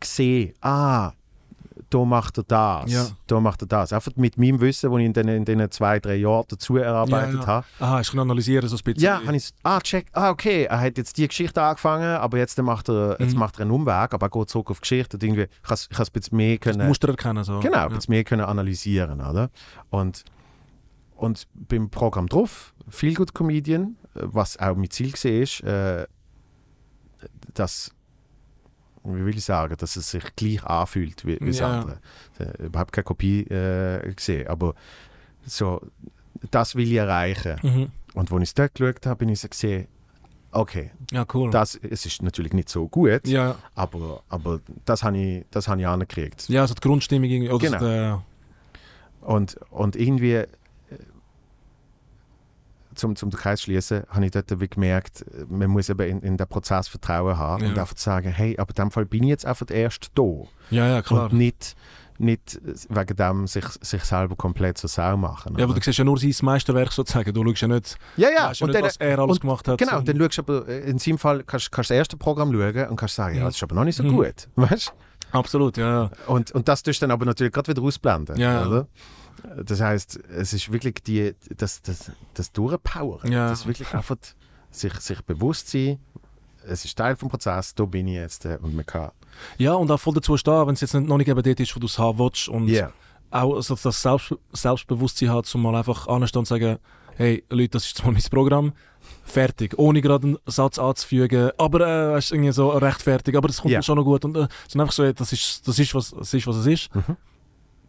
gesehen, 0.00 0.54
ah, 0.60 1.12
da 1.94 2.04
macht 2.04 2.38
er 2.38 2.44
das, 2.44 2.90
Ja. 2.92 3.06
da 3.28 3.38
macht 3.38 3.62
er 3.62 3.68
das. 3.68 3.92
Einfach 3.92 4.10
mit 4.16 4.36
meinem 4.36 4.60
Wissen, 4.60 4.90
das 4.90 4.98
ich 4.98 5.04
in 5.06 5.12
den, 5.12 5.28
in 5.28 5.44
den 5.44 5.70
zwei, 5.70 6.00
drei 6.00 6.16
Jahren 6.16 6.44
dazu 6.48 6.76
erarbeitet 6.76 7.34
Ja, 7.34 7.40
ja. 7.40 7.46
habe. 7.46 7.66
Aha, 7.78 8.00
ich 8.00 8.10
kann 8.10 8.18
analysieren 8.20 8.68
so 8.68 8.76
ein 8.76 8.82
bisschen. 8.82 9.00
Ja, 9.04 9.20
habe 9.24 9.36
ich 9.36 9.50
ah, 9.62 9.78
check, 9.80 10.06
ah, 10.12 10.30
okay, 10.30 10.64
er 10.64 10.80
hat 10.80 10.98
jetzt 10.98 11.16
die 11.16 11.28
Geschichte 11.28 11.62
angefangen, 11.62 12.16
aber 12.16 12.38
jetzt 12.38 12.60
macht 12.60 12.88
er, 12.88 13.16
jetzt 13.20 13.34
Mhm. 13.34 13.38
macht 13.38 13.56
er 13.58 13.62
einen 13.62 13.70
Umweg, 13.70 14.12
aber 14.12 14.26
er 14.26 14.30
geht 14.30 14.50
zurück 14.50 14.70
auf 14.72 14.80
Geschichte 14.80 15.16
und 15.16 15.22
irgendwie, 15.22 15.42
ich 15.64 15.70
es 15.70 15.88
ein 16.00 16.06
bisschen 16.12 16.36
mehr 16.36 16.56
Das 16.58 16.64
können, 16.74 16.88
Muster 16.88 17.08
erkennen. 17.10 17.44
So. 17.44 17.60
genau, 17.60 17.86
ein 17.86 17.88
bisschen 17.90 18.12
mehr 18.12 18.24
können 18.24 18.42
analysieren, 18.44 19.20
oder? 19.20 19.50
Und, 19.90 20.24
und 21.14 21.46
beim 21.54 21.90
Programm 21.90 22.26
drauf, 22.26 22.74
Feel 22.88 23.14
Good 23.14 23.34
Comedian, 23.34 23.96
was 24.14 24.58
auch 24.58 24.74
mein 24.74 24.90
Ziel 24.90 25.12
war, 25.12 25.68
äh, 26.02 26.06
dass, 27.54 27.92
wie 29.04 29.24
will 29.24 29.36
ich 29.36 29.44
sagen, 29.44 29.74
dass 29.78 29.96
es 29.96 30.10
sich 30.10 30.24
gleich 30.36 30.64
anfühlt 30.64 31.24
wie, 31.26 31.38
wie 31.40 31.46
das 31.48 31.58
Ja. 31.58 31.80
andere. 31.80 31.98
Überhaupt 32.58 32.92
keine 32.92 33.04
Kopie 33.04 33.42
äh, 33.42 34.12
gesehen, 34.14 34.46
aber 34.48 34.74
so, 35.46 35.80
das 36.50 36.74
will 36.74 36.86
ich 36.90 36.94
erreichen. 36.94 37.56
Mhm. 37.62 37.90
Und 38.14 38.32
als 38.32 38.42
ich 38.42 38.48
es 38.48 38.54
dort 38.54 38.74
geschaut 38.74 39.06
habe, 39.06 39.16
bin 39.18 39.28
ich 39.28 39.40
so 39.40 39.48
gesehen, 39.48 39.88
okay, 40.52 40.90
Ja, 41.10 41.26
cool. 41.34 41.50
das, 41.50 41.74
es 41.76 42.06
ist 42.06 42.22
natürlich 42.22 42.52
nicht 42.52 42.68
so 42.68 42.88
gut, 42.88 43.26
ja. 43.26 43.56
aber, 43.74 44.22
aber 44.28 44.60
das 44.84 45.02
habe 45.02 45.18
ich, 45.18 45.44
das 45.50 45.68
habe 45.68 45.80
ich 45.80 45.86
angekriegt. 45.86 46.48
ja, 46.48 46.62
also 46.62 46.74
die 46.74 46.80
Grundstimmung 46.80 47.28
irgendwie. 47.28 47.50
Oder 47.50 47.78
Genau. 47.78 48.22
Und, 49.20 49.56
und 49.70 49.96
irgendwie, 49.96 50.44
zum, 52.94 53.16
zum 53.16 53.30
den 53.30 53.38
Kreis 53.38 53.62
schließen, 53.62 54.02
habe 54.08 54.24
ich 54.24 54.30
dort 54.32 54.60
wie 54.60 54.68
gemerkt, 54.68 55.24
man 55.48 55.70
muss 55.70 55.88
eben 55.88 56.08
in, 56.08 56.20
in 56.20 56.36
den 56.36 56.46
Prozess 56.46 56.88
Vertrauen 56.88 57.36
haben 57.38 57.62
Ja. 57.64 57.70
und 57.70 57.78
einfach 57.78 57.96
sagen, 57.96 58.28
hey, 58.32 58.56
aber 58.58 58.70
in 58.70 58.74
dem 58.84 58.90
Fall 58.90 59.04
bin 59.06 59.22
ich 59.24 59.28
jetzt 59.30 59.46
einfach 59.46 59.66
erst 59.70 60.10
da. 60.14 60.22
ja, 60.70 60.86
ja, 60.88 61.02
klar. 61.02 61.24
Und 61.30 61.34
nicht, 61.38 61.76
nicht 62.18 62.60
wegen 62.88 63.16
dem 63.16 63.46
sich, 63.46 63.64
sich 63.80 64.04
selber 64.04 64.36
komplett 64.36 64.78
zur 64.78 64.88
Sau 64.88 65.16
machen. 65.16 65.56
Ja, 65.58 65.64
aber 65.64 65.74
du 65.74 65.80
siehst 65.82 65.98
ja 65.98 66.04
nur 66.04 66.16
sein 66.18 66.32
Meisterwerk 66.42 66.92
sozusagen. 66.92 67.32
Du 67.34 67.44
schaust 67.44 67.62
ja 67.62 67.68
nicht, 67.68 67.96
ja, 68.16 68.28
ja. 68.28 68.34
ja 68.36 68.48
nicht 68.50 68.62
dann, 68.74 68.82
was 68.84 68.96
er 68.98 69.18
alles 69.18 69.40
gemacht 69.40 69.66
hat. 69.66 69.78
Genau, 69.78 69.98
und 69.98 70.08
dann 70.08 70.16
schaust 70.18 70.38
du 70.38 70.42
aber, 70.42 70.68
äh, 70.68 70.88
in 70.90 70.98
seinem 70.98 71.18
Fall 71.18 71.42
kannst 71.44 71.66
du 71.72 71.76
das 71.76 71.90
erste 71.90 72.16
Programm 72.16 72.52
schauen 72.52 72.88
und 72.88 72.96
kannst 72.96 73.16
sagen, 73.16 73.34
ja, 73.36 73.42
Mhm. 73.42 73.46
das 73.46 73.56
ist 73.56 73.62
aber 73.64 73.74
noch 73.74 73.84
nicht 73.84 73.96
so 73.96 74.04
Mhm. 74.04 74.10
gut. 74.16 74.48
Weißt? 74.56 74.92
Absolut, 75.32 75.76
ja. 75.76 76.10
Und, 76.28 76.52
und 76.52 76.68
das 76.68 76.84
tust 76.84 77.02
du 77.02 77.06
dann 77.06 77.10
aber 77.10 77.24
natürlich 77.24 77.52
gerade 77.52 77.68
wieder 77.72 77.82
ausblenden. 77.82 78.36
Ja, 78.36 78.60
ja. 78.60 78.66
Oder? 78.68 78.86
Das 79.64 79.80
heißt, 79.80 80.18
es 80.30 80.52
ist 80.52 80.72
wirklich 80.72 80.94
die, 81.06 81.34
das, 81.56 81.82
das, 81.82 82.10
das 82.34 82.52
Durchpowern. 82.52 83.30
Ja. 83.30 83.48
Das 83.50 83.60
ist 83.60 83.66
wirklich 83.66 83.92
einfach 83.94 84.16
sich, 84.70 84.94
sich 84.94 85.20
bewusst 85.22 85.68
sein, 85.70 85.98
es 86.66 86.84
ist 86.84 86.96
Teil 86.96 87.14
vom 87.16 87.28
Prozess, 87.28 87.74
da 87.74 87.84
bin 87.84 88.08
ich 88.08 88.14
jetzt 88.14 88.46
äh, 88.46 88.58
und 88.62 88.74
man 88.74 88.86
kann. 88.86 89.10
Ja, 89.58 89.74
und 89.74 89.90
auch 89.90 90.00
voll 90.00 90.14
dazu 90.14 90.36
stehen, 90.36 90.66
wenn 90.66 90.74
es 90.74 90.80
jetzt 90.80 90.94
nicht, 90.94 91.06
noch 91.06 91.18
nicht 91.18 91.28
eben 91.28 91.42
dort 91.42 91.60
ist, 91.60 91.76
wo 91.76 91.80
du 91.80 91.86
es 91.86 91.98
haben 91.98 92.18
willst. 92.18 92.48
Und 92.48 92.68
Ja. 92.68 92.90
auch 93.30 93.60
so 93.60 93.74
das 93.74 94.00
Selbst, 94.00 94.34
Selbstbewusstsein 94.52 95.30
hat, 95.30 95.52
um 95.54 95.62
mal 95.62 95.74
einfach 95.74 96.06
anzustehen 96.08 96.40
und 96.40 96.46
sagen, 96.46 96.78
hey 97.16 97.44
Leute, 97.50 97.70
das 97.70 97.84
ist 97.84 97.90
jetzt 97.98 98.04
mal 98.04 98.12
mein 98.12 98.22
Programm. 98.22 98.72
Fertig. 99.24 99.78
Ohne 99.78 100.00
gerade 100.00 100.26
einen 100.28 100.38
Satz 100.46 100.78
anzufügen. 100.78 101.50
Aber 101.58 101.80
äh, 102.16 102.20
du, 102.20 102.34
irgendwie 102.34 102.52
so 102.52 102.70
rechtfertig. 102.70 103.36
Aber 103.36 103.48
das 103.48 103.60
kommt 103.60 103.74
dann 103.74 103.82
schon 103.82 103.96
noch 103.98 104.04
gut. 104.04 104.24
Und 104.24 104.36
äh, 104.36 104.48
es 104.66 104.74
ist 104.74 104.80
einfach 104.80 104.92
so, 104.92 105.12
das 105.12 105.32
ist, 105.32 105.66
das 105.68 105.78
ist, 105.78 105.94
was, 105.94 106.12
es 106.12 106.32
ist, 106.32 106.46
was 106.46 106.56
es 106.56 106.66
ist. 106.66 106.94
Mhm. 106.94 107.16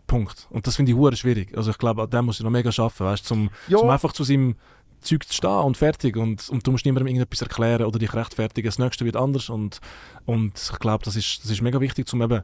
Punkt. 0.08 0.48
Und 0.50 0.68
das 0.68 0.76
finde 0.76 0.92
ich 0.92 0.98
hure 0.98 1.16
schwierig. 1.16 1.56
Also 1.58 1.72
ich 1.72 1.78
glaube, 1.78 2.04
an 2.04 2.10
dem 2.10 2.26
muss 2.26 2.38
ich 2.40 2.44
noch 2.44 2.52
mega 2.52 2.70
arbeiten, 2.70 3.04
weißt, 3.06 3.26
zum, 3.26 3.50
Ja. 3.68 3.78
zum 3.80 3.90
einfach 3.90 4.14
zu 4.14 4.24
seinem 4.24 4.56
Zeug 5.02 5.28
zu 5.28 5.34
stehen 5.34 5.50
und 5.50 5.78
fertig. 5.78 6.18
Und, 6.18 6.50
und 6.50 6.66
du 6.66 6.72
musst 6.72 6.86
niemandem 6.86 7.08
irgendetwas 7.08 7.42
erklären 7.42 7.86
oder 7.86 8.00
dich 8.00 8.14
rechtfertigen. 8.14 8.68
Das 8.68 8.80
nächste 8.80 9.06
wird 9.06 9.16
anders. 9.16 9.50
Und, 9.50 9.80
und 10.26 10.54
ich 10.58 10.80
glaube, 10.80 11.04
das 11.06 11.16
ist, 11.16 11.44
das 11.44 11.52
ist 11.52 11.62
mega 11.62 11.80
wichtig, 11.80 12.08
zum 12.08 12.22
eben, 12.22 12.42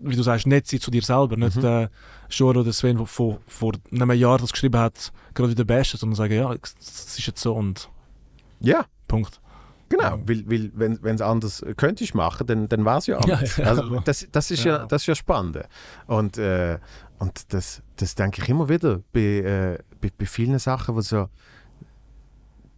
wie 0.00 0.16
du 0.16 0.22
sagst, 0.22 0.46
nicht 0.46 0.66
sein 0.68 0.80
zu 0.80 0.90
dir 0.90 1.02
selber. 1.02 1.36
Nicht 1.36 1.56
Mhm. 1.56 1.60
der 1.60 1.90
Schor 2.28 2.56
oder 2.56 2.72
Sven, 2.72 2.96
der 2.96 3.06
vor, 3.06 3.38
vor 3.46 3.72
einem 3.92 4.10
Jahr 4.12 4.38
das 4.38 4.52
geschrieben 4.52 4.80
hat, 4.80 5.12
gerade 5.34 5.50
wieder 5.50 5.64
bashen, 5.64 5.98
sondern 5.98 6.16
sagen, 6.16 6.34
ja, 6.34 6.52
das 6.54 7.18
ist 7.18 7.26
jetzt 7.26 7.40
so 7.40 7.54
und 7.54 7.88
Ja, 8.60 8.84
Punkt. 9.06 9.40
Genau. 9.92 10.16
Ja. 10.16 10.18
Weil, 10.26 10.44
weil 10.48 10.98
wenn 11.02 11.14
es 11.14 11.20
anders 11.20 11.62
äh, 11.62 11.74
könnte 11.74 12.02
ich 12.04 12.14
machen, 12.14 12.46
dann, 12.46 12.68
dann 12.68 12.84
war 12.84 12.98
es 12.98 13.06
ja 13.06 13.20
Ja, 13.26 13.34
anders. 13.36 13.56
ja. 13.56 13.64
also, 13.66 14.00
das, 14.00 14.26
das, 14.32 14.50
ist 14.50 14.64
ja. 14.64 14.78
Ja. 14.78 14.86
das 14.86 15.02
ist 15.02 15.06
ja 15.06 15.14
spannend. 15.14 15.58
Und, 16.06 16.38
äh, 16.38 16.78
und 17.18 17.52
das, 17.52 17.82
das 17.96 18.14
denke 18.14 18.42
ich 18.42 18.48
immer 18.48 18.68
wieder 18.68 19.00
bei, 19.12 19.20
äh, 19.20 19.78
bei, 20.00 20.10
bei 20.18 20.26
vielen 20.26 20.58
Sachen, 20.58 20.94
wo 20.96 21.00
so. 21.00 21.28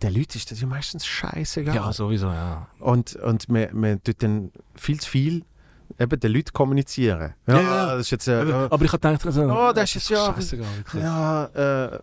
Der 0.03 0.11
Leute 0.11 0.36
ist 0.36 0.51
das 0.51 0.61
ja 0.61 0.66
meistens 0.66 1.07
scheißegal. 1.07 1.74
Ja, 1.77 1.93
sowieso, 1.93 2.27
ja. 2.27 2.66
Und, 2.78 3.16
und 3.16 3.49
man, 3.49 3.69
man 3.73 4.03
tut 4.03 4.23
dann 4.23 4.51
viel 4.74 5.01
zu 5.01 5.09
viel 5.09 5.45
eben 5.99 6.20
den 6.20 6.32
Leuten 6.32 6.53
kommunizieren. 6.53 7.35
Ja, 7.47 7.55
Ja, 7.55 7.61
ja. 7.62 7.86
das 7.93 8.01
ist 8.07 8.11
jetzt. 8.11 8.28
Äh, 8.28 8.32
Aber 8.35 8.85
ich 8.85 8.93
habe 8.93 8.99
gedacht, 8.99 9.24
also, 9.24 9.43
Oh, 9.45 9.73
das 9.73 9.85
ist 9.85 9.95
jetzt 9.95 10.11
ja- 10.11 10.35
scheißegal. 10.35 10.66
ja, 11.01 11.45
äh, 11.95 11.99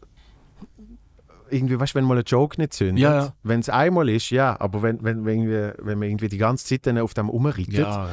irgendwie, 1.52 1.80
weißt 1.80 1.94
du, 1.94 2.00
wenn 2.00 2.06
mal 2.06 2.18
ein 2.18 2.24
Joke 2.26 2.60
nicht 2.60 2.74
zündet, 2.74 3.00
Ja, 3.00 3.16
ja. 3.26 3.34
wenn 3.44 3.60
es 3.60 3.70
einmal 3.70 4.10
ist, 4.10 4.30
ja, 4.30 4.60
aber 4.60 4.82
wenn, 4.82 5.04
wenn, 5.04 5.26
wenn, 5.26 5.48
wir, 5.48 5.76
wenn 5.80 6.00
man 6.00 6.08
irgendwie 6.10 6.30
die 6.30 6.38
ganze 6.38 6.66
Zeit 6.66 6.88
dann 6.88 6.98
auf 6.98 7.14
dem 7.14 7.30
rumreitet, 7.30 7.74
Ja, 7.74 8.08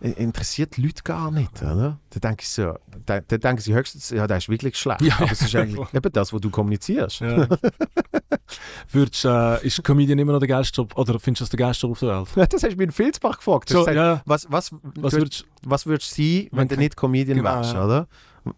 interessiert 0.00 0.76
die 0.76 0.82
Leute 0.82 1.02
gar 1.02 1.30
nicht, 1.30 1.60
oder? 1.62 1.98
Da 2.10 2.20
denke 2.20 2.42
ich 2.42 2.48
so, 2.48 2.74
da, 3.04 3.20
da 3.20 3.36
denken 3.36 3.60
sie 3.60 3.74
höchstens, 3.74 4.10
ja, 4.10 4.26
das 4.26 4.44
ist 4.44 4.48
wirklich 4.48 4.76
schlecht. 4.78 5.02
Ja. 5.02 5.16
Aber 5.18 5.30
es 5.32 5.42
ist 5.42 5.54
eigentlich 5.56 5.86
eben 5.94 6.12
das, 6.12 6.32
was 6.32 6.40
du 6.40 6.50
kommunizierst. 6.50 7.20
Ja. 7.20 7.48
Würdest, 8.90 9.24
äh, 9.24 9.66
ist 9.66 9.82
Comedian 9.84 10.18
immer 10.18 10.32
noch 10.32 10.38
der 10.38 10.48
geilste 10.48 10.80
Job 10.80 10.96
oder 10.96 11.18
findest 11.18 11.40
du 11.40 11.44
das 11.44 11.50
der 11.50 11.58
geilste 11.58 11.86
Job 11.86 11.92
auf 11.92 12.00
der 12.00 12.08
Welt? 12.08 12.28
Das 12.52 12.62
hast 12.62 12.72
du 12.72 12.76
mir 12.76 12.84
in 12.84 12.92
Filzbach 12.92 13.36
gefragt. 13.38 13.68
So, 13.68 13.84
gesagt, 13.84 14.22
was, 14.24 14.46
was, 14.50 14.72
Was 14.96 15.12
würdest 15.14 15.44
was 15.64 15.86
würdest 15.86 16.16
du 16.16 16.22
sein, 16.22 16.48
wenn 16.52 16.58
Wenn 16.60 16.68
du 16.68 16.76
nicht 16.76 16.96
Comedian 16.96 17.38
Genau, 17.38 17.56
wärst, 17.56 17.74
oder? 17.74 18.06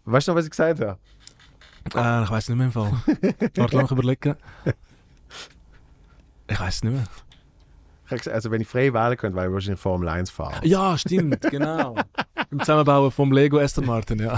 Weißt 0.05 0.27
du 0.27 0.31
noch, 0.31 0.37
was 0.37 0.45
ich 0.45 0.51
gesagt 0.51 0.79
habe? 0.79 0.97
Äh, 1.95 2.23
ich 2.23 2.31
weiß 2.31 2.49
nicht 2.49 2.57
mehr 2.57 2.67
im 2.67 2.71
Fall. 2.71 2.91
Warte, 3.55 3.77
mich 3.77 3.91
überlegen. 3.91 4.35
Ich 6.47 6.59
weiß 6.59 6.83
nicht 6.83 6.93
mehr. 6.93 7.03
Also 8.33 8.51
wenn 8.51 8.61
ich 8.61 8.67
frei 8.67 8.93
wählen 8.93 9.17
könnte, 9.17 9.37
wäre 9.37 9.47
ich 9.47 9.53
wahrscheinlich 9.53 9.79
Formel 9.79 10.09
1 10.09 10.29
fahren. 10.29 10.59
Ja, 10.63 10.97
stimmt, 10.97 11.41
genau. 11.49 11.95
Im 12.51 12.59
Zusammenbauen 12.59 13.09
vom 13.09 13.31
Lego 13.31 13.57
Aston 13.57 13.85
Martin, 13.85 14.19
ja. 14.19 14.37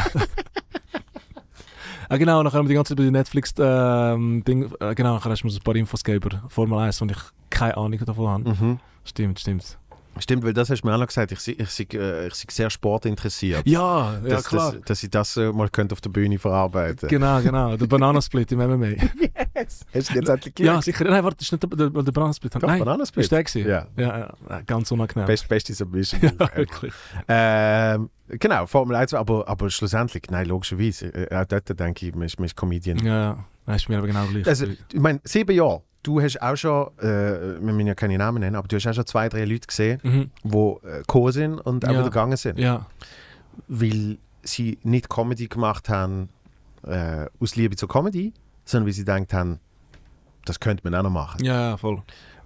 ah, 2.10 2.18
genau, 2.18 2.44
nachher 2.44 2.60
haben 2.60 2.65
wir 2.65 2.70
die 2.70 2.76
ganze 2.76 2.90
Zeit 2.90 2.99
über 2.99 3.06
die 3.06 3.11
Netflix-Ding, 3.11 4.74
äh, 4.80 4.95
genau, 4.95 5.15
nachher 5.15 5.32
hast 5.32 5.41
du 5.41 5.48
mir 5.48 5.52
so 5.52 5.60
ein 5.60 5.64
paar 5.64 5.76
Infos 5.76 6.03
gegeben 6.03 6.38
über 6.38 6.49
Formel 6.49 6.78
1 6.78 7.02
und 7.02 7.11
ich 7.11 7.18
keine 7.49 7.78
Ahnung 7.78 7.99
davon 8.06 8.28
habe. 8.28 8.49
Mhm. 8.49 8.80
Stimmt, 9.06 9.40
stimmt. 9.40 9.80
Stimmt, 10.19 10.44
weil 10.44 10.53
das 10.53 10.69
hast 10.69 10.81
du 10.81 10.88
mir 10.88 10.94
auch 10.94 10.99
noch 10.99 11.07
gesagt, 11.07 11.31
ich, 11.31 11.48
ich, 11.48 11.94
äh, 11.94 12.27
ich 12.27 12.35
sei 12.35 12.45
sehr 12.49 12.69
sportinteressiert. 12.69 13.65
Ja, 13.65 14.14
ja, 14.14 14.19
dass, 14.22 14.45
klar. 14.45 14.73
Dass, 14.73 14.81
dass 14.81 15.03
ich 15.03 15.10
das 15.10 15.38
äh, 15.38 15.52
mal 15.52 15.69
könnte 15.69 15.94
auf 15.94 16.02
der 16.02 16.11
Bühne 16.11 16.38
verarbeiten 16.38 17.10
Genau, 17.10 17.41
genau. 17.41 17.76
Der 17.76 17.88
Bananasplit 17.88 18.52
im 18.52 18.60
MMA. 18.60 18.88
Yes. 19.56 19.85
Hast 19.94 20.10
du 20.10 20.15
jetzt 20.15 20.30
endlich 20.30 20.60
ja, 20.60 20.81
sicher. 20.81 21.03
Nein, 21.06 21.23
warte, 21.23 21.38
das 21.38 21.48
ist 21.48 21.52
nicht 21.52 21.64
der, 21.64 21.90
der, 21.90 22.03
der 22.03 22.11
Bananasplit. 22.11 22.56
Doch, 22.56 22.61
Nein, 22.61 22.80
Bananasplit. 22.80 23.23
ist 23.23 23.31
der 23.31 23.44
gewesen? 23.44 23.69
Ja. 23.69 23.88
Ja, 23.95 24.34
ja, 24.49 24.61
ganz 24.61 24.91
unangenehm. 24.91 25.27
Best, 25.27 25.48
beste 25.48 25.73
Submission. 25.73 26.22
ja, 26.40 26.56
wirklich. 26.56 26.91
ähm, 27.27 28.10
genau, 28.27 28.65
Formel 28.65 28.95
1, 28.95 29.14
aber, 29.14 29.48
aber 29.48 29.69
schlussendlich, 29.69 30.23
nein, 30.31 30.48
logischerweise. 30.48 31.14
Äh, 31.14 31.35
auch 31.35 31.45
dort 31.45 31.80
denke 31.80 32.07
ich, 32.07 32.15
man 32.15 32.26
ist, 32.26 32.40
man 32.40 32.45
ist 32.45 32.56
Comedian. 32.56 32.98
Ja, 33.06 33.19
ja. 33.19 33.45
Das 33.65 33.77
ist 33.77 33.90
mir 33.90 33.98
aber 33.98 34.07
genau 34.07 34.26
gleich. 34.26 34.48
Also, 34.48 34.65
ich 34.65 34.99
meine, 34.99 35.22
sieben 35.23 35.56
Jahre. 35.56 35.84
Du 36.04 36.22
hast 36.22 36.42
auch 36.42 36.56
schon, 36.58 36.88
äh, 37.00 37.04
wir 37.04 37.60
müssen 37.74 37.88
ja 37.88 37.96
keine 37.96 38.18
Namen 38.18 38.42
nennen, 38.42 38.56
aber 38.58 38.68
du 38.68 38.76
hast 38.76 38.86
auch 38.88 38.94
schon 38.94 39.06
zwei, 39.06 39.30
drei 39.30 39.46
Leute 39.46 39.68
gesehen, 39.68 40.00
mhm. 40.04 40.32
die 40.44 40.58
äh, 40.58 40.98
gekommen 41.00 41.32
sind 41.32 41.60
und 41.60 41.86
auch 41.86 41.90
Ja. 41.92 42.00
wieder 42.00 42.10
gegangen 42.10 42.38
sind. 42.38 42.60
Ja, 42.60 42.86
Weil 43.68 44.18
sie 44.44 44.78
nicht 44.84 45.10
Comedy 45.10 45.48
gemacht 45.48 45.88
haben 45.90 46.30
äh, 46.86 47.28
aus 47.40 47.56
Liebe 47.56 47.76
zur 47.78 47.88
Comedy, 47.88 48.34
sondern 48.66 48.88
weil 48.88 48.94
sie 48.94 49.06
gedacht 49.06 49.34
haben, 49.34 49.60
das 50.46 50.60
könnte 50.60 50.84
man 50.84 50.94
auch 50.96 51.04
noch 51.04 51.10
machen. 51.10 51.44
ja, 51.44 51.70
ja, 51.70 51.78
voll. 51.78 52.02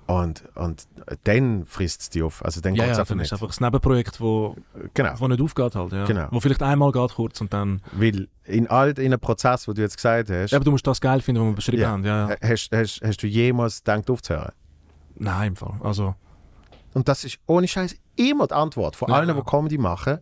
Und, 0.07 0.43
und 0.55 0.87
dann 1.25 1.65
frisst 1.65 2.01
es 2.01 2.09
die 2.09 2.23
auf. 2.23 2.43
Also 2.43 2.61
dann 2.61 2.75
Ja, 2.75 2.85
geht 2.85 2.91
es 2.91 2.97
ja, 2.97 3.01
einfach 3.01 3.09
dann 3.09 3.17
nicht. 3.17 3.27
ist 3.31 3.33
einfach 3.33 3.59
ein 3.59 3.63
Nebenprojekt, 3.65 4.21
wo, 4.21 4.55
Genau. 4.93 5.13
wo 5.17 5.27
nicht 5.27 5.41
aufgeht 5.41 5.75
halt. 5.75 5.91
Ja. 5.91 6.05
Genau. 6.05 6.27
Wo 6.31 6.39
vielleicht 6.39 6.63
einmal 6.63 6.91
geht 6.93 7.13
kurz 7.13 7.41
und 7.41 7.51
dann... 7.53 7.81
Weil 7.91 8.29
in 8.45 8.67
all 8.67 8.93
den 8.93 9.19
Prozessen, 9.19 9.71
die 9.73 9.75
du 9.75 9.81
jetzt 9.81 9.97
gesagt 9.97 10.29
hast, 10.29 10.51
Ja, 10.51 10.57
aber 10.57 10.65
du 10.65 10.71
musst 10.71 10.87
das 10.87 11.01
geil 11.01 11.19
finden, 11.19 11.41
was 11.41 11.47
wir 11.49 11.55
beschrieben 11.55 11.81
Ja. 11.81 11.89
haben. 11.89 12.05
Ja, 12.05 12.29
ja. 12.29 12.35
hast, 12.41 12.69
hast, 12.71 13.01
hast 13.03 13.17
du 13.21 13.27
jemals 13.27 13.83
gedacht 13.83 14.09
aufzuhören? 14.09 14.53
Nein, 15.15 15.49
im 15.49 15.55
Fall. 15.57 15.73
Also, 15.83 16.15
Und 16.93 17.09
das 17.09 17.25
ist 17.25 17.37
ohne 17.45 17.67
Scheiß 17.67 17.95
immer 18.15 18.47
die 18.47 18.53
Antwort. 18.53 18.95
Von 18.95 19.09
Ja. 19.09 19.15
allen, 19.15 19.35
die 19.35 19.41
Comedy 19.43 19.77
machen. 19.77 20.19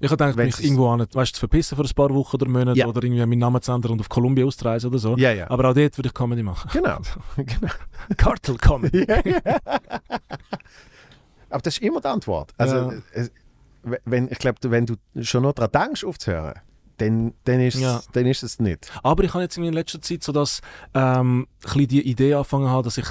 Ich 0.00 0.10
habe 0.10 0.16
gedacht, 0.16 0.36
Wenn 0.36 0.46
mich 0.46 0.62
irgendwo 0.62 0.88
an, 0.90 1.06
weißt, 1.12 1.34
zu 1.34 1.40
verpissen 1.40 1.76
für 1.76 1.82
ein 1.82 1.94
paar 1.94 2.10
Wochen 2.10 2.36
oder 2.36 2.48
Monate 2.48 2.78
Ja. 2.78 2.86
oder 2.86 3.02
irgendwie 3.02 3.20
meinen 3.26 3.38
Namen 3.38 3.60
zu 3.60 3.72
ändern 3.72 3.92
und 3.92 4.00
auf 4.00 4.08
Kolumbien 4.08 4.46
auszureisen 4.46 4.90
oder 4.90 4.98
so. 4.98 5.16
Ja, 5.16 5.32
ja. 5.32 5.50
Aber 5.50 5.68
auch 5.70 5.74
dort 5.74 5.98
würde 5.98 6.08
ich 6.08 6.14
Comedy 6.14 6.42
machen. 6.42 6.70
Genau. 6.72 6.98
genau. 7.36 7.72
Cartel 8.16 8.56
Comedy. 8.58 9.06
Aber 11.50 11.62
das 11.62 11.74
ist 11.78 11.82
immer 11.82 12.00
die 12.00 12.06
Antwort. 12.08 12.52
Also, 12.58 12.92
wenn, 14.04 14.30
ich 14.30 14.38
glaube, 14.38 14.58
wenn 14.70 14.86
du 14.86 14.94
schon 15.22 15.42
noch 15.42 15.52
daran 15.54 15.72
denkst, 15.72 16.04
aufzuhören, 16.04 16.54
dann, 16.98 17.32
dann, 17.44 17.60
ist, 17.60 17.78
Ja. 17.78 18.00
dann 18.12 18.26
ist 18.26 18.42
es 18.42 18.58
nicht. 18.58 18.90
Aber 19.02 19.24
ich 19.24 19.32
habe 19.32 19.42
jetzt 19.42 19.56
in 19.56 19.72
letzter 19.72 20.00
Zeit 20.02 20.22
so 20.22 20.32
dass 20.32 20.60
ähm, 20.94 21.46
die 21.76 22.02
Idee 22.08 22.34
angefangen 22.34 22.68
habe, 22.68 22.82
dass 22.82 22.98
ich 22.98 23.06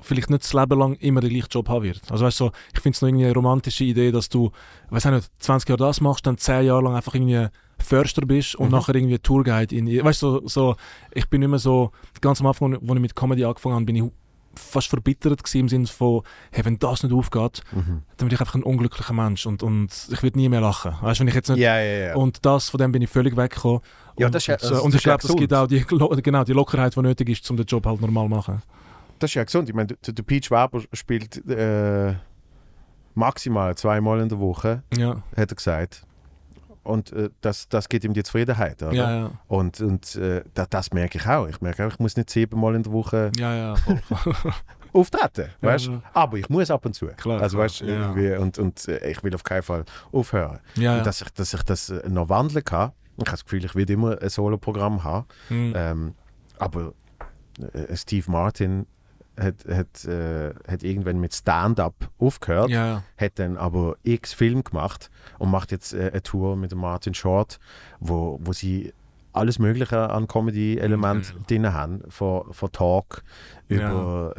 vielleicht 0.00 0.30
nicht 0.30 0.42
das 0.44 0.52
Leben 0.52 0.78
lang 0.78 0.94
immer 0.94 1.20
den 1.20 1.30
gleichen 1.30 1.48
Job 1.50 1.68
haben 1.68 1.84
wird. 1.84 2.00
Also 2.10 2.24
weißt 2.24 2.40
du, 2.40 2.44
so, 2.46 2.52
ich 2.74 2.80
finde 2.80 2.96
es 2.96 3.02
noch 3.02 3.08
irgendwie 3.08 3.24
eine 3.26 3.34
romantische 3.34 3.84
Idee, 3.84 4.10
dass 4.12 4.28
du, 4.28 4.50
weiß 4.90 5.04
ich 5.06 5.10
nicht, 5.10 5.30
20 5.42 5.68
Jahre 5.68 5.78
das 5.78 6.00
machst, 6.00 6.26
dann 6.26 6.38
10 6.38 6.64
Jahre 6.66 6.82
lang 6.82 6.94
einfach 6.96 7.14
irgendwie 7.14 7.46
Förster 7.78 8.22
bist 8.26 8.54
und 8.56 8.66
Mhm. 8.66 8.72
nachher 8.72 8.94
irgendwie 8.94 9.18
Tourguide 9.18 9.74
in, 9.74 9.86
weißt 10.04 10.22
du, 10.22 10.40
so, 10.40 10.48
so, 10.48 10.76
ich 11.14 11.28
bin 11.30 11.40
immer 11.42 11.58
so, 11.58 11.92
ganz 12.20 12.40
am 12.40 12.46
Anfang, 12.48 12.74
als 12.74 12.82
ich 12.82 12.88
mit 13.00 13.16
Comedy 13.16 13.44
angefangen 13.44 13.74
habe, 13.76 13.84
bin 13.86 13.96
ich 13.96 14.04
fast 14.56 14.88
verbittert 14.88 15.42
gewesen 15.44 15.60
im 15.60 15.68
Sinne 15.68 15.86
von, 15.86 16.22
hey, 16.50 16.64
wenn 16.64 16.78
das 16.78 17.02
nicht 17.04 17.12
aufgeht, 17.14 17.62
Mhm. 17.72 18.02
dann 18.16 18.28
bin 18.28 18.34
ich 18.34 18.40
einfach 18.40 18.56
ein 18.56 18.64
unglücklicher 18.64 19.14
Mensch 19.14 19.46
und, 19.46 19.62
und 19.62 19.88
ich 20.10 20.22
würde 20.22 20.38
nie 20.38 20.48
mehr 20.48 20.60
lachen. 20.60 20.92
Weißt 21.00 21.20
du, 21.20 21.22
wenn 21.22 21.28
ich 21.28 21.34
jetzt 21.34 21.48
nicht 21.50 21.60
Ja, 21.60 21.78
ja, 21.80 22.06
ja. 22.08 22.14
und 22.16 22.44
das, 22.44 22.68
von 22.68 22.78
dem 22.78 22.90
bin 22.92 23.00
ich 23.00 23.08
völlig 23.08 23.36
weggekommen. 23.36 23.80
Ja, 24.18 24.26
und, 24.26 24.34
das 24.34 24.42
ist 24.42 24.48
und, 24.48 24.62
also 24.62 24.74
so. 24.74 24.82
und 24.82 24.92
das 24.92 24.98
ich 24.98 25.04
glaube, 25.04 25.26
es 25.26 25.36
gibt 25.36 25.54
auch 25.54 25.66
die, 25.68 25.84
genau, 26.22 26.44
die 26.44 26.52
Lockerheit, 26.52 26.94
die 26.96 27.00
nötig 27.00 27.28
ist, 27.28 27.48
um 27.50 27.56
den 27.56 27.64
Job 27.66 27.86
halt 27.86 28.00
normal 28.00 28.24
zu 28.26 28.28
machen. 28.30 28.62
Das 29.20 29.30
ist 29.30 29.34
ja 29.34 29.44
gesund. 29.44 29.68
Ich 29.68 29.74
meine, 29.74 29.86
der, 29.88 30.14
der 30.14 30.22
Peach 30.22 30.50
Weber 30.50 30.82
spielt 30.92 31.46
äh, 31.48 32.14
maximal 33.14 33.76
zweimal 33.76 34.20
in 34.20 34.28
der 34.28 34.40
Woche, 34.40 34.82
Ja, 34.96 35.22
hat 35.36 35.52
er 35.52 35.56
gesagt. 35.56 36.04
Und 36.82 37.12
äh, 37.12 37.28
das, 37.42 37.68
das 37.68 37.88
gibt 37.88 38.04
ihm 38.04 38.14
die 38.14 38.22
Zufriedenheit. 38.22 38.82
Oder? 38.82 38.92
ja, 38.92 39.18
ja. 39.18 39.30
Und, 39.48 39.80
und 39.82 40.16
äh, 40.16 40.42
das, 40.54 40.68
das 40.70 40.92
merke 40.92 41.18
ich 41.18 41.26
auch. 41.26 41.46
Ich 41.46 41.60
merke 41.60 41.86
auch, 41.86 41.92
ich 41.92 41.98
muss 41.98 42.16
nicht 42.16 42.30
siebenmal 42.30 42.74
in 42.74 42.82
der 42.82 42.92
Woche 42.92 43.30
Ja, 43.36 43.74
auftreten. 44.92 45.50
Weißt? 45.60 45.90
Aber 46.14 46.38
ich 46.38 46.48
muss 46.48 46.70
ab 46.70 46.86
und 46.86 46.94
zu. 46.94 47.08
Klar, 47.08 47.42
also 47.42 47.58
weißt, 47.58 47.82
irgendwie, 47.82 48.34
und, 48.36 48.58
und 48.58 48.88
äh, 48.88 49.10
ich 49.10 49.22
will 49.22 49.34
auf 49.34 49.44
keinen 49.44 49.62
Fall 49.62 49.84
aufhören. 50.10 50.60
dass 51.02 51.20
ich, 51.20 51.28
dass 51.30 51.52
ich 51.52 51.62
das 51.62 51.90
äh, 51.90 52.08
noch 52.08 52.28
wandeln 52.30 52.64
kann. 52.64 52.92
Ich 53.18 53.26
habe 53.26 53.32
das 53.32 53.44
Gefühl, 53.44 53.64
ich 53.64 53.74
werde 53.74 53.92
immer 53.92 54.20
ein 54.20 54.28
Solo-Programm 54.30 55.04
haben. 55.04 55.26
Hm. 55.48 55.72
Ähm, 55.76 56.14
aber 56.58 56.94
äh, 57.74 57.94
Steve 57.94 58.30
Martin 58.30 58.86
hat, 59.42 59.64
hat, 59.68 60.04
äh, 60.04 60.52
hat 60.68 60.82
irgendwann 60.82 61.18
mit 61.20 61.34
Stand-up 61.34 61.94
aufgehört, 62.18 62.70
ja, 62.70 62.86
ja. 62.86 63.02
hat 63.16 63.38
dann 63.38 63.56
aber 63.56 63.96
x 64.02 64.32
Film 64.34 64.62
gemacht 64.64 65.10
und 65.38 65.50
macht 65.50 65.72
jetzt 65.72 65.92
äh, 65.94 66.10
eine 66.10 66.22
Tour 66.22 66.56
mit 66.56 66.74
Martin 66.74 67.14
Short, 67.14 67.58
wo, 68.00 68.38
wo 68.42 68.52
sie 68.52 68.92
alles 69.32 69.58
Mögliche 69.60 70.10
an 70.10 70.26
Comedy-Element 70.26 71.34
Mhm. 71.34 71.46
drin 71.46 71.72
haben, 71.72 72.00
von, 72.08 72.52
von 72.52 72.72
Talk 72.72 73.22
Ja. 73.68 73.76
über 73.92 74.34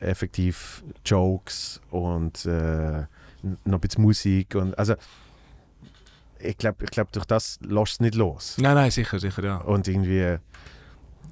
äh, 0.00 0.04
effektiv 0.10 0.84
Jokes 1.04 1.80
und 1.90 2.44
äh, 2.44 3.04
noch 3.64 3.78
ein 3.78 3.80
bisschen 3.80 4.02
Musik 4.02 4.54
und 4.54 4.78
also 4.78 4.94
ich 6.38 6.58
glaube, 6.58 6.84
ich 6.84 6.90
glaub, 6.90 7.10
durch 7.12 7.24
das 7.24 7.58
lässt 7.62 7.92
es 7.94 8.00
nicht 8.00 8.14
los. 8.14 8.56
Nein, 8.58 8.74
nein, 8.74 8.90
sicher, 8.90 9.18
sicher, 9.18 9.42
ja. 9.42 9.56
Und 9.58 9.88
irgendwie, 9.88 10.36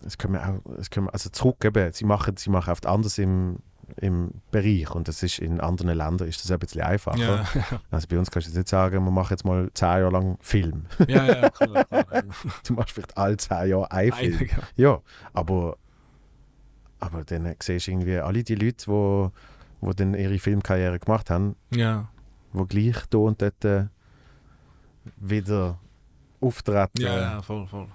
es 0.07 0.19
können 0.19 0.35
wir 0.35 0.47
auch, 0.49 0.73
es 0.79 0.91
können 0.91 1.07
wir, 1.07 1.13
also 1.15 1.31
zurück 1.31 1.65
eben, 1.65 1.93
sie 1.93 2.05
machen, 2.05 2.37
sie 2.37 2.51
machen 2.51 2.71
oft 2.71 2.87
anders 2.87 3.19
im, 3.19 3.59
im 3.97 4.31
Bereich 4.51 4.91
und 4.95 5.07
das 5.09 5.23
ist 5.23 5.39
in 5.39 5.61
anderen 5.61 5.97
Ländern 5.97 6.27
ist 6.29 6.43
das 6.43 6.51
ein 6.51 6.59
bisschen 6.59 6.83
einfacher. 6.83 7.19
Ja, 7.19 7.45
Also 7.91 8.07
bei 8.09 8.19
uns 8.19 8.31
kannst 8.31 8.47
du 8.49 8.51
jetzt 8.51 8.57
nicht 8.59 8.69
sagen, 8.69 9.05
wir 9.05 9.11
machen 9.11 9.33
jetzt 9.33 9.45
mal 9.45 9.71
zehn 9.75 9.89
Jahre 9.89 10.11
lang 10.11 10.39
Film. 10.41 10.87
ja, 11.09 11.25
ja, 11.27 11.51
klar, 11.51 11.85
klar. 11.85 12.05
Du 12.67 12.73
machst 12.75 12.93
vielleicht 12.93 13.17
alle 13.17 13.37
zehn 13.37 13.69
Jahre 13.69 13.91
einen 13.91 14.13
Film. 14.13 14.37
Einige. 14.39 14.57
Ja, 14.77 15.01
aber, 15.35 15.77
aber 17.01 17.25
dann 17.25 17.55
siehst 17.61 17.87
du 17.87 17.91
irgendwie 17.91 18.19
alle 18.19 18.43
die 18.45 18.55
Leute, 18.55 18.87
wo, 18.87 19.31
wo 19.81 19.93
dann 19.93 20.15
ihre 20.15 20.39
Filmkarriere 20.39 20.99
gemacht 20.99 21.29
haben, 21.31 21.57
Ja, 21.71 22.09
wo 22.53 22.65
gleich 22.65 22.97
da 23.11 23.19
und 23.19 23.43
dort 23.43 23.65
äh, 23.65 23.87
wieder 25.17 25.79
auftreten. 26.41 27.01
ja, 27.03 27.17
ja, 27.21 27.43
voll, 27.43 27.67
voll. 27.67 27.89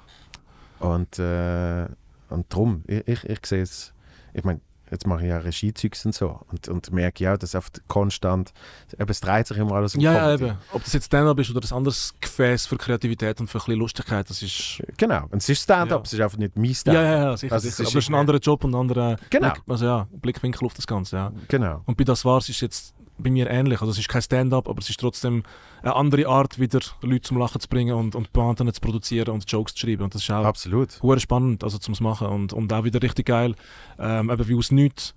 Und, 0.80 1.20
äh, 1.20 1.88
und 2.30 2.46
darum, 2.54 2.84
ich, 2.88 3.08
ich, 3.08 3.24
ich 3.24 3.40
sehe 3.46 3.62
es, 3.64 3.94
ich 4.34 4.44
meine, 4.44 4.60
jetzt 4.90 5.06
mache 5.06 5.24
ich 5.24 5.28
ja 5.30 5.38
Regiezeugs 5.40 6.06
und 6.06 6.16
so 6.16 6.40
und, 6.50 6.70
und 6.70 6.92
merke 6.94 7.22
ja, 7.24 7.36
dass 7.36 7.56
oft 7.56 7.82
konstant, 7.90 8.54
eben, 8.98 9.10
es 9.10 9.20
dreht 9.20 9.46
sich 9.48 9.58
immer 9.58 9.74
alles 9.74 9.96
um 9.96 10.02
Ja, 10.02 10.14
ja, 10.14 10.34
eben. 10.36 10.58
Ob 10.72 10.82
das 10.84 10.94
jetzt 10.94 11.08
Stand-up 11.08 11.38
ist 11.40 11.50
oder 11.50 11.60
ein 11.62 11.76
anderes 11.78 12.14
Gefäß 12.22 12.68
für 12.68 12.78
Kreativität 12.78 13.40
und 13.42 13.48
für 13.48 13.58
ein 13.58 13.66
bisschen 13.66 13.80
Lustigkeit, 13.80 14.30
das 14.30 14.42
ist... 14.42 14.82
Genau, 14.96 15.26
und 15.30 15.40
es 15.42 15.50
ist 15.50 15.64
Stand-up, 15.64 16.00
Ja. 16.00 16.04
es 16.06 16.14
ist 16.14 16.22
einfach 16.22 16.38
nicht 16.38 16.56
mein 16.56 16.66
Ja, 16.66 16.74
Stand-up. 16.76 17.04
ja, 17.04 17.12
ja, 17.32 17.38
sicher, 17.38 17.54
Also 17.54 17.68
es 17.68 17.76
sicher. 17.76 17.84
ist 17.88 17.92
Aber 17.94 18.00
es 18.00 18.06
ist 18.06 18.10
ein 18.10 18.16
anderer 18.16 18.38
Job 18.40 18.64
und 18.64 18.72
ein 18.76 18.80
anderer 18.80 19.18
Genau. 19.30 19.50
Blick, 19.52 19.64
also 19.68 19.86
ja, 19.86 20.08
Blickwinkel 20.22 20.66
auf 20.66 20.74
das 20.74 20.88
Ganze, 20.88 21.16
ja. 21.18 21.32
Genau. 21.50 21.82
Und 21.86 21.98
bei 21.98 22.06
das 22.06 22.24
war's 22.24 22.48
ist 22.48 22.62
jetzt 22.62 22.94
bei 23.18 23.30
mir 23.30 23.50
ähnlich. 23.50 23.82
Also 23.82 23.92
es 23.92 23.98
ist 24.00 24.10
kein 24.10 24.22
Stand-up, 24.22 24.68
aber 24.70 24.80
es 24.80 24.90
ist 24.90 25.00
trotzdem 25.00 25.44
eine 25.82 25.96
andere 25.96 26.28
Art, 26.28 26.60
wieder 26.60 26.80
Leute 27.02 27.22
zum 27.22 27.38
Lachen 27.38 27.60
zu 27.62 27.68
bringen 27.68 27.96
und, 27.96 28.16
und 28.16 28.32
Pointen 28.34 28.72
zu 28.74 28.82
produzieren 28.82 29.30
und 29.34 29.50
Jokes 29.52 29.74
zu 29.76 29.86
schreiben. 29.86 30.04
Und 30.04 30.14
das 30.16 30.22
ist 30.24 30.30
auch 30.32 30.46
Absolut. 30.46 31.00
spannend, 31.22 31.64
also 31.64 31.78
zum 31.78 31.96
machen 32.00 32.28
und, 32.28 32.54
und 32.54 32.72
auch 32.74 32.84
wieder 32.84 33.02
richtig 33.02 33.26
geil, 33.26 33.56
ähm, 34.00 34.30
eben 34.30 34.48
wie 34.48 34.56
aus 34.56 34.72
nichts 34.72 35.14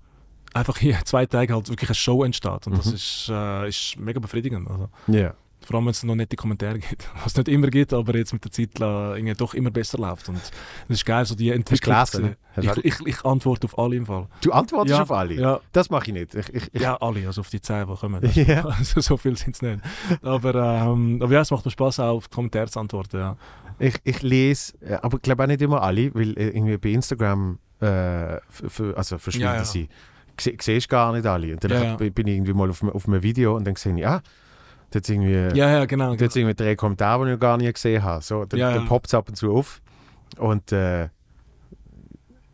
einfach 0.53 0.77
hier 0.77 0.97
zwei 1.05 1.25
Tage 1.25 1.53
halt 1.53 1.69
wirklich 1.69 1.89
eine 1.89 1.95
Show 1.95 2.23
entsteht. 2.23 2.67
Und 2.67 2.77
das 2.77 2.87
Mhm. 2.87 2.93
ist, 2.95 3.29
äh, 3.31 3.69
ist 3.69 3.97
mega 3.97 4.19
befriedigend. 4.19 4.69
Also, 4.69 4.89
Ja. 5.07 5.33
Vor 5.63 5.75
allem, 5.75 5.85
wenn 5.85 5.91
es 5.91 6.03
noch 6.03 6.15
nette 6.15 6.35
Kommentare 6.35 6.79
gibt. 6.79 7.07
Was 7.23 7.27
es 7.33 7.37
nicht 7.37 7.47
immer 7.49 7.67
gibt, 7.67 7.93
aber 7.93 8.15
jetzt 8.17 8.33
mit 8.33 8.43
der 8.43 8.51
Zeit 8.51 8.69
irgendwie 8.79 9.33
doch 9.33 9.53
immer 9.53 9.69
besser 9.71 9.97
läuft. 9.97 10.27
Und 10.29 10.37
das 10.37 10.51
ist 10.97 11.05
geil, 11.05 11.25
so 11.25 11.35
die 11.35 11.49
Entwicklung. 11.51 11.95
gelesen, 11.95 12.23
ne? 12.23 12.37
Hast 12.55 12.77
du- 12.77 12.81
ich, 12.81 12.99
ich, 12.99 13.05
ich 13.07 13.25
antworte 13.25 13.65
auf 13.65 13.77
alle 13.79 13.95
im 13.95 14.05
Fall. 14.05 14.27
Du 14.41 14.51
antwortest 14.51 14.95
Ja, 14.97 15.03
auf 15.03 15.11
alle? 15.11 15.33
Ja, 15.35 15.59
Das 15.71 15.89
mache 15.89 16.07
ich 16.07 16.13
nicht. 16.13 16.35
Ich, 16.35 16.49
ich, 16.73 16.81
ja, 16.81 16.97
alle, 16.97 17.25
also 17.27 17.41
auf 17.41 17.49
die 17.49 17.61
10, 17.61 17.87
die 17.87 17.95
kommen. 17.95 18.21
Ja. 18.35 18.65
Also 18.77 18.99
so 19.01 19.17
viel 19.17 19.37
sind 19.37 19.55
es 19.55 19.61
nicht. 19.61 19.79
Aber, 20.21 20.55
ähm, 20.55 21.19
aber 21.21 21.33
ja, 21.33 21.41
es 21.41 21.51
macht 21.51 21.63
mir 21.65 21.71
Spaß, 21.71 21.99
auch 21.99 22.15
auf 22.17 22.27
die 22.27 22.35
Kommentare 22.35 22.67
zu 22.67 22.79
antworten. 22.79 23.17
Ja. 23.17 23.37
ich, 23.79 23.95
ich 24.03 24.21
lese, 24.21 24.73
äh, 24.81 24.95
aber 25.01 25.17
ich 25.17 25.21
glaube 25.21 25.43
auch 25.43 25.47
nicht 25.47 25.61
immer 25.61 25.81
alle, 25.81 26.13
weil 26.15 26.37
äh, 26.37 26.49
irgendwie 26.49 26.77
bei 26.77 26.89
Instagram 26.89 27.59
äh, 27.81 28.35
f- 28.35 28.63
f- 28.65 28.93
also 28.95 29.17
verschwinden 29.17 29.47
Ja, 29.47 29.55
ja. 29.57 29.63
sie. 29.65 29.87
Sie- 30.39 30.57
Siehst 30.59 30.89
gar 30.89 31.13
nicht 31.13 31.25
alle. 31.25 31.53
Und 31.53 31.63
dann 31.63 31.71
Ja, 31.71 31.83
ja. 31.83 31.95
bin 31.95 32.27
ich 32.27 32.35
irgendwie 32.35 32.53
mal 32.53 32.69
auf, 32.69 32.81
auf 32.83 33.07
einem 33.07 33.21
Video 33.21 33.55
und 33.55 33.65
dann 33.65 33.75
sehe 33.75 33.95
ich, 33.95 34.07
ah, 34.07 34.21
da 34.91 34.97
hat 34.97 35.09
irgendwie, 35.09 35.57
ja, 35.57 35.69
ja, 35.69 35.85
genau. 35.85 36.15
hat's 36.17 36.35
irgendwie 36.35 36.53
drei 36.53 36.75
Kommentare, 36.75 37.23
die 37.25 37.31
ich 37.31 37.35
noch 37.35 37.39
gar 37.39 37.57
nicht 37.57 37.73
gesehen 37.73 38.03
habe. 38.03 38.21
So, 38.21 38.45
dann, 38.45 38.59
Ja, 38.59 38.75
ja. 38.75 38.81
poppt 38.81 39.07
es 39.07 39.13
ab 39.13 39.29
und 39.29 39.35
zu 39.35 39.53
auf. 39.53 39.81
Und 40.37 40.71
äh, 40.71 41.07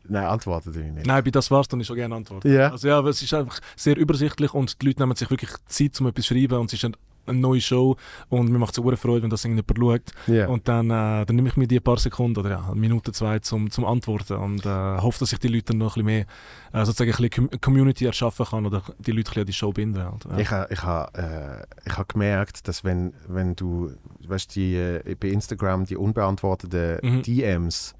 nein, 0.07 0.26
antwortet 0.26 0.76
ihr 0.76 0.84
nicht. 0.84 1.05
Nein, 1.07 1.23
bei 1.23 1.31
das 1.31 1.49
war's, 1.51 1.68
dann 1.68 1.80
ich 1.80 1.88
schon 1.88 1.95
gerne 1.95 2.15
antworten. 2.15 2.51
Ja. 2.51 2.72
Also 2.72 2.88
ja, 2.88 2.99
aber 2.99 3.09
es 3.09 3.22
ist 3.22 3.34
einfach 3.34 3.59
sehr 3.76 3.97
übersichtlich 3.97 4.53
und 4.53 4.81
die 4.81 4.85
Leute 4.85 5.01
nehmen 5.01 5.15
sich 5.15 5.30
wirklich 5.30 5.49
Zeit, 5.65 5.99
um 5.99 6.07
etwas 6.07 6.26
zu 6.26 6.34
schreiben 6.35 6.59
und 6.59 6.72
es 6.72 6.81
ist 6.81 6.91
eine 7.27 7.39
neue 7.39 7.61
Show 7.61 7.95
und 8.29 8.49
mir 8.51 8.57
macht 8.59 8.77
es 8.77 8.83
eine 8.83 8.97
Freude, 8.97 9.23
wenn 9.23 9.29
das 9.29 9.43
irgendjemand 9.45 10.03
schaut. 10.27 10.35
Ja. 10.35 10.47
Und 10.47 10.67
dann, 10.67 10.87
äh, 10.89 11.25
dann 11.25 11.35
nehme 11.35 11.49
ich 11.49 11.57
mir 11.57 11.67
die 11.67 11.79
paar 11.79 11.97
Sekunden 11.97 12.39
oder 12.39 12.49
ja, 12.49 12.65
eine 12.65 12.75
Minute, 12.79 13.11
zwei 13.11 13.39
zum, 13.39 13.69
zum 13.71 13.85
Antworten 13.85 14.33
und 14.37 14.65
äh, 14.65 14.69
hoffe, 14.69 15.19
dass 15.19 15.31
ich 15.33 15.39
die 15.39 15.47
Leute 15.47 15.75
noch 15.75 15.97
ein 15.97 16.05
bisschen 16.05 16.05
mehr 16.05 16.25
äh, 16.73 16.85
sozusagen 16.85 17.11
ein 17.11 17.29
bisschen 17.29 17.49
Com- 17.49 17.61
Community 17.61 18.05
erschaffen 18.05 18.45
kann 18.45 18.65
oder 18.65 18.81
die 18.99 19.11
Leute 19.11 19.29
ein 19.31 19.33
bisschen 19.33 19.41
an 19.41 19.45
die 19.47 19.53
Show 19.53 19.71
binden. 19.71 20.03
Halt. 20.03 20.25
Ja. 20.25 20.37
Ich 20.37 20.51
habe 20.51 20.73
ich 20.73 20.83
ha, 20.83 21.05
äh, 21.13 21.63
ich 21.85 21.97
ha 21.97 22.03
gemerkt, 22.07 22.67
dass 22.67 22.83
wenn, 22.83 23.13
wenn 23.27 23.55
du, 23.55 23.91
weißt 24.27 24.55
die 24.55 24.75
äh, 24.75 25.15
bei 25.19 25.29
Instagram 25.29 25.85
die 25.85 25.97
unbeantworteten 25.97 26.99
Mhm. 27.01 27.21
DMs 27.23 27.95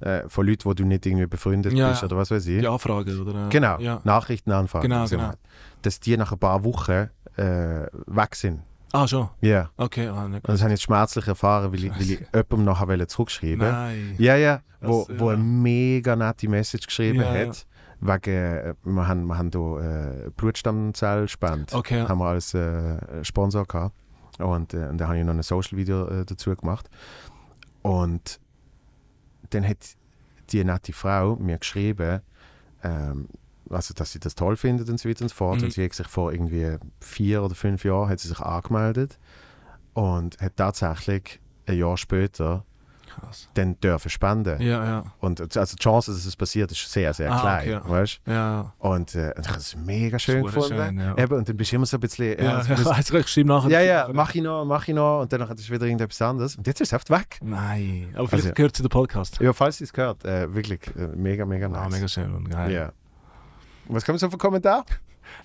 äh, 0.00 0.28
von 0.28 0.46
Leuten, 0.46 0.64
wo 0.64 0.74
du 0.74 0.84
nicht 0.84 1.06
irgendwie 1.06 1.26
befreundet 1.26 1.72
Ja, 1.74 1.90
bist 1.90 2.02
oder 2.02 2.16
was 2.16 2.30
weiß 2.30 2.46
ich. 2.46 2.60
die 2.60 2.66
Anfrage 2.66 3.20
oder? 3.20 3.48
Genau, 3.50 3.78
Ja. 3.78 4.00
Nachrichtenanfragen. 4.04 4.90
Genau, 4.90 5.06
genau. 5.06 5.32
Dass 5.82 6.00
die 6.00 6.16
nach 6.16 6.32
ein 6.32 6.38
paar 6.38 6.64
Wochen 6.64 7.08
äh, 7.36 7.86
weg 8.06 8.34
sind. 8.34 8.62
Ah, 8.92 9.06
schon. 9.08 9.28
Ja. 9.40 9.70
Okay. 9.78 10.08
Ah, 10.08 10.28
nicht 10.28 10.46
Und 10.46 10.52
das 10.52 10.60
habe 10.60 10.70
ich 10.70 10.78
jetzt 10.78 10.82
schmerzlich 10.82 11.26
erfahren, 11.26 11.72
weil 11.72 11.84
ich, 11.84 11.90
weil 11.94 12.02
ich 12.02 12.20
jemandem 12.34 12.64
nachher 12.64 12.88
wollte 12.88 13.06
zurückschreiben 13.06 13.58
Nein. 13.58 14.14
Ja, 14.18 14.36
ja, 14.36 14.60
wo, 14.82 15.06
Das, 15.08 15.18
wo 15.18 15.28
ja. 15.30 15.34
eine 15.36 15.42
mega 15.42 16.14
nette 16.14 16.48
Message 16.48 16.86
geschrieben 16.86 17.20
Ja, 17.20 17.34
ja. 17.34 17.48
hat. 17.48 17.66
Wegen, 18.00 18.30
äh, 18.34 18.74
wir 18.84 19.08
haben, 19.08 19.26
wir 19.26 19.38
haben 19.38 19.50
hier 19.50 20.26
äh, 20.26 20.30
Blutstammzellspende 20.36 21.74
Okay. 21.74 21.98
Ja. 22.00 22.08
haben 22.08 22.18
wir 22.18 22.26
als 22.26 22.52
äh, 22.52 23.24
Sponsor 23.24 23.64
gehabt. 23.64 23.94
Und, 24.38 24.74
äh, 24.74 24.88
und 24.88 24.98
da 24.98 25.06
habe 25.06 25.18
ich 25.18 25.24
noch 25.24 25.32
ein 25.34 25.42
Social-Video 25.42 26.08
äh, 26.08 26.24
dazu 26.26 26.54
gemacht. 26.54 26.90
Und 27.82 28.40
dann 29.50 29.66
hat 29.66 29.78
die 30.50 30.64
nette 30.64 30.92
Frau 30.92 31.36
mir 31.36 31.58
geschrieben, 31.58 32.20
ähm, 32.82 33.28
also, 33.72 33.94
dass 33.94 34.12
sie 34.12 34.20
das 34.20 34.34
toll 34.34 34.56
findet 34.56 34.88
und 34.88 34.98
so 35.00 35.08
weiter 35.08 35.22
und 35.22 35.28
so 35.28 35.34
fort. 35.34 35.58
Mhm. 35.58 35.64
Und 35.64 35.72
sie 35.72 35.84
hat 35.84 35.92
sich 35.94 36.06
vor 36.08 36.32
irgendwie 36.32 36.76
vier 37.00 37.42
oder 37.42 37.54
fünf 37.54 37.84
Jahren 37.84 38.08
hat 38.08 38.20
sie 38.20 38.28
sich 38.28 38.40
angemeldet 38.40 39.18
und 39.94 40.40
hat 40.40 40.56
tatsächlich 40.56 41.40
ein 41.66 41.78
Jahr 41.78 41.96
später 41.96 42.64
Krass. 43.06 43.48
dann 43.54 43.78
dürfen 43.78 44.08
spenden. 44.08 44.60
Ja, 44.62 44.84
ja. 44.84 45.04
Und 45.20 45.38
also 45.56 45.76
die 45.76 45.82
Chance, 45.82 46.12
dass 46.12 46.24
es 46.24 46.34
passiert, 46.34 46.72
ist 46.72 46.90
sehr, 46.90 47.12
sehr 47.12 47.30
Ah, 47.30 47.40
klein. 47.40 47.74
okay. 47.76 47.90
Weißt? 47.90 48.20
Ja. 48.26 48.72
Und 48.78 49.14
äh, 49.14 49.34
ich 49.38 49.48
habe 49.48 49.58
es 49.58 49.76
mega 49.76 50.18
schön 50.18 50.42
gefunden. 50.44 50.68
schön, 50.78 50.98
ja. 50.98 51.18
Eben, 51.18 51.36
und 51.36 51.46
dann 51.46 51.56
bist 51.58 51.70
du 51.72 51.76
immer 51.76 51.84
so 51.84 51.98
ein 51.98 52.00
bisschen... 52.00 52.42
Ja, 52.42 52.60
es 52.60 52.68
ja, 52.68 52.76
muss- 52.78 53.10
ich, 53.12 53.28
schreibe 53.28 53.48
nachher. 53.48 53.70
ja, 53.70 53.80
ja, 53.82 54.08
mach 54.12 54.34
ich 54.34 54.40
noch, 54.42 54.64
mach 54.64 54.88
ich 54.88 54.94
noch. 54.94 55.20
Und 55.20 55.32
dann 55.32 55.42
ist 55.42 55.60
es 55.60 55.70
wieder 55.70 55.84
irgendetwas 55.84 56.22
anderes. 56.22 56.56
Und 56.56 56.66
jetzt 56.66 56.80
ist 56.80 56.88
es 56.90 56.96
oft 56.96 57.10
weg. 57.10 57.38
Nein, 57.42 58.08
aber 58.14 58.28
vielleicht 58.28 58.44
Also- 58.46 58.54
gehört 58.54 58.76
sie 58.76 58.82
den 58.82 58.88
Podcast. 58.88 59.38
Ja, 59.40 59.52
falls 59.52 59.78
ihr 59.80 59.84
es 59.84 59.92
gehört, 59.92 60.24
äh, 60.24 60.52
wirklich 60.54 60.80
äh, 60.96 61.08
mega, 61.14 61.44
mega 61.44 61.68
nice. 61.68 61.80
Ah, 61.84 61.88
mega 61.90 62.08
schön 62.08 62.34
und 62.34 62.48
geil. 62.50 62.72
Ja. 62.72 62.92
Was 63.88 64.04
kommt 64.04 64.20
so 64.20 64.30
für 64.30 64.38
Kommentar? 64.38 64.84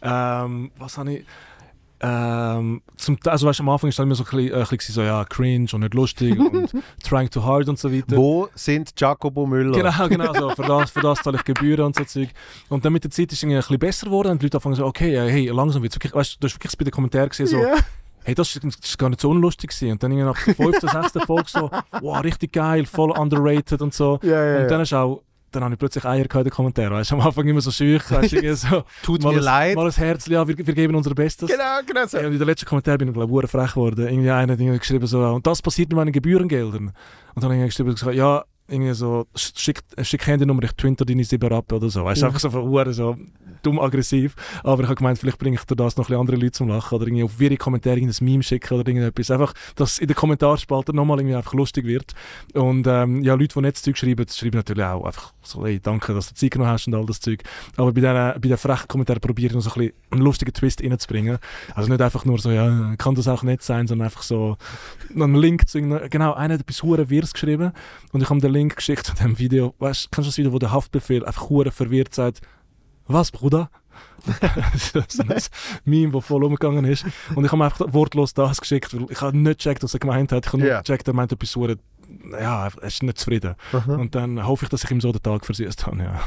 Ähm, 0.01 0.71
was 0.77 0.97
habe 0.97 1.13
ich? 1.13 1.25
Ähm, 1.99 2.83
zum, 2.95 3.17
also 3.25 3.47
weißt, 3.47 3.59
am 3.61 3.69
Anfang 3.69 3.89
ist 3.89 3.97
dann 3.97 4.05
immer 4.05 4.13
so 4.13 4.23
ein 4.23 4.29
bisschen, 4.29 4.51
äh, 4.53 4.61
ein 4.61 4.67
bisschen 4.77 4.93
so, 4.93 5.01
ja, 5.01 5.25
cringe 5.25 5.67
und 5.73 5.79
nicht 5.79 5.95
lustig 5.95 6.39
und 6.39 6.71
trying 7.03 7.27
too 7.29 7.43
hard 7.43 7.67
und 7.69 7.79
so 7.79 7.91
weiter. 7.91 8.15
Wo 8.15 8.49
sind 8.53 8.93
Jacobo 8.95 9.47
Müller? 9.47 9.75
Genau, 9.75 10.07
genau, 10.07 10.33
so. 10.33 10.49
Für 10.51 10.61
das, 10.63 10.91
für 10.91 11.01
das 11.01 11.23
zahle 11.23 11.37
ich 11.37 11.43
Gebühren 11.43 11.85
und 11.85 11.95
so 11.95 12.03
Zeug. 12.03 12.29
Und 12.69 12.85
dann 12.85 12.93
mit 12.93 13.03
der 13.03 13.09
Zeit 13.09 13.31
ist 13.31 13.39
es 13.39 13.43
ein 13.43 13.49
bisschen 13.49 13.79
besser 13.79 14.05
geworden 14.05 14.29
und 14.33 14.41
die 14.41 14.45
Leute 14.45 14.57
anfangen 14.57 14.75
so, 14.75 14.85
okay, 14.85 15.17
hey, 15.29 15.47
langsam 15.47 15.81
wird's 15.81 15.95
wirklich, 15.95 16.13
weißt 16.13 16.35
du, 16.35 16.37
du 16.41 16.45
hast 16.47 16.55
wirklich 16.55 16.77
bei 16.77 16.83
den 16.85 16.91
Kommentaren 16.91 17.29
gesehen, 17.29 17.47
so, 17.47 17.57
Ja. 17.57 17.75
hey, 18.25 18.35
das 18.35 18.55
ist, 18.55 18.97
gar 18.99 19.09
nicht 19.09 19.21
so 19.21 19.31
unlustig 19.31 19.71
gewesen. 19.71 19.93
Und 19.93 20.03
dann 20.03 20.11
irgendwie 20.11 20.27
nach 20.27 20.45
der 20.45 20.53
fünften, 20.53 20.87
sechsten 20.87 21.21
Folge 21.21 21.49
so, 21.49 21.71
wow, 22.01 22.23
richtig 22.23 22.53
geil, 22.53 22.85
voll 22.85 23.09
underrated 23.09 23.81
und 23.81 23.95
so. 23.95 24.19
Ja, 24.21 24.45
ja, 24.45 24.61
Und 24.61 24.69
dann 24.69 24.81
ist 24.81 24.93
auch, 24.93 25.23
dann 25.51 25.63
habe 25.63 25.73
ich 25.73 25.79
plötzlich 25.79 26.05
Eier 26.05 26.23
in 26.23 26.43
den 26.43 26.49
Kommentaren. 26.49 26.93
Weißt 26.93 27.11
am 27.13 27.21
Anfang 27.21 27.47
immer 27.47 27.61
so 27.61 27.71
schüch, 27.71 28.09
weißt 28.11 28.35
so, 28.57 28.83
Tut 29.03 29.23
mir 29.23 29.29
ein, 29.29 29.39
leid. 29.39 29.75
Mal 29.75 29.85
ein 29.85 29.91
Herz, 29.91 30.27
ja, 30.27 30.47
wir, 30.47 30.57
wir 30.57 30.73
geben 30.73 30.95
unser 30.95 31.13
Bestes. 31.15 31.49
Genau, 31.49 31.79
genau 31.85 32.05
so. 32.05 32.17
Und 32.19 32.25
in 32.25 32.37
der 32.37 32.47
letzten 32.47 32.65
Kommentar 32.65 32.97
bin 32.97 33.07
ich, 33.07 33.13
glaube 33.13 33.43
ich, 33.43 33.49
frech 33.49 33.71
geworden. 33.71 34.07
Irgendwie 34.07 34.29
einer 34.29 34.53
hat 34.53 34.59
irgendwie 34.59 34.79
geschrieben 34.79 35.07
so, 35.07 35.21
und 35.25 35.45
das 35.47 35.61
passiert 35.61 35.89
mit 35.89 35.95
meinen 35.97 36.11
Gebührengeldern. 36.11 36.87
Und 37.35 37.43
dann 37.43 37.51
habe 37.51 37.55
ich 37.57 37.65
geschrieben, 37.65 37.91
gesagt, 37.91 38.15
ja, 38.15 38.43
irgendwie 38.67 38.93
so, 38.93 39.25
schick, 39.35 39.81
schick 40.01 40.27
Handynummer, 40.27 40.63
ich 40.63 40.73
twinter 40.73 41.05
deine 41.05 41.23
sieben 41.23 41.51
ab 41.53 41.71
oder 41.71 41.89
so. 41.89 42.03
Weißt 42.03 42.21
du, 42.21 42.25
Ja. 42.25 42.27
einfach 42.27 42.39
so 42.41 42.49
von 42.49 42.67
Uhren, 42.67 42.91
so 42.93 43.15
dumm 43.67 43.79
aggressiv. 43.79 44.35
Aber 44.63 44.83
ich 44.83 44.87
habe 44.87 44.95
gemeint, 44.95 45.19
vielleicht 45.19 45.37
bringe 45.37 45.57
ich 45.57 45.63
dir 45.63 45.75
das 45.75 45.97
noch 45.97 46.09
ein 46.09 46.15
andere 46.15 46.37
Leute 46.37 46.51
zum 46.51 46.69
Lachen 46.69 46.95
oder 46.95 47.07
irgendwie 47.07 47.23
auf 47.23 47.39
ihre 47.39 47.57
Kommentare 47.57 47.97
irgendein 47.97 48.25
Meme 48.25 48.43
schicken 48.43 48.73
oder 48.73 48.87
irgendetwas. 48.87 49.31
Einfach, 49.31 49.53
dass 49.75 49.99
in 49.99 50.07
der 50.07 50.15
Kommentarspalte 50.15 50.95
nochmal 50.95 51.19
irgendwie 51.19 51.35
einfach 51.35 51.53
lustig 51.53 51.85
wird. 51.85 52.13
Und 52.53 52.87
ähm, 52.87 53.21
ja, 53.23 53.33
Leute, 53.33 53.53
die 53.53 53.61
nicht 53.61 53.75
das 53.75 53.83
Zeug 53.83 53.97
schreiben, 53.97 54.25
schreiben 54.27 54.57
natürlich 54.57 54.83
auch 54.83 55.05
einfach 55.05 55.33
so, 55.41 55.65
hey, 55.65 55.79
danke, 55.79 56.13
dass 56.13 56.29
du 56.29 56.35
Zeit 56.35 56.51
genommen 56.51 56.71
hast 56.71 56.87
und 56.87 56.95
all 56.95 57.05
das 57.05 57.19
Zeug. 57.19 57.43
Aber 57.75 57.91
bei 57.91 58.01
den, 58.01 58.13
bei 58.13 58.47
den 58.47 58.57
frechen 58.57 58.87
Kommentaren 58.87 59.21
probiere 59.21 59.47
ich 59.47 59.53
noch 59.53 59.61
so 59.61 59.71
ein 59.71 59.79
bisschen 59.79 59.93
einen 60.11 60.21
lustigen 60.21 60.53
Twist 60.53 60.81
reinzubringen. 60.81 61.37
Also 61.75 61.89
nicht 61.89 62.01
einfach 62.01 62.25
nur 62.25 62.39
so, 62.39 62.51
ja, 62.51 62.95
kann 62.97 63.15
das 63.15 63.27
auch 63.27 63.43
nicht 63.43 63.63
sein, 63.63 63.87
sondern 63.87 64.07
einfach 64.07 64.21
so 64.21 64.57
einen 65.13 65.35
Link 65.35 65.67
zu 65.67 65.81
genau, 65.81 66.33
einer 66.33 66.55
hat 66.55 66.61
etwas 66.61 66.83
hure 66.83 67.09
Wirres 67.09 67.33
geschrieben 67.33 67.71
und 68.11 68.21
ich 68.21 68.29
habe 68.29 68.39
den 68.39 68.51
Link 68.51 68.75
geschickt 68.75 69.05
zu 69.05 69.15
dem 69.15 69.37
Video, 69.39 69.73
weißt 69.79 70.05
du, 70.05 70.09
kennst 70.11 70.27
du 70.27 70.29
das 70.29 70.37
Video, 70.37 70.53
wo 70.53 70.59
der 70.59 70.71
Haftbefehl 70.71 71.25
einfach 71.25 71.49
hure 71.49 71.71
verwirrt 71.71 72.13
sagt, 72.13 72.41
was, 73.07 73.31
Bruder? 73.31 73.69
so 74.77 74.99
ein 74.99 75.41
Meme, 75.85 76.11
das 76.11 76.25
voll 76.25 76.43
umgegangen 76.43 76.85
ist. 76.85 77.05
Und 77.35 77.45
ich 77.45 77.51
habe 77.51 77.63
einfach 77.63 77.93
wortlos 77.93 78.33
das 78.33 78.59
geschickt, 78.61 78.93
weil 78.93 79.05
ich 79.09 79.21
habe 79.21 79.37
nicht 79.37 79.59
gecheckt, 79.59 79.83
was 79.83 79.93
er 79.93 79.99
gemeint 79.99 80.31
hat. 80.31 80.45
Ich 80.45 80.51
habe 80.53 80.59
nur 80.61 80.67
Ja. 80.67 80.81
gecheckt, 80.81 81.07
er 81.07 81.13
meint 81.13 81.31
etwas 81.31 81.55
hure, 81.55 81.77
ja, 82.31 82.67
er 82.67 82.83
ist 82.83 83.03
nicht 83.03 83.17
zufrieden. 83.19 83.55
Aha. 83.73 83.95
Und 83.95 84.15
dann 84.15 84.45
hoffe 84.45 84.65
ich, 84.65 84.69
dass 84.69 84.83
ich 84.83 84.91
ihm 84.91 85.01
so 85.01 85.11
den 85.11 85.21
Tag 85.23 85.45
versüßt 85.45 85.85
habe, 85.87 85.97
ja. 86.03 86.19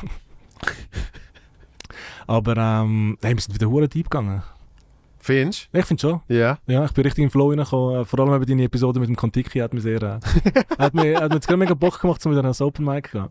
Aber 2.27 2.57
ähm, 2.57 3.19
hey, 3.23 3.35
wir 3.35 3.41
sind 3.41 3.55
wieder 3.55 3.69
hure 3.71 3.89
deep 3.89 4.09
gegangen. 4.11 4.43
Findest 5.23 5.69
Ich 5.73 5.85
finde 5.85 6.01
schon. 6.01 6.21
du? 6.29 6.35
Ja. 6.35 6.59
Ja, 6.67 6.85
ich 6.87 6.93
bin 6.93 7.05
richtig 7.05 7.25
im 7.25 7.31
Flow 7.31 7.51
reingekommen. 7.51 8.01
Äh, 8.01 8.05
Vor 8.07 8.21
allem 8.21 8.33
eben 8.35 8.47
deine 8.47 8.63
Episode 8.65 9.01
mit 9.01 9.09
dem 9.11 9.17
Kontiki 9.17 9.59
hat 9.59 9.75
mir 9.75 9.81
sehr... 9.83 10.01
Äh, 10.03 10.19
hat 10.79 10.95
mir, 10.95 11.21
hat 11.21 11.29
mir 11.29 11.35
jetzt 11.35 11.47
gerade 11.47 11.59
mega 11.59 11.75
Bock 11.75 12.01
gemacht, 12.01 12.25
um 12.25 12.33
wieder 12.33 12.41
ans 12.43 12.61
Open 12.63 12.87
Mic 12.87 13.11
zu 13.11 13.19
gehen. 13.19 13.29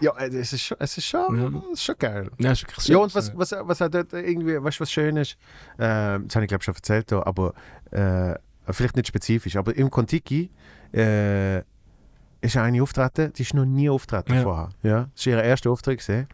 Ja, 0.00 0.12
äh, 0.18 0.28
es 0.28 0.52
ist 0.52 0.62
schon, 0.62 0.76
es 0.80 0.96
ist 0.98 1.04
schon, 1.06 1.36
Ja. 1.38 1.48
es 1.72 1.78
ist 1.80 1.84
schon 1.84 1.94
geil. 1.98 2.30
Ja, 2.38 2.52
ist 2.52 2.62
wirklich 2.62 2.86
Ja, 2.88 2.98
und 2.98 3.14
was, 3.14 3.36
was, 3.36 3.52
was 3.52 3.82
auch 3.82 3.88
dort 3.88 4.12
irgendwie, 4.12 4.62
weißt 4.62 4.78
du, 4.78 4.82
was 4.82 4.92
schön 4.92 5.16
ist? 5.16 5.32
Äh, 5.76 5.78
das 5.78 6.34
habe 6.34 6.44
ich 6.44 6.48
glaube 6.48 6.62
schon 6.64 6.74
erzählt, 6.74 7.06
hier, 7.10 7.26
aber 7.26 7.54
äh, 7.90 8.34
vielleicht 8.70 8.96
nicht 8.96 9.08
spezifisch, 9.08 9.56
aber 9.56 9.74
im 9.76 9.90
Kontiki 9.90 10.50
äh, 10.94 11.58
ist 12.40 12.56
eine 12.56 12.82
auftreten, 12.82 13.32
die 13.32 13.42
ist 13.42 13.54
noch 13.54 13.64
nie 13.64 13.90
auftreten 13.90 14.34
Ja. 14.34 14.42
vorher. 14.42 14.68
Ja? 14.82 15.08
Das 15.14 15.26
war 15.26 15.32
ihr 15.32 15.42
erster 15.42 15.70
Auftritt. 15.70 15.98
Gewesen. 16.00 16.28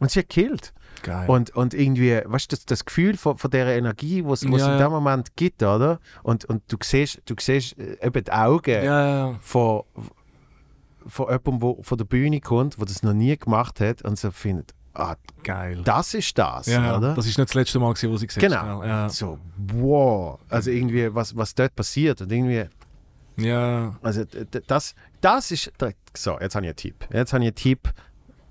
Und 0.00 0.10
sie 0.10 0.18
hat 0.20 0.28
gekillt. 0.28 0.72
Geil. 1.02 1.28
Und, 1.30 1.50
und 1.50 1.72
irgendwie, 1.74 2.20
weißt 2.24 2.50
du, 2.50 2.56
das, 2.56 2.66
das 2.66 2.84
Gefühl 2.84 3.16
von, 3.16 3.36
von 3.38 3.50
dieser 3.50 3.74
Energie, 3.76 4.24
was 4.24 4.42
es 4.42 4.50
Ja, 4.60 4.72
in 4.72 4.78
dem 4.78 4.90
Moment 4.90 5.36
gibt, 5.36 5.62
oder? 5.62 6.00
Und, 6.22 6.44
und 6.46 6.62
du 6.68 6.76
siehst, 6.82 7.22
du 7.26 7.34
siehst 7.38 7.78
äh, 7.78 7.96
eben 8.04 8.24
die 8.24 8.32
Augen 8.32 9.38
von, 9.40 9.82
von 11.06 11.26
jemandem, 11.26 11.60
der 11.60 11.84
von 11.84 11.98
der 11.98 12.04
Bühne 12.04 12.40
kommt, 12.40 12.78
der 12.78 12.86
das 12.86 13.02
noch 13.02 13.12
nie 13.12 13.36
gemacht 13.36 13.80
hat 13.80 14.02
und 14.02 14.18
so 14.18 14.30
findet, 14.30 14.74
ah, 14.94 15.16
Geil. 15.42 15.82
das 15.84 16.14
ist 16.14 16.36
das, 16.38 16.66
ja, 16.66 16.96
oder? 16.96 17.14
Das 17.14 17.26
ist 17.26 17.38
nicht 17.38 17.50
das 17.50 17.54
letzte 17.54 17.78
Mal, 17.78 17.92
gewesen, 17.92 18.10
wo 18.10 18.16
sie 18.16 18.26
gesehen 18.26 18.42
Genau. 18.42 18.82
Ja. 18.82 19.08
So, 19.08 19.38
wow. 19.56 20.38
Also 20.48 20.70
irgendwie, 20.70 21.14
was, 21.14 21.36
was 21.36 21.54
dort 21.54 21.74
passiert 21.74 22.20
und 22.20 22.32
irgendwie, 22.32 22.66
ja. 23.36 23.96
also 24.02 24.24
das, 24.66 24.94
das 25.20 25.50
ist, 25.50 25.72
so, 26.16 26.38
jetzt 26.40 26.54
habe 26.54 26.66
ich 26.66 26.70
einen 26.70 26.76
Tipp. 26.76 27.08
Jetzt 27.12 27.32
habe 27.32 27.44
ich 27.44 27.48
einen 27.48 27.54
Tipp, 27.54 27.92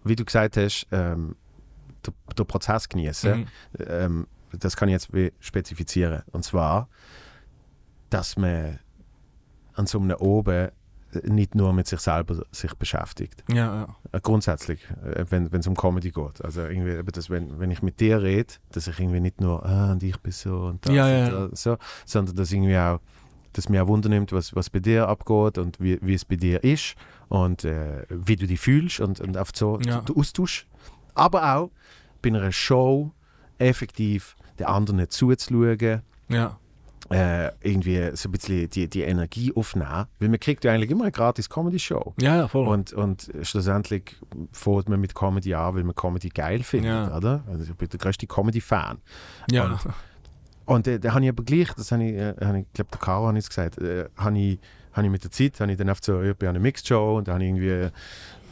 wie 0.04 0.16
du 0.16 0.26
gesagt 0.26 0.58
hast, 0.58 0.88
ähm, 0.92 1.36
der, 2.06 2.14
der 2.38 2.44
Prozess 2.44 2.90
genießen. 2.90 3.40
Mhm. 3.40 3.48
Ähm, 3.88 4.28
das 4.52 4.76
kann 4.76 4.90
ich 4.90 4.94
jetzt 4.94 5.10
spezifizieren. 5.40 6.22
Und 6.32 6.44
zwar, 6.44 6.90
dass 8.10 8.38
man 8.38 8.80
an 9.74 9.88
so 9.88 10.00
einem 10.00 10.18
Oben 10.18 10.70
nicht 11.24 11.56
nur 11.56 11.74
mit 11.74 11.88
sich 11.88 12.00
selber 12.00 12.44
sich 12.52 12.74
beschäftigt. 12.76 13.44
Ja, 13.50 13.56
ja. 13.56 13.96
Äh, 14.12 14.20
Grundsätzlich, 14.22 14.80
äh, 15.04 15.26
wenn 15.30 15.48
es 15.54 15.68
um 15.68 15.76
Comedy 15.76 16.12
geht. 16.12 16.44
Also 16.44 16.62
irgendwie, 16.62 17.00
das, 17.12 17.30
wenn, 17.30 17.60
wenn 17.60 17.72
ich 17.72 17.82
mit 17.82 18.00
dir 18.00 18.22
rede, 18.22 18.54
dass 18.72 18.88
ich 18.88 19.00
irgendwie 19.00 19.20
nicht 19.20 19.42
nur, 19.42 19.66
ah, 19.66 19.92
und 19.92 20.04
ich 20.04 20.18
bin 20.20 20.32
so 20.32 20.66
und 20.66 20.86
das 20.86 20.94
Ja, 20.94 21.26
und 21.26 21.52
das, 21.52 21.64
so, 21.64 21.78
sondern 22.06 22.36
dass 22.36 22.52
irgendwie 22.52 22.78
auch, 22.78 23.00
dass 23.54 23.70
mir 23.70 23.84
auch 23.84 23.88
Wunder 23.88 24.10
nimmt, 24.10 24.32
was, 24.32 24.56
was 24.56 24.70
bei 24.70 24.80
dir 24.80 25.08
abgeht 25.08 25.58
und 25.58 25.80
wie, 25.80 26.00
wie 26.02 26.16
es 26.16 26.26
bei 26.26 26.36
dir 26.36 26.64
ist 26.64 26.96
und 27.30 27.64
äh, 27.64 28.06
wie 28.10 28.36
du 28.36 28.48
dich 28.48 28.60
fühlst 28.60 29.00
und, 29.00 29.20
und 29.20 29.38
auf 29.38 29.50
so 29.54 29.80
Ja. 29.86 30.04
Austausch. 30.16 30.68
Aber 31.14 31.56
auch 31.56 31.72
bei 32.22 32.30
einer 32.30 32.52
Show 32.52 33.12
effektiv 33.60 34.36
den 34.60 34.66
anderen 34.68 35.10
zuzuschauen, 35.10 36.02
ja. 36.30 36.58
Äh, 37.10 37.52
irgendwie 37.62 38.16
so 38.16 38.30
ein 38.30 38.32
bisschen 38.32 38.70
die, 38.70 38.88
die 38.88 39.02
Energie 39.02 39.52
aufnehmen, 39.56 40.06
weil 40.20 40.30
man 40.30 40.40
kriegt 40.40 40.64
ja 40.64 40.72
eigentlich 40.72 40.90
immer 40.90 41.04
eine 41.04 41.12
gratis 41.12 41.50
Comedy-Show. 41.50 42.14
Ja, 42.22 42.38
ja, 42.38 42.48
voll. 42.48 42.68
Und, 42.68 42.94
und 42.94 43.30
schlussendlich 43.42 44.16
fängt 44.52 44.88
man 44.90 45.00
mit 45.02 45.14
Comedy 45.14 45.54
an, 45.54 45.76
weil 45.76 45.84
man 45.84 45.96
Comedy 45.96 46.30
geil 46.30 46.64
findet, 46.64 46.92
Ja. 46.92 47.16
oder? 47.18 47.44
Also 47.48 47.64
ich 47.72 47.74
bin 47.78 47.90
der 47.90 48.00
größte 48.00 48.26
Comedy-Fan. 48.28 49.00
ja. 49.52 49.66
Und, 49.66 49.80
und 50.66 50.88
äh, 50.88 50.98
da 51.00 51.14
habe 51.14 51.24
ich 51.26 51.30
aber 51.30 51.44
gleich, 51.44 51.74
das 51.76 51.92
habe 51.92 52.04
ich, 52.06 52.14
äh, 52.14 52.32
ich 52.32 52.38
glaube 52.74 52.90
der 52.94 53.00
Caro 53.00 53.28
hat 53.28 53.36
es 53.36 53.50
gesagt, 53.50 53.78
äh, 53.80 54.06
habe 54.16 54.38
ich 54.40 54.60
habe 54.94 55.08
ich 55.08 55.12
mit 55.12 55.24
der 55.24 55.32
Zeit, 55.32 55.60
habe 55.60 55.72
ich 55.72 55.78
dann 55.78 55.90
oft 55.90 56.06
so, 56.06 56.22
ich 56.22 56.36
bin 56.38 56.48
an 56.50 56.56
einer 56.56 56.62
Mixed-Show 56.64 57.18
und 57.18 57.28
dann 57.28 57.34
habe 57.36 57.44
ich 57.44 57.50
irgendwie, 57.50 57.90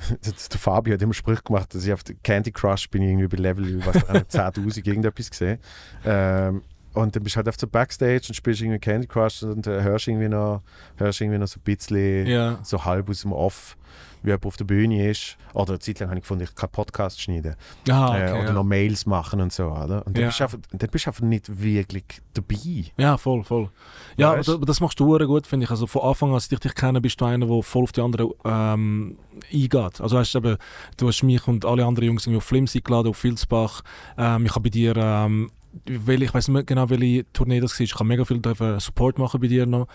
der 0.52 0.60
Fabio 0.60 0.94
hat 0.96 1.02
immer 1.04 1.14
Sprüche 1.14 1.44
gemacht, 1.44 1.74
dass 1.76 1.86
ich 1.86 1.94
auf 1.94 2.02
Candy 2.24 2.52
Crush 2.52 2.90
bin 2.90 3.04
irgendwie 3.04 3.28
bei 3.28 3.38
Level, 3.38 3.86
was 3.86 4.04
da 4.32 4.48
10'000 4.50 4.86
irgendetwas 4.88 5.30
gesehen. 5.30 5.60
Ähm, 6.04 6.64
und 6.94 7.16
dann 7.16 7.24
bist 7.24 7.36
du 7.36 7.38
halt 7.38 7.50
auf 7.50 7.58
der 7.58 7.68
Backstage 7.68 8.24
und 8.30 8.36
spielst 8.36 8.62
irgendwie 8.62 8.80
Candy 8.80 9.08
Crush 9.08 9.44
und 9.44 9.66
äh, 9.68 9.82
hörst 9.82 10.08
irgendwie 10.08 10.28
noch, 10.30 10.62
hörst 10.98 11.22
irgendwie 11.22 11.40
noch 11.40 11.48
so 11.48 11.60
ein 11.60 11.64
bisschen 11.64 12.28
Ja. 12.28 12.60
so 12.64 12.84
halb 12.84 13.10
aus 13.10 13.22
dem 13.22 13.32
Off, 13.32 13.78
wie 14.24 14.30
jemand 14.30 14.46
auf 14.46 14.58
der 14.58 14.66
Bühne 14.66 15.10
ist. 15.10 15.38
Oder 15.54 15.72
eine 15.72 15.80
Zeit 15.80 16.00
lang 16.00 16.10
habe 16.10 16.20
ich 16.20 16.24
gefunden, 16.24 16.44
ich 16.44 16.54
kann 16.56 16.70
Podcast 16.70 17.20
schneiden. 17.20 17.56
Ah, 17.90 18.10
okay, 18.10 18.28
äh, 18.30 18.32
oder 18.34 18.44
ja. 18.46 18.54
noch 18.54 18.64
Mails 18.64 19.06
machen 19.06 19.42
und 19.42 19.52
so. 19.52 19.66
Oder? 19.66 20.06
Und 20.06 20.16
dann, 20.16 20.22
Ja. 20.24 20.28
bist 20.28 20.40
du 20.40 20.44
einfach, 20.44 20.60
dann 20.72 20.90
bist 20.90 21.06
du 21.06 21.10
einfach 21.10 21.22
nicht 21.24 21.62
wirklich 21.62 22.04
dabei. 22.34 22.86
Ja, 22.98 23.18
voll, 23.18 23.44
voll. 23.44 23.70
Ja, 24.18 24.34
Weißt? 24.38 24.50
aber 24.50 24.66
das, 24.66 24.80
machst 24.80 25.00
du 25.00 25.10
verdammt 25.10 25.30
gut, 25.30 25.48
finde 25.48 25.64
ich. 25.66 25.72
Also 25.72 25.88
von 25.88 26.02
Anfang 26.04 26.30
an, 26.30 26.36
als 26.36 26.52
ich 26.52 26.60
dich 26.60 26.76
kenne, 26.76 27.02
bist 27.02 27.20
du 27.20 27.26
einer, 27.26 27.46
der 27.48 27.64
voll 27.64 27.84
auf 27.84 27.92
die 27.92 28.02
anderen 28.02 28.32
ähm, 28.46 29.18
eingeht. 29.52 30.00
Also 30.02 30.18
weißt 30.18 30.36
du, 30.36 30.38
eben, 30.40 30.58
du 30.98 31.08
hast 31.08 31.24
mich 31.24 31.48
und 31.48 31.66
alle 31.66 31.86
anderen 31.86 32.08
Jungs 32.08 32.26
irgendwie 32.26 32.38
auf 32.38 32.44
Flimsy 32.44 32.82
geladen, 32.82 33.10
auf 33.10 33.18
Filzbach. 33.18 33.82
Ähm, 34.18 34.46
ich 34.46 34.52
habe 34.52 34.62
bei 34.64 34.70
dir, 34.70 34.96
ähm, 34.96 35.52
weil 35.88 36.24
ich 36.24 36.34
weiß 36.34 36.48
nicht 36.48 36.54
mehr 36.54 36.64
genau, 36.64 36.90
welche 36.90 37.32
Tournee 37.34 37.60
das 37.60 37.78
war, 37.80 37.84
ich 37.84 37.94
habe 37.96 38.06
mega 38.06 38.26
viel 38.26 38.42
Support 38.80 39.18
machen 39.20 39.40
bei 39.42 39.48
dir 39.48 39.66
noch. 39.66 39.88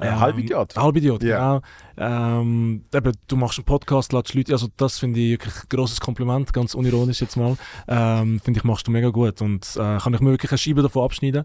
Äh, 0.00 0.10
Halbidiot. 0.10 0.74
Halbidiot, 0.76 1.22
Ja. 1.22 1.60
genau. 1.96 2.40
Ähm, 2.40 2.82
eben, 2.94 3.12
du 3.28 3.36
machst 3.36 3.58
einen 3.58 3.66
Podcast, 3.66 4.12
lädst 4.12 4.34
Leute, 4.34 4.52
also 4.52 4.68
das 4.76 4.98
finde 4.98 5.20
ich 5.20 5.32
wirklich 5.32 5.54
ein 5.54 5.68
grosses 5.68 6.00
Kompliment, 6.00 6.52
ganz 6.52 6.74
unironisch 6.74 7.20
jetzt 7.20 7.36
mal. 7.36 7.56
Ähm, 7.88 8.40
finde 8.40 8.58
ich, 8.58 8.64
machst 8.64 8.86
du 8.86 8.90
mega 8.90 9.10
gut 9.10 9.40
und 9.42 9.64
äh, 9.76 9.98
kann 9.98 10.14
ich 10.14 10.20
mir 10.20 10.30
wirklich 10.30 10.50
eine 10.50 10.58
Scheibe 10.58 10.82
davon 10.82 11.04
abschneiden, 11.04 11.44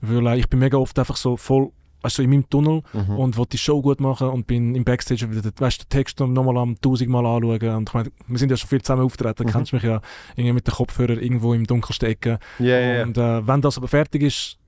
weil 0.00 0.26
äh, 0.28 0.38
ich 0.38 0.48
bin 0.48 0.60
mega 0.60 0.78
oft 0.78 0.98
einfach 0.98 1.16
so 1.16 1.36
voll 1.36 1.70
also 2.02 2.22
in 2.22 2.30
meinem 2.30 2.48
Tunnel 2.48 2.82
Mhm. 2.92 3.16
und 3.18 3.36
wollte 3.36 3.50
die 3.50 3.58
Show 3.58 3.82
gut 3.82 4.00
machen 4.00 4.28
und 4.28 4.46
bin 4.46 4.74
im 4.74 4.84
Backstage 4.84 5.30
wieder, 5.30 5.50
weißt, 5.56 5.82
den 5.82 5.88
Text 5.88 6.20
nochmal 6.20 6.56
am 6.58 6.80
tausendmal 6.80 7.26
anschauen 7.26 7.76
und 7.76 7.88
ich 7.88 7.94
meine, 7.94 8.10
wir 8.26 8.38
sind 8.38 8.50
ja 8.50 8.56
schon 8.56 8.68
viel 8.68 8.82
zusammen 8.82 9.02
auftreten, 9.02 9.44
Mhm. 9.46 9.50
kennst 9.50 9.72
mich 9.72 9.82
ja 9.82 10.00
irgendwie 10.36 10.52
mit 10.54 10.66
den 10.66 10.74
Kopfhörern 10.74 11.18
irgendwo 11.18 11.54
im 11.54 11.66
dunkelsten 11.66 12.08
Ecke 12.08 12.38
Ja, 12.58 12.66
ja, 12.78 12.92
ja. 12.98 13.02
und 13.04 13.18
äh, 13.18 13.46
wenn 13.46 13.60
das 13.60 13.76
aber 13.78 13.88
fertig 13.88 14.22
ist, 14.22 14.58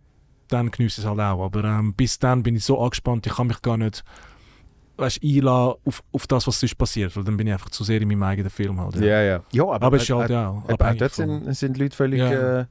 dann 0.49 0.71
genieße 0.73 1.01
ich 1.01 1.05
es 1.05 1.09
halt 1.09 1.21
auch. 1.21 1.45
Aber 1.45 1.63
ähm, 1.63 1.95
bis 1.95 2.19
dann 2.19 2.43
bin 2.43 2.57
ich 2.57 2.65
so 2.65 2.81
angespannt, 2.83 3.25
ich 3.27 3.35
kann 3.35 3.47
mich 3.47 3.63
gar 3.63 3.77
nicht 3.77 4.03
weißt, 4.97 5.21
einlassen 5.23 5.77
auf, 5.85 6.03
auf 6.13 6.27
das, 6.27 6.47
was 6.47 6.59
sonst 6.61 6.75
passiert. 6.77 7.17
Weil 7.17 7.25
dann 7.25 7.37
bin 7.37 7.47
ich 7.47 7.53
einfach 7.53 7.71
zu 7.71 7.85
sehr 7.85 8.03
in 8.03 8.09
meinem 8.09 8.23
eigenen 8.25 8.51
Film. 8.51 8.81
Halt, 8.81 8.97
ja. 8.97 9.03
Ja, 9.07 9.23
ja. 9.23 9.41
Ja, 9.53 9.63
aber, 9.63 9.87
Aber 9.87 9.97
es 9.97 10.03
ist 10.03 10.11
äh, 10.11 10.15
halt 10.15 10.31
äh, 10.31 10.35
aber 10.35 10.65
auch 10.65 10.69
abhängig 10.69 10.99
dort 10.99 11.13
von- 11.13 11.45
sind, 11.45 11.55
sind 11.57 11.79
Leute 11.79 11.97
völlig, 11.97 12.19
Ja. 12.19 12.61
äh, 12.63 12.67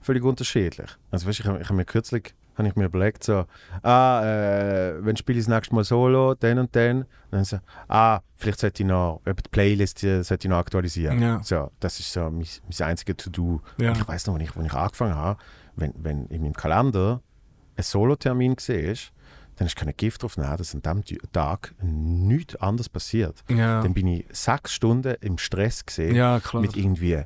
völlig 0.00 0.22
unterschiedlich. 0.24 0.90
Also 1.10 1.26
weißt, 1.28 1.40
ich 1.40 1.46
habe 1.46 1.60
ich 1.62 1.68
hab 1.68 1.76
mir 1.76 1.84
kürzlich 1.84 2.34
habe 2.56 2.68
ich 2.68 2.76
mir 2.76 2.84
überlegt, 2.86 3.24
so, 3.24 3.44
ah, 3.82 4.22
äh, 4.24 5.04
wenn 5.04 5.16
spiele 5.16 5.38
ich 5.38 5.46
das 5.46 5.54
nächste 5.54 5.74
Mal 5.74 5.84
solo, 5.84 6.34
dann 6.34 6.58
und 6.58 6.74
dann, 6.76 7.02
und 7.02 7.06
dann 7.30 7.44
so, 7.44 7.58
ah, 7.88 8.20
vielleicht 8.36 8.60
sollte 8.60 8.82
ich 8.82 8.88
noch, 8.88 9.20
eben 9.26 9.36
die 9.36 9.50
Playlist 9.50 10.02
äh, 10.04 10.22
sollte 10.22 10.46
ich 10.46 10.50
noch 10.50 10.58
aktualisieren. 10.58 11.20
Ja. 11.20 11.40
So, 11.42 11.70
das 11.80 11.98
ist 12.00 12.12
so 12.12 12.30
mein, 12.30 12.46
mein 12.64 12.88
einziges 12.88 13.16
To-Do. 13.16 13.60
Ja. 13.78 13.92
Ich 13.92 14.06
weiß 14.06 14.26
noch, 14.26 14.34
wenn 14.34 14.42
ich, 14.42 14.56
wenn 14.56 14.66
ich 14.66 14.74
angefangen 14.74 15.14
habe, 15.14 15.40
wenn, 15.76 15.94
wenn 15.96 16.26
in 16.26 16.42
meinem 16.42 16.54
Kalender 16.54 17.20
ein 17.76 17.82
Solo-Termin 17.82 18.56
war, 18.56 18.94
dann 19.56 19.66
ist 19.66 19.76
kein 19.76 19.92
Gift 19.96 20.22
drauf 20.22 20.34
dass 20.36 20.74
an 20.74 20.82
diesem 21.02 21.32
Tag 21.32 21.74
nichts 21.82 22.56
anderes 22.56 22.88
passiert. 22.88 23.42
Ja. 23.48 23.82
Dann 23.82 23.94
bin 23.94 24.06
ich 24.06 24.24
sechs 24.32 24.72
Stunden 24.72 25.14
im 25.20 25.38
Stress 25.38 25.84
gesehen 25.84 26.14
ja, 26.14 26.40
mit 26.54 26.76
irgendwie, 26.76 27.12
äh, 27.12 27.24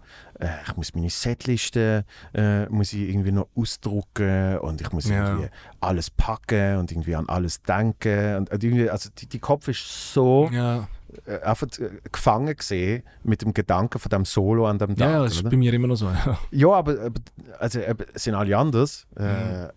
ich 0.67 0.77
muss 0.77 0.95
meine 0.95 1.11
Setliste 1.11 2.05
äh, 2.35 2.67
muss 2.67 2.93
ich 2.93 3.09
irgendwie 3.09 3.33
noch 3.33 3.49
ausdrucken 3.55 4.59
und 4.59 4.81
ich 4.81 4.93
muss 4.93 5.09
Ja. 5.09 5.29
irgendwie 5.31 5.49
alles 5.81 6.11
packen 6.11 6.79
und 6.79 6.91
irgendwie 6.91 7.15
an 7.15 7.29
alles 7.29 7.63
denken 7.63 8.37
und, 8.37 8.51
irgendwie, 8.53 8.91
also 8.91 9.09
die, 9.17 9.27
die 9.27 9.39
Kopf 9.39 9.69
ist 9.69 10.13
so 10.13 10.51
äh, 10.53 11.41
einfach 11.43 11.69
äh, 11.79 11.91
gefangen 12.11 12.55
gesehen 12.57 13.03
mit 13.23 13.43
dem 13.43 13.55
Gedanken 13.55 13.99
von 13.99 14.11
dem 14.11 14.25
Solo 14.25 14.67
an 14.67 14.79
dem 14.79 14.97
Tag. 14.97 15.11
ja, 15.11 15.23
das 15.23 15.35
ist 15.35 15.41
oder? 15.41 15.51
bei 15.51 15.57
mir 15.57 15.73
immer 15.73 15.87
noch 15.87 15.97
so. 15.97 16.11
Ja. 16.51 16.71
Aber, 16.73 17.01
aber 17.01 17.21
also, 17.59 17.81
sind 18.15 18.35
alle 18.35 18.57
anders. 18.57 19.07
Äh, 19.17 19.69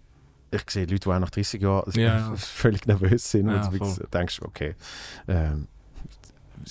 Ich 0.51 0.63
sehe 0.69 0.85
Leute, 0.85 0.99
die 0.99 1.09
auch 1.09 1.19
nach 1.19 1.29
30 1.29 1.61
Jahren. 1.61 1.91
Ja. 1.93 2.33
völlig 2.35 2.85
nervös 2.87 3.29
sind. 3.31 3.49
Ja, 3.49 3.67
und 3.67 3.79
du 3.79 4.07
denkst, 4.11 4.39
okay, 4.41 4.75
ähm, 5.27 5.67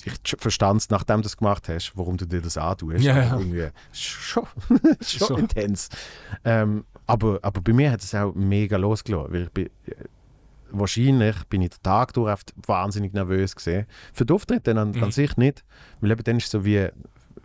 ich 0.05 0.13
verstand 0.37 0.81
es, 0.81 0.89
nachdem 0.89 1.17
du 1.17 1.23
das 1.23 1.35
gemacht 1.37 1.67
hast, 1.67 1.93
warum 1.95 2.15
du 2.17 2.25
dir 2.25 2.41
das 2.41 2.57
antust. 2.57 3.03
Ja, 3.03 3.17
ja. 3.17 3.37
Irgendwie 3.37 3.67
schon, 3.91 4.45
schon 5.01 5.27
So. 5.27 5.37
intens. 5.37 5.89
Ähm, 6.45 6.85
aber, 7.07 7.39
aber 7.41 7.61
bei 7.61 7.73
mir 7.73 7.91
hat 7.91 8.01
es 8.03 8.13
auch 8.13 8.33
mega 8.35 8.77
losgelassen. 8.77 9.33
Weil 9.33 9.43
ich 9.43 9.51
bin, 9.51 9.65
äh, 9.87 9.95
wahrscheinlich 10.71 11.35
bin 11.45 11.61
ich 11.63 11.71
den 11.71 11.81
Tag 11.83 12.13
durch 12.13 12.31
oft 12.31 12.53
wahnsinnig 12.67 13.13
nervös 13.13 13.55
gesehen. 13.55 13.87
Für 14.13 14.25
den 14.25 14.35
Auftritt 14.35 14.67
dann 14.67 14.77
an, 14.77 14.91
Mhm. 14.91 15.03
an 15.05 15.11
sich 15.11 15.35
nicht. 15.37 15.63
Weil 16.01 16.11
eben 16.11 16.23
dann 16.23 16.37
ist 16.37 16.45
es 16.45 16.51
so 16.51 16.63
wie, 16.63 16.87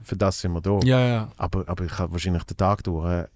für 0.03 0.17
das 0.17 0.41
sind 0.41 0.53
wir 0.53 0.61
da. 0.61 0.79
ja, 0.85 1.01
ja. 1.01 1.29
Aber, 1.39 1.67
aber 1.67 1.85
ich 1.85 1.99
habe 1.99 2.13
wahrscheinlich 2.13 2.45
den 2.45 2.57
Tag 2.59 2.85
durch 2.85 3.11
äh, 3.11 3.27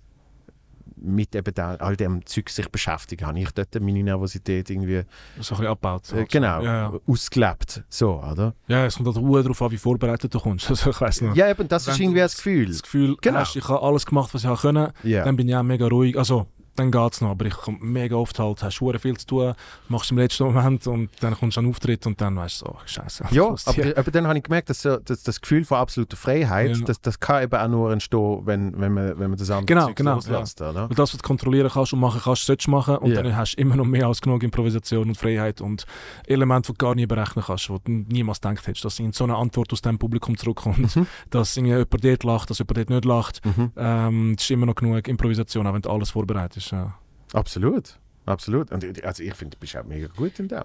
mit 1.00 1.34
eben 1.34 1.54
da, 1.54 1.74
all 1.76 1.96
dem 1.96 2.24
Zeug 2.26 2.48
sich 2.50 2.68
beschäftigen, 2.70 3.26
habe 3.26 3.38
ich 3.40 3.50
dort 3.52 3.74
meine 3.80 4.02
Nervosität 4.02 4.70
irgendwie 4.70 5.02
So 5.40 5.54
ein 5.54 5.58
bisschen 5.60 5.66
abgebaut. 5.66 6.12
äh, 6.12 6.16
halt. 6.16 6.28
genau 6.30 6.62
Ja, 6.62 6.72
ja. 6.92 6.92
ausgelebt. 7.06 7.82
So, 7.88 8.20
oder? 8.22 8.54
ja, 8.68 8.86
es 8.86 8.96
kommt 8.96 9.06
halt 9.08 9.16
Ruhe 9.18 9.42
darauf 9.42 9.60
an, 9.62 9.70
wie 9.70 9.76
vorbereitet 9.78 10.32
du 10.34 10.40
kommst. 10.40 10.68
Also 10.70 10.90
ich 10.90 11.00
weiss 11.00 11.20
nicht. 11.20 11.36
Ja, 11.36 11.48
eben, 11.50 11.66
das 11.68 11.86
Wenn 11.86 11.94
ist 11.94 12.00
irgendwie 12.00 12.18
das 12.20 12.36
Gefühl. 12.36 12.66
Das 12.68 12.82
Gefühl, 12.82 13.16
Genau. 13.20 13.38
hast, 13.40 13.56
ich 13.56 13.68
habe 13.68 13.82
alles 13.82 14.06
gemacht, 14.06 14.32
was 14.34 14.44
ich 14.44 14.60
können. 14.60 14.92
Ja. 15.02 15.24
Dann 15.24 15.36
bin 15.36 15.48
ich 15.48 15.56
auch 15.56 15.62
mega 15.62 15.86
ruhig. 15.86 16.16
Also, 16.18 16.46
dann 16.78 16.90
geht 16.90 17.12
es 17.12 17.20
noch. 17.20 17.30
Aber 17.30 17.44
ich 17.46 17.54
komme 17.54 17.78
mega 17.80 18.16
oft 18.16 18.38
halt, 18.38 18.62
hast 18.62 18.80
hure 18.80 18.98
viel 18.98 19.16
zu 19.16 19.26
tun, 19.26 19.54
machst 19.88 20.10
im 20.10 20.18
letzten 20.18 20.44
Moment 20.44 20.86
und 20.86 21.10
dann 21.20 21.34
kommst 21.34 21.56
du 21.56 21.60
an 21.60 21.66
den 21.66 21.70
Auftritt 21.70 22.06
und 22.06 22.20
dann 22.20 22.36
weißt 22.36 22.62
du 22.62 22.66
so, 22.66 22.76
scheiße. 22.86 23.24
Ja, 23.30 23.44
aber, 23.44 23.98
aber 23.98 24.10
dann 24.10 24.26
habe 24.26 24.38
ich 24.38 24.44
gemerkt, 24.44 24.70
dass, 24.70 24.82
so, 24.82 24.96
dass 24.98 25.22
das 25.22 25.40
Gefühl 25.40 25.64
von 25.64 25.78
absoluter 25.78 26.16
Freiheit, 26.16 26.76
Ja. 26.76 26.84
das, 26.84 27.00
das 27.00 27.18
kann 27.20 27.42
eben 27.42 27.54
auch 27.54 27.68
nur 27.68 27.92
entstehen, 27.92 28.40
wenn, 28.44 28.80
wenn, 28.80 28.92
man, 28.94 29.18
wenn 29.18 29.30
man 29.30 29.38
das 29.38 29.50
andere 29.50 29.66
Genau, 29.66 29.86
Zeug 29.86 29.96
genau, 29.96 30.14
loslässt. 30.14 30.60
Oder? 30.60 30.88
Weil 30.88 30.96
das, 30.96 31.12
was 31.12 31.18
du 31.20 31.26
kontrollieren 31.26 31.70
kannst 31.72 31.92
und 31.92 32.00
machen 32.00 32.20
kannst, 32.22 32.46
solltest 32.46 32.66
du 32.66 32.70
machen. 32.70 32.96
Und 32.98 33.10
Ja. 33.12 33.22
dann 33.22 33.36
hast 33.36 33.54
du 33.56 33.60
immer 33.60 33.76
noch 33.76 33.84
mehr 33.84 34.06
als 34.06 34.20
genug 34.20 34.42
Improvisation 34.42 35.08
und 35.08 35.14
Freiheit 35.16 35.60
und 35.60 35.84
Elemente, 36.26 36.72
die 36.72 36.78
du 36.78 36.84
gar 36.84 36.94
nie 36.94 37.06
berechnen 37.06 37.44
kannst, 37.46 37.70
wo 37.70 37.78
du 37.78 37.90
niemals 37.90 38.40
gedacht 38.40 38.66
hättest, 38.66 38.84
dass 38.84 38.98
in 38.98 39.12
so 39.12 39.24
eine 39.24 39.36
Antwort 39.36 39.72
aus 39.72 39.82
dem 39.82 39.98
Publikum 39.98 40.36
zurückkommt, 40.36 40.94
Mhm. 40.96 41.06
dass 41.30 41.56
irgendwie 41.56 41.74
jemand 41.74 42.04
dort 42.04 42.24
lacht, 42.24 42.50
dass 42.50 42.58
jemand 42.58 42.76
dort 42.78 42.90
nicht 42.90 43.04
lacht. 43.04 43.44
Mhm. 43.44 43.72
Ähm, 43.76 44.34
es 44.36 44.44
ist 44.44 44.50
immer 44.50 44.66
noch 44.66 44.74
genug 44.74 45.06
Improvisation, 45.08 45.66
auch 45.66 45.74
wenn 45.74 45.82
du 45.82 45.90
alles 45.90 46.10
vorbereitet 46.10 46.58
ist. 46.58 46.67
Ja. 46.70 46.94
Absolut. 47.32 47.98
Absolut. 48.26 48.70
Und 48.72 48.84
ich- 48.84 49.06
also 49.06 49.22
ich 49.22 49.34
finde, 49.34 49.56
du 49.56 49.60
bist 49.60 49.76
auch 49.76 49.84
mega 49.84 50.08
gut 50.08 50.38
in 50.38 50.48
dem. 50.48 50.64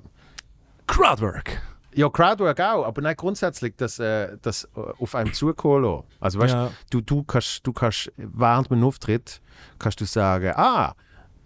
Crowdwork. 0.87 1.61
Ja, 1.95 2.09
Crowdwork 2.09 2.59
auch, 2.59 2.85
aber 2.85 3.01
nein, 3.01 3.15
grundsätzlich 3.15 3.75
das, 3.77 3.99
äh, 3.99 4.35
das 4.41 4.63
äh, 4.75 4.79
auf 4.99 5.13
einem 5.15 5.31
zukommen 5.33 5.83
lassen. 5.83 6.03
Also 6.19 6.39
weißt 6.39 6.53
Ja. 6.53 6.71
du, 6.89 7.01
du 7.01 7.23
kannst, 7.23 7.65
du 7.65 7.71
kannst 7.71 8.11
während 8.17 8.71
einem 8.71 8.83
Auftritt 8.83 9.41
kannst 9.77 10.01
du 10.01 10.05
sagen, 10.05 10.53
ah, 10.55 10.95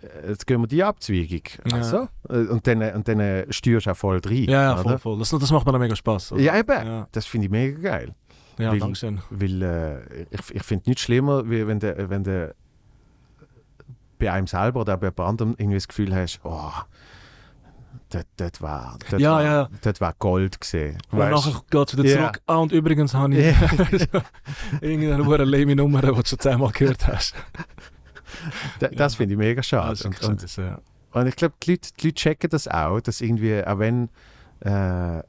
äh, 0.02 0.30
jetzt 0.30 0.48
gehen 0.48 0.62
wir 0.62 0.68
die 0.68 0.84
Abzweigung. 0.84 1.42
Ja. 1.70 1.76
Also, 1.76 2.08
äh, 2.30 2.48
und 2.48 2.66
dann, 2.66 2.82
und 2.96 3.08
dann 3.08 3.20
äh, 3.20 3.52
steuerst 3.52 3.88
du 3.88 3.92
auch 3.92 3.98
voll 3.98 4.22
rein. 4.26 4.46
Ja, 4.46 4.62
ja, 4.64 4.78
voll, 4.78 4.98
voll. 4.98 5.20
Das, 5.20 5.30
das 5.32 5.52
macht 5.52 5.66
mir 5.66 5.72
dann 5.74 5.82
mega 5.82 5.96
Spaß. 5.96 6.34
Ja, 6.38 6.58
eben. 6.58 6.88
Ja, 6.88 7.08
Das 7.12 7.26
finde 7.26 7.46
ich 7.46 7.52
mega 7.52 7.78
geil. 7.80 8.16
ja 8.58 8.72
Weil- 8.72 8.80
danke 8.80 8.96
schön. 8.96 9.22
Weil 9.30 9.62
äh, 9.62 10.26
ich, 10.32 10.56
ich 10.56 10.64
finde 10.64 10.90
nichts 10.90 11.04
schlimmer, 11.04 11.48
wie 11.50 11.68
wenn 11.68 11.80
du 11.82 12.10
wenn 12.10 12.24
du 12.24 12.56
bei 14.20 14.32
einem 14.32 14.48
selber 14.48 14.82
oder 14.82 14.98
bei 14.98 15.08
jemand 15.08 15.20
anderem 15.30 15.56
irgendwie 15.58 15.78
das 15.78 15.88
Gefühl 15.88 16.16
hast, 16.16 16.40
oh, 16.44 16.72
das, 18.10 18.26
das 18.38 18.62
war, 18.62 18.98
das 19.10 19.22
Ja, 19.22 19.32
war, 19.34 19.44
ja. 19.44 19.70
Das 19.82 20.00
war 20.00 20.14
Gold 20.18 20.62
gesehen. 20.62 20.98
Und 21.12 21.20
Weißt? 21.20 21.46
nachher 21.46 21.62
geht 21.70 21.88
es 21.90 21.98
wieder 21.98 22.10
Ja. 22.10 22.18
zurück. 22.22 22.42
Ah, 22.48 22.56
und 22.58 22.72
übrigens 22.72 23.14
habe 23.14 23.36
ich 23.36 23.56
irgendeine 24.82 25.26
hure 25.26 25.44
lame 25.44 25.76
Nummer, 25.76 26.02
die 26.02 26.08
du 26.08 26.22
schon 26.26 26.40
zehnmal 26.40 26.72
gehört 26.72 27.06
hast. 27.08 27.34
Da- 28.80 28.88
das 28.90 29.16
finde 29.16 29.34
ich 29.34 29.38
mega 29.38 29.62
schade. 29.64 30.02
Und, 30.08 30.24
und, 30.24 30.60
und 31.12 31.28
ich 31.28 31.36
glaube, 31.36 31.56
die 31.64 31.72
Leute, 31.72 31.90
die 32.00 32.08
Leute 32.08 32.16
checken 32.16 32.50
das 32.50 32.68
auch, 32.68 33.00
dass 33.02 33.22
irgendwie, 33.22 33.64
auch 33.66 33.80
wenn, 33.80 34.10
äh, 34.62 35.20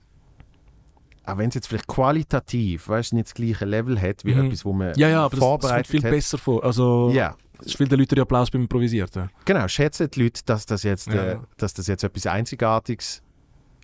auch 1.24 1.36
wenn 1.36 1.48
es 1.48 1.54
jetzt 1.56 1.68
vielleicht 1.68 1.86
qualitativ, 1.86 2.88
weißt, 2.88 3.12
nicht 3.12 3.26
das 3.28 3.34
gleiche 3.34 3.64
Level 3.64 4.00
hat, 4.00 4.24
wie 4.24 4.34
Mhm. 4.34 4.46
etwas, 4.46 4.64
wo 4.64 4.72
man 4.72 4.94
ja, 4.96 5.08
ja, 5.08 5.20
aber 5.24 5.30
das, 5.30 5.40
das 5.40 5.48
kommt 5.48 5.62
vorbereitet 5.62 5.90
viel 5.90 6.02
hat. 6.02 6.10
besser 6.10 6.38
vor. 6.38 6.64
Also, 6.64 7.10
Ja, 7.12 7.34
es 7.60 7.66
ist 7.68 7.76
viel 7.76 7.88
der 7.88 7.98
Leute 7.98 8.20
Applaus 8.20 8.50
beim 8.50 8.62
Improvisierten. 8.62 9.30
genau. 9.44 9.66
Schätzen 9.68 10.10
die 10.10 10.22
Leute, 10.24 10.40
dass 10.46 10.66
das 10.66 10.82
jetzt, 10.82 11.06
Ja. 11.08 11.32
äh, 11.32 11.38
dass 11.56 11.74
das 11.74 11.86
jetzt 11.86 12.04
etwas 12.04 12.26
Einzigartiges 12.26 13.22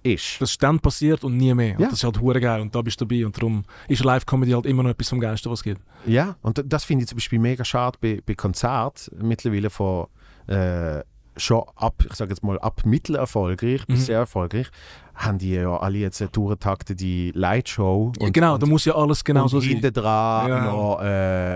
ist. 0.02 0.40
Das 0.40 0.50
ist 0.50 0.62
dann 0.62 0.78
passiert 0.80 1.24
und 1.24 1.36
nie 1.36 1.54
mehr. 1.54 1.68
Ja. 1.68 1.74
Und 1.76 1.84
das 1.86 1.92
ist 1.94 2.04
halt 2.04 2.20
hure 2.20 2.40
geil 2.40 2.60
und 2.60 2.74
da 2.74 2.82
bist 2.82 3.00
du 3.00 3.06
dabei 3.06 3.24
und 3.24 3.36
darum 3.36 3.64
ist 3.88 4.04
Live-Comedy 4.04 4.52
halt 4.52 4.66
immer 4.66 4.82
noch 4.82 4.90
etwas 4.90 5.08
vom 5.08 5.18
Geilsten, 5.20 5.50
was 5.50 5.60
es 5.60 5.64
gibt. 5.64 5.80
Ja, 6.06 6.36
und 6.42 6.62
das 6.66 6.84
finde 6.84 7.04
ich 7.04 7.08
zum 7.08 7.16
Beispiel 7.16 7.38
mega 7.38 7.64
schade 7.64 7.98
bei, 8.00 8.20
bei 8.24 8.34
Konzerten 8.34 9.26
mittlerweile 9.26 9.70
von, 9.70 10.06
äh, 10.46 11.02
schon 11.36 11.62
ab, 11.76 12.02
ich 12.06 12.14
sage 12.14 12.30
jetzt 12.30 12.42
mal, 12.44 12.58
ab 12.60 12.82
mittelerfolgreich 12.84 13.86
bis 13.86 14.00
Mhm. 14.00 14.04
sehr 14.04 14.18
erfolgreich, 14.18 14.68
haben 15.14 15.38
die 15.38 15.52
ja 15.54 15.76
alle 15.76 15.98
jetzt 15.98 16.20
eine 16.20 16.30
durchtaktete 16.30 17.30
Lightshow. 17.38 18.12
Ja, 18.20 18.30
genau, 18.30 18.58
da 18.58 18.66
muss 18.66 18.84
ja 18.84 18.94
alles 18.96 19.22
genau 19.24 19.42
und 19.44 19.48
so 19.48 19.60
sein. 19.60 19.70
hinten 19.70 19.92
dran 19.92 20.48
Ja. 20.48 20.64
noch 20.64 21.00
äh, 21.00 21.04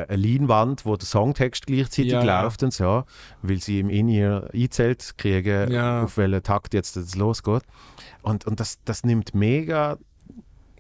eine 0.09 0.17
Leinwand, 0.17 0.87
wo 0.87 0.97
der 0.97 1.07
Songtext 1.07 1.67
gleichzeitig 1.67 2.13
Ja, 2.13 2.43
läuft 2.43 2.63
und 2.63 2.73
so, 2.73 3.05
weil 3.43 3.61
sie 3.61 3.81
im 3.81 3.91
In-Ear 3.91 4.49
eingezählt 4.53 5.15
kriegen, 5.17 5.77
auf 5.77 6.17
welchen 6.17 6.43
Takt 6.43 6.75
jetzt 6.75 6.97
das 6.97 7.15
losgeht. 7.17 7.63
Und, 8.23 8.47
und 8.47 8.61
das, 8.61 8.79
das 8.85 9.05
nimmt 9.05 9.35
mega 9.35 9.97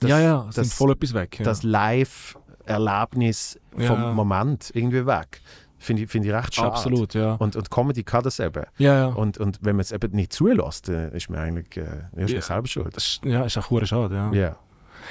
das, 0.01 0.11
ja, 0.11 0.21
ja, 0.21 0.45
das, 0.47 0.57
nimmt 0.59 0.73
voll 0.73 0.93
etwas 0.93 1.13
weg. 1.15 1.41
Das 1.43 1.65
Live-Erlebnis 1.65 3.59
vom 3.77 4.15
Moment 4.15 4.71
irgendwie 4.75 5.07
weg. 5.07 5.41
Finde 5.81 6.03
ich, 6.03 6.11
find 6.11 6.25
ich 6.27 6.33
recht 6.33 6.55
schade. 6.55 6.69
Absolut, 6.73 7.15
ja. 7.15 7.35
Und, 7.35 7.55
und 7.55 7.71
Comedy 7.71 8.03
kann 8.03 8.23
das 8.25 8.41
eben. 8.41 8.65
ja, 8.79 8.95
ja. 8.95 9.07
Und, 9.07 9.39
und 9.39 9.59
wenn 9.63 9.77
man 9.77 9.81
es 9.83 9.93
eben 9.93 10.15
nicht 10.15 10.33
zulässt, 10.33 10.89
dann 10.89 11.13
ist 11.13 11.31
man 11.31 11.39
eigentlich 11.41 11.77
äh, 11.85 12.23
ist 12.25 12.31
Ja. 12.33 12.41
selber 12.41 12.67
schuld. 12.67 12.97
Das 12.97 13.05
ist, 13.07 13.25
ja, 13.25 13.45
ist 13.45 13.57
auch 13.59 13.85
schade, 13.87 14.15
ja. 14.15 14.33
Ja. 14.33 14.57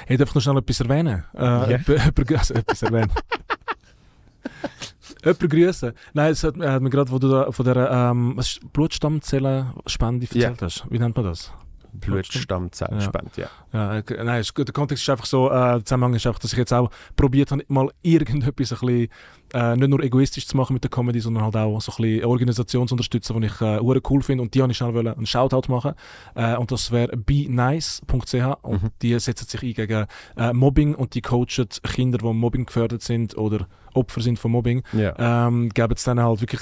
Ich 0.06 0.18
darf 0.18 0.34
noch 0.34 0.42
schnell 0.42 0.58
etwas 0.58 0.80
erwähnen. 0.80 1.24
Äh, 1.34 1.70
jemand- 1.86 2.32
also 2.32 2.54
etwas 2.54 2.82
erwähnen. 2.82 3.10
Jemand 5.24 5.50
grüßen. 5.50 5.92
Nein, 6.12 6.32
es 6.32 6.44
hat, 6.44 6.56
hat 6.58 6.82
mir 6.82 6.90
gerade, 6.90 7.10
wo 7.10 7.18
du 7.18 7.28
da 7.28 7.50
von 7.50 7.64
der 7.64 7.90
ähm, 7.90 8.38
Blutstammzellenspende 8.72 10.26
erzählt 10.26 10.62
hast. 10.62 10.84
Wie 10.90 10.98
nennt 10.98 11.16
man 11.16 11.24
das? 11.24 11.52
Blutstammzellspende, 11.92 13.30
ja. 13.36 13.48
Ja, 13.72 13.96
äh, 13.98 14.24
nein, 14.24 14.40
es- 14.40 14.52
der 14.54 14.64
Kontext 14.72 15.02
ist 15.04 15.10
einfach 15.10 15.26
so, 15.26 15.50
äh, 15.50 15.52
der 15.54 15.84
Zusammenhang 15.84 16.14
ist 16.14 16.26
einfach, 16.26 16.38
dass 16.40 16.52
ich 16.52 16.58
jetzt 16.58 16.72
auch 16.72 16.90
probiert 17.16 17.50
habe, 17.52 17.64
mal 17.68 17.90
irgendetwas 18.02 18.72
ein 18.72 18.78
bisschen, 18.86 19.08
äh, 19.54 19.76
nicht 19.76 19.88
nur 19.88 20.00
egoistisch 20.02 20.46
zu 20.46 20.56
machen 20.56 20.74
mit 20.74 20.84
der 20.84 20.90
Comedy, 20.90 21.20
sondern 21.20 21.44
halt 21.44 21.56
auch 21.56 21.80
so 21.80 21.92
ein 21.92 21.96
bisschen 22.02 22.24
Organisation 22.24 22.88
zu 22.88 22.94
unterstützen, 22.94 23.40
die 23.40 23.46
ich 23.46 23.60
äh, 23.60 23.78
cool 24.10 24.22
finde 24.22 24.42
und 24.42 24.54
die 24.54 24.62
habe 24.62 24.70
ich 24.72 24.78
schnell 24.78 24.94
wollen, 24.94 25.08
einen 25.08 25.26
Shoutout 25.26 25.70
machen 25.70 25.94
äh, 26.34 26.56
und 26.56 26.70
das 26.70 26.90
wäre 26.92 27.16
benice.ch 27.16 28.56
und 28.62 28.82
Mhm. 28.82 28.88
die 29.02 29.18
setzen 29.18 29.46
sich 29.46 29.62
ein 29.62 29.72
gegen 29.74 30.06
äh, 30.36 30.52
Mobbing 30.52 30.94
und 30.94 31.14
die 31.14 31.22
coachen 31.22 31.68
Kinder, 31.82 32.18
die 32.18 32.32
Mobbing 32.32 32.66
gefördert 32.66 33.02
sind 33.02 33.36
oder 33.36 33.66
Opfer 33.94 34.20
sind 34.20 34.38
von 34.38 34.50
Mobbing 34.52 34.82
ja. 34.92 35.46
ähm, 35.46 35.70
geben 35.70 35.94
es 35.96 36.04
dann 36.04 36.20
halt 36.20 36.40
wirklich 36.40 36.60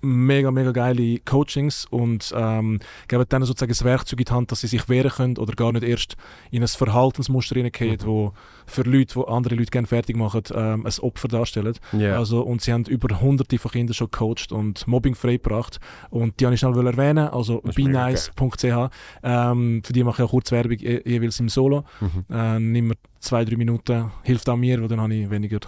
mega, 0.00 0.50
mega 0.50 0.72
geile 0.72 1.18
Coachings 1.20 1.86
und 1.90 2.32
ähm, 2.36 2.80
geben 3.08 3.24
denen 3.30 3.44
sozusagen 3.44 3.70
das 3.70 3.84
Werkzeug 3.84 4.18
in 4.20 4.24
die 4.24 4.32
Hand, 4.32 4.52
dass 4.52 4.60
sie 4.60 4.66
sich 4.68 4.88
wehren 4.88 5.10
können 5.10 5.38
oder 5.38 5.52
gar 5.54 5.72
nicht 5.72 5.84
erst 5.84 6.16
in 6.50 6.62
ein 6.62 6.68
Verhaltensmuster 6.68 7.54
hineingehen, 7.56 7.98
Mhm. 8.02 8.06
wo 8.06 8.32
für 8.66 8.82
Leute, 8.82 9.14
die 9.20 9.26
andere 9.28 9.54
Leute 9.54 9.70
gerne 9.70 9.86
fertig 9.86 10.16
machen, 10.16 10.42
ähm, 10.54 10.84
ein 10.86 10.92
Opfer 11.00 11.28
darstellen. 11.28 11.74
ja. 11.92 12.16
Also, 12.18 12.42
und 12.42 12.60
sie 12.60 12.72
haben 12.72 12.84
über 12.84 13.20
hunderte 13.20 13.58
von 13.58 13.70
Kindern 13.70 13.94
schon 13.94 14.10
gecoacht 14.10 14.52
und 14.52 14.86
Mobbing 14.86 15.14
freigebracht. 15.14 15.78
Und 16.10 16.38
die 16.40 16.44
habe 16.44 16.54
ich 16.54 16.60
schnell 16.60 16.86
erwähnen, 16.86 17.28
also 17.28 17.60
benice.ch. 17.62 18.90
Ähm, 19.22 19.82
für 19.84 19.92
die 19.92 20.04
mache 20.04 20.22
ich 20.22 20.26
auch 20.26 20.30
kurz 20.30 20.52
Werbung 20.52 20.78
je, 20.78 21.00
jeweils 21.04 21.40
im 21.40 21.48
Solo. 21.48 21.84
Mhm. 22.00 22.24
Äh, 22.34 22.58
nimm 22.60 22.92
zwei, 23.28 23.44
drei 23.44 23.56
Minuten, 23.56 24.10
hilft 24.22 24.48
auch 24.48 24.56
mir, 24.56 24.80
weil 24.80 24.88
dann 24.88 25.00
habe 25.00 25.14
ich 25.14 25.30
weniger 25.30 25.58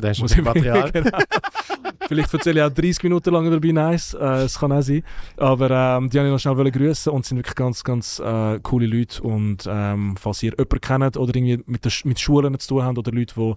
Da 0.00 0.10
ist 0.10 0.22
ich 0.22 0.42
Material. 0.42 0.90
genau. 0.90 1.18
Vielleicht 2.08 2.32
erzähle 2.32 2.60
ich 2.60 2.66
auch 2.66 2.74
30 2.74 3.02
Minuten 3.04 3.32
lang 3.32 3.46
über 3.46 3.60
Be 3.60 3.72
Nice, 3.72 4.14
äh, 4.14 4.44
es 4.44 4.58
kann 4.58 4.72
auch 4.72 4.80
sein. 4.80 5.02
Aber 5.36 5.70
ähm, 5.70 6.10
die 6.10 6.16
wollte 6.16 6.28
ich 6.28 6.44
noch 6.44 6.54
schnell 6.54 6.70
grüßen 6.70 7.12
und 7.12 7.24
sind 7.24 7.38
wirklich 7.38 7.54
ganz, 7.54 7.84
ganz 7.84 8.18
äh, 8.18 8.58
coole 8.62 8.86
Leute. 8.86 9.22
Und 9.22 9.68
ähm, 9.68 10.16
falls 10.18 10.42
ihr 10.42 10.52
jemanden 10.52 10.80
kennt 10.80 11.16
oder 11.16 11.36
irgendwie 11.36 11.62
mit, 11.66 11.84
der, 11.84 11.92
mit 12.04 12.18
Schulen 12.18 12.58
zu 12.58 12.68
tun 12.68 12.82
habt 12.82 12.98
oder 12.98 13.12
Leute, 13.12 13.34
die 13.36 13.54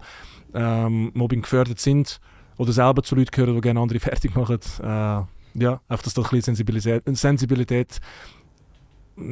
ähm, 0.54 1.10
Mobbing 1.14 1.42
gefördert 1.42 1.80
sind 1.80 2.20
oder 2.58 2.72
selber 2.72 3.02
zu 3.02 3.16
Leuten 3.16 3.30
gehören, 3.32 3.54
die 3.54 3.60
gerne 3.60 3.80
andere 3.80 3.98
fertig 4.00 4.34
machen, 4.36 4.60
äh, 4.82 5.22
ja, 5.56 5.80
einfach, 5.88 6.04
dass 6.04 6.14
da 6.14 6.22
ein 6.22 6.28
bisschen 6.28 6.42
Sensibilität, 6.42 7.02
Sensibilität 7.06 8.00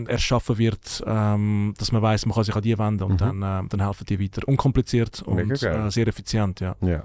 erschaffen 0.06 0.58
wird, 0.58 1.02
ähm, 1.06 1.74
dass 1.78 1.92
man 1.92 2.02
weiß, 2.02 2.26
man 2.26 2.34
kann 2.34 2.44
sich 2.44 2.54
an 2.54 2.62
die 2.62 2.78
wenden 2.78 3.02
und 3.04 3.12
Mhm. 3.14 3.40
dann, 3.40 3.42
äh, 3.64 3.68
dann 3.68 3.80
helfen 3.84 4.06
die 4.06 4.20
weiter. 4.20 4.46
Unkompliziert 4.46 5.22
und 5.22 5.62
äh, 5.62 5.90
sehr 5.90 6.06
effizient, 6.06 6.60
ja. 6.60 6.76
Ja. 6.80 7.04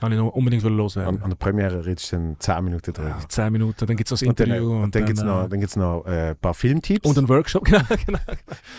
Habe 0.00 0.14
ich 0.14 0.20
noch 0.20 0.28
unbedingt 0.28 0.62
wollen 0.62 0.74
An, 0.74 0.78
loswerden. 0.78 1.22
an 1.22 1.30
der 1.30 1.36
Premiere 1.36 1.84
redest 1.84 2.12
du 2.12 2.16
dann 2.16 2.36
10 2.38 2.64
Minuten 2.64 2.92
drin. 2.92 3.08
Ja, 3.08 3.28
10 3.28 3.52
Minuten, 3.52 3.86
dann 3.86 3.96
gibt 3.96 4.06
es 4.06 4.10
noch 4.12 4.18
das 4.20 4.28
Und 4.28 4.40
dann, 4.40 4.48
Interview. 4.48 4.82
und 4.82 4.94
dann 4.94 5.04
gibt 5.06 5.18
es 5.18 5.24
noch, 5.24 5.44
äh, 5.44 5.48
dann 5.48 5.60
gibt's 5.60 5.76
noch 5.76 6.04
äh, 6.06 6.30
ein 6.30 6.36
paar 6.36 6.54
Filmtipps. 6.54 7.08
und 7.08 7.18
einen 7.18 7.28
Workshop, 7.28 7.64
genau. 7.66 7.82
genau. 8.06 8.18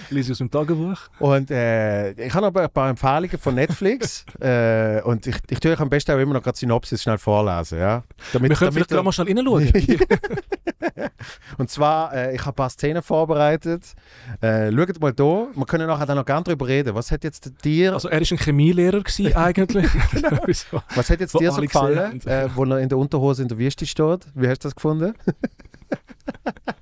Lese 0.09 0.27
ich 0.27 0.31
aus 0.31 0.37
dem 0.39 0.49
Tagebuch. 0.51 0.97
Und 1.19 1.51
äh, 1.51 2.11
ich 2.13 2.33
habe 2.33 2.47
aber 2.47 2.63
ein 2.63 2.69
paar 2.69 2.89
Empfehlungen 2.89 3.37
von 3.39 3.55
Netflix. 3.55 4.25
äh, 4.39 5.01
und 5.03 5.27
ich, 5.27 5.35
ich 5.49 5.59
tue 5.59 5.71
euch 5.71 5.79
am 5.79 5.89
besten 5.89 6.11
auch 6.11 6.19
immer 6.19 6.33
noch 6.33 6.43
gerade 6.43 6.57
Synopsis 6.57 7.03
schnell 7.03 7.17
vorlesen. 7.17 7.79
Ja? 7.79 8.03
Damit, 8.33 8.49
Wir 8.49 8.55
können 8.57 8.73
damit 8.73 8.73
vielleicht 8.73 8.89
gerade 8.89 9.03
mal 9.03 9.11
schnell 9.11 9.27
reinschauen. 9.27 9.71
Und 11.57 11.69
zwar, 11.69 12.13
äh, 12.13 12.35
ich 12.35 12.41
habe 12.41 12.51
ein 12.51 12.55
paar 12.55 12.69
Szenen 12.69 13.01
vorbereitet. 13.01 13.93
Äh, 14.41 14.71
schaut 14.71 14.99
mal 15.01 15.13
da. 15.13 15.47
Wir 15.53 15.65
können 15.67 15.87
nachher 15.87 16.05
dann 16.05 16.17
noch 16.17 16.25
gerne 16.25 16.43
darüber 16.43 16.67
reden. 16.67 16.95
Was 16.95 17.11
hat 17.11 17.23
jetzt 17.23 17.51
dir, 17.63 17.93
also 17.93 18.09
er 18.09 18.21
war 18.21 18.27
ein 18.31 18.37
Chemielehrer 18.37 19.01
gewesen, 19.01 19.35
eigentlich. 19.35 19.87
Wieso? 20.45 20.81
was 20.95 21.09
hat 21.11 21.19
jetzt 21.19 21.39
dir 21.39 21.51
so 21.51 21.61
gefallen, 21.61 22.21
äh, 22.25 22.49
wo 22.55 22.63
er 22.65 22.79
in 22.79 22.89
der 22.89 22.97
Unterhose 22.97 23.41
in 23.41 23.47
der 23.47 23.57
Wüste 23.57 23.85
steht? 23.85 24.25
Wie 24.33 24.47
hast 24.47 24.63
du 24.63 24.67
das 24.67 24.75
gefunden? 24.75 25.13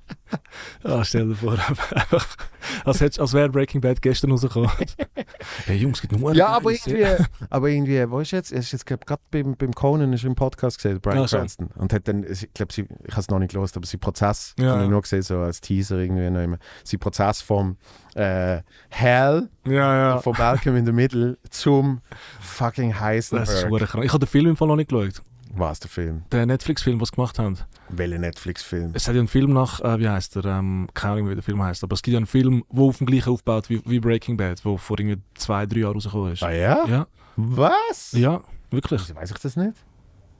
Ah, 0.82 1.04
stell 1.04 1.28
dir 1.28 1.34
vor, 1.34 1.52
einfach, 1.68 2.36
als, 2.84 3.00
hättest- 3.00 3.20
als 3.20 3.32
wäre 3.34 3.48
Breaking 3.50 3.80
Bad 3.80 4.00
gestern 4.00 4.30
rausgekommen. 4.30 4.70
hey 5.66 5.76
Jungs, 5.76 5.98
es 5.98 6.02
gibt 6.08 6.18
nur 6.18 6.34
Ja, 6.34 6.48
aber 6.48 6.72
irgendwie, 6.72 7.06
aber 7.50 7.68
irgendwie, 7.68 8.10
wo 8.10 8.20
ist 8.20 8.30
jetzt? 8.30 8.50
Er 8.52 8.60
ist 8.60 8.72
jetzt 8.72 8.86
gerade 8.86 9.02
beim, 9.30 9.56
beim 9.56 9.72
Conan 9.74 10.12
ist 10.12 10.24
im 10.24 10.34
Podcast 10.34 10.78
gesehen, 10.78 11.00
Brian 11.00 11.18
Ah, 11.18 11.28
so. 11.28 11.36
Cranston. 11.36 11.68
Und 11.76 11.92
hat 11.92 12.08
dann, 12.08 12.24
ich 12.24 12.48
glaube, 12.54 12.72
ich 12.72 12.86
habe 13.10 13.20
es 13.20 13.28
noch 13.28 13.38
nicht 13.38 13.52
gelesen, 13.52 13.72
aber 13.76 13.86
sein 13.86 14.00
Prozess, 14.00 14.54
Ja. 14.58 14.72
habe 14.72 14.84
ich 14.84 14.88
nur 14.90 15.02
gesehen, 15.02 15.22
so 15.22 15.38
als 15.38 15.60
Teaser 15.60 15.98
irgendwie 15.98 16.30
noch 16.30 16.40
immer. 16.42 16.58
Sein 16.84 16.98
Prozess 17.00 17.42
vom 17.42 17.76
äh, 18.14 18.60
Hell, 18.88 19.48
Ja, 19.66 19.96
ja. 19.96 20.18
von 20.18 20.34
Malcolm 20.36 20.76
in 20.76 20.86
the 20.86 20.92
Middle 20.92 21.38
zum 21.50 22.00
fucking 22.40 22.94
Das 22.98 23.30
ist 23.32 23.68
krank. 23.68 24.04
Ich 24.04 24.12
habe 24.12 24.18
den 24.24 24.28
Film 24.28 24.46
im 24.46 24.56
Fall 24.56 24.68
noch 24.68 24.76
nicht 24.76 24.90
geschaut. 24.90 25.22
Was 25.52 25.80
der 25.80 25.90
Film? 25.90 26.22
Den 26.32 26.46
Netflix-Film, 26.48 27.00
was 27.00 27.08
sie 27.08 27.16
gemacht 27.16 27.38
haben. 27.38 27.56
Welcher 27.88 28.18
Netflix-Film? 28.18 28.92
Es 28.94 29.08
hat 29.08 29.14
ja 29.14 29.20
einen 29.20 29.28
Film 29.28 29.52
nach, 29.52 29.80
äh, 29.80 29.98
wie 29.98 30.08
heißt 30.08 30.36
der? 30.36 30.44
Ähm, 30.44 30.88
keine 30.94 31.14
Ahnung, 31.14 31.28
wie 31.30 31.34
der 31.34 31.42
Film 31.42 31.62
heißt. 31.62 31.82
Aber 31.82 31.94
es 31.94 32.02
gibt 32.02 32.12
ja 32.12 32.18
einen 32.18 32.26
Film, 32.26 32.64
der 32.70 32.82
auf 32.84 32.98
dem 32.98 33.06
gleichen 33.06 33.30
aufbaut 33.30 33.68
wie, 33.68 33.82
wie 33.84 33.98
Breaking 33.98 34.36
Bad, 34.36 34.64
der 34.64 34.78
vor 34.78 34.98
irgendwie 35.00 35.20
zwei, 35.34 35.66
drei 35.66 35.80
Jahren 35.80 35.94
rausgekommen 35.94 36.32
ist. 36.32 36.42
Ah 36.44 36.52
ja? 36.52 36.86
Ja, 36.86 37.06
Was? 37.36 38.12
ja, 38.12 38.40
wirklich. 38.70 39.00
Wieso 39.02 39.16
weiß 39.16 39.30
ich 39.32 39.38
das 39.38 39.56
nicht? 39.56 39.74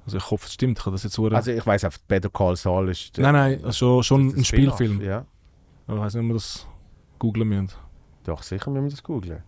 Also 0.06 0.16
ich 0.16 0.30
hoffe, 0.30 0.46
es 0.46 0.54
stimmt. 0.54 0.78
Ich 0.78 0.86
habe 0.86 0.94
das 0.94 1.02
jetzt 1.02 1.14
so 1.14 1.26
Also 1.26 1.50
ich 1.50 1.66
weiß 1.66 1.84
einfach, 1.84 1.98
Better 2.08 2.30
Call 2.30 2.56
Saul 2.56 2.88
ist... 2.88 3.16
der- 3.16 3.24
Nein, 3.24 3.34
nein, 3.58 3.64
also 3.64 4.02
schon, 4.02 4.28
ein 4.28 4.44
Spielfilm. 4.44 5.00
Ja, 5.02 5.26
Aber 5.86 5.96
ich 5.98 6.02
weiß 6.04 6.14
nicht, 6.14 6.22
ob 6.22 6.28
wir 6.28 6.34
das 6.34 6.66
googlen 7.18 7.48
müssen. 7.48 7.68
doch 8.24 8.42
sicher 8.42 8.70
müssen 8.70 8.84
wir 8.84 8.90
das 8.90 9.02
googeln. 9.02 9.42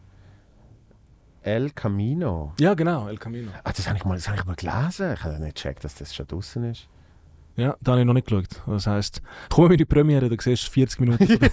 El 1.43 1.73
Camino. 1.75 2.55
Ja, 2.61 2.75
genau, 2.75 3.09
El 3.09 3.19
Camino. 3.19 3.51
Ah, 3.65 3.73
das 3.75 3.87
habe 3.89 3.99
ich, 3.99 4.05
mal- 4.05 4.15
das 4.15 4.29
hab 4.29 4.37
ich 4.37 4.45
mal 4.45 4.55
gelesen. 4.55 5.13
Ich 5.15 5.25
habe 5.25 5.39
nicht 5.41 5.57
gecheckt, 5.57 5.85
dass 5.85 5.95
das 5.97 6.15
schon 6.15 6.27
draußen 6.27 6.63
ist. 6.71 6.87
Ja, 7.57 7.77
da 7.81 7.93
habe 7.93 8.01
ich 8.01 8.07
noch 8.07 8.15
nicht 8.15 8.27
geschaut. 8.27 8.47
Das 8.67 8.87
heisst, 8.87 9.21
komm 9.51 9.73
in 9.73 9.79
die 9.79 9.85
Premiere, 9.85 10.29
da 10.29 10.37
siehst 10.41 10.67
du 10.69 10.71
40 10.71 11.01
Minuten. 11.01 11.39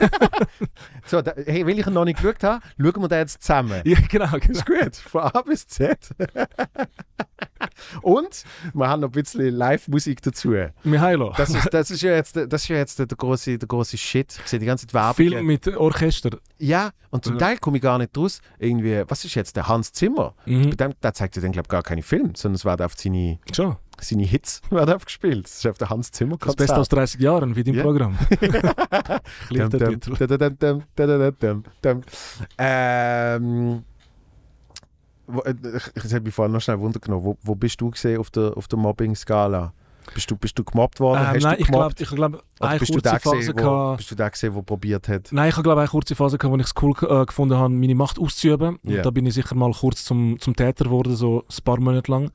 So, 1.06 1.22
da, 1.22 1.34
hey, 1.46 1.66
weil 1.66 1.80
ich 1.80 1.88
ihn 1.88 1.94
noch 1.94 2.06
nicht 2.06 2.22
geschaut 2.22 2.44
habe, 2.44 2.64
schauen 2.78 3.02
wir 3.02 3.08
den 3.08 3.18
jetzt 3.20 3.42
zusammen. 3.42 3.82
ja, 3.84 3.98
genau. 4.10 4.36
Ist 4.38 4.66
gut, 4.66 4.96
von 4.96 5.22
A 5.24 5.42
bis 5.42 5.68
Z. 5.68 5.98
Und 8.02 8.44
wir 8.74 8.88
haben 8.88 9.02
noch 9.02 9.10
ein 9.10 9.12
bisschen 9.12 9.50
Live-Musik 9.56 10.22
dazu. 10.22 10.54
Mihailo. 10.84 11.34
Das 11.36 11.50
ist, 11.50 11.74
das 11.74 11.92
ist 11.92 12.02
ja 12.02 12.12
jetzt, 12.14 12.36
das 12.36 12.64
ist 12.64 12.68
ja 12.68 12.78
jetzt 12.78 13.00
der, 13.00 13.08
große, 13.08 13.58
der 13.58 13.68
große 13.68 13.98
Shit. 13.98 14.40
Ich 14.44 14.50
sehe 14.50 14.60
die 14.60 14.66
ganze 14.66 14.88
Zeit 14.88 14.94
Werbung. 14.94 15.16
Film 15.16 15.46
mit 15.46 15.68
Orchester. 15.68 16.38
Ja, 16.58 16.92
und 17.10 17.24
zum 17.26 17.34
Ja. 17.36 17.40
Teil 17.40 17.58
komme 17.58 17.78
ich 17.78 17.84
gar 17.84 17.98
nicht 17.98 18.16
raus. 18.18 18.42
Irgendwie, 18.60 19.04
was 19.08 19.26
ist 19.26 19.36
jetzt 19.36 19.56
der 19.56 19.68
Hans 19.68 19.92
Zimmer? 19.92 20.36
Mhm. 20.46 20.70
Bei 20.72 20.88
dem, 20.88 20.94
der 21.02 21.14
zeigt 21.14 21.36
ja 21.36 21.42
dann, 21.42 21.52
glaube 21.52 21.66
ich, 21.66 21.70
gar 21.70 21.84
keine 21.84 22.04
Filme, 22.04 22.32
sondern 22.36 22.56
es 22.56 22.66
werden 22.66 22.86
auf 22.86 22.94
seine, 22.96 23.40
Schon. 23.54 23.76
Seine 24.04 24.24
Hits 24.24 24.62
werden 24.70 24.94
aufgespielt. 24.94 25.46
Das 25.46 25.58
ist 25.58 25.68
auf 25.68 25.78
der 25.78 25.90
Hans 25.90 26.12
Zimmer 26.12 26.38
Das 26.38 26.56
Beste 26.56 26.78
aus 26.78 26.90
30 26.90 27.20
Jahren, 27.22 27.56
wie 27.56 27.64
dein 27.64 27.76
Ja. 27.76 27.84
Programm. 27.84 28.18
Ähm, 32.58 33.84
äh, 35.46 35.54
ich, 35.96 36.14
habe 36.14 36.22
mich 36.22 36.34
vorhin 36.34 36.54
noch 36.54 36.62
schnell 36.62 36.80
Wunder 36.80 37.00
genommen. 37.00 37.24
Wo, 37.24 37.38
wo 37.42 37.56
bist 37.56 37.80
du 37.82 37.92
gesehen 37.92 38.20
auf 38.20 38.30
der, 38.30 38.56
auf 38.58 38.68
der 38.68 38.80
Mobbing-Skala? 38.80 39.74
Bist 40.14 40.32
du, 40.32 40.36
bist 40.38 40.58
du 40.58 40.64
gemobbt 40.64 41.00
worden? 41.00 41.36
Ähm, 41.36 41.42
nein, 41.42 41.58
ich 41.60 41.68
glaube, 41.68 41.94
ich 41.98 42.10
glaub, 42.10 42.44
eine 42.60 42.80
bist 42.80 42.92
kurze 42.92 43.20
Phase 43.20 43.54
gesehen, 43.54 43.66
wo, 43.66 43.96
bist 43.96 44.10
du 44.10 44.16
der 44.16 44.30
gesehen, 44.32 44.54
der 44.56 44.62
probiert 44.62 45.08
hat? 45.08 45.30
Nein, 45.32 45.50
ich 45.50 45.56
habe 45.56 45.64
glaube 45.64 45.82
eine 45.82 45.90
kurze 45.90 46.16
Phase 46.16 46.38
gehabt, 46.38 46.52
wo 46.52 46.58
ich 46.58 46.66
es 46.66 46.74
cool 46.82 46.94
äh, 47.08 47.26
gefunden 47.26 47.56
habe, 47.58 47.74
meine 47.74 47.96
Macht 47.96 48.18
auszuüben. 48.18 48.80
Ja. 48.84 48.98
Und 48.98 49.06
da 49.06 49.12
bin 49.12 49.26
ich 49.26 49.36
sicher 49.36 49.56
mal 49.56 49.72
kurz 49.72 50.04
zum, 50.06 50.40
zum 50.40 50.56
Täter 50.56 50.86
geworden, 50.86 51.16
so 51.16 51.44
ein 51.48 51.64
paar 51.64 51.80
Monate 51.80 52.12
lang. 52.12 52.32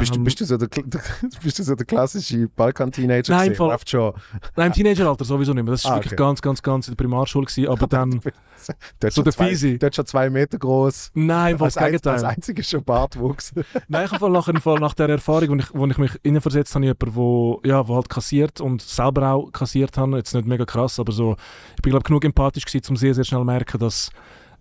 Bist, 0.00 0.14
du, 0.14 0.18
Ähm, 0.18 0.24
bist, 0.24 0.38
du 0.40 0.44
so 0.44 0.56
der, 0.58 0.68
bist 1.42 1.58
du 1.58 1.62
so 1.62 1.74
der 1.74 1.86
klassische 1.86 2.46
Balkan-Teenager? 2.48 3.32
Nein? 3.34 3.54
Fall- 3.54 3.74
schon. 3.86 4.12
Nein, 4.54 4.66
im 4.66 4.72
Teenageralter 4.74 5.24
sowieso 5.24 5.54
nicht 5.54 5.64
mehr. 5.64 5.72
Das 5.72 5.84
war 5.84 5.92
Ah, 5.92 5.94
wirklich 5.96 6.12
okay. 6.12 6.22
ganz, 6.22 6.42
ganz, 6.42 6.62
ganz 6.62 6.88
in 6.88 6.92
der 6.94 7.02
Primarschule. 7.02 7.46
Gewesen, 7.46 7.68
aber 7.68 7.86
dann. 7.88 8.20
Hast 8.22 8.74
So 9.00 9.08
schon 9.10 9.24
der 9.24 9.32
zwei, 9.32 9.48
Fiesi. 9.48 9.78
Du 9.78 9.86
hast 9.86 9.96
schon 9.96 10.04
zwei 10.04 10.28
Meter 10.28 10.58
groß. 10.58 11.12
Nein, 11.14 11.58
was 11.58 11.78
ein, 11.78 11.86
Gegenteil. 11.86 12.12
als 12.14 12.24
einziger 12.24 12.62
schon 12.62 12.84
Bartwuchs. 12.84 13.52
Nein, 13.88 14.04
ich 14.06 14.12
habe 14.12 14.28
nach, 14.30 14.48
im 14.48 14.60
Fall 14.60 14.78
nach 14.78 14.92
der 14.92 15.08
Erfahrung, 15.08 15.48
wo 15.50 15.54
ich, 15.56 15.74
wo 15.74 15.86
ich 15.86 15.96
mich 15.98 16.10
reinversetzt 16.22 16.74
habe, 16.74 16.84
jemanden, 16.84 17.14
wo, 17.14 17.60
ja, 17.64 17.88
wo 17.88 17.94
halt 17.94 18.10
kassiert 18.10 18.60
und 18.60 18.82
selber 18.82 19.32
auch 19.32 19.50
kassiert 19.52 19.96
habe, 19.96 20.18
jetzt 20.18 20.34
nicht 20.34 20.46
mega 20.46 20.66
krass, 20.66 21.00
aber 21.00 21.12
so, 21.12 21.36
ich 21.76 21.82
bin 21.82 21.92
glaube 21.92 22.04
genug 22.04 22.24
empathisch 22.26 22.66
gewesen, 22.66 22.90
um 22.90 22.96
sehr, 22.96 23.14
sehr 23.14 23.24
schnell 23.24 23.40
zu 23.40 23.44
merken, 23.46 23.78
dass, 23.78 24.10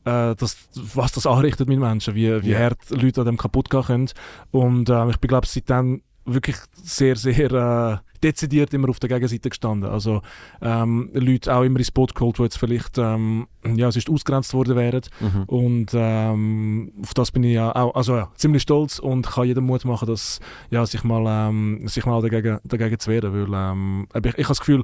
äh, 0.08 0.36
dass, 0.36 0.58
was 0.96 1.12
das 1.12 1.28
anrichtet 1.28 1.68
mit 1.68 1.80
Menschen, 1.80 2.16
wie, 2.16 2.44
wie 2.44 2.52
Ja. 2.52 2.60
hart 2.60 2.90
Leute 2.90 3.22
an 3.22 3.28
dem 3.28 3.38
kaputt 3.38 3.70
gehen 3.70 3.84
können. 3.84 4.10
Und 4.52 4.90
ähm, 4.90 5.10
ich 5.10 5.18
bin 5.18 5.28
glaube 5.28 5.48
seitdem 5.48 6.02
wirklich 6.26 6.58
sehr, 6.74 7.16
sehr 7.16 7.52
äh, 7.52 7.98
dezidiert 8.22 8.74
immer 8.74 8.90
auf 8.90 9.00
der 9.00 9.10
Gegenseite 9.10 9.50
gestanden. 9.50 9.90
Also 9.90 10.22
ähm, 10.62 11.10
Leute 11.14 11.54
auch 11.56 11.64
immer 11.64 11.80
ins 11.80 11.92
Boot 11.92 12.16
geholt, 12.16 12.38
die 12.38 12.44
jetzt 12.44 12.58
vielleicht 12.58 12.98
ähm, 12.98 13.48
ja, 13.64 13.92
sonst 13.92 14.10
ausgrenzt 14.10 14.54
worden 14.54 14.76
wären. 14.76 15.02
Mhm. 15.20 15.44
Und 15.44 15.88
ähm, 15.94 16.92
auf 17.02 17.14
das 17.14 17.32
bin 17.32 17.44
ich 17.44 17.54
ja 17.54 17.74
auch 17.74 17.96
also, 17.96 18.16
ja, 18.18 18.30
ziemlich 18.36 18.64
stolz 18.64 19.00
und 19.00 19.28
kann 19.28 19.46
jedem 19.46 19.66
Mut 19.66 19.86
machen, 19.86 20.08
dass, 20.08 20.40
ja, 20.70 20.86
sich, 20.86 21.04
mal, 21.04 21.50
ähm, 21.50 21.88
sich 21.88 22.06
mal 22.06 22.22
dagegen, 22.22 22.60
dagegen 22.64 23.00
zu 23.00 23.10
wehren. 23.10 23.34
Weil, 23.34 23.54
ähm, 23.54 24.08
ich, 24.14 24.26
ich 24.26 24.34
habe 24.34 24.48
das 24.48 24.60
Gefühl, 24.60 24.84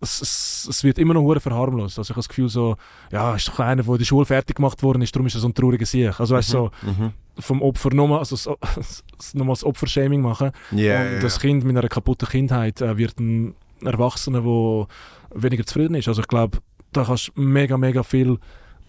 es, 0.00 0.20
es, 0.20 0.66
es 0.70 0.84
wird 0.84 0.98
immer 0.98 1.14
noch 1.14 1.22
hure 1.22 1.40
verharmlost. 1.40 1.98
Also 1.98 2.08
ich 2.08 2.10
habe 2.10 2.18
das 2.20 2.28
Gefühl 2.28 2.48
so, 2.48 2.76
ja, 3.10 3.34
ist 3.34 3.48
doch 3.48 3.58
einer, 3.60 3.82
der 3.82 3.92
in 3.92 3.98
der 3.98 4.04
Schule 4.04 4.26
fertig 4.26 4.56
gemacht 4.56 4.82
worden 4.82 5.02
ist, 5.02 5.14
darum 5.14 5.26
ist 5.26 5.34
er 5.34 5.40
so 5.40 5.48
ein 5.48 5.54
trauriger 5.54 5.86
Sieg. 5.86 6.18
Also 6.20 6.34
weißt 6.34 6.52
du, 6.52 6.52
so 6.52 6.70
Mhm. 6.82 7.12
vom 7.38 7.62
Opfer 7.62 7.92
nochmal, 7.94 8.18
also 8.20 8.36
so, 8.36 8.56
nochmal 9.34 9.54
das 9.54 9.64
Opfershaming 9.64 10.20
machen. 10.20 10.50
Ja, 10.72 11.00
und 11.02 11.12
ja, 11.14 11.18
das 11.20 11.40
Kind 11.40 11.64
mit 11.64 11.76
einer 11.76 11.88
kaputten 11.88 12.28
Kindheit 12.28 12.80
äh, 12.80 12.96
wird 12.96 13.18
ein 13.18 13.54
Erwachsener, 13.82 14.42
der 14.42 14.86
weniger 15.34 15.64
zufrieden 15.66 15.94
ist. 15.94 16.08
Also 16.08 16.20
ich 16.22 16.28
glaube, 16.28 16.58
da 16.92 17.04
kannst 17.04 17.32
du 17.34 17.40
mega, 17.40 17.76
mega 17.76 18.02
viel, 18.02 18.38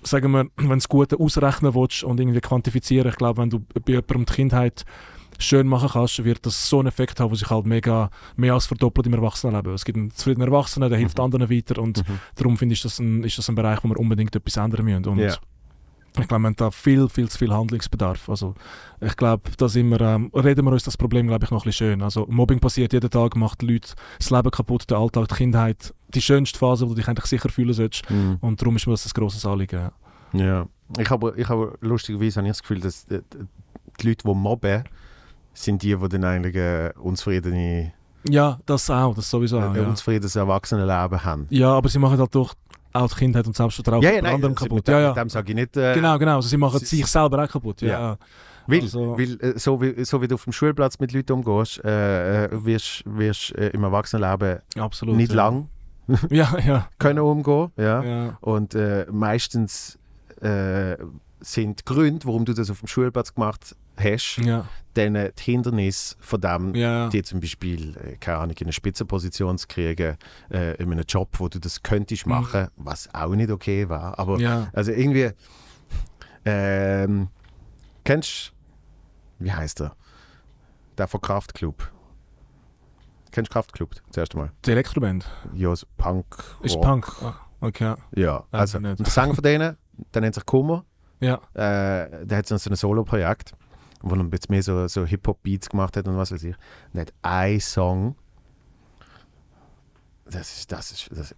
sagen 0.03 0.31
wir, 0.31 0.45
wenn 0.57 0.69
du 0.69 0.75
das 0.75 0.87
Gute 0.87 1.19
ausrechnen 1.19 1.73
willst 1.75 2.03
und 2.03 2.19
irgendwie 2.19 2.39
quantifizieren, 2.39 3.09
ich 3.09 3.17
glaube, 3.17 3.41
wenn 3.41 3.49
du 3.49 3.59
bei 3.59 3.93
jemandem 3.93 4.25
die 4.25 4.33
Kindheit 4.33 4.85
schön 5.39 5.67
machen 5.67 5.89
kannst, 5.91 6.23
wird 6.23 6.45
das 6.45 6.69
so 6.69 6.79
einen 6.79 6.87
Effekt 6.87 7.19
haben, 7.19 7.29
der 7.29 7.37
sich 7.37 7.49
halt 7.49 7.65
mega 7.65 8.09
mehr 8.35 8.53
als 8.53 8.65
verdoppelt 8.65 9.07
im 9.07 9.13
Erwachsenenleben. 9.13 9.73
Es 9.73 9.85
gibt 9.85 9.97
einen 9.97 10.11
zufriedenen 10.11 10.47
Erwachsenen, 10.51 10.89
der 10.89 10.97
hilft 10.99 11.17
Mhm. 11.17 11.23
anderen 11.25 11.49
weiter 11.49 11.81
und 11.81 11.97
Mhm. 12.07 12.19
darum 12.35 12.57
finde 12.57 12.73
ich, 12.73 12.81
das 12.81 12.99
ein, 12.99 13.23
ist 13.23 13.37
das 13.37 13.49
ein 13.49 13.55
Bereich, 13.55 13.79
wo 13.83 13.89
wir 13.89 13.99
unbedingt 13.99 14.35
etwas 14.35 14.57
ändern 14.57 14.85
müssen. 14.85 15.05
Und 15.05 15.19
Ja. 15.19 15.35
ich 16.19 16.27
glaube, 16.27 16.41
wir 16.43 16.47
haben 16.47 16.55
da 16.55 16.71
viel, 16.71 17.07
viel 17.09 17.29
zu 17.29 17.37
viel 17.37 17.53
Handlungsbedarf. 17.53 18.27
Also 18.29 18.55
ich 18.99 19.15
glaube, 19.15 19.43
da 19.57 19.67
sind 19.69 19.89
wir, 19.89 20.01
ähm, 20.01 20.31
reden 20.33 20.65
wir 20.65 20.71
uns 20.71 20.83
das 20.83 20.97
Problem, 20.97 21.27
glaube 21.27 21.45
ich, 21.45 21.51
noch 21.51 21.61
ein 21.63 21.69
bisschen 21.69 21.89
schön. 21.91 22.01
Also 22.01 22.25
Mobbing 22.29 22.59
passiert 22.59 22.93
jeden 22.93 23.09
Tag, 23.09 23.35
macht 23.35 23.61
Leute 23.61 23.89
das 24.17 24.29
Leben 24.31 24.49
kaputt, 24.49 24.89
der 24.89 24.97
Alltag, 24.97 25.27
die 25.27 25.35
Kindheit, 25.35 25.93
die 26.13 26.21
schönste 26.21 26.57
Phase, 26.57 26.85
wo 26.85 26.89
du 26.89 26.95
dich 26.95 27.07
eigentlich 27.07 27.25
sicher 27.25 27.49
fühlen 27.49 27.73
solltest. 27.73 28.09
Mhm. 28.09 28.37
Und 28.41 28.59
darum 28.61 28.75
ist 28.77 28.87
mir 28.87 28.93
das 28.93 29.05
ein 29.05 29.11
grosses 29.13 29.45
Anliegen. 29.45 29.89
ja. 30.33 30.67
Ich 30.97 31.09
habe, 31.09 31.33
ich 31.35 31.49
habe 31.49 31.77
lustigerweise 31.81 32.39
habe 32.39 32.47
ich 32.47 32.51
das 32.51 32.61
Gefühl, 32.61 32.79
dass 32.79 33.05
die, 33.07 33.19
die 33.99 34.07
Leute, 34.07 34.23
die 34.25 34.33
mobben, 34.33 34.85
sind 35.59 35.81
die, 35.83 35.95
die 35.95 36.09
dann 36.09 36.23
eigentlich 36.23 36.55
äh, 36.55 36.91
unzufriedene, 36.99 37.91
Ja, 38.29 38.59
das 38.65 38.89
auch, 38.89 39.15
das 39.15 39.29
sowieso 39.29 39.59
auch. 39.59 39.73
äh, 39.73 39.81
Ja. 39.81 39.87
unzufriedenes 39.87 40.35
Erwachsenenleben 40.35 41.23
haben. 41.23 41.47
ja, 41.49 41.69
aber 41.71 41.89
sie 41.89 41.99
machen 41.99 42.19
halt 42.19 42.33
doch 42.35 42.53
auch 42.93 43.07
die 43.09 43.15
Kindheit 43.15 43.45
und 43.47 43.55
Selbstvertrauen 43.55 44.01
Ja, 44.01 44.11
ja, 44.11 44.21
nein, 44.21 44.35
anderen 44.35 44.53
also 44.53 44.65
kaputt. 44.65 44.77
Mit, 44.77 44.87
Ja, 44.87 44.99
ja. 44.99 45.07
mit 45.09 45.17
dem 45.17 45.29
sage 45.29 45.49
ich 45.51 45.55
nicht. 45.55 45.77
Äh, 45.77 45.93
Genau, 45.95 46.17
genau. 46.17 46.35
Also 46.37 46.49
sie 46.49 46.57
machen 46.57 46.79
sie- 46.79 46.85
sich 46.97 47.05
selber 47.05 47.43
auch 47.43 47.47
kaputt. 47.49 47.81
Ja. 47.81 47.87
Ja. 47.89 48.17
Weil, 48.65 48.81
Also- 48.81 49.17
weil 49.17 49.37
äh, 49.41 49.57
so, 49.59 49.79
wie, 49.81 50.03
so 50.03 50.21
wie 50.21 50.27
du 50.27 50.35
auf 50.35 50.43
dem 50.43 50.53
Schulplatz 50.53 50.99
mit 50.99 51.11
Leuten 51.13 51.31
umgehst, 51.33 51.83
äh, 51.85 52.45
äh, 52.45 52.49
wirst 53.05 53.55
äh, 53.55 53.69
im 53.69 53.83
Erwachsenenleben 53.83 54.59
Absolut. 54.77 55.15
nicht 55.15 55.29
ja. 55.31 55.35
lang 55.35 55.69
Ja, 56.29 56.57
ja. 56.65 56.87
können 56.99 57.19
umgehen. 57.19 57.71
Ja? 57.77 58.03
ja. 58.03 58.37
Und 58.41 58.73
äh, 58.75 59.05
meistens 59.11 59.97
äh, 60.41 60.97
sind 61.39 61.85
Gründe, 61.85 62.25
warum 62.25 62.45
du 62.45 62.53
das 62.53 62.69
auf 62.71 62.79
dem 62.79 62.87
Schulplatz 62.87 63.33
gemacht 63.33 63.75
hast, 63.99 64.37
Ja, 64.37 64.65
dann 64.93 65.13
die 65.13 65.31
Hindernisse 65.43 66.15
von 66.19 66.41
dem, 66.41 66.73
ja. 66.75 67.09
die 67.09 67.21
zum 67.23 67.39
Beispiel, 67.39 67.95
äh, 67.97 68.15
keine 68.17 68.37
Ahnung, 68.39 68.55
in 68.57 68.65
eine 68.65 68.73
Spitzenposition 68.73 69.57
zu 69.57 69.67
kriegen, 69.67 70.17
äh, 70.51 70.73
in 70.75 70.91
einem 70.91 71.05
Job, 71.07 71.29
wo 71.39 71.47
du 71.49 71.59
das 71.59 71.83
könntest 71.83 72.25
Mhm. 72.25 72.31
machen, 72.31 72.67
was 72.77 73.13
auch 73.13 73.35
nicht 73.35 73.51
okay 73.51 73.87
war. 73.89 74.17
Aber 74.17 74.39
ja. 74.39 74.69
also 74.73 74.91
irgendwie, 74.91 75.31
ähm, 76.45 77.27
kennst 78.03 78.53
du, 79.39 79.45
wie 79.45 79.51
heißt 79.51 79.81
er? 79.81 79.95
Der 80.97 81.07
von 81.07 81.21
Kraftklub. 81.21 81.91
Kennst 83.31 83.51
du 83.51 83.53
Kraftklub? 83.53 83.91
Das 84.07 84.17
erste 84.17 84.37
Mal. 84.37 84.51
Die 84.65 84.71
Elektroband. 84.71 85.29
Ja, 85.53 85.75
so 85.75 85.85
Punk. 85.97 86.25
Ist 86.61 86.75
Rock. 86.75 86.83
Punk. 86.83 87.11
Ah, 87.21 87.35
okay. 87.61 87.95
Ja, 88.15 88.45
also 88.51 88.79
nicht. 88.79 88.99
der 88.99 89.05
Sänger 89.05 89.35
von 89.35 89.43
denen, 89.43 89.77
der 90.13 90.21
nennt 90.21 90.33
sich 90.35 90.45
Kummer. 90.45 90.85
Ja. 91.19 91.35
Äh, 91.53 92.25
der 92.25 92.37
hat 92.39 92.47
so 92.47 92.55
ein 92.55 92.75
Solo-Projekt, 92.75 93.53
wo 94.01 94.15
er 94.15 94.25
jetzt 94.31 94.49
mehr 94.49 94.63
so, 94.63 94.87
so 94.87 95.05
Hip-Hop-Beats 95.05 95.69
gemacht 95.69 95.97
hat 95.97 96.07
und 96.07 96.17
was 96.17 96.31
weiß 96.31 96.43
ich. 96.43 96.55
Und 96.93 96.99
hat 96.99 97.13
ein 97.21 97.59
Song. 97.59 98.15
Das 100.25 100.57
ist, 100.57 100.71
das 100.71 100.91
ist, 100.91 101.09
das 101.11 101.35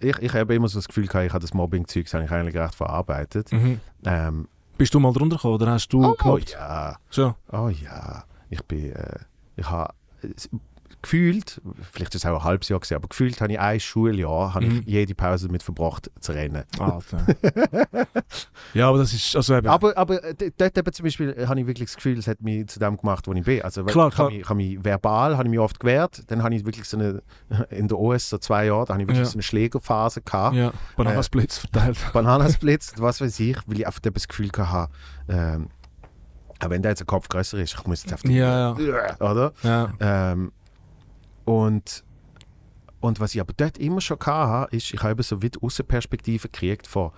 ich, 0.00 0.16
ich 0.18 0.34
habe 0.34 0.54
immer 0.54 0.68
so 0.68 0.78
das 0.78 0.86
Gefühl 0.86 1.06
gehabt, 1.06 1.26
ich 1.26 1.32
habe 1.32 1.42
das 1.42 1.54
Mobbing-Zeug 1.54 2.12
eigentlich 2.14 2.54
recht 2.54 2.74
verarbeitet. 2.74 3.50
Mhm. 3.52 3.80
Ähm, 4.04 4.48
Bist 4.76 4.94
du 4.94 5.00
mal 5.00 5.12
drunter 5.12 5.36
gekommen 5.36 5.54
oder 5.54 5.72
hast 5.72 5.88
du 5.88 6.04
oh, 6.04 6.14
gemobbt? 6.14 6.50
ja, 6.50 6.96
So. 7.10 7.34
oh 7.52 7.68
ja. 7.68 8.24
Ich 8.50 8.64
bin, 8.64 8.92
äh, 8.92 9.18
ich 9.56 9.68
habe 9.68 9.92
gefühlt, 11.02 11.60
vielleicht 11.92 12.14
ist 12.14 12.24
es 12.24 12.30
auch 12.30 12.38
ein 12.40 12.44
halbes 12.44 12.68
Jahr 12.68 12.80
gewesen, 12.80 12.94
aber 12.96 13.08
gefühlt 13.08 13.40
habe 13.40 13.52
ich 13.52 13.60
ein 13.60 13.80
Schuljahr, 13.80 14.54
habe 14.54 14.66
Mhm. 14.66 14.78
ich 14.84 14.86
jede 14.86 15.14
Pause 15.14 15.46
damit 15.46 15.62
verbracht 15.62 16.10
zu 16.20 16.32
rennen. 16.32 16.64
Alter. 16.78 17.26
ja, 18.74 18.88
aber 18.88 18.98
das 18.98 19.12
ist, 19.12 19.34
also 19.36 19.54
eben, 19.56 19.66
Aber, 19.68 19.96
aber 19.96 20.22
äh, 20.24 20.34
dort 20.56 20.76
eben 20.78 20.92
zum 20.92 21.04
Beispiel 21.04 21.30
äh, 21.36 21.46
habe 21.46 21.60
ich 21.60 21.66
wirklich 21.66 21.88
das 21.88 21.96
Gefühl, 21.96 22.18
es 22.18 22.26
hat 22.26 22.40
mich 22.42 22.66
zu 22.68 22.78
dem 22.78 22.96
gemacht, 22.96 23.26
wo 23.26 23.32
ich 23.32 23.42
bin. 23.44 23.62
Also, 23.62 23.84
Klar, 23.84 24.08
ich 24.08 24.14
klar. 24.14 24.26
habe 24.28 24.36
ich 24.36 24.44
habe 24.48 24.56
mich 24.56 24.84
verbal 24.84 25.36
habe 25.36 25.44
ich 25.46 25.50
mich 25.50 25.60
oft 25.60 25.80
gewehrt. 25.80 26.22
Dann 26.28 26.42
habe 26.42 26.54
ich 26.54 26.64
wirklich 26.64 26.84
so 26.88 26.96
eine, 26.98 27.22
in 27.70 27.88
der 27.88 27.98
OS, 27.98 28.28
so 28.30 28.38
zwei 28.38 28.66
Jahre, 28.66 28.86
da 28.86 28.94
habe 28.94 29.02
ich 29.02 29.08
wirklich 29.08 29.24
Ja. 29.24 29.30
so 29.30 29.34
eine 29.34 29.42
Schlägerphase 29.42 30.22
gehabt. 30.22 30.56
ja, 30.56 30.72
Bananasplitz 30.96 31.58
verteilt. 31.58 31.98
Bananensplit, 32.12 32.92
was 32.98 33.20
weiß 33.20 33.38
ich, 33.40 33.56
weil 33.66 33.78
ich 33.80 33.86
einfach 33.86 34.00
das 34.00 34.28
Gefühl 34.28 34.50
hatte, 34.56 34.92
ähm, 35.28 35.68
auch 36.60 36.70
wenn 36.70 36.82
der 36.82 36.90
jetzt 36.90 37.02
ein 37.02 37.06
Kopf 37.06 37.28
größer 37.28 37.58
ist, 37.58 37.74
ich 37.74 37.86
muss 37.86 38.02
jetzt 38.02 38.12
auf 38.14 38.22
den, 38.22 38.32
Ja, 38.32 38.76
ja. 38.76 39.16
oder? 39.20 39.52
Ja, 39.62 39.92
Ähm, 40.00 40.50
und, 41.48 42.04
und 43.00 43.20
was 43.20 43.34
ich 43.34 43.40
aber 43.40 43.54
dort 43.56 43.78
immer 43.78 44.00
schon 44.02 44.18
hatte, 44.20 44.76
ist, 44.76 44.92
ich 44.92 45.02
habe 45.02 45.22
so 45.22 45.42
weit 45.42 45.62
Außenperspektive 45.62 46.48
gekriegt 46.48 46.86
von, 46.86 47.10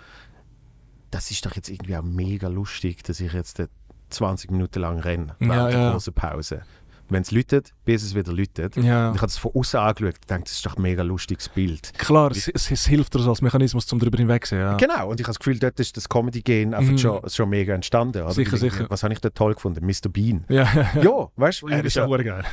das 1.11 1.33
ist 1.33 1.45
doch 1.45 1.57
jetzt 1.57 1.69
irgendwie 1.69 1.97
auch 1.97 2.03
mega 2.03 2.47
lustig, 2.47 3.03
dass 3.03 3.19
ich 3.19 3.33
jetzt 3.33 3.59
dort 3.59 3.71
20 4.11 4.53
Minuten 4.53 4.81
lang 4.81 5.01
renne, 5.01 5.35
während 5.41 5.55
Ja, 5.55 5.69
der 5.69 5.81
ja. 5.81 5.91
großen 5.91 6.15
Pause. 6.15 6.63
Wenn 7.09 7.23
es 7.23 7.33
läutet, 7.33 7.75
bis 7.91 8.03
es 8.05 8.15
wieder 8.15 8.33
läutet. 8.33 8.77
ja. 8.77 9.09
Und 9.09 9.15
ich 9.17 9.21
habe 9.21 9.27
das 9.27 9.37
von 9.37 9.51
außen 9.55 9.81
angeschaut 9.81 10.15
und 10.15 10.21
gedacht, 10.21 10.43
das 10.45 10.53
ist 10.53 10.67
doch 10.67 10.77
ein 10.77 10.83
mega 10.83 11.03
lustiges 11.03 11.49
Bild. 11.49 11.93
Klar, 11.99 12.31
es, 12.31 12.49
es, 12.49 12.71
es 12.71 12.87
hilft 12.87 13.15
dir 13.15 13.27
als 13.27 13.43
Mechanismus, 13.43 13.87
zum 13.87 13.99
darüber 13.99 14.19
hinwegsehen. 14.19 14.61
Ja. 14.61 14.77
Genau, 14.77 15.09
und 15.11 15.19
ich 15.21 15.25
habe 15.27 15.31
das 15.31 15.39
Gefühl, 15.39 15.59
dort 15.59 15.79
ist 15.81 15.97
das 15.97 16.09
Comedy-Gen 16.09 16.75
einfach 16.75 16.93
Mhm. 16.93 16.99
schon, 16.99 17.29
schon 17.29 17.49
mega 17.49 17.75
entstanden. 17.75 18.23
Oder? 18.23 18.33
Sicher, 18.33 18.57
sicher. 18.57 18.87
Was 18.89 19.03
habe 19.03 19.13
ich 19.13 19.21
dort 19.21 19.35
toll 19.35 19.55
gefunden? 19.55 19.85
Mr. 19.85 20.09
Bean. 20.09 20.45
Ja, 20.49 20.63
ja, 20.63 20.91
ja. 20.95 21.03
Ja, 21.03 21.29
weißt 21.37 21.63
du, 21.63 21.69
Ja, 21.71 21.77
er 21.77 21.83
das 21.83 21.87
ist 21.89 21.95
ja 21.97 22.07
ja 22.07 22.17
geil. 22.17 22.45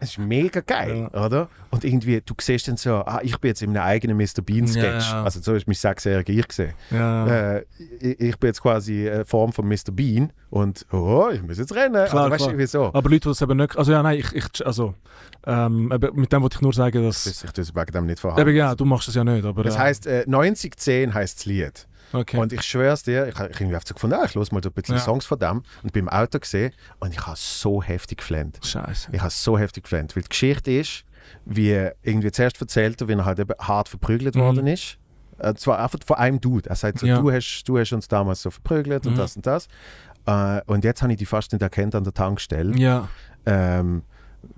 Es 0.00 0.10
ist 0.10 0.18
mega 0.18 0.60
geil, 0.60 1.06
oder? 1.12 1.48
Und 1.70 1.84
irgendwie, 1.84 2.20
du 2.20 2.34
siehst 2.40 2.66
dann 2.68 2.76
so, 2.76 2.96
ah, 2.96 3.20
ich 3.22 3.38
bin 3.38 3.48
jetzt 3.50 3.62
in 3.62 3.70
einem 3.70 3.82
eigenen 3.86 4.16
Mr. 4.16 4.42
Bean-Sketch. 4.44 5.10
Ja, 5.10 5.16
ja. 5.18 5.24
Also 5.24 5.40
so 5.40 5.54
ist 5.54 5.66
mein 5.66 5.74
sechsjähriger 5.74 6.32
Ich 6.32 6.48
gesehen. 6.48 6.72
ja. 6.90 7.26
Äh, 7.26 7.64
ich, 8.00 8.20
ich 8.20 8.38
bin 8.38 8.48
jetzt 8.48 8.60
quasi 8.62 9.08
eine 9.08 9.24
Form 9.24 9.52
von 9.52 9.66
Mr. 9.68 9.92
Bean 9.92 10.32
und 10.50 10.84
oh, 10.92 11.28
ich 11.32 11.42
muss 11.42 11.58
jetzt 11.58 11.74
rennen. 11.74 12.06
Klar, 12.06 12.24
also, 12.24 12.30
weißt 12.32 12.44
klar. 12.46 12.58
wieso? 12.58 12.84
Aber 12.92 13.08
Leute, 13.08 13.20
die 13.20 13.28
das 13.28 13.42
eben 13.42 13.56
nicht. 13.56 13.76
Also, 13.76 13.92
ja, 13.92 14.02
nein, 14.02 14.18
ich, 14.18 14.32
ich 14.34 14.66
also, 14.66 14.79
ähm, 15.46 15.90
eben, 15.92 16.20
mit 16.20 16.32
dem 16.32 16.42
wollte 16.42 16.56
ich 16.56 16.60
nur 16.62 16.72
sagen, 16.72 17.02
dass. 17.04 17.24
Das, 17.24 17.44
ich 17.44 17.50
das 17.52 17.74
wegen 17.74 17.92
dem 17.92 18.06
nicht 18.06 18.20
vorhaben. 18.20 18.40
Eben, 18.42 18.56
ja, 18.56 18.74
du 18.74 18.84
machst 18.84 19.08
es 19.08 19.14
ja 19.14 19.24
nicht, 19.24 19.44
aber. 19.44 19.62
Das 19.62 19.78
heisst, 19.78 20.06
äh, 20.06 20.24
9010 20.26 21.14
heisst 21.14 21.38
das 21.38 21.44
Lied. 21.46 21.86
okay. 22.12 22.36
Und 22.38 22.52
ich 22.52 22.62
schwör's 22.62 23.02
dir, 23.04 23.26
ich 23.28 23.36
habe 23.38 23.48
irgendwie 23.50 23.78
so 23.84 23.94
gefunden, 23.94 24.16
ah, 24.20 24.24
ich 24.26 24.34
los 24.34 24.52
mal 24.52 24.62
so 24.62 24.68
ein 24.68 24.72
bisschen 24.74 24.96
Ja. 24.96 25.00
Songs 25.00 25.24
von 25.24 25.38
dem 25.38 25.62
und 25.82 25.92
bin 25.92 26.04
im 26.06 26.08
Auto 26.08 26.38
gesehen 26.38 26.72
und 26.98 27.12
ich 27.12 27.24
habe 27.26 27.36
so 27.38 27.82
heftig 27.82 28.18
geflennt. 28.18 28.58
Scheiße. 28.64 29.10
Ich 29.12 29.20
habe 29.20 29.30
so 29.30 29.56
heftig 29.58 29.84
geflennt, 29.84 30.14
weil 30.16 30.22
die 30.24 30.28
Geschichte 30.28 30.70
ist, 30.72 31.04
wie 31.44 31.88
irgendwie 32.02 32.32
zuerst 32.32 32.60
erzählt, 32.60 33.06
wie 33.06 33.12
er 33.12 33.24
halt 33.24 33.38
eben 33.38 33.54
hart 33.60 33.88
verprügelt 33.88 34.34
Mhm. 34.34 34.40
worden 34.40 34.66
ist. 34.66 34.98
Äh, 35.38 35.54
zwar 35.54 35.78
einfach 35.78 35.98
von 36.04 36.16
einem 36.16 36.40
Dude. 36.40 36.68
Er 36.68 36.76
sagt 36.76 36.98
so, 36.98 37.06
Ja. 37.06 37.18
du, 37.18 37.30
hast, 37.32 37.62
du 37.64 37.78
hast 37.78 37.92
uns 37.92 38.08
damals 38.08 38.42
so 38.42 38.50
verprügelt 38.50 39.06
und 39.06 39.14
Mhm. 39.14 39.18
das 39.18 39.36
und 39.36 39.46
das. 39.46 39.68
Äh, 40.26 40.60
und 40.66 40.84
jetzt 40.84 41.00
habe 41.02 41.12
ich 41.12 41.18
die 41.18 41.24
fast 41.26 41.52
nicht 41.52 41.62
erkannt 41.62 41.94
an 41.94 42.04
der 42.04 42.12
Tankstelle, 42.12 42.76
Ja, 42.76 43.08
ähm, 43.46 44.02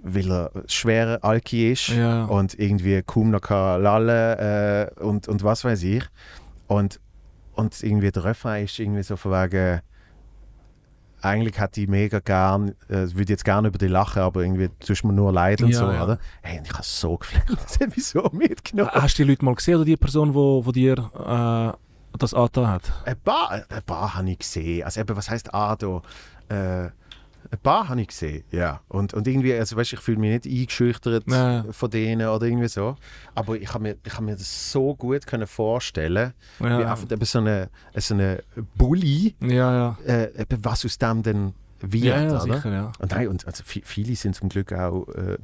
weil 0.02 0.30
er 0.30 0.50
schwerer 0.66 1.18
Alki 1.22 1.72
ist 1.72 1.88
ja. 1.88 2.24
und 2.24 2.59
irgendwie 2.59 3.02
kaum 3.02 3.30
noch 3.30 3.40
kann 3.40 3.82
lallen 3.82 4.38
äh, 4.38 4.90
und, 5.00 5.28
und 5.28 5.42
was 5.44 5.64
weiß 5.64 5.82
ich. 5.82 6.04
Und, 6.66 7.00
und 7.54 7.82
irgendwie 7.82 8.10
der 8.10 8.24
Refrain 8.24 8.64
ist 8.64 8.78
irgendwie 8.78 9.02
so 9.02 9.16
von 9.16 9.32
wegen 9.32 9.80
eigentlich 11.22 11.59
hätte 11.59 11.80
ich 11.80 11.88
mega 11.88 12.18
gern, 12.18 12.70
äh, 12.88 13.06
würde 13.14 13.32
jetzt 13.32 13.44
gerne 13.44 13.68
über 13.68 13.78
dich 13.78 13.90
lachen, 13.90 14.22
aber 14.22 14.42
irgendwie 14.42 14.68
tust 14.84 15.04
mir 15.04 15.12
nur 15.12 15.32
leid 15.32 15.62
und 15.62 15.70
Ja, 15.70 15.78
so, 15.78 15.90
ja. 15.90 16.04
oder? 16.04 16.18
Hey, 16.42 16.59
und 16.59 16.66
ich 16.66 16.72
habe 16.72 16.82
so 16.82 17.16
gefleckt, 17.16 17.50
das 17.64 17.78
hat 17.78 17.96
mich 17.96 18.06
so 18.06 18.28
mitgenommen. 18.32 18.90
Hast 18.92 19.18
du 19.18 19.24
die 19.24 19.30
Leute 19.30 19.44
mal 19.44 19.54
gesehen 19.54 19.76
oder 19.76 19.84
die 19.84 19.96
Person, 19.96 20.34
wo, 20.34 20.66
wo 20.66 20.72
dir 20.72 20.94
äh, 20.94 22.18
das 22.18 22.34
angetan 22.34 22.66
hat? 22.66 22.92
Ein 23.04 23.20
paar, 23.20 23.52
ein 23.52 23.82
paar 23.86 24.14
habe 24.14 24.30
ich 24.30 24.38
gesehen. 24.38 24.82
Also 24.84 25.00
eben, 25.00 25.16
was 25.16 25.30
heißt 25.30 25.54
A 25.54 25.76
da? 25.76 26.02
Äh, 26.48 26.90
ein 27.51 27.59
paar 27.59 27.89
habe 27.89 28.01
ich 28.01 28.09
gesehen, 28.09 28.44
ja. 28.51 28.81
Und, 28.89 29.12
und 29.14 29.27
irgendwie, 29.27 29.52
also 29.55 29.77
weißt, 29.77 29.93
ich 29.94 30.01
fühle 30.01 30.19
mich 30.19 30.44
nicht 30.44 30.60
eingeschüchtert 30.60 31.24
Ja. 31.31 31.64
von 31.70 31.90
denen 31.90 32.27
oder 32.28 32.47
irgendwie 32.47 32.69
so. 32.69 32.97
Aber 33.35 33.56
ich 33.56 33.73
habe 33.74 33.82
mir, 33.82 33.97
ich 34.05 34.12
habe 34.14 34.24
mir 34.24 34.36
das 34.36 34.73
so 34.73 34.94
gut 34.94 35.27
können 35.27 35.47
vorstellen, 35.47 36.32
wie 36.59 36.66
Ja, 36.69 36.90
einfach 36.93 37.10
eben 37.10 37.24
so 37.24 37.39
eine, 37.39 37.69
so 37.97 38.14
eine 38.14 38.43
Bully, 38.77 39.35
ja, 39.40 39.97
ja. 39.97 39.98
äh, 40.06 40.47
was 40.62 40.85
aus 40.85 40.97
dem 40.98 41.23
dann 41.23 41.55
wird, 41.81 42.05
Ja, 42.05 42.40
sicher. 42.40 42.93
Und, 43.01 43.10
nein, 43.10 43.28
und 43.28 43.47
also, 43.47 43.64
vi- 43.64 43.82
viele 43.85 44.14
sind 44.16 44.36
zum 44.36 44.48
Glück 44.48 44.73
auch 44.73 45.09
äh, 45.09 45.36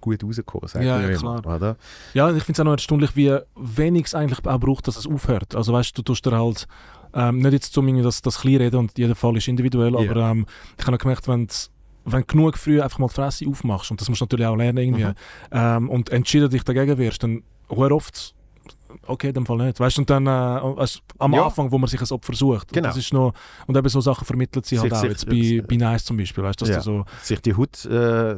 gut 0.00 0.22
rausgekommen, 0.22 0.68
sagt 0.68 0.84
Ja, 0.84 1.00
ja, 1.00 1.16
klar. 1.16 1.44
oder? 1.46 1.76
Ja, 2.14 2.28
ich 2.30 2.42
finde 2.44 2.52
es 2.52 2.60
auch 2.60 2.64
noch 2.64 2.72
erstaunlich, 2.72 3.16
wie 3.16 3.36
wenig 3.56 4.06
es 4.06 4.14
eigentlich 4.14 4.44
auch 4.44 4.60
braucht, 4.60 4.86
dass 4.86 4.96
es 4.96 5.06
aufhört. 5.06 5.54
Also 5.54 5.72
weißt 5.72 5.96
du, 5.96 6.02
du 6.02 6.12
tust 6.12 6.24
dir 6.26 6.32
halt, 6.32 6.66
ähm, 7.16 7.38
nicht 7.38 7.52
jetzt 7.52 7.76
irgendwie 7.76 8.02
das, 8.02 8.22
das 8.22 8.40
Kleinreden 8.40 8.78
und 8.78 8.96
jeder 8.98 9.14
Fall 9.16 9.36
ist 9.36 9.48
individuell, 9.48 9.94
Ja. 9.94 10.10
aber 10.10 10.30
ähm, 10.30 10.46
ich 10.78 10.86
habe 10.86 10.98
gemerkt, 10.98 11.26
wenn 11.26 11.48
wenn 12.08 12.20
du 12.20 12.26
genug 12.26 12.56
früh 12.56 12.80
einfach 12.80 13.00
mal 13.00 13.08
die 13.08 13.14
Fresse 13.14 13.48
aufmachst, 13.48 13.90
und 13.90 14.00
das 14.00 14.08
musst 14.08 14.20
du 14.20 14.24
natürlich 14.26 14.46
auch 14.46 14.54
lernen 14.54 14.78
irgendwie, 14.78 15.04
Mhm. 15.06 15.14
ähm, 15.50 15.90
und 15.90 16.10
entschieden 16.10 16.48
dich 16.48 16.62
dagegen 16.62 16.96
wirst, 16.98 17.20
dann 17.24 17.42
hör 17.68 17.90
oft, 17.90 18.32
okay, 19.08 19.28
in 19.28 19.34
dem 19.34 19.44
Fall 19.44 19.56
nicht. 19.56 19.80
Weißt 19.80 19.96
du, 19.96 20.02
und 20.02 20.10
dann 20.10 20.24
äh, 20.26 20.30
weißt, 20.30 21.00
am 21.18 21.32
Ja. 21.34 21.46
Anfang, 21.46 21.72
wo 21.72 21.78
man 21.78 21.88
sich 21.88 22.00
ein 22.00 22.06
Opfer 22.12 22.32
sucht. 22.34 22.68
Genau. 22.72 22.86
Und, 22.86 22.96
das 22.96 22.96
ist 23.04 23.12
noch, 23.12 23.32
und 23.66 23.76
eben 23.76 23.88
so 23.88 24.00
Sachen 24.00 24.24
vermittelt 24.24 24.66
sie 24.66 24.78
halt 24.78 24.92
Sich- 24.92 24.96
auch, 24.96 25.00
sich- 25.00 25.10
jetzt 25.10 25.26
bei, 25.28 25.64
bei 25.66 25.76
Nice 25.76 26.04
zum 26.04 26.16
Beispiel, 26.16 26.44
weißt 26.44 26.60
dass 26.62 26.68
Ja. 26.68 26.80
so 26.80 27.04
Sich 27.22 27.40
die 27.40 27.54
Haut 27.54 27.84
äh, 27.86 28.36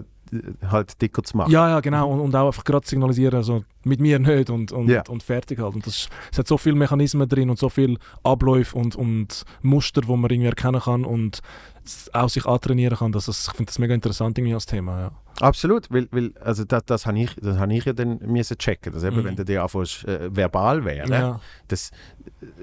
halt 0.70 1.00
dicker 1.00 1.22
zu 1.22 1.36
machen. 1.36 1.50
ja, 1.50 1.68
ja, 1.68 1.80
genau. 1.80 2.10
Und, 2.10 2.20
und 2.20 2.34
auch 2.36 2.46
einfach 2.46 2.64
gerade 2.64 2.86
signalisieren, 2.86 3.34
also 3.36 3.64
mit 3.84 4.00
mir 4.00 4.18
nicht 4.18 4.50
und, 4.50 4.72
und, 4.72 4.88
Ja. 4.88 5.02
und 5.08 5.22
fertig 5.22 5.58
halt. 5.60 5.74
Und 5.74 5.86
das, 5.86 6.08
es 6.30 6.38
hat 6.38 6.46
so 6.48 6.58
viele 6.58 6.76
Mechanismen 6.76 7.28
drin 7.28 7.50
und 7.50 7.58
so 7.58 7.68
viele 7.68 7.96
Abläufe 8.22 8.76
und, 8.76 8.96
und 8.96 9.44
Muster, 9.62 10.00
die 10.02 10.08
man 10.08 10.30
irgendwie 10.30 10.48
erkennen 10.48 10.80
kann 10.80 11.04
und 11.04 11.40
auch 12.12 12.28
sich 12.28 12.46
antrainieren 12.46 12.96
kann. 12.98 13.12
Dass 13.12 13.28
es, 13.28 13.46
ich 13.48 13.52
finde 13.56 13.66
das 13.70 13.78
mega 13.78 13.94
interessant 13.94 14.36
irgendwie 14.38 14.54
als 14.54 14.66
Thema. 14.66 15.00
Ja. 15.00 15.10
Absolut, 15.40 15.88
weil, 15.92 16.08
weil 16.10 16.32
also 16.40 16.64
das, 16.64 16.84
das 16.86 17.06
habe 17.06 17.20
ich, 17.20 17.34
das 17.40 17.58
hab 17.58 17.70
ich 17.70 17.84
ja 17.84 17.92
dann 17.92 18.18
müssen 18.18 18.58
checken. 18.58 18.92
Dass 18.92 19.04
eben, 19.04 19.18
Mhm. 19.18 19.24
wenn 19.24 19.36
du 19.36 19.44
dir 19.44 19.62
anfängst, 19.62 20.04
äh, 20.04 20.34
verbal 20.34 20.84
wäre, 20.84 21.08
Ja. 21.08 21.40
das, 21.68 21.90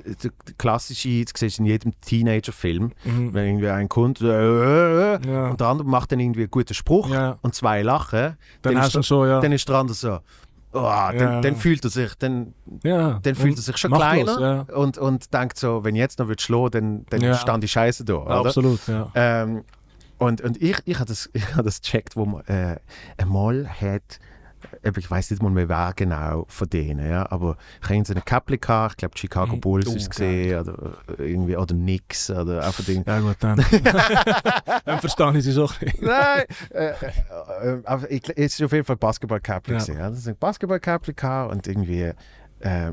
äh, 0.05 0.13
der 0.23 0.31
klassische, 0.57 1.23
das 1.23 1.33
siehst 1.39 1.57
du 1.59 1.63
in 1.63 1.67
jedem 1.67 1.93
Teenager-Film, 2.01 2.91
Mhm. 3.05 3.33
wenn 3.33 3.45
irgendwie 3.45 3.69
ein 3.69 3.87
kommt 3.87 4.19
äh, 4.21 4.25
äh, 4.27 5.15
äh, 5.15 5.19
Ja. 5.31 5.47
und 5.51 5.59
der 5.61 5.67
andere 5.67 5.87
macht 5.87 6.11
dann 6.11 6.19
irgendwie 6.19 6.41
einen 6.41 6.51
guten 6.51 6.73
Spruch 6.73 7.09
Ja. 7.09 7.37
und 7.41 7.55
zwei 7.55 7.81
lachen, 7.81 8.35
Dann, 8.61 8.73
dann, 8.73 8.77
hast 8.83 8.95
ist 8.95 9.05
schon, 9.07 9.27
ja. 9.29 9.39
dann 9.39 9.51
ist 9.53 9.67
der 9.69 9.75
andere 9.77 9.95
so, 9.95 10.19
oh, 10.75 10.81
dann, 10.83 11.17
Ja. 11.19 11.41
dann 11.41 11.55
fühlt 11.55 11.83
er 11.83 11.89
sich, 11.89 12.13
dann, 12.15 12.53
ja. 12.83 13.19
dann 13.23 13.35
fühlt 13.35 13.57
er 13.57 13.61
sich 13.61 13.77
schon 13.77 13.91
machtlos, 13.91 14.37
kleiner 14.37 14.67
und, 14.75 14.97
und 14.97 15.33
denkt 15.33 15.57
so, 15.57 15.83
wenn 15.83 15.95
ich 15.95 15.99
jetzt 16.01 16.19
noch 16.19 16.29
schlagen, 16.37 16.71
dann, 16.71 17.05
dann 17.09 17.21
Ja. 17.21 17.35
stand 17.35 17.63
die 17.63 17.67
Scheiße 17.67 18.05
da. 18.05 18.13
Ja. 18.13 18.19
Oder? 18.21 18.35
Absolut, 18.49 18.87
ja. 18.87 19.09
Ähm, 19.15 19.63
und, 20.17 20.41
und 20.41 20.61
ich, 20.61 20.77
ich 20.85 20.95
habe 20.95 21.05
das, 21.07 21.29
ich 21.33 21.55
hab 21.55 21.65
das 21.65 21.81
gecheckt, 21.81 22.15
wo 22.15 22.25
man 22.25 22.45
äh, 22.45 22.77
einmal 23.17 23.67
hat, 23.67 24.19
ich 24.99 25.09
weiß 25.11 25.31
nicht 25.31 25.41
mal 25.43 25.49
mehr 25.51 25.69
wer 25.69 25.93
genau 25.95 26.45
von 26.47 26.69
denen, 26.69 27.09
ja, 27.09 27.29
aber 27.31 27.57
ich 27.83 27.89
habe 27.89 28.05
so 28.05 28.13
eine 28.13 28.21
Kappe 28.21 28.57
gehabt, 28.57 28.93
ich 28.93 28.97
glaube 28.97 29.17
Chicago 29.17 29.55
Mhm. 29.55 29.61
Bulls 29.61 29.87
ist 29.95 30.09
gesehen 30.09 30.59
oder 30.59 30.93
äh, 31.19 31.31
irgendwie 31.31 31.55
oder 31.57 31.73
Knicks 31.75 32.29
oder. 32.29 32.61
Ja 33.05 33.19
gut, 33.19 33.35
dann, 33.39 33.57
dann 34.85 34.99
verstehe 34.99 35.37
ich 35.37 35.43
sie 35.43 35.53
bisschen. 35.53 35.91
Nein, 36.01 36.43
äh, 36.71 36.85
äh, 36.87 36.93
äh, 37.73 37.81
aber 37.85 38.09
ich, 38.11 38.23
es 38.37 38.59
ist 38.59 38.63
auf 38.63 38.71
jeden 38.71 38.85
Fall 38.85 38.97
Basketball 38.97 39.39
Kappe 39.39 39.71
Ja. 39.71 39.77
gesehen. 39.77 39.97
Ja. 39.97 40.09
Das 40.09 40.19
ist 40.19 40.27
ein 40.27 40.37
Basketball 40.37 40.79
Kappe 40.79 41.13
gehabt 41.13 41.51
und 41.53 41.67
irgendwie 41.67 42.11
äh, 42.59 42.91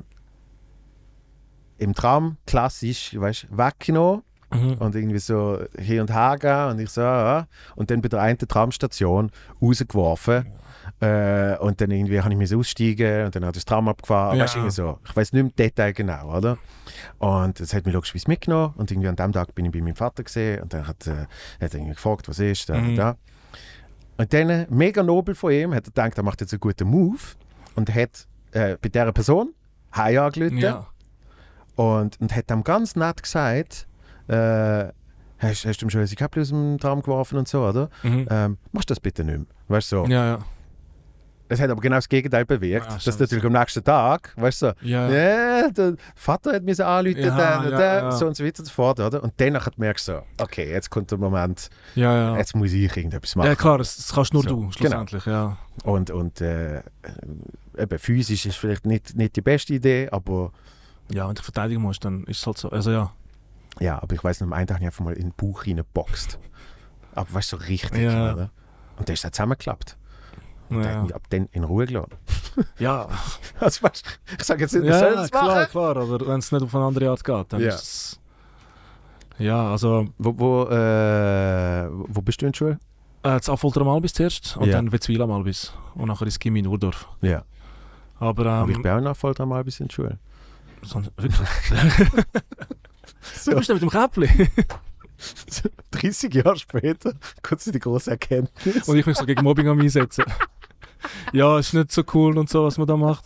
im 1.79 1.95
Traum 1.95 2.37
klassisch, 2.47 3.19
weißt, 3.19 3.47
weggenommen 3.51 4.23
Mhm. 4.55 4.75
und 4.81 4.95
irgendwie 4.95 5.19
so 5.19 5.61
hier 5.79 6.03
und 6.03 6.13
her 6.13 6.37
gehen 6.39 6.73
und 6.73 6.79
ich 6.79 6.91
so, 6.91 7.01
ja. 7.01 7.47
und 7.75 7.91
dann 7.91 8.03
bei 8.03 8.09
der 8.11 8.21
einen 8.21 8.37
Tramstation 8.37 9.31
rausgeworfen. 9.63 10.47
Äh, 11.01 11.57
und 11.59 11.81
dann 11.81 11.91
irgendwie 11.91 12.21
habe 12.21 12.31
ich 12.33 12.39
mich 12.39 12.55
aussteigen 12.55 13.25
und 13.27 13.35
dann 13.35 13.45
hat 13.45 13.57
das 13.57 13.65
Tram 13.65 13.89
abgefahren. 13.89 14.37
Ja. 14.39 14.45
Weißt, 14.45 14.55
irgendwie 14.57 14.71
so. 14.71 14.99
Ich 15.05 15.17
weiß 15.17 15.33
nicht 15.33 15.41
im 15.41 15.55
Detail 15.57 15.93
genau, 15.93 16.37
oder? 16.37 16.59
Und 17.19 17.59
das 17.59 17.75
hat 17.75 17.85
mich 17.87 17.95
logischerweise 17.95 18.29
mitgenommen 18.29 18.75
und 18.77 18.91
irgendwie 18.91 19.09
an 19.09 19.17
dem 19.17 19.33
Tag 19.33 19.55
bin 19.55 19.65
ich 19.65 19.73
bei 19.73 19.81
meinem 19.81 19.97
Vater 19.97 20.23
gesehen 20.23 20.63
und 20.63 20.73
dann 20.73 20.87
hat, 20.87 21.07
äh, 21.09 21.13
hat 21.13 21.27
er 21.61 21.75
irgendwie 21.75 21.95
gefragt, 21.95 22.29
was 22.29 22.39
ist 22.39 22.69
da, 22.69 22.75
Mhm. 22.77 22.97
da. 22.97 23.17
Und 24.19 24.33
dann, 24.33 24.67
mega 24.71 25.03
nobel 25.03 25.35
von 25.35 25.51
ihm, 25.53 25.75
hat 25.75 25.87
er 25.87 25.91
gedacht, 25.91 26.17
er 26.19 26.23
macht 26.23 26.41
jetzt 26.41 26.53
einen 26.53 26.61
guten 26.61 26.87
Move 26.89 27.19
und 27.75 27.93
hat 27.93 28.29
äh, 28.53 28.77
bei 28.81 28.89
dieser 28.89 29.11
Person 29.13 29.55
Hi 29.93 30.17
angerufen 30.19 30.59
Ja. 30.59 30.87
und, 31.75 32.21
und 32.21 32.37
hat 32.37 32.51
ihm 32.51 32.63
ganz 32.63 32.95
nett 32.95 33.23
gesagt, 33.23 33.89
äh, 34.29 34.85
hast, 35.39 35.65
hast 35.67 35.79
du 35.83 35.87
ihm 35.87 35.91
schon 35.91 36.01
unsere 36.03 36.17
Käppli 36.17 36.43
aus 36.43 36.51
dem 36.51 36.79
Tram 36.79 37.03
geworfen 37.03 37.39
und 37.39 37.49
so, 37.49 37.67
oder? 37.67 37.89
Mhm. 38.05 38.27
Ähm, 38.31 38.59
machst 38.71 38.91
das 38.91 39.01
bitte 39.01 39.25
nicht 39.25 39.39
mehr. 39.39 39.47
Weißt 39.69 39.91
du, 39.93 40.05
so. 40.05 40.11
ja, 40.11 40.27
ja. 40.27 40.39
Es 41.53 41.61
hat 41.61 41.71
aber 41.71 41.81
genau 41.81 41.97
das 41.97 42.09
Gegenteil 42.09 42.45
bewirkt. 42.45 42.87
Ja, 42.87 42.93
dass 42.95 43.03
stimmt. 43.03 43.21
natürlich 43.21 43.45
am 43.45 43.53
nächsten 43.53 43.85
Tag, 43.85 44.33
weißt 44.37 44.63
du, 44.63 44.75
Ja. 44.83 45.09
ja, 45.11 45.71
der 45.71 45.95
Vater 46.15 46.55
hat 46.55 46.63
mir 46.63 46.79
anrufen, 46.87 47.19
Ja, 47.21 47.63
der, 47.63 47.79
ja, 47.79 48.13
so 48.13 48.27
und 48.27 48.37
so 48.37 48.45
weiter 48.45 48.61
und 48.61 48.67
so 48.67 48.73
fort, 48.73 49.01
oder? 49.01 49.23
Und 49.23 49.35
danach 49.37 49.69
merkst 49.77 50.09
du 50.09 50.13
so, 50.13 50.23
okay, 50.43 50.71
jetzt 50.71 50.91
kommt 50.91 51.11
der 51.11 51.19
Moment, 51.19 51.69
jetzt 51.95 52.57
muss 52.57 52.73
ich 52.73 52.97
irgendetwas 52.97 53.37
machen. 53.37 53.49
Ja, 53.49 53.55
klar, 53.55 53.79
das, 53.79 53.97
das 53.97 54.13
kannst 54.13 54.33
nur 54.33 54.43
So, 54.43 54.49
du, 54.49 54.57
genau. 54.61 54.71
schlussendlich, 54.73 55.27
ja. 55.27 55.57
Und, 55.85 56.11
und 56.11 56.41
äh, 56.41 56.83
eben 57.79 57.99
physisch 57.99 58.47
ist 58.47 58.57
vielleicht 58.57 58.87
nicht, 58.87 59.17
nicht 59.17 59.37
die 59.37 59.43
beste 59.43 59.75
Idee, 59.75 60.09
aber 60.11 60.53
Ja, 61.13 61.29
wenn 61.29 61.35
du 61.35 61.43
verteidigen 61.43 61.83
musst, 61.83 62.05
dann 62.05 62.25
ist 62.25 62.39
es 62.41 62.47
halt 62.47 62.59
so. 62.59 62.71
Also 62.71 62.91
ja. 62.91 63.13
ja, 63.81 64.03
aber 64.03 64.15
ich 64.15 64.23
weiß 64.25 64.41
noch, 64.41 64.47
am 64.47 64.53
einen 64.53 64.67
Tag 64.67 64.77
habe 64.77 64.85
ich 64.85 64.89
einfach 64.89 65.05
mal 65.05 65.15
in 65.15 65.31
den 65.31 65.35
Bauch 65.37 65.67
reingeboxt. 65.67 66.39
Aber 67.15 67.33
weißt 67.35 67.53
du, 67.53 67.57
so 67.59 67.65
richtig, 67.65 68.07
oder? 68.07 68.51
Und 68.97 69.09
dann 69.09 69.15
ist 69.15 69.25
das 69.25 69.33
zusammengeklappt. 69.33 69.97
Und 70.77 70.83
der 70.83 70.91
hat 70.91 70.97
Ja, 70.97 71.03
mich 71.03 71.15
ab 71.15 71.23
dann 71.31 71.47
in 71.53 71.65
Ruhe 71.65 71.87
gelassen. 71.87 72.13
ja. 72.79 73.09
Also, 73.61 73.83
weißt, 73.83 74.05
du, 74.07 74.11
ich 74.39 74.45
sage 74.45 74.63
jetzt 74.63 74.75
nicht, 74.75 74.85
ja 74.85 75.23
es 75.23 75.31
klar, 75.31 75.45
machen. 75.47 75.71
klar, 75.71 75.97
aber 75.97 76.27
wenn 76.27 76.39
es 76.39 76.51
nicht 76.53 76.63
auf 76.63 76.75
eine 76.75 76.85
andere 76.85 77.11
Art 77.11 77.23
geht, 77.25 77.53
dann 77.53 77.61
Ja. 77.61 77.69
ist 77.69 77.83
es... 77.83 78.19
Ja, 79.39 79.71
also 79.71 80.07
Wo, 80.19 80.35
wo, 80.39 80.63
äh, 80.71 81.89
wo 81.91 82.21
bist 82.23 82.43
du 82.43 82.47
in 82.47 82.53
der 82.53 82.57
Schule? 82.59 82.79
äh, 83.25 83.37
das 83.39 83.49
Affolter 83.49 83.85
mal 83.85 84.01
bis 84.01 84.13
zuerst 84.15 84.57
und 84.57 84.67
Ja. 84.67 84.73
dann 84.77 84.93
Wetzwil 84.93 85.25
mal 85.27 85.43
bis 85.43 85.73
und 85.95 86.09
nachher 86.09 86.25
ins 86.27 86.39
Gimmi 86.39 86.59
in 86.61 86.67
Urdorf. 86.67 87.09
Ja. 87.23 87.43
Aber, 88.19 88.47
Aber 88.47 88.65
ähm, 88.65 88.71
ich 88.77 88.83
bin 88.83 88.91
auch 88.93 89.01
nach 89.01 89.17
voll 89.17 89.35
mal 89.47 89.65
bis 89.65 89.81
in 89.81 89.89
die 89.89 89.95
Schule. 89.95 90.19
sonst, 90.83 91.11
wirklich. 91.17 91.49
So, 93.35 93.53
Du 93.53 93.57
bist 93.59 93.69
ja 93.69 93.75
mit 93.75 93.83
dem 93.83 93.91
Käppli. 93.91 94.29
30 95.93 96.35
Jahre 96.35 96.57
später 96.59 97.15
kommt 97.43 97.61
sie 97.61 97.71
die 97.71 97.79
große 97.79 98.11
Erkenntnis. 98.11 98.89
und 98.89 98.97
ich 98.97 99.07
mich 99.07 99.17
so 99.17 99.25
gegen 99.25 99.43
Mobbing 99.45 99.69
am 99.69 99.81
einsetzen. 99.81 100.25
Ja, 101.33 101.59
ist 101.59 101.75
nicht 101.75 101.93
so 101.93 102.03
cool 102.15 102.39
und 102.39 102.49
so, 102.49 102.65
was 102.65 102.79
man 102.79 102.87
da 102.87 102.97
macht. 102.97 103.25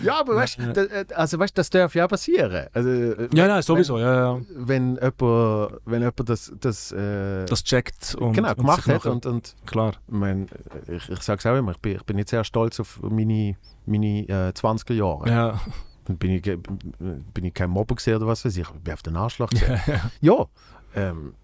Ja, 0.00 0.20
aber 0.20 0.36
weißt 0.36 0.58
du, 0.60 0.72
da- 0.72 1.14
also, 1.16 1.38
weißt, 1.38 1.58
das 1.58 1.68
darf 1.68 1.94
ja 1.94 2.04
auch 2.06 2.08
passieren. 2.08 2.68
Also, 2.72 2.88
äh, 2.88 3.28
Ja, 3.34 3.48
nein, 3.48 3.60
sowieso, 3.62 3.98
ja, 3.98 4.14
ja. 4.36 4.40
Wenn 4.54 4.94
jemand, 4.96 5.72
wenn 5.84 6.00
jemand 6.00 6.28
das, 6.28 6.52
das, 6.60 6.92
äh, 6.92 7.44
Das 7.44 7.64
checkt 7.64 8.14
und, 8.14 8.32
genau, 8.32 8.50
und 8.50 8.58
gemacht 8.58 8.84
sich 8.84 8.94
hat 8.94 9.04
und, 9.06 9.26
und 9.26 9.56
Klar. 9.66 9.90
ich, 9.90 9.98
mein, 10.08 10.48
ich, 10.86 11.08
ich 11.10 11.20
sage 11.20 11.40
es 11.40 11.46
auch 11.46 11.56
immer, 11.56 11.72
ich 11.72 11.78
bin, 11.78 11.96
ich 11.96 12.04
bin 12.04 12.16
nicht 12.16 12.28
sehr 12.30 12.44
stolz 12.44 12.80
auf 12.80 13.00
meine, 13.02 13.56
meine 13.84 14.20
äh, 14.28 14.52
20er 14.54 14.94
Jahre. 14.94 15.28
Ja, 15.28 15.60
Dann 16.06 16.16
bin 16.16 16.30
ich, 16.30 16.42
bin 16.42 17.44
ich 17.44 17.52
kein 17.52 17.68
Mobber 17.68 17.96
gesehen 17.96 18.16
oder 18.16 18.26
was 18.28 18.44
weiß 18.46 18.56
ich, 18.56 18.62
ich 18.62 18.70
bin 18.70 18.94
auf 18.94 19.02
den 19.02 19.16
Arschloch 19.16 19.50
gesehen. 19.50 19.78
ja, 19.86 19.92
ja. 19.94 20.10
Ja, 20.38 20.46
ähm, 20.94 21.34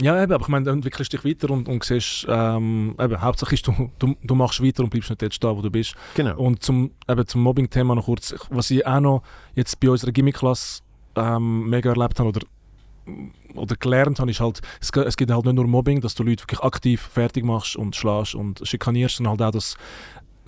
Ja, 0.00 0.22
eben, 0.22 0.32
aber 0.32 0.42
ich 0.42 0.48
meine, 0.48 0.64
du 0.64 0.70
entwickelst 0.70 1.12
dich 1.12 1.24
weiter 1.24 1.50
und, 1.50 1.68
und 1.68 1.84
siehst, 1.84 2.26
ähm, 2.28 2.94
eben, 2.98 3.20
Hauptsache 3.20 3.54
ist, 3.54 3.66
du, 3.66 3.90
du, 3.98 4.14
du 4.22 4.34
machst 4.34 4.62
weiter 4.62 4.82
und 4.82 4.90
bleibst 4.90 5.10
nicht 5.10 5.20
dort 5.20 5.34
stehen, 5.34 5.56
wo 5.56 5.60
du 5.60 5.70
bist. 5.70 5.94
genau. 6.14 6.38
Und 6.38 6.62
zum, 6.62 6.92
eben, 7.08 7.26
zum 7.26 7.42
Mobbing-Thema 7.42 7.94
noch 7.94 8.06
kurz, 8.06 8.34
was 8.48 8.70
ich 8.70 8.86
auch 8.86 9.00
noch 9.00 9.22
jetzt 9.54 9.78
bei 9.80 9.90
unserer 9.90 10.12
Gimmick-Klasse 10.12 10.82
ähm, 11.16 11.68
mega 11.68 11.90
erlebt 11.90 12.18
habe 12.18 12.30
oder, 12.30 12.40
oder 13.54 13.76
gelernt 13.76 14.18
habe, 14.18 14.30
ist 14.30 14.40
halt, 14.40 14.62
es, 14.80 14.90
es 14.90 15.16
gibt 15.16 15.30
halt 15.30 15.44
nicht 15.44 15.54
nur 15.54 15.66
Mobbing, 15.66 16.00
dass 16.00 16.14
du 16.14 16.22
Leute 16.22 16.42
wirklich 16.44 16.60
aktiv 16.60 17.00
fertig 17.00 17.44
machst 17.44 17.76
und 17.76 17.94
schlägst 17.94 18.34
und 18.34 18.66
schikanierst, 18.66 19.16
sondern 19.16 19.32
halt 19.32 19.42
auch 19.42 19.50
das, 19.50 19.76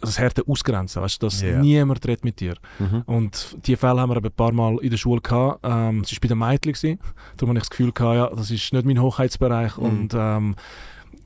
das 0.04 0.18
harte 0.18 0.42
Ausgrenzen, 0.46 1.02
weißt 1.02 1.22
du, 1.22 1.26
dass 1.26 1.40
Ja. 1.42 1.58
niemand 1.60 2.06
redet 2.06 2.24
mit 2.24 2.40
dir. 2.40 2.54
Mhm. 2.78 3.02
Und 3.06 3.56
diese 3.66 3.76
Fälle 3.76 4.00
haben 4.00 4.10
wir 4.10 4.16
ein 4.22 4.30
paar 4.32 4.52
Mal 4.52 4.78
in 4.78 4.90
der 4.90 4.96
Schule 4.96 5.20
gehabt. 5.20 5.60
Ähm, 5.62 6.00
es 6.00 6.12
war 6.12 6.18
bei 6.20 6.28
den 6.28 6.38
Mädchen. 6.38 6.98
Darum 7.36 7.48
habe 7.50 7.58
ich 7.58 7.62
das 7.64 7.70
Gefühl 7.70 7.92
gehabt, 7.92 8.16
ja, 8.16 8.36
das 8.36 8.50
ist 8.50 8.72
nicht 8.72 8.84
mein 8.86 9.00
Hochheitsbereich. 9.00 9.76
Mhm. 9.76 9.82
Und 9.84 10.14
ähm, 10.14 10.54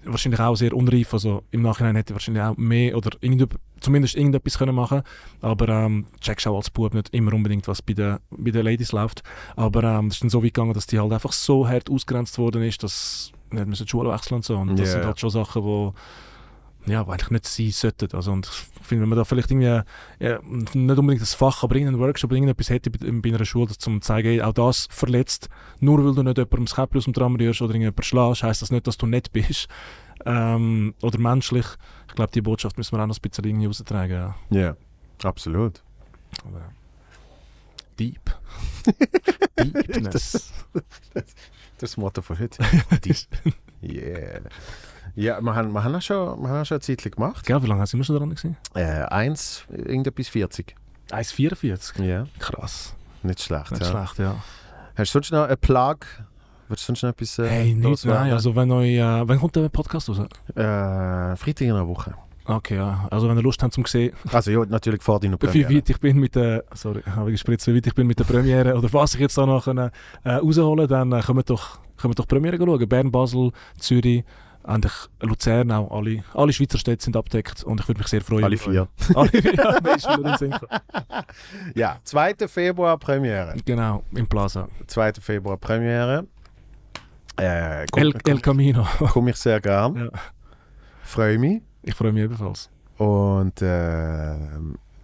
wahrscheinlich 0.05 0.41
auch 0.41 0.55
sehr 0.57 0.73
unreif. 0.75 1.13
Also 1.13 1.43
im 1.51 1.63
Nachhinein 1.63 1.97
hätte 1.97 2.13
er 2.13 2.17
wahrscheinlich 2.17 2.43
auch 2.43 2.57
mehr 2.57 2.97
oder 2.97 3.11
irgend, 3.21 3.55
zumindest 3.81 4.17
irgendetwas 4.17 4.57
können 4.59 4.75
machen 4.75 5.03
Aber 5.41 5.69
ähm, 5.69 6.07
checkst 6.21 6.47
auch 6.47 6.57
als 6.57 6.71
Bub 6.71 6.95
nicht 6.95 7.11
immer 7.15 7.33
unbedingt, 7.35 7.69
was 7.69 7.83
bei 7.83 7.93
den, 7.95 8.19
bei 8.31 8.51
den 8.51 8.65
Ladies 8.65 8.93
läuft. 8.93 9.23
Aber 9.57 9.83
ähm, 9.85 10.07
es 10.07 10.15
ist 10.15 10.23
dann 10.23 10.31
so 10.31 10.39
weit 10.43 10.55
gegangen, 10.55 10.73
dass 10.73 10.87
die 10.87 10.99
halt 10.99 11.13
einfach 11.13 11.33
so 11.33 11.69
hart 11.69 11.91
ausgrenzt 11.91 12.39
worden 12.39 12.63
ist, 12.63 12.83
dass 12.83 13.33
nicht 13.51 13.67
müssen 13.67 13.85
die 13.87 13.91
Schule 13.91 14.11
wechseln 14.13 14.37
und 14.37 14.45
so. 14.45 14.57
Und 14.57 14.79
das 14.79 14.89
Ja. 14.89 14.95
sind 14.95 15.05
halt 15.07 15.19
schon 15.21 15.31
Sachen, 15.31 15.63
wo 15.63 15.95
ja, 16.89 17.07
wo 17.07 17.11
eigentlich 17.11 17.31
nicht 17.31 17.47
sein 17.47 17.71
sollten. 17.71 18.15
Also, 18.15 18.33
und 18.33 18.47
ich 18.47 18.87
finde, 18.87 19.03
wenn 19.03 19.09
man 19.11 19.19
da 19.19 19.25
vielleicht 19.25 19.51
irgendwie, 19.51 19.83
ja, 20.21 20.41
nicht 20.43 20.99
unbedingt 20.99 21.21
das 21.21 21.35
Fach, 21.35 21.63
aber 21.63 21.77
irgendeinen 21.77 22.01
Workshop 22.01 22.33
irgendetwas 22.33 22.71
hätte 22.71 22.91
bei, 22.91 23.11
bei 23.11 23.29
einer 23.29 23.45
Schule, 23.45 23.69
das 23.69 23.79
zum 23.79 24.01
zeigen, 24.01 24.29
hey, 24.29 24.43
auch 24.43 24.53
das 24.53 24.89
verletzt, 24.91 25.49
nur 25.81 25.99
weil 25.99 26.15
du 26.15 26.23
nicht 26.23 26.39
jemandem 26.39 26.65
das 26.65 26.75
Käppchen 26.75 26.99
aus 26.99 27.05
dem 27.05 27.15
Tram 27.15 27.37
rührst 27.37 27.61
oder 27.61 27.75
irgendjemanden 27.75 28.03
schlägst, 28.03 28.43
heisst 28.43 28.63
das 28.63 28.71
nicht, 28.71 28.87
dass 28.87 28.97
du 28.97 29.07
nett 29.07 29.33
bist. 29.33 29.69
Ähm, 30.27 30.95
oder 31.01 31.17
menschlich. 31.17 31.65
Ich 32.09 32.15
glaube, 32.17 32.33
die 32.33 32.41
Botschaft 32.43 32.77
müssen 32.77 32.97
wir 32.97 33.03
auch 33.03 33.07
noch 33.07 33.17
ein 33.17 33.23
bisschen 33.23 33.45
irgendwie 33.45 33.67
raustragen. 33.67 34.11
Ja. 34.11 34.37
Ja, 34.51 34.77
absolut. 35.23 35.81
Aber, 36.45 36.73
deep. 38.01 38.21
Deepness. 39.57 40.53
Das 41.79 41.97
Motto 41.97 42.21
von 42.21 42.39
heute. 42.39 42.65
yeah. 43.83 44.41
Ja, 45.19 45.41
wir 45.41 45.53
haben, 45.53 45.73
wir 45.73 45.83
haben 45.83 45.97
auch 45.97 46.01
schon, 46.01 46.41
wir 46.41 46.49
haben 46.49 46.61
auch 46.61 46.65
schon 46.65 46.77
ein 46.79 46.81
Zeitchen 46.81 47.11
gemacht. 47.11 47.45
Gell, 47.45 47.61
wie 47.61 47.67
lange 47.67 47.85
sind 47.89 47.99
wir 47.99 48.05
schon 48.05 48.17
dran 48.17 48.31
gewesen? 48.31 48.57
Äh, 48.75 49.03
eins, 49.03 49.65
irgendetwas 49.69 50.29
40. 50.29 50.77
1,44. 51.11 52.05
Ja, 52.05 52.27
Krass. 52.39 52.95
nicht 53.25 53.43
schlecht. 53.43 53.73
Nicht 53.73 53.83
ja. 53.83 53.91
schlecht, 53.91 54.19
ja. 54.21 54.37
Hast 54.95 55.13
du 55.13 55.19
sonst 55.19 55.33
noch 55.33 55.49
einen 55.49 55.59
Plug? 55.59 55.97
Willst 56.69 56.85
du 56.85 56.87
sonst 56.87 57.03
noch 57.03 57.11
etwas 57.11 57.37
äh, 57.41 57.49
Hey, 57.49 57.75
nicht, 57.75 58.05
nein. 58.05 58.31
Also, 58.33 58.55
wenn 58.55 58.71
euch, 58.71 58.95
äh, 58.95 59.29
wann 59.29 59.41
kommt 59.41 59.57
der 59.57 59.69
Podcast 59.71 60.09
raus? 60.09 60.21
Äh, 60.21 61.35
Freitag 61.35 61.63
in 61.63 61.73
einer 61.73 61.89
Woche. 61.89 62.15
Okay, 62.45 62.77
ja. 62.77 63.09
Also, 63.11 63.29
wenn 63.29 63.37
ihr 63.37 63.43
Lust 63.43 63.61
habt 63.61 63.73
zum 63.73 63.87
sehen, 63.87 64.15
Also 64.33 64.53
ja, 64.53 64.65
natürlich 64.67 65.03
vor 65.03 65.19
deiner 65.19 65.35
wie 65.35 65.47
Premiere. 65.47 65.75
weit 65.75 65.91
ich 65.91 65.99
bin 65.99 66.17
mit 66.21 66.37
der, 66.37 66.63
sorry, 66.75 67.03
ich 67.05 67.17
habe 67.17 67.33
gespritzt, 67.33 67.67
wie 67.67 67.75
weit 67.75 67.89
ich 67.89 67.95
bin 67.95 68.07
mit 68.07 68.21
der 68.21 68.25
Premiere 68.25 68.77
oder 68.77 68.93
was 68.93 69.15
ich 69.15 69.21
jetzt 69.21 69.37
da 69.37 69.45
noch 69.45 69.65
können, 69.65 69.91
äh, 70.23 70.35
rausholen 70.35 70.87
dann 70.87 71.11
äh, 71.11 71.21
können 71.23 71.39
wir 71.39 71.43
doch, 71.43 71.81
können 71.97 72.13
wir 72.13 72.15
doch 72.15 72.29
Premiere 72.29 72.57
schauen. 72.57 72.89
Bern, 72.89 73.11
Basel, 73.11 73.51
Zürich, 73.79 74.23
eigentlich 74.69 74.93
Luzern 75.21 75.71
auch. 75.73 75.91
Alle, 75.91 76.23
alle 76.35 76.53
Schweizer 76.53 76.79
Städte 76.79 77.03
sind 77.03 77.17
abdeckt 77.17 77.65
und 77.65 77.81
ich 77.81 77.89
würde 77.89 78.01
mich 78.01 78.09
sehr 78.09 78.21
freuen. 78.21 78.45
Alle 78.45 78.57
vier. 78.57 78.89
alle 79.15 79.29
vier, 79.29 79.55
ja, 79.55 79.79
wer 79.83 79.97
ist 79.97 80.07
wieder 80.07 80.19
in 80.19 80.25
den 80.25 80.37
Sinn 80.37 80.51
gekommen? 80.51 80.81
Ja, 81.75 81.99
2. 82.05 82.35
Februar 82.47 82.99
Premiere. 82.99 83.57
Genau, 83.65 84.03
im 84.15 84.27
Plaza. 84.27 84.69
2. 84.87 85.15
Februar 85.15 85.57
Premiere. 85.57 86.27
Äh, 87.39 87.81
El, 87.81 87.87
Komme 87.91 88.15
El 88.27 88.41
Camino. 88.41 88.87
komm 88.99 89.29
ich 89.29 89.37
sehr 89.37 89.61
gern. 89.61 89.97
Ja. 89.97 90.09
Freue 91.03 91.39
mich. 91.39 91.63
Ich 91.83 91.95
freue 91.95 92.13
mich 92.13 92.25
ebenfalls. 92.25 92.69
Und 92.99 93.63
äh, 93.63 94.35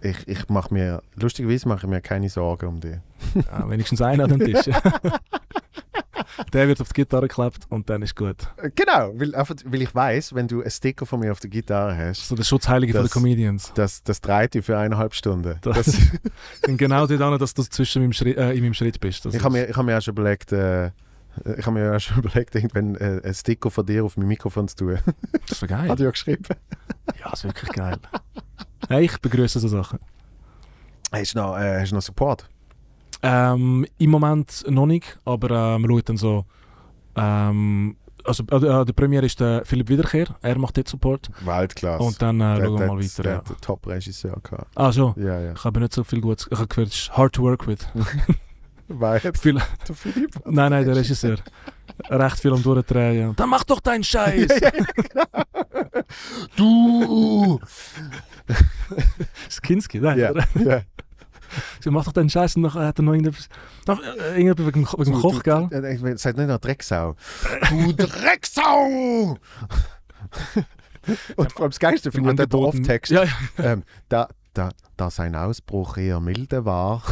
ich, 0.01 0.27
ich 0.27 0.49
mache 0.49 0.73
mir, 0.73 1.01
lustigerweise 1.15 1.67
mache 1.67 1.85
ich 1.85 1.89
mir 1.89 2.01
keine 2.01 2.29
Sorgen 2.29 2.67
um 2.67 2.79
dich. 2.79 2.97
Ja, 3.33 3.67
wenigstens 3.69 4.01
einer 4.01 4.25
an 4.25 4.37
dem 4.37 4.39
Tisch. 4.39 4.65
der 6.53 6.67
wird 6.67 6.81
auf 6.81 6.89
die 6.89 7.01
Gitarre 7.01 7.27
geklebt 7.27 7.65
und 7.69 7.89
dann 7.89 8.01
ist 8.01 8.15
gut. 8.15 8.37
Genau, 8.75 9.11
weil, 9.15 9.33
einfach, 9.35 9.55
weil 9.65 9.81
ich 9.81 9.93
weiß, 9.93 10.33
wenn 10.35 10.47
du 10.47 10.61
einen 10.61 10.71
Sticker 10.71 11.05
von 11.05 11.19
mir 11.19 11.31
auf 11.31 11.39
der 11.39 11.49
Gitarre 11.49 11.95
hast, 11.97 12.27
So 12.27 12.35
der 12.35 12.43
Schutzheilige 12.43 12.93
von 12.93 13.03
Das- 13.03 13.11
den 13.11 13.21
Comedians. 13.21 13.71
das, 13.75 14.03
das 14.03 14.21
dreht 14.21 14.53
dich 14.53 14.65
für 14.65 14.77
eineinhalb 14.77 15.13
Stunden. 15.13 15.57
Das- 15.61 15.75
Das, 15.85 15.97
genau 16.77 17.07
dort 17.07 17.41
dass 17.41 17.53
du 17.53 17.63
zwischen 17.63 18.01
meinem 18.01 18.13
Schritt, 18.13 18.37
äh, 18.37 18.53
in 18.53 18.63
meinem 18.63 18.73
Schritt 18.73 18.99
bist. 18.99 19.25
Ich 19.25 19.43
habe 19.43 19.51
mir, 19.53 19.69
ich 19.69 19.75
hab 19.75 19.85
mir 19.85 19.97
auch 19.97 20.01
schon 20.01 20.13
überlegt, 20.13 20.51
äh, 20.51 20.87
ich 21.57 21.65
habe 21.65 21.71
mir 21.79 21.95
auch 21.95 21.99
schon 21.99 22.17
überlegt, 22.23 22.55
irgendwann 22.55 22.95
äh, 22.95 23.21
einen 23.23 23.33
Sticker 23.33 23.69
von 23.69 23.85
dir 23.85 24.05
auf 24.05 24.15
mein 24.17 24.27
Mikrofon 24.27 24.67
zu 24.67 24.75
tun. 24.77 24.99
Das 25.47 25.61
wäre 25.61 25.69
geil. 25.69 25.89
Hat 25.89 25.99
er 25.99 26.05
ja 26.05 26.11
geschrieben. 26.11 26.43
Ja, 27.19 27.29
das 27.29 27.39
ist 27.39 27.45
wirklich 27.45 27.71
geil. 27.71 27.97
Hey, 28.89 29.05
ich 29.05 29.17
begrüße 29.19 29.59
so 29.59 29.67
Sachen. 29.67 29.99
Hast 31.11 31.35
du 31.35 31.39
noch, 31.39 31.55
äh, 31.57 31.79
hast 31.81 31.91
du 31.91 31.95
noch 31.95 32.01
Support? 32.01 32.49
Ähm, 33.21 33.85
Im 33.97 34.09
Moment 34.11 34.63
noch 34.69 34.85
nicht, 34.85 35.17
aber 35.25 35.49
äh, 35.75 35.79
wir 35.79 35.87
schauen 35.89 36.01
dann 36.05 36.17
so. 36.17 36.45
Ähm, 37.15 37.95
also, 38.23 38.43
äh, 38.43 38.85
der 38.85 38.93
Premiere 38.93 39.25
ist 39.25 39.39
der 39.39 39.63
Philipp 39.65 39.87
Wiederkehr, 39.89 40.27
er 40.41 40.57
macht 40.57 40.77
dort 40.77 40.87
Support. 40.87 41.29
Weltklasse. 41.43 42.03
Und 42.03 42.21
dann 42.21 42.41
äh, 42.41 42.55
Der- 42.57 42.65
schauen 42.65 42.73
wir 42.73 42.77
der- 42.79 42.87
mal 42.87 42.97
der 42.99 43.05
weiter. 43.05 43.29
Ja. 43.29 43.35
hat 43.37 43.61
Top-Regisseur 43.61 44.37
gehabt. 44.43 44.67
Ah, 44.75 44.91
schon. 44.91 45.13
Ja, 45.17 45.39
ja. 45.39 45.53
Ich 45.53 45.63
habe 45.63 45.79
nicht 45.79 45.93
so 45.93 46.03
viel 46.03 46.21
Gutes. 46.21 46.47
Ich 46.51 46.57
habe 46.57 46.67
gehört, 46.67 46.89
es 46.89 46.95
ist 46.95 47.15
hard 47.17 47.33
to 47.33 47.43
work 47.43 47.67
with. 47.67 47.87
Viel, 49.41 49.59
Der 49.87 49.95
Philipp? 49.95 50.29
nein, 50.45 50.69
nein, 50.71 50.85
der 50.85 50.95
Regisseur. 50.95 51.37
Recht 52.07 52.39
viel 52.39 52.53
am 52.53 52.61
Durchdrehen. 52.61 53.33
Dann 53.35 53.49
mach 53.49 53.63
doch 53.63 53.79
deinen 53.79 54.03
Scheiß! 54.11 54.47
Du! 56.55 57.59
Das 59.45 59.61
Kinski, 59.61 59.99
nein. 59.99 60.19
ja, 60.19 60.31
ja. 60.55 60.81
Sie 61.81 61.89
mach 61.91 62.05
doch 62.05 62.13
deinen 62.13 62.29
Scheiß 62.29 62.55
und 62.55 62.63
nachher 62.63 62.87
hat 62.87 62.99
er 62.99 63.03
noch 63.03 63.13
irgendetwas. 63.13 63.49
Noch, 63.87 64.01
irgendetwas 64.01 64.65
wegen, 64.67 64.85
wegen 64.85 65.03
dem 65.11 65.21
Koch, 65.21 65.43
gell? 65.43 65.67
Äh, 65.71 66.17
Seid 66.17 66.37
nicht 66.37 66.47
noch 66.47 66.59
Drecksau. 66.59 67.15
Du 67.69 67.93
Drecksau! 67.93 69.37
Und 71.35 71.51
vor 71.51 71.61
allem 71.61 71.71
das 71.71 71.79
Geilste 71.79 72.11
finde 72.11 72.29
ich 72.33 72.39
Angeboten- 72.39 72.77
Dorftext. 72.77 73.11
Ja, 73.11 73.23
ja. 73.23 73.31
Ähm, 73.59 73.83
da, 74.09 74.27
da, 74.53 74.69
da 74.97 75.09
sein 75.11 75.35
Ausbruch 75.35 75.97
eher 75.97 76.19
milde 76.19 76.65
war. 76.65 77.03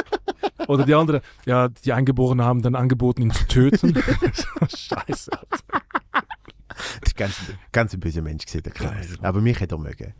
Oder 0.66 0.84
die 0.84 0.94
anderen, 0.94 1.20
ja, 1.46 1.68
die 1.68 1.92
Eingeborenen 1.92 2.44
haben 2.44 2.62
dann 2.62 2.74
angeboten, 2.74 3.22
ihn 3.22 3.30
zu 3.32 3.46
töten. 3.46 3.94
Scheiße. 4.68 5.30
Das 7.00 7.06
ist 7.06 7.16
ganz, 7.16 7.34
ganz 7.72 7.94
ein 7.94 8.00
böser 8.00 8.22
Mensch 8.22 8.44
gewesen, 8.44 8.62
der 8.64 8.72
Klaus. 8.72 8.94
Aber 9.22 9.40
mich 9.40 9.58
hätte 9.60 9.76
er 9.76 9.78
mögen. 9.78 10.14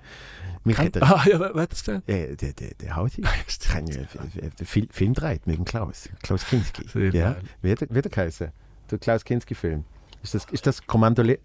Mich 0.64 0.78
hätte 0.78 1.00
er... 1.00 1.16
Ah, 1.16 1.24
ja, 1.26 1.40
wer 1.40 1.54
wer 1.54 1.62
hat 1.62 1.72
das 1.72 1.84
gesagt? 1.84 2.08
Äh, 2.08 2.36
der, 2.36 2.52
der, 2.52 2.74
der 2.74 2.88
ja 2.88 3.06
den 3.06 4.66
Film, 4.66 4.88
Film 4.90 5.14
dreht 5.14 5.46
mit 5.46 5.56
dem 5.56 5.64
Klaus. 5.64 6.08
Klaus 6.22 6.46
Kinski. 6.46 6.88
Sehr 6.88 7.14
ja. 7.14 7.36
Wie 7.62 7.70
hat 7.70 7.82
er, 7.82 7.86
geheißen? 7.88 8.48
Der 8.90 8.98
Klaus 8.98 9.24
Kinski-Film. 9.24 9.84
Ist 10.22 10.34
das, 10.34 10.46
ist 10.50 10.66
das 10.66 10.86
Kommando, 10.86 11.22
Le 11.22 11.38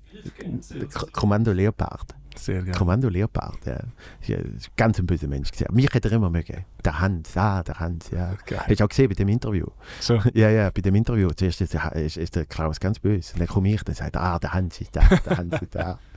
Kommando 1.11 1.51
Leopard? 1.51 2.15
Sehr 2.35 2.63
geil. 2.63 2.73
Kommando 2.73 3.09
Leopard, 3.09 3.65
ja. 3.65 3.79
Ja 4.25 4.37
ganz 4.75 4.99
ein 4.99 5.05
böser 5.05 5.27
Mensch. 5.27 5.51
gewesen. 5.51 5.73
Mich 5.73 5.93
hätte 5.93 6.09
er 6.09 6.15
immer 6.15 6.29
mögen. 6.29 6.65
Der 6.83 6.99
Hans, 6.99 7.37
ah, 7.37 7.61
der 7.63 7.79
Hans, 7.79 8.09
ja. 8.09 8.33
Geil. 8.45 8.61
Hast 8.67 8.79
du 8.79 8.83
auch 8.83 8.89
gesehen 8.89 9.09
bei 9.09 9.15
dem 9.15 9.29
Interview? 9.29 9.67
So. 9.99 10.19
Ja, 10.33 10.49
ja, 10.49 10.71
bei 10.71 10.81
dem 10.81 10.95
Interview. 10.95 11.29
Zuerst 11.29 11.61
ist 11.61 11.73
der, 11.73 11.91
ist, 11.93 12.17
ist 12.17 12.35
der 12.35 12.45
Klaus 12.45 12.79
ganz 12.79 12.99
böse. 12.99 13.33
Und 13.33 13.39
dann 13.39 13.47
komme 13.47 13.71
ich, 13.71 13.83
dann 13.83 13.95
sagt 13.95 14.15
er, 14.15 14.21
ah, 14.21 14.39
der 14.39 14.53
Hans 14.53 14.81
ist 14.81 14.95
da, 14.95 15.01
der 15.01 15.37
Hans 15.37 15.61
ist 15.61 15.75
da. 15.75 15.99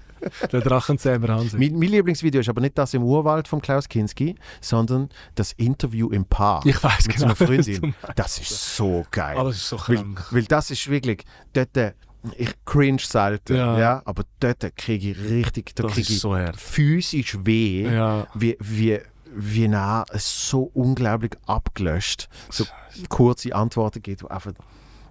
Der 0.52 0.60
Drachenzähmer 0.60 1.28
Hansi. 1.28 1.56
mein, 1.58 1.78
mein 1.78 1.88
Lieblingsvideo 1.90 2.40
ist 2.40 2.48
aber 2.48 2.60
nicht 2.60 2.76
das 2.78 2.94
im 2.94 3.02
Urwald 3.02 3.48
von 3.48 3.60
Klaus 3.60 3.88
Kinski, 3.88 4.34
sondern 4.60 5.08
das 5.34 5.52
Interview 5.52 6.10
im 6.10 6.24
Park. 6.24 6.66
Ich 6.66 6.82
weiß 6.82 7.06
mit 7.06 7.16
genau, 7.16 7.34
so 7.34 7.44
einer 7.44 7.58
was 7.58 7.66
Freundin. 7.66 7.94
Das 8.14 8.38
ist 8.38 8.76
so 8.76 9.04
geil. 9.10 9.36
Ah, 9.38 9.44
das 9.44 9.56
ist 9.56 9.68
so 9.68 9.78
weil, 9.86 9.96
krank. 9.96 10.26
weil 10.30 10.44
das 10.44 10.70
ist 10.70 10.88
wirklich, 10.88 11.24
dort, 11.52 11.94
ich 12.36 12.50
cringe 12.64 12.98
selten, 13.00 13.56
ja. 13.56 13.78
Ja. 13.78 14.02
aber 14.04 14.24
dort 14.40 14.76
kriege 14.76 15.10
ich 15.10 15.18
richtig, 15.30 15.74
da 15.74 15.84
Das 15.84 15.92
kriege 15.92 16.02
ist 16.08 16.10
ich 16.10 16.20
so 16.20 16.36
physisch 16.56 17.38
weh, 17.44 17.82
Ja. 17.88 18.26
wie, 18.34 18.56
wie, 18.60 19.00
wie 19.34 19.68
nah 19.68 20.04
es 20.10 20.48
so 20.48 20.70
unglaublich 20.74 21.32
abgelöscht, 21.46 22.28
so 22.50 22.64
kurze 23.08 23.54
Antworten 23.54 24.02
gibt, 24.02 24.22
wo 24.22 24.28
einfach... 24.28 24.52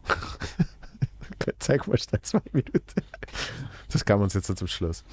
Zeig 1.59 1.87
mal 1.87 1.97
schnell 1.97 2.21
zwei 2.21 2.41
Minuten. 2.53 2.81
Das 3.91 4.05
man 4.17 4.23
uns 4.23 4.33
jetzt 4.33 4.47
so 4.47 4.53
zum 4.53 4.67
Schluss. 4.67 5.03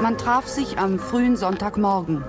Man 0.00 0.18
traf 0.18 0.48
sich 0.48 0.78
am 0.78 0.98
frühen 0.98 1.36
Sonntagmorgen. 1.36 2.24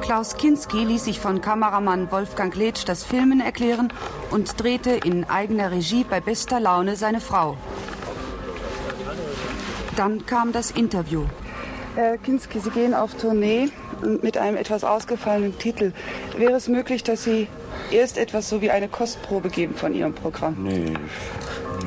Klaus 0.00 0.36
Kinski 0.36 0.84
ließ 0.84 1.04
sich 1.04 1.20
von 1.20 1.40
Kameramann 1.40 2.10
Wolfgang 2.10 2.54
Letsch 2.54 2.84
das 2.84 3.04
Filmen 3.04 3.40
erklären 3.40 3.92
und 4.30 4.60
drehte 4.60 4.90
in 4.90 5.24
eigener 5.24 5.70
Regie 5.70 6.04
bei 6.04 6.20
bester 6.20 6.60
Laune 6.60 6.96
seine 6.96 7.20
Frau. 7.20 7.56
Dann 9.96 10.26
kam 10.26 10.52
das 10.52 10.72
Interview. 10.72 11.24
Herr 11.94 12.18
Kinski, 12.18 12.58
Sie 12.58 12.70
gehen 12.70 12.92
auf 12.94 13.14
Tournee 13.14 13.70
mit 14.04 14.36
einem 14.38 14.56
etwas 14.56 14.84
ausgefallenen 14.84 15.58
Titel. 15.58 15.92
Wäre 16.36 16.52
es 16.54 16.68
möglich, 16.68 17.02
dass 17.02 17.24
Sie 17.24 17.48
erst 17.90 18.18
etwas 18.18 18.48
so 18.48 18.60
wie 18.60 18.70
eine 18.70 18.88
Kostprobe 18.88 19.48
geben 19.48 19.74
von 19.74 19.94
Ihrem 19.94 20.14
Programm? 20.14 20.56
Nee, 20.62 20.94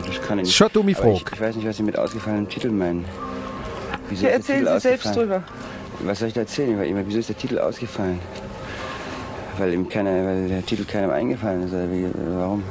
das 0.06 0.22
kann 0.27 0.39
ich 0.39 0.48
nicht. 0.48 0.61
Aber 0.61 1.11
ich, 1.11 1.26
ich 1.31 1.41
weiß 1.41 1.56
nicht, 1.56 1.68
was 1.68 1.77
Sie 1.77 1.84
mit 1.84 1.98
ausgefallenem 1.98 2.49
Titel 2.49 2.69
meinen. 2.69 3.06
Wieso 4.10 4.26
Ja, 4.26 4.31
erzählen 4.31 4.60
Titel 4.60 4.73
Sie 4.73 4.80
selbst 4.80 5.15
drüber. 5.15 5.44
Was 5.99 6.19
soll 6.19 6.27
ich 6.27 6.34
da 6.34 6.41
erzählen? 6.41 6.77
Weil 6.80 6.88
immer, 6.88 7.02
wieso 7.06 7.19
ist 7.19 7.30
der 7.30 7.38
Titel 7.38 7.60
ausgefallen? 7.60 8.19
Weil 9.57 9.73
ihm 9.73 9.89
keiner, 9.89 10.11
weil 10.26 10.48
der 10.48 10.65
Titel 10.65 10.85
keinem 10.85 11.10
eingefallen 11.10 11.64
ist. 11.64 11.73
Oder 11.73 11.91
wie, 11.91 12.06
oder 12.06 12.39
warum? 12.39 12.64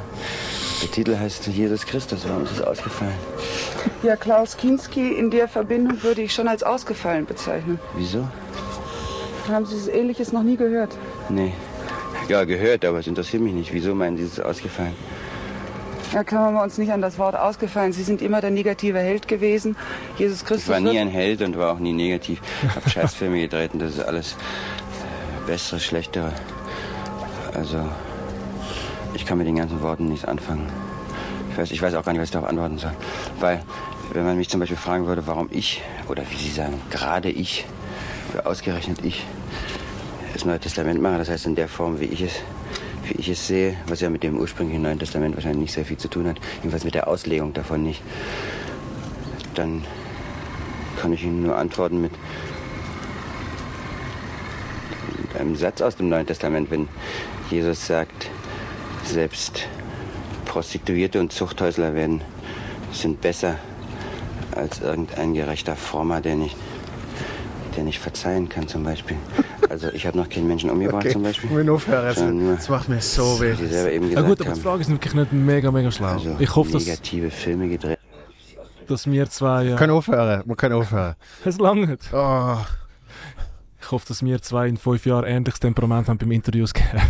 Der 0.81 0.91
Titel 0.91 1.17
heißt 1.17 1.47
Jesus 1.47 1.85
Christus. 1.85 2.25
Warum 2.27 2.43
ist 2.43 2.51
es 2.51 2.61
ausgefallen? 2.61 3.13
Ja, 4.03 4.15
Klaus 4.15 4.55
Kinski 4.55 5.13
in 5.13 5.31
der 5.31 5.47
Verbindung 5.47 6.01
würde 6.03 6.21
ich 6.21 6.33
schon 6.33 6.47
als 6.47 6.63
ausgefallen 6.63 7.25
bezeichnen. 7.25 7.79
Wieso? 7.97 8.27
Haben 9.49 9.65
Sie 9.65 9.79
so 9.79 9.91
Ähnliches 9.91 10.31
noch 10.33 10.43
nie 10.43 10.57
gehört? 10.57 10.95
Nee. 11.29 11.53
Ja, 12.27 12.43
gehört, 12.43 12.83
aber 12.83 12.99
es 12.99 13.07
interessiert 13.07 13.41
mich 13.41 13.53
nicht. 13.53 13.73
Wieso 13.73 13.95
meinen 13.95 14.17
Sie, 14.17 14.23
es 14.23 14.33
ist 14.33 14.39
ausgefallen? 14.41 14.93
Herr 16.11 16.23
klammern 16.23 16.53
wir 16.53 16.63
uns 16.63 16.77
nicht 16.77 16.91
an 16.91 17.01
das 17.01 17.17
Wort 17.17 17.35
ausgefallen. 17.35 17.91
Sie 17.91 18.03
sind 18.03 18.21
immer 18.21 18.39
der 18.41 18.49
negative 18.51 18.99
Held 18.99 19.27
gewesen. 19.27 19.75
Jesus 20.17 20.41
Ich 20.41 20.45
Christus 20.45 20.69
war 20.69 20.79
nie 20.79 20.97
ein 20.97 21.09
Held 21.09 21.41
und 21.41 21.57
war 21.57 21.73
auch 21.73 21.79
nie 21.79 21.93
negativ. 21.93 22.41
Ich 22.63 22.75
habe 22.75 22.89
Scheißfilme 22.89 23.41
gedreht 23.41 23.71
und 23.73 23.81
das 23.81 23.91
ist 23.95 24.03
alles 24.03 24.33
äh, 24.33 25.47
bessere, 25.47 25.79
schlechtere. 25.79 26.31
Also, 27.53 27.79
ich 29.13 29.25
kann 29.25 29.37
mit 29.37 29.47
den 29.47 29.55
ganzen 29.55 29.81
Worten 29.81 30.07
nichts 30.07 30.25
anfangen. 30.25 30.69
Ich 31.51 31.57
weiß, 31.57 31.71
ich 31.71 31.81
weiß 31.81 31.93
auch 31.95 32.03
gar 32.05 32.13
nicht, 32.13 32.21
was 32.21 32.29
ich 32.29 32.33
darauf 32.33 32.49
antworten 32.49 32.77
soll. 32.77 32.93
Weil, 33.39 33.61
wenn 34.13 34.23
man 34.23 34.37
mich 34.37 34.49
zum 34.49 34.59
Beispiel 34.59 34.77
fragen 34.77 35.07
würde, 35.07 35.27
warum 35.27 35.49
ich, 35.51 35.81
oder 36.07 36.23
wie 36.29 36.37
Sie 36.37 36.51
sagen, 36.51 36.79
gerade 36.89 37.29
ich, 37.29 37.65
oder 38.33 38.47
ausgerechnet 38.47 38.99
ich, 39.03 39.25
das 40.37 40.45
Neue 40.45 40.59
Testament 40.59 41.01
mache, 41.01 41.17
das 41.17 41.29
heißt 41.29 41.47
in 41.47 41.55
der 41.55 41.67
Form, 41.67 41.99
wie 41.99 42.05
ich 42.05 42.21
es, 42.21 42.33
wie 43.05 43.19
ich 43.19 43.27
es 43.27 43.47
sehe, 43.47 43.75
was 43.87 44.01
ja 44.01 44.09
mit 44.11 44.21
dem 44.21 44.37
ursprünglichen 44.37 44.83
Neuen 44.83 44.99
Testament 44.99 45.33
wahrscheinlich 45.33 45.61
nicht 45.61 45.73
sehr 45.73 45.83
viel 45.83 45.97
zu 45.97 46.09
tun 46.09 46.27
hat, 46.27 46.37
jedenfalls 46.57 46.83
mit 46.83 46.93
der 46.93 47.07
Auslegung 47.07 47.53
davon 47.53 47.81
nicht, 47.81 48.03
dann 49.55 49.83
kann 51.01 51.11
ich 51.11 51.23
Ihnen 51.23 51.41
nur 51.41 51.57
antworten 51.57 52.01
mit, 52.01 52.11
mit 55.19 55.35
einem 55.41 55.55
Satz 55.55 55.81
aus 55.81 55.95
dem 55.95 56.09
Neuen 56.09 56.27
Testament, 56.27 56.69
wenn 56.69 56.87
Jesus 57.49 57.87
sagt, 57.87 58.29
selbst 59.05 59.67
Prostituierte 60.45 61.19
und 61.19 61.33
Zuchthäusler 61.33 61.95
werden, 61.95 62.21
sind 62.91 63.21
besser 63.21 63.55
als 64.55 64.81
irgendein 64.81 65.33
gerechter 65.33 65.75
Frommer, 65.75 66.21
der 66.21 66.35
nicht, 66.35 66.55
der 67.77 67.83
nicht 67.85 67.99
verzeihen 67.99 68.49
kann 68.49 68.67
zum 68.67 68.83
Beispiel. 68.83 69.15
Also 69.69 69.89
ich 69.89 70.05
habe 70.05 70.17
noch 70.17 70.27
keinen 70.27 70.47
Menschen 70.47 70.69
umgebracht 70.69 71.03
Okay, 71.05 71.13
zum 71.13 71.23
Beispiel. 71.23 71.49
wir 71.49 71.57
müssen 71.57 71.69
aufhören. 71.69 72.45
Nur, 72.45 72.55
Das 72.55 72.67
macht 72.69 72.89
mir 72.89 72.99
so 73.01 73.39
weh. 73.39 73.55
gesagt 73.55 73.99
gut, 74.27 74.41
aber 74.41 74.53
die. 74.55 74.59
Frage 74.61 74.81
ist 74.81 74.89
wirklich 74.89 75.13
nicht 75.13 75.31
mega, 75.31 75.71
mega 75.71 75.91
schlau. 75.91 76.07
Also 76.13 76.35
ich 76.39 76.55
hoffe, 76.55 76.71
dass, 76.73 76.85
negative 76.85 77.29
Filme 77.31 77.69
gedreht. 77.69 77.99
dass 78.87 79.09
wir 79.09 79.29
zwei... 79.29 79.63
Wir 79.65 79.71
Ja, 79.71 79.77
können 79.77 79.93
aufhören. 79.93 80.43
Wir 80.45 80.55
können 80.55 80.73
aufhören. 80.75 81.15
es 81.45 81.57
langt. 81.59 81.99
Oh. 82.11 82.57
Ich 83.79 83.91
hoffe, 83.91 84.05
dass 84.07 84.23
wir 84.23 84.41
zwei 84.41 84.67
in 84.67 84.75
fünf 84.77 85.05
Jahren 85.05 85.23
ähnliches 85.25 85.59
Temperament 85.61 86.09
haben 86.09 86.17
beim 86.17 86.31
Interviews 86.31 86.73
geben. 86.73 87.01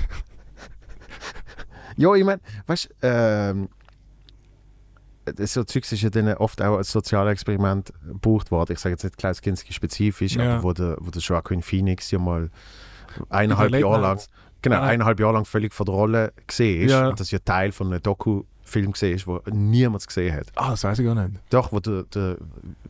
Ja, 1.96 2.14
ich 2.14 2.24
meine, 2.24 2.40
weißt 2.68 2.90
du, 3.02 3.08
ähm, 3.08 3.70
so 5.40 5.64
Zeugs 5.64 5.92
ist 5.92 6.02
ja 6.02 6.10
dann 6.10 6.34
oft 6.36 6.62
auch 6.62 6.78
als 6.78 6.92
Sozialexperiment 6.92 7.92
gebraucht 8.08 8.52
worden. 8.52 8.74
Ich 8.74 8.80
sage 8.80 8.94
jetzt 8.94 9.04
nicht 9.04 9.18
Klaus 9.18 9.42
Kinski 9.42 9.74
spezifisch, 9.74 10.36
Ja. 10.36 10.56
aber 10.56 10.64
wo 10.64 10.74
der, 10.74 10.98
wo 11.00 11.10
der 11.12 11.22
Joaquin 11.22 11.62
Phoenix 11.62 12.12
ja 12.12 12.20
mal 12.20 12.50
eineinhalb 13.30 13.74
Jahre 13.74 14.02
lang, 14.02 14.20
genau, 14.62 14.82
eineinhalb 14.82 15.20
Jahre 15.20 15.34
lang 15.34 15.46
völlig 15.46 15.74
von 15.74 15.86
der 15.86 15.96
Rolle 15.96 16.34
gesehen 16.46 16.84
ist. 16.84 16.92
Ja. 16.92 17.10
Und 17.10 17.20
das 17.20 17.32
ja 17.32 17.40
Teil 17.40 17.72
von 17.72 17.88
einem 17.88 18.02
Doku-Film 18.02 18.92
gesehen 18.92 19.16
ist, 19.16 19.28
wo 19.28 19.42
niemand 19.52 20.06
gesehen 20.06 20.36
hat. 20.36 20.48
Ah, 20.56 20.72
das 20.72 20.84
weiß 20.84 21.00
ich 21.00 21.06
gar 21.06 21.16
nicht. 21.16 21.40
Doch, 21.50 21.72
wo 21.72 21.80
der, 21.80 22.04
der 22.04 22.38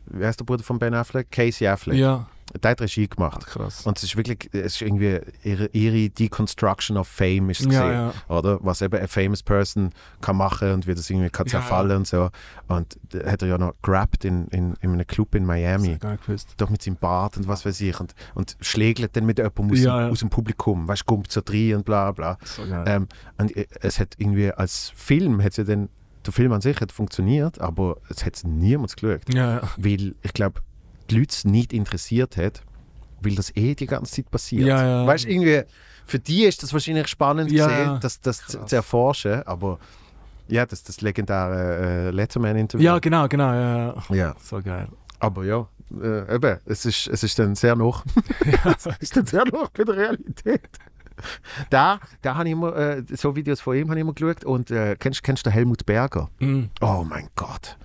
wie 0.06 0.24
heißt 0.24 0.40
der 0.40 0.44
Bruder 0.44 0.62
von 0.62 0.78
Ben 0.78 0.94
Affleck? 0.94 1.30
Casey 1.30 1.66
Affleck. 1.66 1.96
Ja, 1.98 2.26
Der 2.62 2.72
hat 2.72 2.80
Regie 2.80 3.08
gemacht. 3.08 3.46
krass. 3.46 3.86
Und 3.86 3.96
es 3.98 4.04
ist 4.04 4.16
wirklich, 4.16 4.48
es 4.52 4.74
ist 4.76 4.82
irgendwie 4.82 5.20
ihre, 5.44 5.66
ihre 5.72 6.08
Deconstruction 6.10 6.96
of 6.96 7.08
Fame 7.08 7.50
ist 7.50 7.60
es 7.60 7.66
Ja, 7.72 7.82
gesehen, 7.82 7.92
ja. 8.28 8.36
oder? 8.36 8.58
Was 8.62 8.82
eben 8.82 8.96
eine 8.98 9.08
famous 9.08 9.42
person 9.42 9.90
kann 10.20 10.36
machen 10.36 10.72
und 10.72 10.86
wie 10.86 10.94
das 10.94 11.08
irgendwie 11.10 11.30
kann 11.30 11.46
Ja, 11.46 11.52
zerfallen 11.52 11.98
und 11.98 12.06
so. 12.06 12.30
Und 12.68 12.98
hat 13.24 13.42
er 13.42 13.48
ja 13.48 13.58
noch 13.58 13.74
gerappt 13.82 14.24
in, 14.24 14.46
in, 14.48 14.74
in 14.80 14.92
einem 14.92 15.06
Club 15.06 15.34
in 15.34 15.42
Das 15.42 15.48
Miami. 15.48 15.92
ich 15.92 16.00
gar 16.00 16.12
nicht 16.12 16.26
gewusst. 16.26 16.54
Doch 16.56 16.70
mit 16.70 16.82
seinem 16.82 16.96
Bart 16.96 17.36
und 17.36 17.48
was 17.48 17.64
weiß 17.64 17.80
ich. 17.80 17.98
Und, 18.00 18.14
und 18.34 18.56
schlägelt 18.60 19.16
dann 19.16 19.26
mit 19.26 19.38
jemandem 19.38 19.70
aus, 19.72 19.78
Ja, 19.80 20.00
ja. 20.02 20.08
aus 20.08 20.20
dem 20.20 20.30
Publikum. 20.30 20.86
Weißt 20.88 21.02
du, 21.02 21.06
kommt 21.06 21.30
so 21.30 21.40
rein 21.48 21.74
und 21.76 21.84
bla 21.84 22.12
bla. 22.12 22.38
So. 22.44 22.62
Ähm, 22.62 23.08
und 23.38 23.56
äh, 23.56 23.66
es 23.80 23.98
hat 24.00 24.14
irgendwie 24.18 24.50
als 24.52 24.92
Film, 24.94 25.42
hat 25.42 25.56
ja 25.56 25.64
dann, 25.64 25.88
der 26.26 26.32
Film 26.32 26.52
an 26.52 26.60
sich 26.60 26.80
hat 26.80 26.92
funktioniert, 26.92 27.60
aber 27.60 27.96
es 28.10 28.24
hat 28.26 28.40
niemand 28.44 28.94
geschaut 28.96 29.20
ja, 29.32 29.56
ja. 29.56 29.60
weil 29.78 30.14
ich 30.22 30.32
glaube, 30.34 30.60
die 31.10 31.18
Leute 31.18 31.30
es 31.34 31.44
nicht 31.44 31.72
interessiert 31.72 32.36
hat, 32.36 32.62
weil 33.20 33.34
das 33.34 33.54
eh 33.56 33.74
die 33.74 33.86
ganze 33.86 34.12
Zeit 34.12 34.30
passiert. 34.30 34.66
Ja, 34.66 34.82
ja. 34.84 35.06
Weißt 35.06 35.24
du, 35.24 35.28
irgendwie, 35.30 35.62
für 36.06 36.18
die 36.18 36.44
ist 36.44 36.62
das 36.62 36.72
wahrscheinlich 36.72 37.08
spannend 37.08 37.50
Ja, 37.50 37.66
gesehen, 37.66 37.98
das, 38.00 38.20
das 38.20 38.46
zu, 38.46 38.76
erforschen, 38.76 39.42
aber 39.46 39.78
ja, 40.48 40.64
das 40.64 40.82
das 40.82 41.00
legendäre 41.00 42.08
äh, 42.08 42.10
Letterman-Interview. 42.10 42.84
ja, 42.84 42.98
genau, 42.98 43.28
genau. 43.28 43.52
Ja, 43.52 43.94
ja. 44.10 44.34
So 44.42 44.60
geil. 44.62 44.88
aber 45.20 45.44
ja, 45.44 45.66
äh, 46.00 46.34
eben, 46.34 46.58
es 46.64 46.86
ist, 46.86 47.08
es 47.08 47.22
ist 47.22 47.38
dann 47.38 47.54
sehr 47.54 47.76
noch, 47.76 48.04
es 48.76 48.86
ist 49.00 49.16
dann 49.16 49.26
sehr 49.26 49.44
noch 49.46 49.68
bei 49.70 49.84
der 49.84 49.96
Realität. 49.96 50.68
Da, 51.68 51.98
da 52.22 52.36
habe 52.36 52.46
ich 52.48 52.52
immer, 52.52 52.76
äh, 52.76 53.02
so 53.14 53.34
Videos 53.34 53.60
von 53.60 53.76
ihm 53.76 53.88
habe 53.88 53.98
ich 53.98 54.02
immer 54.02 54.12
geschaut 54.14 54.44
und 54.44 54.70
äh, 54.70 54.94
kennst, 54.96 55.22
kennst 55.24 55.44
du 55.44 55.50
Helmut 55.50 55.84
Berger? 55.84 56.30
Mhm. 56.38 56.70
Oh 56.80 57.04
mein 57.06 57.28
Gott. 57.34 57.76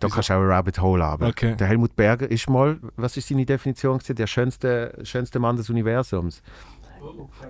Da 0.00 0.08
kannst 0.08 0.28
du 0.28 0.34
auch 0.34 0.40
ein 0.40 0.46
Rabbit 0.46 0.80
Hole 0.80 1.04
haben. 1.04 1.24
Okay. 1.24 1.56
Der 1.56 1.66
Helmut 1.66 1.96
Berger 1.96 2.30
ist 2.30 2.48
mal, 2.48 2.78
was 2.96 3.16
ist 3.16 3.28
seine 3.28 3.46
Definition? 3.46 4.00
Der 4.08 4.26
schönste, 4.26 4.98
schönste 5.02 5.38
Mann 5.38 5.56
des 5.56 5.70
Universums. 5.70 6.42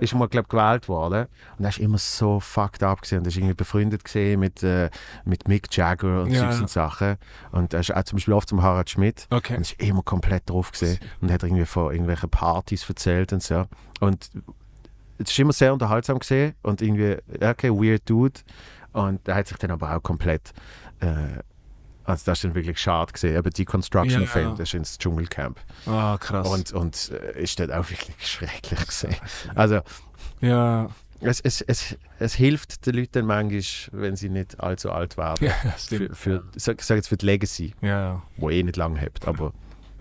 Ist 0.01 0.15
mal, 0.15 0.27
glaube 0.29 0.49
gewählt 0.49 0.89
worden. 0.89 1.27
Und 1.59 1.65
er 1.65 1.69
ist 1.69 1.79
immer 1.79 1.99
so 1.99 2.41
fucked 2.41 2.83
up 2.83 3.03
gewesen. 3.03 3.19
Und 3.19 3.27
er 3.27 3.29
ist 3.29 3.37
irgendwie 3.37 3.55
befreundet 3.55 4.03
mit, 4.37 4.63
äh, 4.63 4.91
mit 5.25 5.47
Mick 5.49 5.75
Jagger 5.75 6.23
und 6.23 6.33
Ja, 6.33 6.51
ja. 6.51 6.59
und 6.59 6.69
Sachen. 6.69 7.17
Und 7.53 7.73
er 7.73 7.81
ist 7.81 7.95
auch 7.95 8.03
zum 8.03 8.17
Beispiel 8.17 8.35
oft 8.35 8.49
zum 8.49 8.63
Harald 8.63 8.91
Schmidt. 8.91 9.27
Okay. 9.31 9.57
Und 9.57 9.63
ist 9.63 9.81
immer 9.81 10.03
komplett 10.03 10.51
drauf 10.51 10.73
gesehen. 10.73 10.99
Und 11.21 11.31
hat 11.31 11.43
irgendwie 11.45 11.67
von 11.67 11.93
irgendwelchen 11.93 12.31
Partys 12.31 12.89
erzählt 12.89 13.33
und 13.33 13.43
so. 13.43 13.67
Und 14.01 14.31
es 15.19 15.31
ist 15.31 15.39
immer 15.39 15.53
sehr 15.53 15.73
unterhaltsam 15.73 16.19
gesehen. 16.19 16.55
Und 16.63 16.83
irgendwie, 16.83 17.17
okay, 17.41 17.71
weird 17.71 18.09
Dude. 18.11 18.41
Und 18.93 19.27
er 19.29 19.37
hat 19.37 19.47
sich 19.47 19.57
dann 19.59 19.71
aber 19.71 19.97
auch 19.97 20.03
komplett. 20.03 20.53
Äh, 21.01 21.43
also 22.05 22.23
das 22.27 22.45
ist 22.45 22.55
wirklich 22.55 22.79
schade 22.79 23.13
gesehen. 23.13 23.37
Eben 23.37 23.51
die 23.51 23.65
Construction 23.65 24.23
Ja. 24.23 24.27
Film, 24.27 24.51
das 24.57 24.69
ist 24.69 24.75
ins 24.75 24.99
Dschungelcamp. 24.99 25.59
Ah, 25.87 26.17
krass. 26.19 26.47
Und, 26.49 26.73
und 26.73 27.11
äh, 27.13 27.43
ist 27.43 27.59
dann 27.61 27.73
auch 27.73 27.89
wirklich 27.91 28.17
schrecklich 28.27 28.87
gesehen. 28.87 29.17
Also 29.55 29.81
ja, 30.41 30.89
es, 31.21 31.41
es, 31.41 31.63
es, 31.63 31.97
es 32.19 32.35
hilft 32.35 32.85
den 32.87 32.95
Leuten 32.97 33.25
manchmal, 33.27 33.63
wenn 34.03 34.17
sie 34.17 34.29
nicht 34.29 34.61
allzu 34.61 34.91
alt 34.93 35.17
werden. 35.17 35.47
ja, 35.47 35.53
für, 35.53 35.79
stimmt. 35.79 36.17
für, 36.17 36.45
sag, 36.57 36.83
sag 36.83 36.97
jetzt 36.97 37.09
für 37.09 37.17
die 37.17 37.27
Legacy, 37.27 37.75
Ja, 37.81 38.23
wo 38.37 38.51
eh 38.51 38.63
nicht 38.63 38.77
lang 38.77 39.01
habt. 39.01 39.27
Aber, 39.27 39.53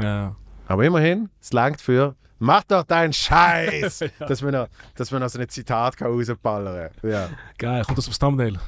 ja. 0.02 0.36
aber 0.68 0.84
immerhin, 0.86 1.30
es 1.42 1.54
langt 1.54 1.80
für 1.82 2.16
Mach 2.40 2.64
doch 2.64 2.84
deinen 2.84 3.14
Scheiß! 3.14 4.04
dass, 4.20 4.42
man 4.42 4.52
noch, 4.52 4.68
dass 4.96 5.12
man 5.12 5.22
noch 5.22 5.30
so 5.30 5.40
ein 5.40 5.48
Zitat 5.48 5.96
kann 5.96 6.08
rausballern 6.12 6.90
kann. 7.02 7.10
Ja. 7.10 7.30
Geil, 7.58 7.84
kommt 7.86 7.98
das 7.98 8.08
aufs 8.10 8.20
Thumbnail? 8.20 8.60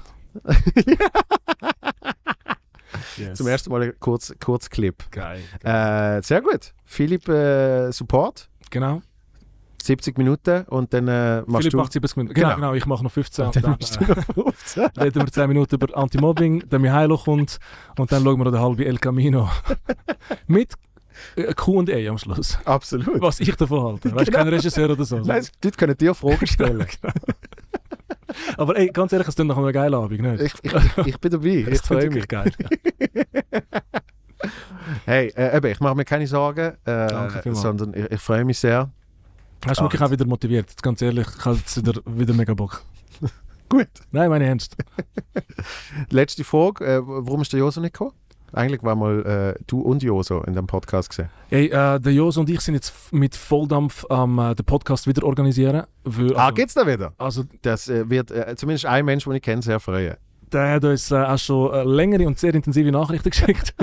yes. 3.18 3.38
Zum 3.38 3.48
ersten 3.48 3.72
Mal 3.72 3.84
ein 3.84 3.94
kurz, 4.00 4.34
kurz 4.44 4.70
Clip. 4.70 4.96
Geil. 5.12 5.40
Äh, 5.64 6.22
sehr 6.22 6.42
gut. 6.42 6.74
Philipp, 6.84 7.28
äh, 7.30 7.92
Support. 7.92 8.50
Genau. 8.72 9.02
70 9.84 10.18
Minuten 10.18 10.64
und 10.64 10.94
dann 10.96 11.08
äh, 11.08 11.42
machst 11.42 11.58
Philipp 11.58 11.72
du. 11.74 11.78
macht 11.78 11.92
70 11.94 12.18
Minuten. 12.18 12.34
Genau, 12.34 12.48
Genau. 12.48 12.56
genau, 12.56 12.74
ich 12.74 12.86
mache 12.88 13.04
noch 13.04 13.12
15. 13.12 13.52
dann 13.52 13.64
Und 13.66 13.80
machst 13.82 13.96
dann 13.98 14.08
du 14.08 14.14
äh, 14.14 14.16
noch 14.16 14.54
15. 14.56 14.84
reden 15.00 15.22
wir 15.22 15.32
10 15.32 15.48
Minuten 15.48 15.76
über 15.76 15.96
Anti-Mobbing, 15.96 16.64
dann 16.70 16.82
Mihailo 16.82 17.18
kommt 17.18 17.60
und 18.00 18.12
dann 18.12 18.24
schauen 18.24 18.40
wir 18.40 18.46
noch 18.46 18.52
den 18.52 18.62
halben 18.62 18.82
El 18.82 18.98
Camino. 18.98 19.48
Mit 20.48 20.74
äh, 21.36 21.54
Q&A 21.54 22.10
am 22.10 22.18
Schluss. 22.18 22.58
Absolut. 22.66 23.22
Was 23.22 23.40
ich 23.40 23.56
davon 23.56 23.84
halte. 23.94 24.16
Weißt 24.16 24.28
du, 24.28 24.32
kein 24.32 24.48
Regisseur 24.48 24.90
oder 24.90 25.06
so. 25.06 25.20
Nein, 25.20 25.46
die 25.64 25.68
Leute 25.68 25.78
können 25.78 25.98
dir 25.98 26.16
Fragen 26.16 26.48
stellen. 26.48 26.88
Aber 28.58 28.76
ey, 28.78 28.88
ganz 28.88 29.12
ehrlich, 29.14 29.28
es 29.28 29.36
klingt 29.36 29.50
nach 29.50 29.58
einer 29.58 29.72
geilen 29.72 29.94
Abend, 29.94 30.22
nicht? 30.22 30.42
ich, 30.42 30.54
ich, 30.64 31.08
ich 31.08 31.20
bin 31.20 31.32
dabei. 31.32 31.66
Ich 31.72 31.82
freue 31.82 32.10
mich. 32.10 32.28
geil. 32.28 32.52
Hey, 35.06 35.30
äh, 35.36 35.58
eben, 35.58 35.72
ich 35.72 35.80
mache 35.80 35.96
mir 35.96 36.06
keine 36.06 36.28
Sorgen, 36.28 36.74
äh, 36.86 37.54
sondern 37.54 37.94
ich, 37.96 38.12
ich 38.12 38.22
freue 38.22 38.46
mich 38.46 38.60
sehr. 38.60 38.92
Hast 39.66 39.80
du 39.80 39.86
wirklich 39.86 40.02
auch 40.02 40.12
wieder 40.12 40.26
motiviert? 40.26 40.70
Jetzt 40.70 40.84
Ganz 40.84 41.02
ehrlich, 41.02 41.28
ich 41.40 41.46
habe 41.46 41.56
jetzt 41.56 41.78
wieder, 41.78 42.00
wieder 42.06 42.34
mega 42.34 42.54
Bock. 42.54 42.84
Gut. 43.70 43.88
Nein, 44.12 44.30
meine 44.30 44.46
Ernst. 44.46 44.76
Letzte 46.10 46.44
Frage: 46.44 46.86
äh, 46.86 47.02
Warum 47.04 47.42
ist 47.42 47.52
der 47.54 47.60
Joso 47.60 47.82
nicht 47.82 47.94
gekommen? 47.94 48.14
Eigentlich 48.54 48.84
war 48.84 48.96
mal 48.96 49.56
äh, 49.58 49.64
du 49.68 49.82
und 49.82 50.02
Joso 50.04 50.42
in 50.44 50.54
dem 50.54 50.68
Podcast 50.68 51.10
gesehen. 51.10 51.30
Hey, 51.50 51.66
äh, 51.68 52.00
der 52.00 52.14
Jos 52.14 52.38
und 52.38 52.50
ich 52.50 52.62
sind 52.62 52.76
jetzt 52.76 52.94
mit 53.12 53.36
Volldampf 53.36 54.06
am 54.10 54.40
äh, 54.40 54.56
den 54.56 54.66
Podcast 54.66 55.08
wieder 55.08 55.24
organisieren. 55.26 55.84
Für, 56.08 56.38
ah, 56.38 56.46
also, 56.46 56.54
geht's 56.56 56.74
da 56.74 56.88
wieder? 56.88 57.14
also 57.18 57.44
Das 57.62 57.90
äh, 57.90 58.10
wird 58.10 58.32
äh, 58.32 58.56
zumindest 58.56 58.86
ein 58.86 59.06
Mensch, 59.06 59.26
den 59.26 59.34
ich 59.34 59.42
kenne, 59.42 59.62
sehr 59.62 59.80
freuen. 59.80 60.16
der 60.52 60.74
hat 60.76 60.86
uns 60.86 61.12
äh, 61.12 61.16
auch 61.16 61.38
schon 61.38 61.74
äh, 61.74 61.84
längere 61.84 62.28
und 62.28 62.40
sehr 62.40 62.54
intensive 62.56 62.92
Nachrichten 62.92 63.30
geschickt. 63.32 63.74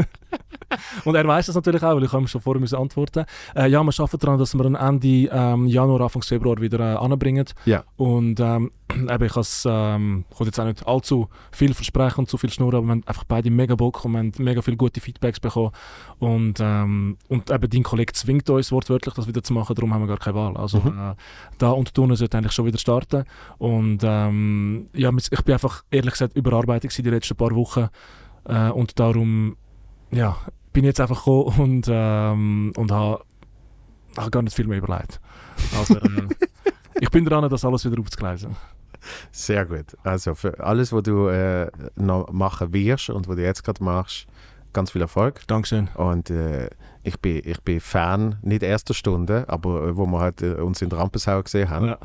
und 1.04 1.14
er 1.14 1.26
weiß 1.26 1.46
das 1.46 1.54
natürlich 1.54 1.82
auch, 1.82 1.94
weil 1.96 2.04
ich 2.04 2.12
ihm 2.12 2.26
schon 2.26 2.40
vorher 2.40 2.60
müssen 2.60 2.76
antworten. 2.76 3.24
Äh, 3.54 3.68
ja, 3.68 3.82
wir 3.82 3.92
arbeiten 3.98 4.18
daran, 4.18 4.38
dass 4.38 4.54
wir 4.54 4.64
ihn 4.64 4.74
Ende 4.74 5.28
ähm, 5.30 5.66
Januar, 5.66 6.00
Anfang 6.02 6.22
Februar 6.22 6.58
wieder 6.60 6.78
äh, 6.80 6.96
anbringen. 6.96 7.44
Ja. 7.66 7.84
Und 7.96 8.40
ähm, 8.40 8.70
eben, 8.94 9.24
ich 9.24 9.36
has, 9.36 9.66
ähm, 9.68 10.24
will 10.36 10.46
jetzt 10.46 10.58
auch 10.58 10.64
nicht 10.64 10.86
allzu 10.86 11.28
viel 11.50 11.74
versprechen 11.74 12.20
und 12.20 12.28
zu 12.28 12.36
viel 12.36 12.50
schnurren, 12.50 12.76
aber 12.76 12.86
wir 12.86 12.92
haben 12.92 13.02
einfach 13.06 13.24
beide 13.24 13.50
mega 13.50 13.74
Bock 13.74 14.04
und 14.04 14.12
wir 14.12 14.18
haben 14.18 14.32
mega 14.38 14.62
viele 14.62 14.76
gute 14.76 15.00
Feedbacks 15.00 15.40
bekommen. 15.40 15.72
Und, 16.18 16.58
ähm, 16.60 17.16
und 17.28 17.50
eben 17.50 17.70
dein 17.70 17.82
Kollege 17.82 18.12
zwingt 18.12 18.48
uns 18.50 18.72
wortwörtlich, 18.72 19.14
das 19.14 19.26
wieder 19.26 19.42
zu 19.42 19.52
machen, 19.52 19.74
darum 19.74 19.92
haben 19.92 20.02
wir 20.02 20.08
gar 20.08 20.18
keine 20.18 20.36
Wahl. 20.36 20.56
Also 20.56 20.78
äh, 20.78 21.14
da 21.58 21.70
und 21.70 21.94
tun 21.94 22.14
sollte 22.16 22.38
eigentlich 22.38 22.52
schon 22.52 22.66
wieder 22.66 22.78
starten. 22.78 23.24
Und 23.58 24.00
ähm, 24.02 24.86
ja, 24.94 25.10
ich 25.30 25.42
bin 25.42 25.52
einfach 25.52 25.84
ehrlich 25.90 26.12
gesagt 26.12 26.36
überarbeitet 26.36 26.90
gewesen 26.90 27.04
die 27.04 27.10
letzten 27.10 27.36
paar 27.36 27.54
Wochen. 27.54 27.88
Äh, 28.44 28.70
und 28.70 28.98
darum 28.98 29.56
ja, 30.10 30.36
bin 30.72 30.84
ich 30.84 30.88
jetzt 30.88 31.00
einfach 31.00 31.24
gekommen 31.24 31.58
und, 31.58 31.86
ähm, 31.90 32.72
und 32.76 32.92
habe 32.92 33.24
hab 34.16 34.30
gar 34.30 34.42
nicht 34.42 34.54
viel 34.54 34.66
mehr 34.66 34.78
überlegt. 34.78 35.20
Also, 35.78 35.96
äh, 35.98 36.28
ich 37.00 37.10
bin 37.10 37.24
dran, 37.24 37.48
das 37.48 37.64
alles 37.64 37.84
wieder 37.84 38.00
aufzugleisen. 38.00 38.54
Sehr 39.30 39.64
gut. 39.66 39.96
Also 40.04 40.34
für 40.34 40.58
alles, 40.60 40.92
was 40.92 41.02
du 41.02 41.28
äh, 41.28 41.70
noch 41.96 42.30
machen 42.32 42.72
wirst 42.72 43.10
und 43.10 43.28
was 43.28 43.36
du 43.36 43.42
jetzt 43.42 43.64
gerade 43.64 43.82
machst, 43.82 44.26
ganz 44.72 44.90
viel 44.92 45.02
Erfolg. 45.02 45.40
Dankeschön. 45.46 45.88
Und 45.94 46.30
äh, 46.30 46.70
ich, 47.02 47.18
bin, 47.20 47.42
ich 47.44 47.60
bin 47.62 47.80
Fan, 47.80 48.36
nicht 48.42 48.62
erster 48.62 48.94
Stunde, 48.94 49.44
aber 49.48 49.88
äh, 49.88 49.96
wo 49.96 50.06
wir 50.06 50.18
halt, 50.20 50.40
äh, 50.42 50.54
uns 50.54 50.80
in 50.82 50.88
der 50.88 50.98
Rampensau 50.98 51.42
gesehen 51.42 51.68
haben, 51.68 51.86
Ja. 51.88 51.98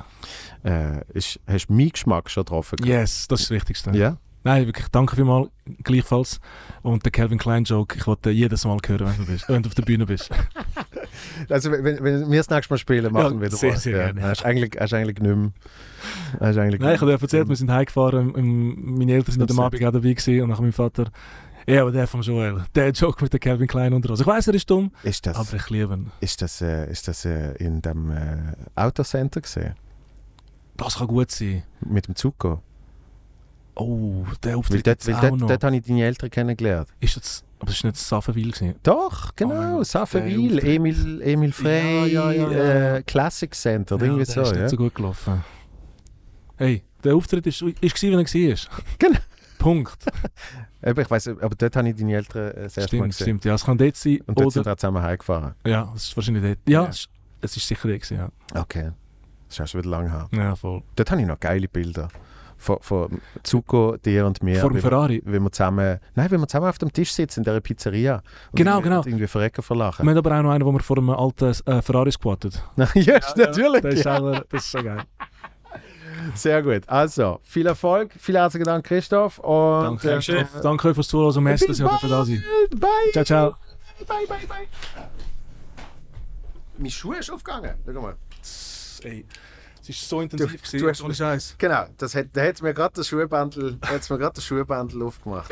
äh, 0.64 1.04
ist, 1.14 1.40
hast 1.48 1.68
du 1.68 1.74
meinen 1.74 1.90
Geschmack 1.92 2.30
schon 2.30 2.44
getroffen. 2.44 2.78
Yes, 2.84 3.28
das 3.28 3.42
ist 3.42 3.50
das 3.50 3.56
Wichtigste. 3.56 3.92
Ja? 3.92 4.18
Nein, 4.44 4.66
wirklich, 4.66 4.88
danke 4.90 5.16
vielmals, 5.16 5.50
gleichfalls. 5.84 6.40
Und 6.82 7.04
der 7.04 7.12
Calvin 7.12 7.38
Klein 7.38 7.64
Joke, 7.66 7.98
ich 7.98 8.08
wollte 8.08 8.30
jedes 8.32 8.64
Mal 8.66 8.78
hören, 8.86 9.08
wenn 9.08 9.18
du, 9.26 9.32
bist, 9.32 9.50
wenn 9.50 9.62
du 9.64 9.68
auf 9.70 9.76
der 9.76 9.84
Bühne 9.84 10.06
bist. 10.06 10.30
Also 11.50 11.72
wenn, 11.72 11.84
wenn 11.84 12.32
wir 12.32 12.38
das 12.40 12.50
nächste 12.50 12.74
Mal 12.74 12.78
spielen, 12.78 13.12
machen 13.14 13.36
Ja, 13.36 13.42
wir 13.42 13.48
wieder 13.48 13.58
sehr, 13.58 13.78
sehr 13.78 14.14
gerne. 14.14 14.22
Hast 14.22 14.42
du 14.42 14.46
eigentlich, 14.46 14.72
hast 14.80 14.94
eigentlich 14.94 15.20
nicht 15.20 15.36
mehr... 15.36 15.52
Hast 16.40 16.58
eigentlich 16.58 16.82
Nein, 16.82 16.96
ich 16.96 17.02
habe 17.02 17.12
dir 17.12 17.22
erzählt, 17.22 17.50
wir 17.50 17.56
sind 17.56 17.72
heimgefahren, 17.72 18.34
meine 18.98 19.14
Eltern 19.14 19.34
sind 19.34 19.50
dem 19.50 19.60
Abend 19.60 19.84
auch 19.84 19.92
dabei 19.92 20.14
gewesen 20.14 20.42
und 20.42 20.50
nachher 20.50 20.62
mein 20.62 20.72
Vater, 20.72 21.06
ja, 21.70 21.82
aber 21.82 21.92
der 21.92 22.08
von 22.08 22.22
Joel, 22.22 22.64
der 22.76 22.92
Joke 22.92 23.22
mit 23.22 23.34
der 23.34 23.42
Calvin 23.42 23.68
Klein 23.68 23.94
unter 23.94 24.10
uns. 24.12 24.22
Ich 24.22 24.28
weiß, 24.28 24.48
er 24.48 24.54
ist 24.54 24.70
dumm, 24.70 24.92
Ist 25.04 25.26
das, 25.26 25.36
aber 25.36 25.58
ich 25.58 25.70
liebe 25.70 25.94
ihn. 25.96 26.12
ist 26.22 26.42
das, 26.42 26.62
äh, 26.62 26.90
ist 26.90 27.10
das 27.10 27.26
äh, 27.26 27.52
in 27.58 27.82
dem 27.82 28.10
äh, 28.12 28.54
Autocenter 28.76 29.42
gesehen? 29.42 29.74
Das 30.78 30.98
kann 31.00 31.08
gut 31.08 31.30
sein. 31.30 31.64
Mit 31.82 32.08
dem 32.08 32.16
Zuko? 32.16 32.62
Oh, 33.80 34.26
der 34.44 34.52
Weil 34.54 34.58
Auftritt 34.60 34.88
dort, 34.88 34.98
jetzt 34.98 35.08
weil 35.08 35.16
auch 35.16 35.22
dort, 35.22 35.40
noch. 35.42 35.48
dort 35.48 35.64
habe 35.64 35.76
ich 35.76 35.84
deine 35.84 36.04
Eltern 36.04 36.30
kennengelernt. 36.30 36.90
Ist 37.00 37.18
das, 37.18 37.44
aber 37.60 37.72
es 37.72 37.84
war 37.84 37.92
nicht 37.92 38.00
Saffenwil. 38.02 38.54
Doch, 38.84 39.28
Oh 39.30 39.32
genau. 39.36 39.78
Gott, 39.78 39.88
Saffenwil. 39.88 40.60
Emil, 40.66 41.22
Emil 41.22 41.52
Frey, 41.52 42.08
Ja, 42.12 42.32
ja, 42.32 42.52
ja. 42.52 42.96
Äh, 42.98 43.04
Classic 43.04 43.54
Center, 43.54 44.02
irgendwie 44.02 44.26
so. 44.26 44.42
ist 44.42 44.56
nicht 44.56 44.70
so 44.70 44.78
gut 44.78 44.96
gelaufen. 44.96 45.44
Hey, 46.58 46.84
der 47.04 47.16
Auftritt 47.16 47.44
gewesen, 47.44 47.68
wie 47.80 48.12
er 48.12 48.18
war. 48.20 48.58
Genau. 49.00 49.20
Punkt. 49.60 49.98
Eben, 50.84 51.02
ich 51.02 51.10
weiss, 51.10 51.28
aber 51.28 51.56
dort 51.56 51.76
habe 51.76 51.90
ich 51.90 51.96
deine 51.96 52.16
Eltern 52.16 52.52
äh, 52.52 52.62
Mal 52.62 52.70
Stimmt, 52.70 52.90
gesehen. 52.90 53.12
stimmt. 53.14 53.46
Ja, 53.46 53.56
es 53.56 53.66
kann 53.66 53.78
dort 53.78 53.96
sein. 53.96 54.20
Und 54.28 54.40
dort 54.40 54.54
sind 54.54 54.66
wir 54.66 54.78
zusammen 54.78 55.02
heimgefahren. 55.02 55.56
ja, 55.66 55.92
es 55.96 56.06
ist 56.06 56.16
wahrscheinlich 56.16 56.44
dort. 56.44 56.60
Ja, 56.70 56.84
Ja. 56.84 56.90
Es, 56.90 56.98
ist, 57.00 57.10
es 57.42 57.58
ist 57.58 57.68
sicher 57.68 57.88
dort 57.90 58.10
ja. 58.10 58.30
Okay. 58.56 58.92
Das 59.50 59.60
ist 59.60 59.70
schon 59.72 59.82
wieder 59.82 59.90
lange 59.90 60.12
her. 60.12 60.28
Ja, 60.32 60.56
voll. 60.56 60.84
Dort 60.96 61.10
habe 61.12 61.22
ich 61.22 61.28
noch 61.28 61.40
geile 61.40 61.68
Bilder. 61.68 62.08
Von, 62.58 62.78
von 62.82 63.22
Zuko, 63.44 63.98
dir 63.98 64.26
und 64.26 64.42
mir. 64.42 64.60
Vor 64.60 64.72
dem 64.72 64.82
Ferrari. 64.82 65.22
wie 65.26 65.40
wir 65.40 65.52
zusammen, 65.52 66.00
nein, 66.16 66.32
wie 66.32 66.38
wir 66.38 66.48
zusammen 66.48 66.68
auf 66.68 66.78
dem 66.78 66.92
Tisch 66.92 67.12
sitzen 67.14 67.42
in 67.42 67.44
dieser 67.44 67.62
Pizzeria. 67.62 68.16
Und 68.16 68.56
Genau, 68.56 68.82
genau. 68.82 68.98
und 69.00 69.08
Irgendwie 69.08 69.28
verrecken 69.28 69.62
vor 69.62 69.78
Lachen. 69.78 70.04
Wir 70.06 70.10
haben 70.12 70.18
aber 70.18 70.38
auch 70.38 70.44
noch 70.44 70.52
einen, 70.52 70.66
wo 70.66 70.72
wir 70.72 70.80
vor 70.80 70.98
einem 70.98 71.12
alten 71.12 71.54
äh, 71.66 71.82
Ferrari 71.82 72.12
squattet. 72.12 72.62
ja, 72.96 73.20
natürlich. 73.36 73.82
Das 73.82 73.94
ist, 73.94 74.06
ja. 74.06 74.20
auch, 74.20 74.42
das 74.50 74.64
ist 74.66 74.72
so 74.72 74.84
geil. 74.84 75.04
Sehr 76.34 76.62
gut. 76.64 76.82
Also, 76.88 77.40
viel 77.44 77.68
Erfolg. 77.68 78.12
Vielen 78.20 78.38
herzlichen 78.38 78.66
Dank, 78.66 78.86
Christoph. 78.86 79.40
Und, 79.40 79.84
Danke, 79.84 80.12
äh, 80.14 80.22
Chef. 80.22 80.48
Danke 80.62 80.88
euch 80.90 80.96
fürs 80.96 81.08
Zuhören 81.08 81.38
und 81.38 81.44
Messi, 81.44 81.68
dass 81.68 81.80
ihr 81.80 81.92
heute 81.92 82.08
da 82.08 82.26
seid. 82.26 82.42
Bye. 82.72 82.90
Ciao, 83.14 83.24
ciao. 83.24 83.56
Bye, 84.00 84.26
bye, 84.28 84.38
bye. 84.48 84.68
Mein 86.78 86.92
Schuh 86.92 87.14
ist 87.14 87.32
aufgegangen. 87.32 87.76
Schau 87.86 88.02
mal. 88.02 88.16
Ey, 89.04 89.26
es 89.90 90.02
ist 90.02 90.10
so 90.10 90.22
intensiv 90.22 90.52
Du- 90.52 90.58
gewesen, 90.58 90.80
du 90.80 90.90
hast- 90.90 91.02
ohne 91.02 91.14
Scheiß. 91.14 91.56
Genau, 91.58 91.86
das 91.98 92.16
hat, 92.16 92.28
da 92.34 92.44
hat 92.44 92.62
mir 92.62 92.74
gerade 92.74 92.94
das 92.96 93.08
Schuhbandel, 93.08 93.78
hat's 93.82 94.10
mir 94.10 94.18
gerade 94.18 94.36
das 94.36 94.44
Schuhbandel 94.46 95.02
aufgemacht. 95.04 95.52